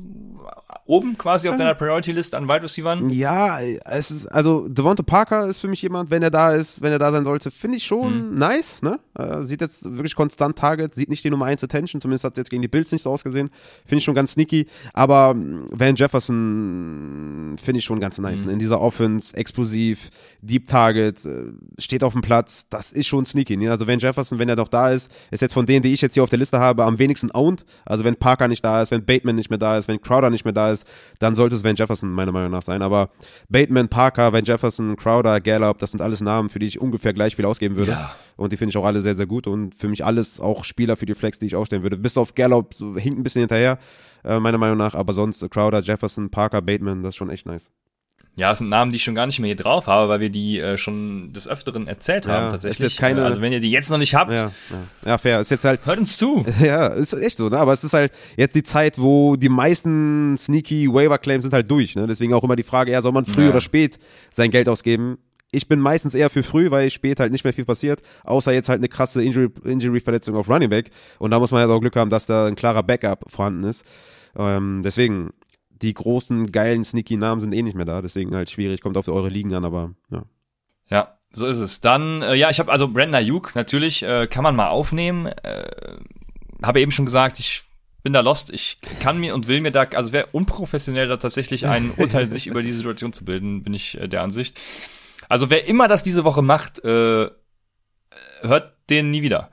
oben 0.86 1.18
quasi 1.18 1.50
auf 1.50 1.56
deiner 1.56 1.76
Priority 1.76 2.12
List 2.12 2.36
an 2.36 2.48
Wide 2.48 2.64
Receivern? 2.64 3.10
Ja, 3.10 3.60
es 3.60 4.12
ist, 4.12 4.28
also 4.28 4.68
Devonta 4.68 5.04
Parker 5.04 5.48
ist 5.48 5.60
für 5.60 5.68
mich 5.68 5.82
jemand, 5.82 6.12
wenn 6.12 6.24
er 6.24 6.32
da 6.32 6.52
ist, 6.52 6.82
wenn 6.82 6.92
er 6.92 7.00
da 7.00 7.12
sein 7.12 7.26
sollte, 7.26 7.52
finde 7.52 7.78
ich 7.78 7.86
schon 7.86 8.36
nice, 8.36 8.82
ne? 8.82 9.00
Äh, 9.18 9.46
sieht 9.46 9.62
jetzt 9.62 9.84
wirklich 9.86 10.16
konstant 10.16 10.58
Target, 10.58 10.94
sieht 10.94 11.10
nicht 11.10 11.24
die 11.24 11.30
Nummer 11.30 11.46
1 11.46 11.64
Attention, 11.64 12.02
zumindest 12.02 12.24
hat 12.24 12.34
es 12.34 12.38
jetzt 12.38 12.50
gegen 12.50 12.62
die 12.62 12.68
Bills 12.68 12.92
nicht 12.92 13.02
so 13.02 13.12
ausgesehen. 13.12 13.50
Finde 13.86 14.00
ich 14.00 14.04
schon 14.04 14.16
ganz 14.16 14.34
sneaky. 14.34 14.68
Aber 14.94 15.36
Van 15.36 15.96
Jefferson 15.96 17.56
finde 17.62 17.80
ich 17.80 17.86
schon 17.86 18.00
ganz 18.00 18.18
nice. 18.20 18.46
Ne? 18.46 18.54
In 18.54 18.60
dieser 18.60 18.82
Offense, 18.82 19.36
explosiv, 19.36 20.10
Deep 20.42 20.68
Target, 20.68 21.26
äh, 21.26 21.54
steht 21.80 22.04
auf 22.04 22.14
dem 22.14 22.22
Platz, 22.22 22.68
das 22.70 22.92
ist 22.92 23.08
schon 23.08 23.26
sneaky. 23.26 23.58
Ne? 23.58 23.72
Also 23.72 23.88
Van 23.88 24.00
Jefferson, 24.00 24.40
wenn 24.40 24.50
er 24.50 24.56
doch 24.56 24.68
da 24.68 24.92
ist, 24.92 25.10
ist 25.32 25.42
jetzt 25.42 25.54
von 25.54 25.66
denen, 25.66 25.82
die 25.82 25.94
ich 25.94 26.02
jetzt 26.02 26.14
hier 26.14 26.24
auf 26.24 26.30
der 26.30 26.40
Liste 26.40 26.60
habe, 26.60 26.84
am 26.84 27.00
wenigsten 27.00 27.32
owned. 27.34 27.66
Also 27.86 28.05
wenn 28.06 28.16
Parker 28.16 28.48
nicht 28.48 28.64
da 28.64 28.82
ist, 28.82 28.92
wenn 28.92 29.06
Bateman 29.06 29.36
nicht 29.36 29.50
mehr 29.50 29.60
da 29.60 29.78
ist, 29.78 29.88
wenn 29.88 30.02
Crowder 30.02 30.30
nicht 30.30 30.46
mehr 30.46 30.54
da 30.54 30.72
ist, 30.72 30.86
dann 31.20 31.36
sollte 31.36 31.56
es 31.56 31.64
Van 31.64 31.76
Jefferson 31.76 32.12
meiner 32.12 32.32
Meinung 32.32 32.52
nach 32.52 32.62
sein. 32.62 32.82
Aber 32.82 33.10
Bateman, 33.50 33.90
Parker, 33.90 34.32
Van 34.32 34.44
Jefferson, 34.46 34.96
Crowder, 34.96 35.42
Gallup, 35.42 35.80
das 35.80 35.92
sind 35.92 36.02
alles 36.02 36.22
Namen, 36.22 36.50
für 36.50 36.60
die 36.60 36.68
ich 36.68 36.80
ungefähr 36.80 37.14
gleich 37.14 37.36
viel 37.36 37.46
ausgeben 37.46 37.76
würde. 37.76 37.92
Ja. 37.92 38.16
Und 38.38 38.54
die 38.54 38.58
finde 38.58 38.70
ich 38.70 38.78
auch 38.78 38.86
alle 38.86 39.02
sehr, 39.02 39.16
sehr 39.16 39.26
gut. 39.26 39.48
Und 39.48 39.76
für 39.76 39.88
mich 39.88 40.06
alles 40.06 40.40
auch 40.40 40.64
Spieler 40.64 40.96
für 40.96 41.06
die 41.06 41.16
Flex, 41.16 41.40
die 41.40 41.48
ich 41.48 41.56
aufstellen 41.56 41.84
würde. 41.84 41.98
Bis 41.98 42.18
auf 42.18 42.36
Gallup 42.36 42.74
so, 42.74 42.96
hinkt 42.96 43.20
ein 43.20 43.24
bisschen 43.24 43.42
hinterher, 43.42 43.80
äh, 44.24 44.40
meiner 44.40 44.58
Meinung 44.58 44.78
nach. 44.78 44.94
Aber 44.96 45.14
sonst 45.14 45.46
Crowder, 45.50 45.82
Jefferson, 45.82 46.30
Parker, 46.30 46.62
Bateman, 46.62 47.04
das 47.04 47.10
ist 47.10 47.16
schon 47.18 47.30
echt 47.30 47.46
nice. 47.46 47.70
Ja, 48.38 48.50
das 48.50 48.60
sind 48.60 48.68
Namen, 48.70 48.92
die 48.92 48.98
ich 48.98 49.04
schon 49.04 49.16
gar 49.16 49.26
nicht 49.28 49.40
mehr 49.40 49.48
hier 49.48 49.56
drauf 49.56 49.88
habe, 49.88 50.10
weil 50.10 50.20
wir 50.20 50.30
die 50.30 50.60
äh, 50.60 50.78
schon 50.78 51.32
des 51.32 51.48
Öfteren 51.48 51.88
erzählt 51.88 52.28
haben 52.28 52.46
Ja, 52.46 52.50
tatsächlich. 52.50 52.80
ist 52.88 52.94
jetzt 52.94 53.00
keine- 53.00 53.24
also 53.24 53.40
wenn 53.40 53.54
ihr 53.54 53.62
die 53.62 53.70
jetzt 53.72 53.90
noch 53.90 53.98
nicht 53.98 54.14
habt, 54.14 54.34
Ja, 54.34 54.52
ja. 54.70 54.84
ja 55.06 55.18
fair. 55.18 55.40
Ist 55.40 55.52
jetzt 55.52 55.64
halt 55.64 55.86
hört 55.86 56.00
uns 56.00 56.18
zu. 56.18 56.46
Ja, 56.62 56.88
ist 56.88 57.14
echt 57.14 57.38
so, 57.38 57.48
ne? 57.48 57.58
Aber 57.58 57.72
es 57.72 57.84
ist 57.86 57.94
halt 57.94 58.12
jetzt 58.36 58.54
die 58.56 58.64
Zeit, 58.64 59.00
wo 59.00 59.38
die 59.38 59.48
meisten 59.48 60.36
sneaky 60.38 60.92
Waiver 60.94 61.18
Claims 61.18 61.44
sind 61.44 61.54
halt 61.54 61.72
durch, 61.72 61.96
ne? 61.96 62.08
Deswegen 62.08 62.34
auch 62.34 62.44
immer 62.44 62.58
die 62.58 62.64
Frage, 62.64 62.92
ja, 62.92 63.02
soll 63.02 63.14
man 63.14 63.24
früh 63.26 63.48
oder 63.50 63.62
spät 63.62 64.00
sein 64.32 64.52
Geld 64.52 64.68
ausgeben? 64.68 65.18
Ich 65.52 65.70
bin 65.70 65.80
meistens 65.80 66.14
eher 66.14 66.30
für 66.30 66.44
früh, 66.44 66.70
weil 66.72 66.90
spät 66.90 67.22
halt 67.22 67.32
nicht 67.32 67.46
mehr 67.46 67.54
viel 67.54 67.64
passiert, 67.64 68.02
außer 68.26 68.52
jetzt 68.52 68.68
halt 68.68 68.80
eine 68.80 68.90
krasse 68.90 69.24
Injury, 69.24 69.48
Injury-Verletzung 69.64 70.36
auf 70.36 70.50
Running 70.50 70.70
Back. 70.70 70.90
Und 71.20 71.32
da 71.32 71.40
muss 71.40 71.52
man 71.52 71.62
halt 71.62 71.70
auch 71.72 71.80
Glück 71.80 71.96
haben, 71.96 72.10
dass 72.10 72.26
da 72.26 72.48
ein 72.48 72.56
klarer 72.56 72.84
Backup 72.84 73.24
vorhanden 73.32 73.64
ist. 73.64 73.86
Ähm, 74.38 74.82
deswegen, 74.84 75.30
die 75.82 75.94
großen, 75.94 76.52
geilen, 76.52 76.84
sneaky 76.84 77.18
Namen 77.18 77.42
sind 77.42 77.54
eh 77.54 77.62
nicht 77.62 77.76
mehr 77.76 77.86
da. 77.86 78.02
Deswegen 78.02 78.36
halt 78.36 78.50
schwierig, 78.50 78.82
kommt 78.82 78.98
auf 78.98 79.08
eure 79.08 79.30
Ligen 79.30 79.54
an, 79.54 79.66
aber 79.66 79.94
ja. 80.12 80.24
Ja, 80.88 81.18
so 81.32 81.46
ist 81.48 81.58
es. 81.58 81.82
Dann, 81.82 82.22
äh, 82.22 82.36
ja, 82.36 82.50
ich 82.50 82.60
habe 82.60 82.72
also 82.72 82.88
Brandon 82.88 83.16
Ayuk, 83.16 83.56
natürlich, 83.56 84.04
äh, 84.04 84.28
kann 84.28 84.44
man 84.44 84.56
mal 84.56 84.70
aufnehmen. 84.70 85.26
Äh, 85.26 85.98
habe 86.64 86.80
eben 86.80 86.92
schon 86.92 87.06
gesagt, 87.06 87.40
ich 87.40 87.64
bin 88.04 88.14
da 88.14 88.22
lost. 88.22 88.52
Ich 88.52 88.78
kann 89.00 89.20
mir 89.20 89.34
und 89.34 89.48
will 89.48 89.62
mir 89.62 89.72
da, 89.72 89.84
also 89.96 90.14
wäre 90.14 90.28
unprofessionell 90.32 91.08
da 91.08 91.18
tatsächlich 91.18 91.68
ein 91.68 91.92
Urteil 91.98 92.30
sich 92.30 92.48
über 92.48 92.62
die 92.62 92.72
Situation 92.72 93.14
zu 93.14 93.26
bilden, 93.26 93.64
bin 93.64 93.74
ich 93.74 94.00
äh, 94.00 94.08
der 94.08 94.22
Ansicht. 94.22 94.60
Also 95.28 95.50
wer 95.50 95.68
immer 95.68 95.88
das 95.88 96.04
diese 96.04 96.24
Woche 96.24 96.42
macht, 96.42 96.84
äh, 96.86 97.30
hört 98.42 98.74
den 98.90 99.12
nie 99.12 99.24
wieder. 99.24 99.50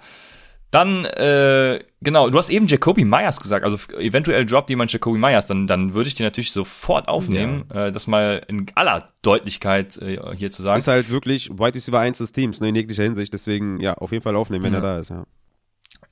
Dann, 0.72 1.04
äh, 1.04 1.80
genau, 2.00 2.30
du 2.30 2.38
hast 2.38 2.48
eben 2.48 2.66
Jacoby 2.66 3.04
Myers 3.04 3.40
gesagt, 3.40 3.62
also 3.62 3.76
eventuell 3.98 4.46
droppt 4.46 4.70
jemand 4.70 4.90
Jacoby 4.90 5.18
Myers, 5.18 5.46
dann, 5.46 5.66
dann 5.66 5.92
würde 5.92 6.08
ich 6.08 6.14
den 6.14 6.24
natürlich 6.24 6.50
sofort 6.50 7.08
aufnehmen, 7.08 7.70
äh, 7.70 7.92
das 7.92 8.06
mal 8.06 8.42
in 8.48 8.66
aller 8.74 9.06
Deutlichkeit 9.20 9.98
äh, 9.98 10.18
hier 10.34 10.50
zu 10.50 10.62
sagen. 10.62 10.78
Ist 10.78 10.88
halt 10.88 11.10
wirklich 11.10 11.50
Wide 11.50 11.74
Receiver 11.74 12.00
1 12.00 12.16
des 12.18 12.32
Teams, 12.32 12.58
ne, 12.60 12.70
in 12.70 12.74
jeglicher 12.74 13.02
Hinsicht. 13.02 13.34
Deswegen, 13.34 13.80
ja, 13.80 13.92
auf 13.98 14.12
jeden 14.12 14.22
Fall 14.22 14.34
aufnehmen, 14.34 14.64
wenn 14.64 14.72
Ja. 14.72 14.78
er 14.78 14.82
da 14.82 14.98
ist, 14.98 15.10
ja. 15.10 15.24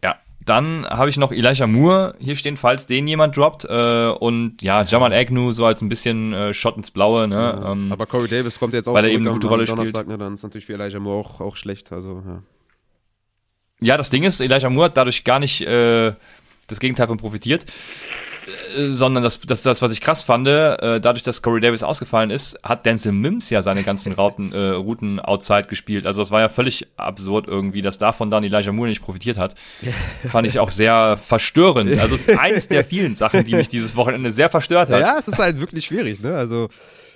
Ja, 0.04 0.16
dann 0.44 0.84
habe 0.86 1.08
ich 1.08 1.16
noch 1.16 1.32
Elijah 1.32 1.66
Moore 1.66 2.14
hier 2.18 2.36
stehen, 2.36 2.58
falls 2.58 2.86
den 2.86 3.08
jemand 3.08 3.38
droppt. 3.38 3.64
Äh, 3.64 4.08
und 4.10 4.60
ja, 4.60 4.82
Jamal 4.84 5.14
Agnew 5.14 5.52
so 5.52 5.64
als 5.64 5.80
ein 5.80 5.88
bisschen 5.88 6.34
äh, 6.34 6.52
Shot 6.52 6.76
ins 6.76 6.90
Blaue. 6.90 7.28
Ne? 7.28 7.34
Ja, 7.34 7.72
ähm, 7.72 7.90
aber 7.90 8.04
Corey 8.04 8.28
Davis 8.28 8.58
kommt 8.58 8.74
jetzt 8.74 8.88
auch 8.88 8.92
weil 8.92 9.04
er 9.04 9.08
zurück 9.08 9.14
eben 9.16 9.26
eine 9.26 9.34
gute 9.34 9.46
Rolle 9.46 9.64
Donnerstag, 9.64 10.06
ne, 10.06 10.18
dann 10.18 10.34
ist 10.34 10.42
natürlich 10.42 10.66
für 10.66 10.74
Elijah 10.74 11.00
Moore 11.00 11.20
auch, 11.20 11.40
auch 11.40 11.56
schlecht. 11.56 11.92
Also, 11.92 12.22
ja. 12.26 12.42
Ja, 13.80 13.96
das 13.96 14.10
Ding 14.10 14.24
ist, 14.24 14.40
Elijah 14.40 14.70
Moore 14.70 14.86
hat 14.86 14.96
dadurch 14.96 15.24
gar 15.24 15.38
nicht 15.38 15.62
äh, 15.62 16.12
das 16.66 16.80
Gegenteil 16.80 17.06
von 17.06 17.16
profitiert. 17.16 17.64
Äh, 18.76 18.88
Sondern 18.88 19.22
das, 19.22 19.40
das, 19.40 19.62
das, 19.62 19.82
was 19.82 19.92
ich 19.92 20.00
krass 20.00 20.24
fand, 20.24 20.48
äh, 20.48 21.00
dadurch, 21.00 21.22
dass 21.22 21.42
Corey 21.42 21.60
Davis 21.60 21.82
ausgefallen 21.82 22.30
ist, 22.30 22.58
hat 22.62 22.86
Denzel 22.86 23.12
Mims 23.12 23.50
ja 23.50 23.62
seine 23.62 23.82
ganzen 23.82 24.12
Routen, 24.12 24.52
äh, 24.52 24.70
Routen 24.70 25.20
outside 25.20 25.64
gespielt. 25.64 26.06
Also 26.06 26.22
das 26.22 26.30
war 26.30 26.40
ja 26.40 26.48
völlig 26.48 26.86
absurd 26.96 27.46
irgendwie, 27.46 27.82
dass 27.82 27.98
davon 27.98 28.30
dann 28.30 28.44
Elijah 28.44 28.72
Moore 28.72 28.88
nicht 28.88 29.02
profitiert 29.02 29.38
hat. 29.38 29.54
Fand 30.30 30.46
ich 30.46 30.58
auch 30.58 30.70
sehr 30.70 31.18
verstörend. 31.24 31.98
Also 31.98 32.14
es 32.14 32.26
ist 32.26 32.38
eines 32.38 32.68
der 32.68 32.84
vielen 32.84 33.14
Sachen, 33.14 33.44
die 33.44 33.54
mich 33.54 33.68
dieses 33.68 33.96
Wochenende 33.96 34.32
sehr 34.32 34.48
verstört 34.48 34.90
hat. 34.90 35.00
ja, 35.00 35.18
es 35.18 35.28
ist 35.28 35.38
halt 35.38 35.60
wirklich 35.60 35.84
schwierig, 35.84 36.20
ne? 36.20 36.34
Also, 36.34 36.68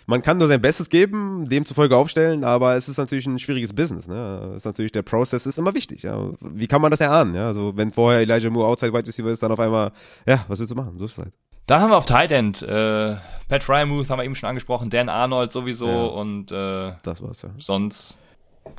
man 0.07 0.21
kann 0.21 0.37
nur 0.37 0.49
sein 0.49 0.61
Bestes 0.61 0.89
geben, 0.91 1.49
demzufolge 1.49 1.97
aufstellen, 1.97 2.45
aber 2.45 2.77
es 2.77 2.89
ist 2.89 2.99
natürlich 2.99 3.27
ein 3.27 3.39
schwieriges 3.39 3.73
Business, 3.73 4.07
ne? 4.07 4.51
Es 4.51 4.59
ist 4.59 4.65
natürlich, 4.67 4.93
der 4.93 5.03
Prozess 5.03 5.47
ist 5.47 5.59
immer 5.59 5.75
wichtig, 5.75 6.03
ja. 6.03 6.31
Wie 6.41 6.67
kann 6.67 6.83
man 6.83 6.91
das 6.91 7.01
erahnen, 7.01 7.35
ja? 7.35 7.47
Also, 7.47 7.73
wenn 7.77 7.93
vorher 7.93 8.21
Elijah 8.21 8.51
Moore 8.51 8.69
Outside 8.69 8.93
Wide 8.93 9.07
Receiver 9.07 9.31
ist, 9.31 9.43
dann 9.43 9.53
auf 9.53 9.61
einmal, 9.61 9.93
ja, 10.27 10.45
was 10.49 10.59
willst 10.59 10.73
du 10.73 10.77
machen? 10.77 10.99
So 10.99 11.07
ist 11.07 11.19
es 11.19 11.24
Da 11.67 11.81
haben 11.81 11.91
wir 11.91 11.97
auf 11.97 12.07
Tight 12.07 12.31
End 12.33 12.63
äh, 12.63 13.17
Pat 13.49 13.63
Frymuth 13.63 14.11
haben 14.11 14.19
wir 14.19 14.25
eben 14.25 14.35
schon 14.35 14.49
angesprochen, 14.49 14.91
Dan 14.91 15.09
Arnold 15.09 15.53
sowieso 15.53 15.89
Ja. 15.89 16.05
und 16.07 16.53
äh, 16.53 16.93
Das 17.03 17.23
war's, 17.23 17.43
ja. 17.43 17.51
sonst 17.57 18.19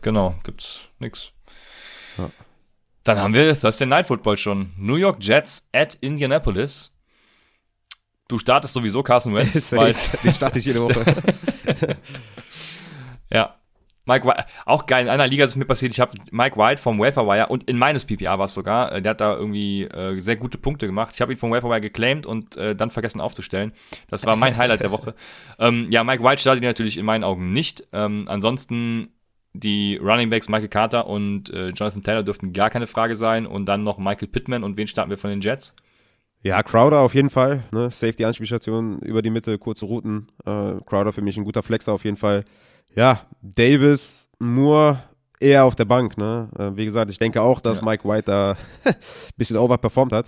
genau 0.01 0.35
gibt's 0.43 0.87
nix. 0.99 1.31
Ja. 2.17 2.29
Dann 3.03 3.19
haben 3.19 3.33
wir 3.33 3.47
das 3.47 3.63
ist 3.63 3.79
der 3.79 3.87
Night 3.87 4.07
Football 4.07 4.37
schon. 4.37 4.71
New 4.77 4.95
York 4.95 5.17
Jets 5.23 5.67
at 5.71 5.95
Indianapolis. 5.95 6.91
Du 8.27 8.39
startest 8.39 8.73
sowieso 8.73 9.03
Carson 9.03 9.35
Wentz, 9.35 9.71
weil 9.75 9.93
Den 10.23 10.33
starte 10.33 10.57
ich 10.59 10.65
jede 10.65 10.81
Woche. 10.81 11.05
ja. 13.31 13.55
Mike 14.05 14.25
White, 14.25 14.45
auch 14.65 14.85
geil, 14.85 15.05
in 15.05 15.09
einer 15.09 15.27
Liga 15.27 15.43
ist 15.43 15.51
es 15.51 15.55
mir 15.55 15.65
passiert, 15.65 15.91
ich 15.91 15.99
habe 15.99 16.17
Mike 16.31 16.57
White 16.57 16.81
vom 16.81 16.99
Waferwire 16.99 17.47
und 17.47 17.63
in 17.63 17.77
meines 17.77 18.05
PPA 18.05 18.37
war 18.37 18.45
es 18.45 18.53
sogar, 18.53 18.91
äh, 18.91 19.01
der 19.01 19.11
hat 19.11 19.21
da 19.21 19.35
irgendwie 19.35 19.83
äh, 19.83 20.19
sehr 20.19 20.35
gute 20.35 20.57
Punkte 20.57 20.85
gemacht. 20.85 21.11
Ich 21.13 21.21
habe 21.21 21.33
ihn 21.33 21.39
vom 21.39 21.51
Waferwire 21.51 21.81
geclaimed 21.81 22.25
und 22.25 22.55
äh, 22.57 22.75
dann 22.75 22.91
vergessen 22.91 23.21
aufzustellen. 23.21 23.71
Das 24.09 24.25
war 24.25 24.35
mein 24.35 24.55
Highlight 24.57 24.81
der 24.81 24.91
Woche. 24.91 25.13
Ähm, 25.57 25.87
ja, 25.89 26.03
Mike 26.03 26.21
White 26.21 26.41
startet 26.41 26.63
natürlich 26.63 26.97
in 26.97 27.05
meinen 27.05 27.23
Augen 27.23 27.53
nicht. 27.53 27.87
Ähm, 27.93 28.25
ansonsten 28.27 29.09
die 29.53 29.97
Running 29.97 30.29
Backs 30.29 30.49
Michael 30.49 30.67
Carter 30.67 31.07
und 31.07 31.49
äh, 31.49 31.69
Jonathan 31.69 32.03
Taylor 32.03 32.23
dürften 32.23 32.53
gar 32.53 32.69
keine 32.69 32.87
Frage 32.87 33.15
sein 33.15 33.45
und 33.45 33.65
dann 33.65 33.83
noch 33.83 33.97
Michael 33.97 34.27
Pittman 34.27 34.63
und 34.63 34.77
wen 34.77 34.87
starten 34.87 35.09
wir 35.09 35.17
von 35.17 35.29
den 35.29 35.41
Jets? 35.41 35.73
Ja, 36.41 36.61
Crowder 36.61 36.99
auf 36.99 37.15
jeden 37.15 37.29
Fall. 37.29 37.63
Ne? 37.71 37.89
Safety-Anspielstation 37.89 38.99
über 38.99 39.21
die 39.21 39.31
Mitte, 39.31 39.57
kurze 39.57 39.85
Routen. 39.85 40.27
Äh, 40.45 40.75
Crowder 40.85 41.11
für 41.11 41.21
mich 41.21 41.37
ein 41.37 41.43
guter 41.43 41.63
Flexer 41.63 41.93
auf 41.93 42.03
jeden 42.03 42.17
Fall. 42.17 42.45
Ja, 42.95 43.21
Davis, 43.41 44.29
Moore 44.39 45.03
eher 45.39 45.65
auf 45.65 45.75
der 45.75 45.85
Bank. 45.85 46.17
Ne? 46.17 46.49
Äh, 46.57 46.75
wie 46.75 46.85
gesagt, 46.85 47.11
ich 47.11 47.19
denke 47.19 47.41
auch, 47.41 47.59
dass 47.59 47.79
Ja. 47.79 47.85
Mike 47.85 48.07
White 48.07 48.23
da 48.25 48.51
ein 48.85 48.95
bisschen 49.37 49.57
overperformt 49.57 50.13
hat. 50.13 50.27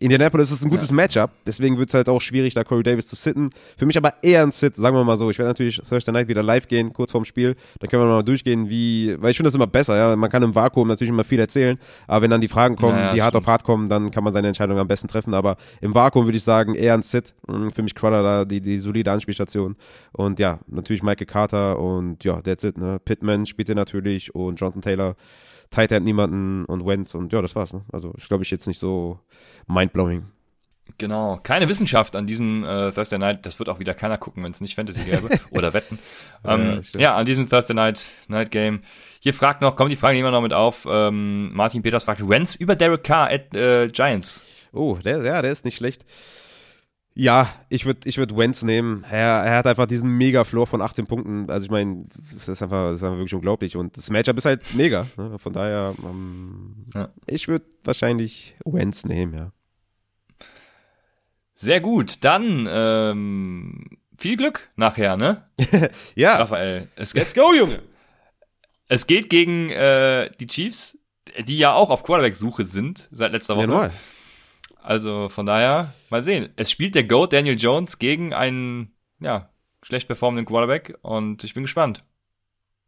Indianapolis 0.00 0.50
ist 0.50 0.64
ein 0.64 0.70
gutes 0.70 0.90
Matchup, 0.90 1.30
deswegen 1.46 1.78
wird 1.78 1.88
es 1.90 1.94
halt 1.94 2.08
auch 2.08 2.20
schwierig, 2.20 2.52
da 2.54 2.64
Corey 2.64 2.82
Davis 2.82 3.06
zu 3.06 3.14
sitten. 3.16 3.50
Für 3.78 3.86
mich 3.86 3.96
aber 3.96 4.12
eher 4.22 4.42
ein 4.42 4.50
Sit, 4.50 4.76
sagen 4.76 4.96
wir 4.96 5.04
mal 5.04 5.16
so. 5.16 5.30
Ich 5.30 5.38
werde 5.38 5.50
natürlich 5.50 5.80
Thursday 5.88 6.12
Night 6.12 6.26
wieder 6.28 6.42
live 6.42 6.66
gehen, 6.66 6.92
kurz 6.92 7.12
vorm 7.12 7.24
Spiel. 7.24 7.54
Dann 7.78 7.88
können 7.88 8.02
wir 8.02 8.08
mal 8.08 8.22
durchgehen, 8.22 8.68
wie, 8.68 9.14
weil 9.20 9.30
ich 9.30 9.36
finde 9.36 9.48
das 9.48 9.54
immer 9.54 9.66
besser, 9.68 9.96
ja. 9.96 10.16
Man 10.16 10.30
kann 10.30 10.42
im 10.42 10.54
Vakuum 10.54 10.88
natürlich 10.88 11.10
immer 11.10 11.24
viel 11.24 11.38
erzählen, 11.38 11.78
aber 12.08 12.22
wenn 12.22 12.30
dann 12.30 12.40
die 12.40 12.48
Fragen 12.48 12.76
kommen, 12.76 12.96
Ja, 12.98 13.06
ja, 13.06 13.12
die 13.14 13.22
hart 13.22 13.32
stimmt. 13.34 13.44
auf 13.44 13.46
hart 13.50 13.64
kommen, 13.64 13.88
dann 13.88 14.10
kann 14.10 14.24
man 14.24 14.32
seine 14.32 14.48
Entscheidung 14.48 14.78
am 14.78 14.88
besten 14.88 15.08
treffen. 15.08 15.32
Aber 15.32 15.56
im 15.80 15.94
Vakuum 15.94 16.26
würde 16.26 16.38
ich 16.38 16.44
sagen, 16.44 16.74
eher 16.74 16.94
ein 16.94 17.02
Sit. 17.02 17.34
Mm, 17.46 17.68
Für 17.68 17.82
mich 17.82 17.94
Crowder 17.94 18.22
da 18.22 18.44
die, 18.44 18.60
die 18.60 18.78
solide 18.80 19.12
Anspielstation. 19.12 19.76
Und 20.12 20.38
ja, 20.40 20.58
natürlich 20.66 21.02
Michael 21.02 21.26
Carter 21.26 21.78
und 21.78 22.22
ja, 22.24 22.40
that's 22.42 22.64
it, 22.64 22.76
ne. 22.78 22.98
Pittman 23.04 23.46
spielt 23.46 23.68
hier 23.68 23.74
natürlich 23.76 24.34
und 24.34 24.56
Jonathan 24.60 24.82
Taylor. 24.82 25.14
Tight 25.74 25.92
End 25.92 26.04
niemanden 26.04 26.64
und 26.66 26.86
Wentz 26.86 27.14
und 27.14 27.32
ja, 27.32 27.42
das 27.42 27.56
war's. 27.56 27.72
Ne? 27.72 27.82
Also 27.92 28.12
ist, 28.16 28.28
glaube 28.28 28.44
ich, 28.44 28.50
jetzt 28.50 28.66
nicht 28.66 28.78
so 28.78 29.18
mindblowing. 29.66 30.24
Genau, 30.98 31.38
keine 31.42 31.68
Wissenschaft 31.68 32.14
an 32.14 32.26
diesem 32.26 32.62
äh, 32.62 32.92
Thursday 32.92 33.18
Night. 33.18 33.46
Das 33.46 33.58
wird 33.58 33.68
auch 33.70 33.78
wieder 33.78 33.94
keiner 33.94 34.18
gucken, 34.18 34.44
wenn 34.44 34.50
es 34.52 34.60
nicht 34.60 34.74
Fantasy 34.74 35.02
gäbe 35.04 35.30
oder 35.50 35.72
Wetten. 35.72 35.98
Ja, 36.44 36.54
Ähm, 36.54 36.82
stimmt. 36.82 37.02
ja, 37.02 37.14
an 37.16 37.24
diesem 37.24 37.48
Thursday 37.48 37.74
Night 37.74 38.04
Night 38.28 38.50
Game. 38.50 38.82
Hier 39.20 39.32
fragt 39.32 39.62
noch, 39.62 39.76
kommt 39.76 39.90
die 39.90 39.96
Frage 39.96 40.18
immer 40.18 40.30
noch 40.30 40.42
mit 40.42 40.52
auf. 40.52 40.86
Ähm, 40.88 41.52
Martin 41.54 41.82
Peters 41.82 42.04
fragt, 42.04 42.28
Wentz 42.28 42.54
über 42.54 42.76
Derek 42.76 43.02
Carr 43.02 43.30
at 43.30 43.56
äh, 43.56 43.88
Giants. 43.88 44.44
Oh, 44.72 44.98
der, 45.02 45.22
ja, 45.24 45.40
der 45.40 45.50
ist 45.52 45.64
nicht 45.64 45.76
schlecht. 45.78 46.04
Ja, 47.16 47.48
ich 47.68 47.84
würde 47.86 48.08
ich 48.08 48.18
würd 48.18 48.36
Wentz 48.36 48.62
nehmen. 48.62 49.04
Er, 49.08 49.44
er 49.44 49.56
hat 49.58 49.66
einfach 49.68 49.86
diesen 49.86 50.10
Mega-Floor 50.18 50.66
von 50.66 50.82
18 50.82 51.06
Punkten. 51.06 51.48
Also 51.48 51.66
ich 51.66 51.70
meine, 51.70 52.06
das 52.32 52.48
ist 52.48 52.60
einfach, 52.62 52.88
das 52.90 52.96
ist 52.96 53.02
einfach 53.04 53.18
wirklich 53.18 53.34
unglaublich. 53.34 53.76
Und 53.76 53.96
das 53.96 54.10
Matchup 54.10 54.36
ist 54.38 54.46
halt 54.46 54.62
mega. 54.74 55.06
Ne? 55.16 55.38
Von 55.38 55.52
daher, 55.52 55.94
ähm, 56.04 56.86
Ja. 56.92 57.10
ich 57.26 57.46
würde 57.46 57.66
wahrscheinlich 57.84 58.56
Wentz 58.64 59.04
nehmen, 59.04 59.34
ja. 59.34 59.52
Sehr 61.54 61.80
gut, 61.80 62.24
dann 62.24 62.68
ähm, 62.68 63.84
viel 64.18 64.36
Glück 64.36 64.68
nachher, 64.74 65.16
ne? 65.16 65.44
Ja, 66.16 66.36
Raphael. 66.38 66.88
Es, 66.96 67.14
let's 67.14 67.32
go, 67.34 67.52
Junge! 67.56 67.80
es 68.88 69.06
geht 69.06 69.30
gegen 69.30 69.70
äh, 69.70 70.30
die 70.40 70.46
Chiefs, 70.48 70.98
die 71.46 71.58
ja 71.58 71.72
auch 71.74 71.90
auf 71.90 72.02
Quarterback-Suche 72.02 72.64
sind 72.64 73.08
seit 73.12 73.30
letzter 73.32 73.54
Ja, 73.54 73.58
Woche. 73.60 73.68
normal. 73.68 73.92
Also 74.84 75.30
von 75.30 75.46
daher, 75.46 75.94
mal 76.10 76.22
sehen. 76.22 76.50
Es 76.56 76.70
spielt 76.70 76.94
der 76.94 77.04
GOAT 77.04 77.32
Daniel 77.32 77.58
Jones 77.58 77.98
gegen 77.98 78.34
einen, 78.34 78.92
ja, 79.18 79.48
schlecht 79.82 80.08
performenden 80.08 80.44
Quarterback 80.44 80.98
und 81.00 81.42
ich 81.42 81.54
bin 81.54 81.62
gespannt. 81.64 82.04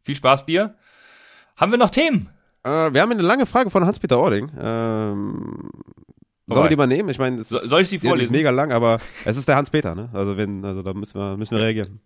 Viel 0.03 0.15
Spaß 0.15 0.45
dir. 0.45 0.75
Haben 1.55 1.71
wir 1.71 1.79
noch 1.79 1.89
Themen? 1.89 2.29
Äh, 2.63 2.93
wir 2.93 3.01
haben 3.01 3.11
eine 3.11 3.23
lange 3.23 3.47
Frage 3.47 3.71
von 3.71 3.83
Hans-Peter 3.83 4.19
Ording. 4.19 4.51
Ähm, 4.59 5.71
sollen 6.45 6.65
wir 6.65 6.69
die 6.69 6.75
mal 6.75 6.85
nehmen? 6.85 7.09
Ich 7.09 7.17
meine, 7.17 7.41
es 7.41 7.49
So, 7.49 7.57
soll 7.57 7.81
ich 7.81 7.89
sie 7.89 7.97
die 7.97 8.05
ist 8.05 8.09
vorlesen? 8.09 8.31
mega 8.31 8.51
lang, 8.51 8.71
aber 8.71 8.99
es 9.25 9.35
ist 9.35 9.47
der 9.47 9.55
Hans-Peter, 9.55 9.95
ne? 9.95 10.09
Also 10.13 10.37
wenn, 10.37 10.63
also 10.63 10.83
da 10.83 10.93
müssen 10.93 11.19
wir, 11.19 11.35
müssen 11.35 11.57
wir 11.57 11.63
reagieren. 11.63 11.99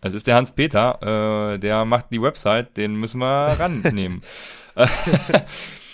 Es 0.00 0.14
ist 0.14 0.28
der 0.28 0.36
Hans-Peter, 0.36 1.54
äh, 1.54 1.58
der 1.58 1.84
macht 1.84 2.06
die 2.12 2.22
Website, 2.22 2.76
den 2.76 2.94
müssen 2.94 3.18
wir 3.18 3.46
rannehmen. 3.58 4.22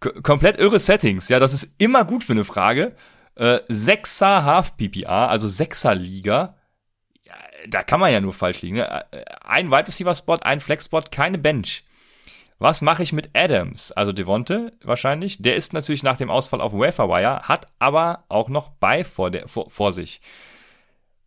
Komplett 0.00 0.56
irre 0.56 0.78
Settings, 0.78 1.28
ja, 1.28 1.40
das 1.40 1.52
ist 1.52 1.80
immer 1.80 2.04
gut 2.04 2.22
für 2.22 2.32
eine 2.32 2.44
Frage. 2.44 2.94
Äh, 3.34 3.60
Sechser 3.68 4.44
Half 4.44 4.76
PPR, 4.76 5.28
also 5.28 5.48
Sechser 5.48 5.94
Liga. 5.94 6.56
Ja, 7.24 7.34
da 7.66 7.82
kann 7.82 8.00
man 8.00 8.12
ja 8.12 8.20
nur 8.20 8.32
falsch 8.32 8.62
liegen. 8.62 8.76
Ne? 8.76 9.04
Äh, 9.12 9.24
ein 9.44 9.70
Wide 9.70 9.88
Receiver 9.88 10.14
Spot, 10.14 10.36
ein 10.42 10.60
Flex 10.60 10.84
Spot, 10.84 11.02
keine 11.10 11.38
Bench. 11.38 11.84
Was 12.60 12.82
mache 12.82 13.04
ich 13.04 13.12
mit 13.12 13.30
Adams? 13.34 13.92
Also 13.92 14.12
Devonte 14.12 14.72
wahrscheinlich. 14.82 15.40
Der 15.40 15.54
ist 15.54 15.72
natürlich 15.72 16.02
nach 16.02 16.16
dem 16.16 16.30
Ausfall 16.30 16.60
auf 16.60 16.72
Waferwire, 16.72 17.42
hat 17.42 17.68
aber 17.78 18.24
auch 18.28 18.48
noch 18.48 18.70
bei 18.70 19.04
vor, 19.04 19.30
der, 19.30 19.46
vor, 19.46 19.70
vor 19.70 19.92
sich. 19.92 20.20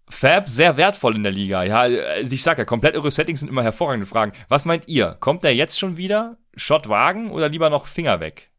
Fab 0.09 0.49
sehr 0.49 0.75
wertvoll 0.75 1.15
in 1.15 1.23
der 1.23 1.31
Liga. 1.31 1.63
Ja, 1.63 1.79
also 1.81 2.35
ich 2.35 2.43
sag 2.43 2.57
ja, 2.57 2.65
komplett 2.65 2.95
eure 2.95 3.11
Settings 3.11 3.39
sind 3.39 3.49
immer 3.49 3.63
hervorragende 3.63 4.05
Fragen. 4.05 4.33
Was 4.49 4.65
meint 4.65 4.89
ihr? 4.89 5.15
Kommt 5.21 5.45
der 5.45 5.55
jetzt 5.55 5.79
schon 5.79 5.95
wieder? 5.95 6.37
Shot 6.57 6.89
wagen 6.89 7.31
oder 7.31 7.47
lieber 7.47 7.69
noch 7.69 7.87
Finger 7.87 8.19
weg? 8.19 8.50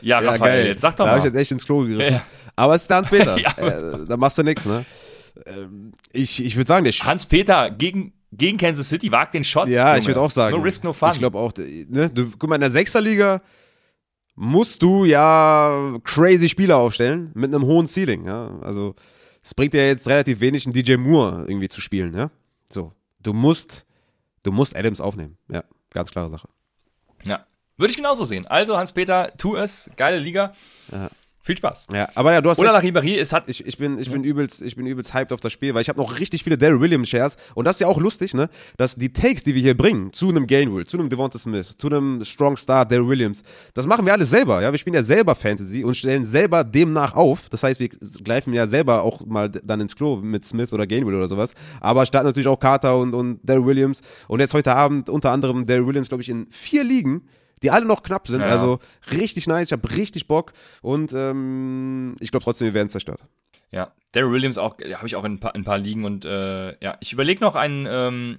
Ja, 0.00 0.20
ja, 0.20 0.30
Raphael, 0.30 0.62
geil. 0.62 0.66
jetzt 0.66 0.80
sag 0.80 0.96
doch 0.96 1.04
da 1.04 1.04
mal. 1.04 1.10
Da 1.10 1.12
hab 1.12 1.18
ich 1.18 1.32
jetzt 1.32 1.40
echt 1.40 1.50
ins 1.50 1.64
Klo 1.64 1.80
gegriffen. 1.80 2.14
Ja. 2.14 2.22
Aber 2.56 2.74
es 2.74 2.82
ist 2.82 2.90
der 2.90 2.96
Hans-Peter. 2.98 3.38
ja. 3.38 3.50
äh, 3.56 4.06
da 4.06 4.16
machst 4.16 4.38
du 4.38 4.42
nichts, 4.42 4.66
ne? 4.66 4.84
Ähm, 5.46 5.92
ich, 6.12 6.44
ich 6.44 6.56
würde 6.56 6.66
sagen, 6.66 6.84
der 6.84 6.92
Hans-Peter 6.92 7.70
gegen, 7.70 8.12
gegen 8.32 8.58
Kansas 8.58 8.88
City 8.88 9.12
wagt 9.12 9.34
den 9.34 9.44
Shot. 9.44 9.68
Ja, 9.68 9.90
Junge. 9.90 9.98
ich 10.00 10.06
würde 10.06 10.20
auch 10.20 10.30
sagen. 10.30 10.56
No 10.56 10.62
risk, 10.62 10.84
no 10.84 10.92
fun. 10.92 11.10
Ich 11.12 11.18
glaube 11.18 11.38
auch, 11.38 11.52
ne? 11.56 12.10
Du, 12.10 12.30
guck 12.38 12.48
mal, 12.48 12.56
in 12.56 12.62
der 12.62 12.70
Sechserliga 12.70 13.40
musst 14.34 14.82
du 14.82 15.04
ja 15.04 15.98
crazy 16.04 16.48
Spieler 16.48 16.78
aufstellen 16.78 17.30
mit 17.34 17.54
einem 17.54 17.64
hohen 17.64 17.86
Ceiling, 17.86 18.26
ja. 18.26 18.58
Also, 18.60 18.94
es 19.42 19.54
bringt 19.54 19.74
dir 19.74 19.86
jetzt 19.86 20.08
relativ 20.08 20.40
wenig, 20.40 20.66
einen 20.66 20.72
DJ 20.72 20.96
Moore 20.96 21.44
irgendwie 21.48 21.68
zu 21.68 21.80
spielen, 21.80 22.14
ja. 22.14 22.30
So. 22.70 22.92
Du 23.20 23.32
musst, 23.32 23.84
du 24.42 24.52
musst 24.52 24.76
Adams 24.76 25.00
aufnehmen. 25.00 25.36
Ja, 25.50 25.64
ganz 25.90 26.10
klare 26.10 26.30
Sache. 26.30 26.48
Ja. 27.78 27.82
Würde 27.82 27.90
ich 27.90 27.96
genauso 27.96 28.24
sehen. 28.24 28.46
Also, 28.46 28.76
Hans-Peter, 28.76 29.32
tu 29.38 29.56
es. 29.56 29.90
Geile 29.96 30.18
Liga. 30.18 30.52
Ja. 30.92 31.08
Viel 31.48 31.56
Spaß. 31.56 31.86
Ja, 31.94 32.06
aber 32.14 32.34
ja, 32.34 32.42
du 32.42 32.50
hast 32.50 32.58
Oder 32.58 32.74
nach 32.74 32.82
Ribéry, 32.82 33.18
es 33.18 33.32
hat 33.32 33.48
ich, 33.48 33.66
ich 33.66 33.78
bin 33.78 33.98
ich 33.98 34.10
bin 34.10 34.22
übelst 34.22 34.60
ich 34.60 34.76
bin 34.76 34.84
übelst 34.84 35.14
hyped 35.14 35.32
auf 35.32 35.40
das 35.40 35.50
Spiel, 35.50 35.72
weil 35.72 35.80
ich 35.80 35.88
habe 35.88 35.98
noch 35.98 36.18
richtig 36.18 36.44
viele 36.44 36.58
Daryl 36.58 36.78
Williams 36.78 37.08
Shares 37.08 37.38
und 37.54 37.64
das 37.64 37.76
ist 37.76 37.80
ja 37.80 37.86
auch 37.86 37.98
lustig, 37.98 38.34
ne, 38.34 38.50
dass 38.76 38.96
die 38.96 39.10
Takes, 39.10 39.44
die 39.44 39.54
wir 39.54 39.62
hier 39.62 39.74
bringen 39.74 40.12
zu 40.12 40.28
einem 40.28 40.46
Gainwell, 40.46 40.84
zu 40.84 40.98
einem 40.98 41.08
Devonta 41.08 41.38
Smith, 41.38 41.74
zu 41.78 41.86
einem 41.86 42.22
Strong 42.22 42.58
Star 42.58 42.84
Daryl 42.84 43.08
Williams, 43.08 43.42
das 43.72 43.86
machen 43.86 44.04
wir 44.04 44.12
alles 44.12 44.28
selber, 44.28 44.60
ja, 44.60 44.70
wir 44.70 44.78
spielen 44.78 44.92
ja 44.92 45.02
selber 45.02 45.34
Fantasy 45.34 45.84
und 45.84 45.96
stellen 45.96 46.22
selber 46.22 46.64
demnach 46.64 47.14
auf. 47.14 47.48
Das 47.48 47.62
heißt, 47.62 47.80
wir 47.80 47.88
greifen 48.22 48.52
ja 48.52 48.66
selber 48.66 49.02
auch 49.02 49.24
mal 49.24 49.48
dann 49.48 49.80
ins 49.80 49.96
Klo 49.96 50.16
mit 50.16 50.44
Smith 50.44 50.70
oder 50.74 50.86
Gainwell 50.86 51.14
oder 51.14 51.28
sowas, 51.28 51.52
aber 51.80 52.04
starten 52.04 52.26
natürlich 52.26 52.48
auch 52.48 52.60
Carter 52.60 52.98
und 52.98 53.14
und 53.14 53.40
Daryl 53.42 53.64
Williams 53.64 54.02
und 54.26 54.40
jetzt 54.40 54.52
heute 54.52 54.74
Abend 54.74 55.08
unter 55.08 55.30
anderem 55.30 55.64
Daryl 55.66 55.86
Williams, 55.86 56.10
glaube 56.10 56.22
ich, 56.22 56.28
in 56.28 56.46
vier 56.50 56.84
Ligen 56.84 57.22
die 57.62 57.70
alle 57.70 57.86
noch 57.86 58.02
knapp 58.02 58.26
sind. 58.26 58.40
Ja. 58.40 58.48
Also 58.48 58.78
richtig 59.12 59.46
nice, 59.46 59.68
ich 59.68 59.72
habe 59.72 59.90
richtig 59.96 60.26
Bock 60.28 60.52
und 60.82 61.12
ähm, 61.12 62.16
ich 62.20 62.30
glaube 62.30 62.44
trotzdem, 62.44 62.66
wir 62.66 62.74
werden 62.74 62.88
zerstört. 62.88 63.20
Ja, 63.70 63.92
Daryl 64.12 64.32
Williams 64.32 64.56
auch, 64.56 64.78
habe 64.78 65.06
ich 65.06 65.14
auch 65.14 65.24
in 65.24 65.34
ein 65.34 65.40
paar, 65.40 65.54
in 65.54 65.60
ein 65.60 65.64
paar 65.64 65.76
Ligen 65.76 66.06
und 66.06 66.24
äh, 66.24 66.70
ja, 66.82 66.96
ich 67.00 67.12
überlege 67.12 67.44
noch 67.44 67.54
einen, 67.54 67.86
ähm, 67.86 68.38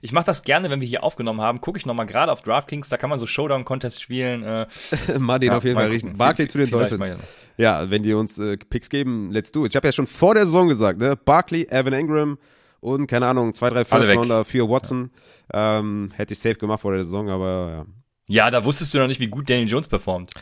ich 0.00 0.12
mache 0.12 0.26
das 0.26 0.44
gerne, 0.44 0.70
wenn 0.70 0.80
wir 0.80 0.86
hier 0.86 1.02
aufgenommen 1.02 1.40
haben, 1.40 1.60
gucke 1.60 1.76
ich 1.76 1.86
nochmal 1.86 2.06
gerade 2.06 2.30
auf 2.30 2.42
DraftKings, 2.42 2.88
da 2.88 2.96
kann 2.96 3.10
man 3.10 3.18
so 3.18 3.26
Showdown-Contest 3.26 4.00
spielen. 4.00 4.44
Äh, 4.44 4.66
mal 5.18 5.40
den 5.40 5.50
ja, 5.50 5.58
auf 5.58 5.64
jeden 5.64 5.76
Fall 5.76 5.88
richten. 5.88 6.16
Barkley 6.16 6.46
zu 6.46 6.58
den 6.58 6.70
Dolphins. 6.70 7.12
Ja. 7.56 7.90
wenn 7.90 8.04
die 8.04 8.14
uns 8.14 8.38
äh, 8.38 8.56
Picks 8.56 8.88
geben, 8.88 9.32
let's 9.32 9.50
do 9.50 9.64
it. 9.64 9.72
Ich 9.72 9.76
habe 9.76 9.88
ja 9.88 9.92
schon 9.92 10.06
vor 10.06 10.34
der 10.34 10.46
Saison 10.46 10.68
gesagt, 10.68 11.00
ne, 11.00 11.16
Barkley, 11.16 11.66
Evan 11.68 11.92
Ingram 11.92 12.38
und 12.78 13.08
keine 13.08 13.26
Ahnung, 13.26 13.52
zwei, 13.54 13.70
drei 13.70 13.84
First 13.84 14.14
Rounder 14.14 14.44
für 14.44 14.68
Watson. 14.68 15.10
Ja. 15.52 15.80
Ähm, 15.80 16.12
hätte 16.14 16.34
ich 16.34 16.38
safe 16.38 16.54
gemacht 16.54 16.80
vor 16.80 16.92
der 16.92 17.02
Saison, 17.02 17.28
aber 17.28 17.70
ja, 17.70 17.86
ja, 18.30 18.50
da 18.50 18.64
wusstest 18.64 18.94
du 18.94 18.98
noch 18.98 19.06
nicht, 19.06 19.20
wie 19.20 19.28
gut 19.28 19.50
Daniel 19.50 19.68
Jones 19.68 19.88
performt. 19.88 20.32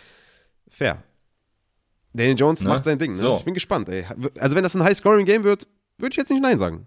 Fair. 0.68 1.02
Daniel 2.12 2.36
Jones 2.38 2.62
ne? 2.62 2.68
macht 2.68 2.84
sein 2.84 2.98
Ding. 2.98 3.12
Ne? 3.12 3.18
So. 3.18 3.36
Ich 3.36 3.44
bin 3.44 3.54
gespannt. 3.54 3.88
Ey. 3.88 4.04
Also 4.38 4.56
wenn 4.56 4.62
das 4.62 4.74
ein 4.74 4.82
High-Scoring-Game 4.82 5.44
wird, 5.44 5.66
würde 5.98 6.12
ich 6.12 6.16
jetzt 6.16 6.30
nicht 6.30 6.42
Nein 6.42 6.58
sagen. 6.58 6.86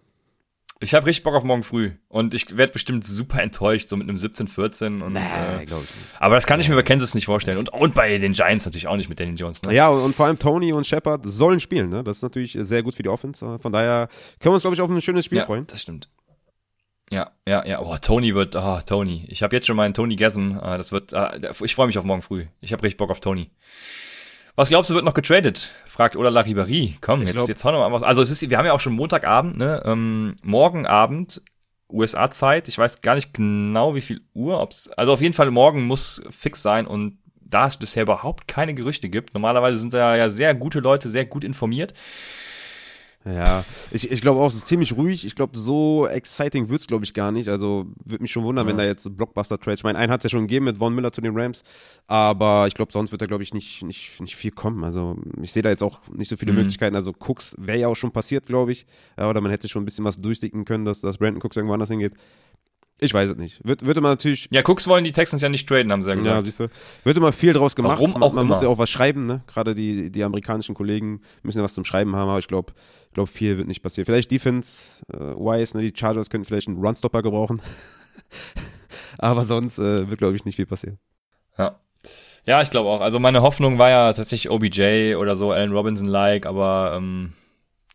Ich 0.83 0.95
habe 0.95 1.05
richtig 1.05 1.23
Bock 1.23 1.35
auf 1.35 1.43
morgen 1.43 1.63
früh 1.63 1.91
und 2.07 2.33
ich 2.33 2.57
werde 2.57 2.73
bestimmt 2.73 3.05
super 3.05 3.39
enttäuscht, 3.41 3.87
so 3.87 3.95
mit 3.97 4.09
einem 4.09 4.17
17-14. 4.17 5.03
Und, 5.03 5.13
nee, 5.13 5.19
äh, 5.19 5.65
glaube 5.65 5.83
ich 5.83 5.95
nicht. 5.95 6.15
Aber 6.19 6.33
das 6.33 6.47
kann 6.47 6.59
ich 6.59 6.69
mir 6.69 6.75
bei 6.75 6.81
Kansas 6.81 7.13
nicht 7.13 7.25
vorstellen. 7.25 7.59
Und, 7.59 7.69
und 7.69 7.93
bei 7.93 8.17
den 8.17 8.33
Giants 8.33 8.65
natürlich 8.65 8.87
auch 8.87 8.97
nicht 8.97 9.07
mit 9.07 9.19
Daniel 9.19 9.37
Jones. 9.37 9.61
Ne? 9.61 9.75
Ja, 9.75 9.89
und, 9.89 10.01
und 10.01 10.15
vor 10.15 10.25
allem 10.25 10.39
Tony 10.39 10.73
und 10.73 10.87
Shepard 10.87 11.23
sollen 11.23 11.59
spielen. 11.59 11.89
Ne? 11.89 12.03
Das 12.03 12.17
ist 12.17 12.23
natürlich 12.23 12.57
sehr 12.59 12.81
gut 12.81 12.95
für 12.95 13.03
die 13.03 13.09
Offense. 13.09 13.59
Von 13.59 13.71
daher 13.71 14.07
können 14.39 14.51
wir 14.51 14.55
uns, 14.55 14.63
glaube 14.63 14.75
ich, 14.75 14.81
auf 14.81 14.89
ein 14.89 15.01
schönes 15.01 15.25
Spiel 15.25 15.37
ja, 15.37 15.45
freuen. 15.45 15.67
das 15.67 15.81
stimmt. 15.83 16.09
Ja, 17.11 17.31
ja, 17.47 17.65
ja. 17.65 17.81
Oh, 17.81 17.97
Tony 18.01 18.33
wird, 18.33 18.55
oh, 18.55 18.79
Tony. 18.85 19.25
Ich 19.27 19.43
habe 19.43 19.55
jetzt 19.55 19.67
schon 19.67 19.75
meinen 19.75 19.93
Tony 19.93 20.15
Gasm. 20.15 20.57
Uh, 20.57 20.77
das 20.77 20.91
wird, 20.91 21.13
uh, 21.13 21.27
ich 21.63 21.75
freue 21.75 21.87
mich 21.87 21.97
auf 21.97 22.05
morgen 22.05 22.21
früh. 22.21 22.45
Ich 22.61 22.71
habe 22.71 22.83
richtig 22.83 22.97
Bock 22.97 23.11
auf 23.11 23.19
Tony. 23.19 23.51
Was 24.55 24.69
glaubst 24.69 24.89
du, 24.89 24.95
wird 24.95 25.05
noch 25.05 25.13
getradet? 25.13 25.71
Fragt 25.85 26.15
Ola 26.15 26.29
Laribari. 26.29 26.97
Komm, 27.01 27.21
jetzt, 27.23 27.47
jetzt 27.47 27.63
hau 27.63 27.71
noch 27.71 27.79
mal 27.79 27.91
was. 27.91 28.03
Also 28.03 28.21
es 28.21 28.31
ist, 28.31 28.49
wir 28.49 28.57
haben 28.57 28.65
ja 28.65 28.73
auch 28.73 28.79
schon 28.79 28.93
Montagabend, 28.93 29.57
ne? 29.57 29.81
Ähm, 29.85 30.37
morgen 30.41 30.85
Abend, 30.85 31.41
USA-Zeit. 31.89 32.67
Ich 32.67 32.77
weiß 32.77 33.01
gar 33.01 33.15
nicht 33.15 33.33
genau, 33.33 33.95
wie 33.95 34.01
viel 34.01 34.21
Uhr. 34.33 34.61
Ob's, 34.61 34.89
also 34.89 35.13
auf 35.13 35.21
jeden 35.21 35.33
Fall 35.33 35.51
morgen 35.51 35.83
muss 35.83 36.21
fix 36.29 36.61
sein 36.61 36.87
und 36.87 37.17
da 37.35 37.67
es 37.67 37.77
bisher 37.77 38.03
überhaupt 38.03 38.47
keine 38.47 38.73
Gerüchte 38.73 39.09
gibt. 39.09 39.33
Normalerweise 39.33 39.77
sind 39.77 39.93
da 39.93 40.15
ja 40.15 40.29
sehr 40.29 40.55
gute 40.55 40.79
Leute, 40.79 41.09
sehr 41.09 41.25
gut 41.25 41.43
informiert. 41.43 41.93
Ja, 43.23 43.63
ich, 43.91 44.09
ich 44.09 44.21
glaube 44.21 44.39
auch, 44.39 44.47
es 44.47 44.55
ist 44.55 44.67
ziemlich 44.67 44.95
ruhig. 44.97 45.25
Ich 45.25 45.35
glaube, 45.35 45.55
so 45.57 46.07
exciting 46.07 46.69
wird's 46.69 46.87
glaube 46.87 47.05
ich, 47.05 47.13
gar 47.13 47.31
nicht. 47.31 47.49
Also, 47.49 47.85
würde 48.03 48.21
mich 48.21 48.31
schon 48.31 48.43
wundern, 48.43 48.65
ja. 48.65 48.69
wenn 48.71 48.77
da 48.77 48.83
jetzt 48.83 49.15
Blockbuster-Trades, 49.15 49.81
ich 49.81 49.83
meine, 49.83 49.99
einen 49.99 50.11
hat's 50.11 50.23
ja 50.23 50.29
schon 50.29 50.41
gegeben 50.41 50.65
mit 50.65 50.77
Von 50.77 50.95
Miller 50.95 51.11
zu 51.11 51.21
den 51.21 51.37
Rams, 51.37 51.61
aber 52.07 52.65
ich 52.67 52.73
glaube, 52.73 52.91
sonst 52.91 53.11
wird 53.11 53.21
da, 53.21 53.27
glaube 53.27 53.43
ich, 53.43 53.53
nicht, 53.53 53.83
nicht, 53.83 54.19
nicht 54.19 54.35
viel 54.35 54.51
kommen. 54.51 54.83
Also, 54.83 55.17
ich 55.41 55.51
sehe 55.51 55.61
da 55.61 55.69
jetzt 55.69 55.83
auch 55.83 55.99
nicht 56.09 56.29
so 56.29 56.37
viele 56.37 56.51
mhm. 56.51 56.59
Möglichkeiten. 56.59 56.95
Also, 56.95 57.13
Cooks 57.19 57.55
wäre 57.59 57.77
ja 57.77 57.87
auch 57.87 57.95
schon 57.95 58.11
passiert, 58.11 58.47
glaube 58.47 58.71
ich. 58.71 58.87
Oder 59.17 59.39
man 59.39 59.51
hätte 59.51 59.69
schon 59.69 59.83
ein 59.83 59.85
bisschen 59.85 60.05
was 60.05 60.17
durchsticken 60.17 60.65
können, 60.65 60.85
dass, 60.85 61.01
dass 61.01 61.17
Brandon 61.17 61.41
Cooks 61.43 61.55
irgendwo 61.55 61.73
anders 61.73 61.89
hingeht. 61.89 62.13
Ich 63.03 63.15
weiß 63.15 63.31
es 63.31 63.37
nicht. 63.37 63.59
Wird, 63.67 63.83
wird 63.83 63.97
immer 63.97 64.09
natürlich. 64.09 64.47
Ja, 64.51 64.61
Cooks 64.63 64.87
wollen 64.87 65.03
die 65.03 65.11
Texans 65.11 65.41
ja 65.41 65.49
nicht 65.49 65.67
traden, 65.67 65.91
haben 65.91 66.03
sie 66.03 66.09
ja 66.09 66.15
gesagt. 66.15 66.35
Ja, 66.35 66.41
siehst 66.43 66.59
du. 66.59 66.67
Wird 67.03 67.17
immer 67.17 67.31
viel 67.31 67.51
draus 67.51 67.75
gemacht. 67.75 67.93
Warum 67.99 68.15
auch 68.21 68.31
man, 68.31 68.45
man 68.45 68.47
muss 68.47 68.61
ja 68.61 68.67
auch 68.67 68.77
was 68.77 68.91
schreiben, 68.91 69.25
ne? 69.25 69.41
Gerade 69.47 69.73
die, 69.73 70.11
die 70.11 70.23
amerikanischen 70.23 70.75
Kollegen 70.75 71.21
müssen 71.41 71.57
ja 71.57 71.63
was 71.63 71.73
zum 71.73 71.83
Schreiben 71.83 72.15
haben, 72.15 72.29
aber 72.29 72.37
ich 72.37 72.47
glaube, 72.47 72.73
ich 73.07 73.13
glaube, 73.13 73.31
viel 73.31 73.57
wird 73.57 73.67
nicht 73.67 73.81
passieren. 73.81 74.05
Vielleicht 74.05 74.29
Defense, 74.29 75.03
äh, 75.11 75.17
Wise, 75.17 75.75
ne? 75.75 75.81
Die 75.81 75.97
Chargers 75.97 76.29
könnten 76.29 76.45
vielleicht 76.45 76.67
einen 76.67 76.77
Runstopper 76.77 77.23
gebrauchen. 77.23 77.59
aber 79.17 79.45
sonst 79.45 79.79
äh, 79.79 80.07
wird, 80.07 80.19
glaube 80.19 80.35
ich, 80.35 80.45
nicht 80.45 80.57
viel 80.57 80.67
passieren. 80.67 80.99
Ja. 81.57 81.79
Ja, 82.45 82.61
ich 82.61 82.69
glaube 82.69 82.89
auch. 82.89 83.01
Also 83.01 83.17
meine 83.17 83.41
Hoffnung 83.41 83.79
war 83.79 83.89
ja 83.89 84.13
tatsächlich 84.13 84.51
OBJ 84.51 85.15
oder 85.15 85.35
so, 85.35 85.51
Allen 85.51 85.71
Robinson-like, 85.71 86.45
aber 86.45 86.93
ähm, 86.97 87.33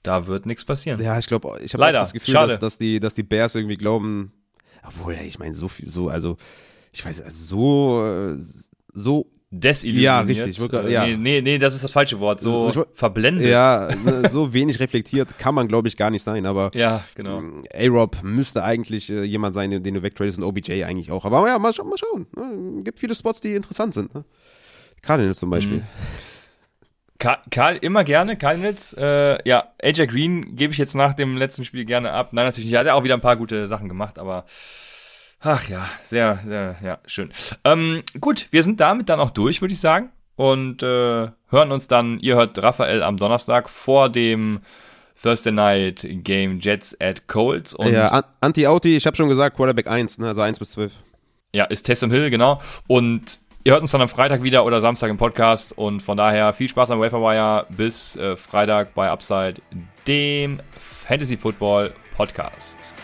da 0.03 0.27
wird 0.27 0.47
nichts 0.47 0.65
passieren. 0.65 1.01
Ja, 1.01 1.19
ich 1.19 1.27
glaube, 1.27 1.59
ich 1.63 1.75
habe 1.75 1.93
das 1.93 2.13
Gefühl, 2.13 2.35
dass, 2.35 2.59
dass, 2.59 2.79
die, 2.79 3.01
dass 3.01 3.15
die 3.15 3.25
Bears 3.25 3.55
irgendwie 3.55 3.77
glauben, 3.77 4.33
obwohl, 4.87 5.15
ich 5.15 5.39
meine, 5.39 5.55
so 5.55 5.69
viel, 5.69 5.89
so, 5.89 6.09
also, 6.09 6.37
ich 6.93 7.05
weiß, 7.05 7.23
also 7.23 7.45
so, 7.45 8.37
so. 8.95 9.31
Desillusioniert. 9.49 10.03
Ja, 10.03 10.21
richtig. 10.21 10.59
Wirklich, 10.59 10.93
ja. 10.93 11.07
Nee, 11.07 11.17
nee, 11.17 11.41
nee, 11.41 11.59
das 11.59 11.75
ist 11.75 11.85
das 11.85 11.93
falsche 11.93 12.19
Wort. 12.19 12.41
So 12.41 12.69
ich, 12.69 12.79
verblendet. 12.93 13.47
Ja, 13.47 13.89
so 14.33 14.53
wenig 14.53 14.81
reflektiert 14.81 15.39
kann 15.39 15.55
man, 15.55 15.69
glaube 15.69 15.87
ich, 15.87 15.97
gar 15.97 16.11
nicht 16.11 16.25
sein. 16.25 16.45
Aber 16.47 16.73
ja, 16.75 17.05
genau. 17.15 17.41
Mm, 17.41 17.65
A-Rob 17.73 18.23
müsste 18.23 18.65
eigentlich 18.65 19.09
äh, 19.11 19.23
jemand 19.23 19.55
sein, 19.55 19.71
den, 19.71 19.85
den 19.85 19.95
du 19.95 20.03
wegtradest 20.03 20.39
und 20.39 20.45
OBJ 20.45 20.83
eigentlich 20.85 21.13
auch. 21.13 21.25
Aber 21.25 21.47
ja, 21.47 21.59
mal, 21.59 21.73
mal 21.85 21.97
schauen. 21.97 22.27
Ne? 22.37 22.83
Gibt 22.83 22.99
viele 22.99 23.15
Spots, 23.15 23.41
die 23.41 23.55
interessant 23.55 23.95
sind. 23.95 24.13
Ne? 24.15 24.25
Cardinals 25.01 25.39
zum 25.39 25.51
Beispiel. 25.51 25.79
Mhm. 25.79 25.87
Karl, 27.19 27.77
immer 27.81 28.05
gerne, 28.05 28.37
Cardinals. 28.37 28.93
Äh, 28.95 29.39
ja, 29.49 29.73
AJ 29.83 30.07
Green 30.07 30.57
gebe 30.57 30.73
ich 30.73 30.79
jetzt 30.79 30.95
nach 30.95 31.15
dem 31.15 31.37
letzten 31.37 31.65
Spiel 31.65 31.85
gerne 31.85 32.13
ab. 32.13 32.29
Nein, 32.33 32.47
natürlich 32.47 32.67
nicht. 32.67 32.75
Er 32.75 32.81
hat 32.81 32.87
ja 32.87 32.95
auch 32.95 33.05
wieder 33.05 33.15
ein 33.15 33.21
paar 33.21 33.37
gute 33.37 33.67
Sachen 33.67 33.89
gemacht, 33.89 34.19
aber 34.19 34.45
ach 35.41 35.69
ja, 35.69 35.89
sehr, 36.03 36.41
sehr, 36.47 36.77
ja, 36.83 36.99
schön. 37.07 37.31
Ähm, 37.65 38.03
gut, 38.21 38.49
wir 38.51 38.63
sind 38.63 38.81
damit 38.81 39.09
dann 39.09 39.21
auch 39.21 39.31
durch, 39.31 39.61
würde 39.61 39.73
ich 39.73 39.81
sagen. 39.81 40.11
Und 40.37 40.83
äh, 40.83 41.31
hören 41.49 41.73
uns 41.73 41.89
dann, 41.89 42.21
ihr 42.21 42.37
hört 42.37 42.63
Raphael 42.63 43.03
am 43.03 43.17
Donnerstag 43.17 43.71
vor 43.71 44.11
dem 44.11 44.61
Thursday 45.21 45.53
Night 45.53 46.07
Game 46.25 46.61
Jets 46.61 46.95
at 47.01 47.27
Colts. 47.27 47.73
Und 47.73 47.93
ja, 47.93 48.23
Anti-Auti, 48.41 48.97
ich 48.97 49.07
habe 49.07 49.17
schon 49.17 49.31
gesagt, 49.31 49.57
Quarterback 49.57 49.87
1, 49.87 50.19
ne, 50.19 50.29
also 50.29 50.43
1 50.43 50.59
bis 50.59 50.73
12. 50.73 50.93
Ja, 51.55 51.65
ist 51.65 51.87
Taysom 51.87 52.11
Hill, 52.11 52.29
genau. 52.29 52.61
Und 52.87 53.39
Ihr 53.67 53.73
hört 53.73 53.83
uns 53.83 53.91
dann 53.91 54.01
am 54.01 54.09
Freitag 54.09 54.45
wieder 54.45 54.65
oder 54.65 54.81
Samstag 54.81 55.11
im 55.11 55.17
Podcast 55.17 55.77
und 55.77 56.01
von 56.01 56.17
daher 56.17 56.53
viel 56.53 56.69
Spaß 56.69 56.93
am 56.93 57.01
Waferwire. 57.01 57.67
Bis 57.69 58.15
äh, 58.15 58.37
Freitag 58.37 58.95
bei 58.95 59.11
Upside, 59.11 59.55
dem 60.07 60.61
Fantasy 60.79 61.37
Football 61.37 61.93
Podcast. 62.17 62.95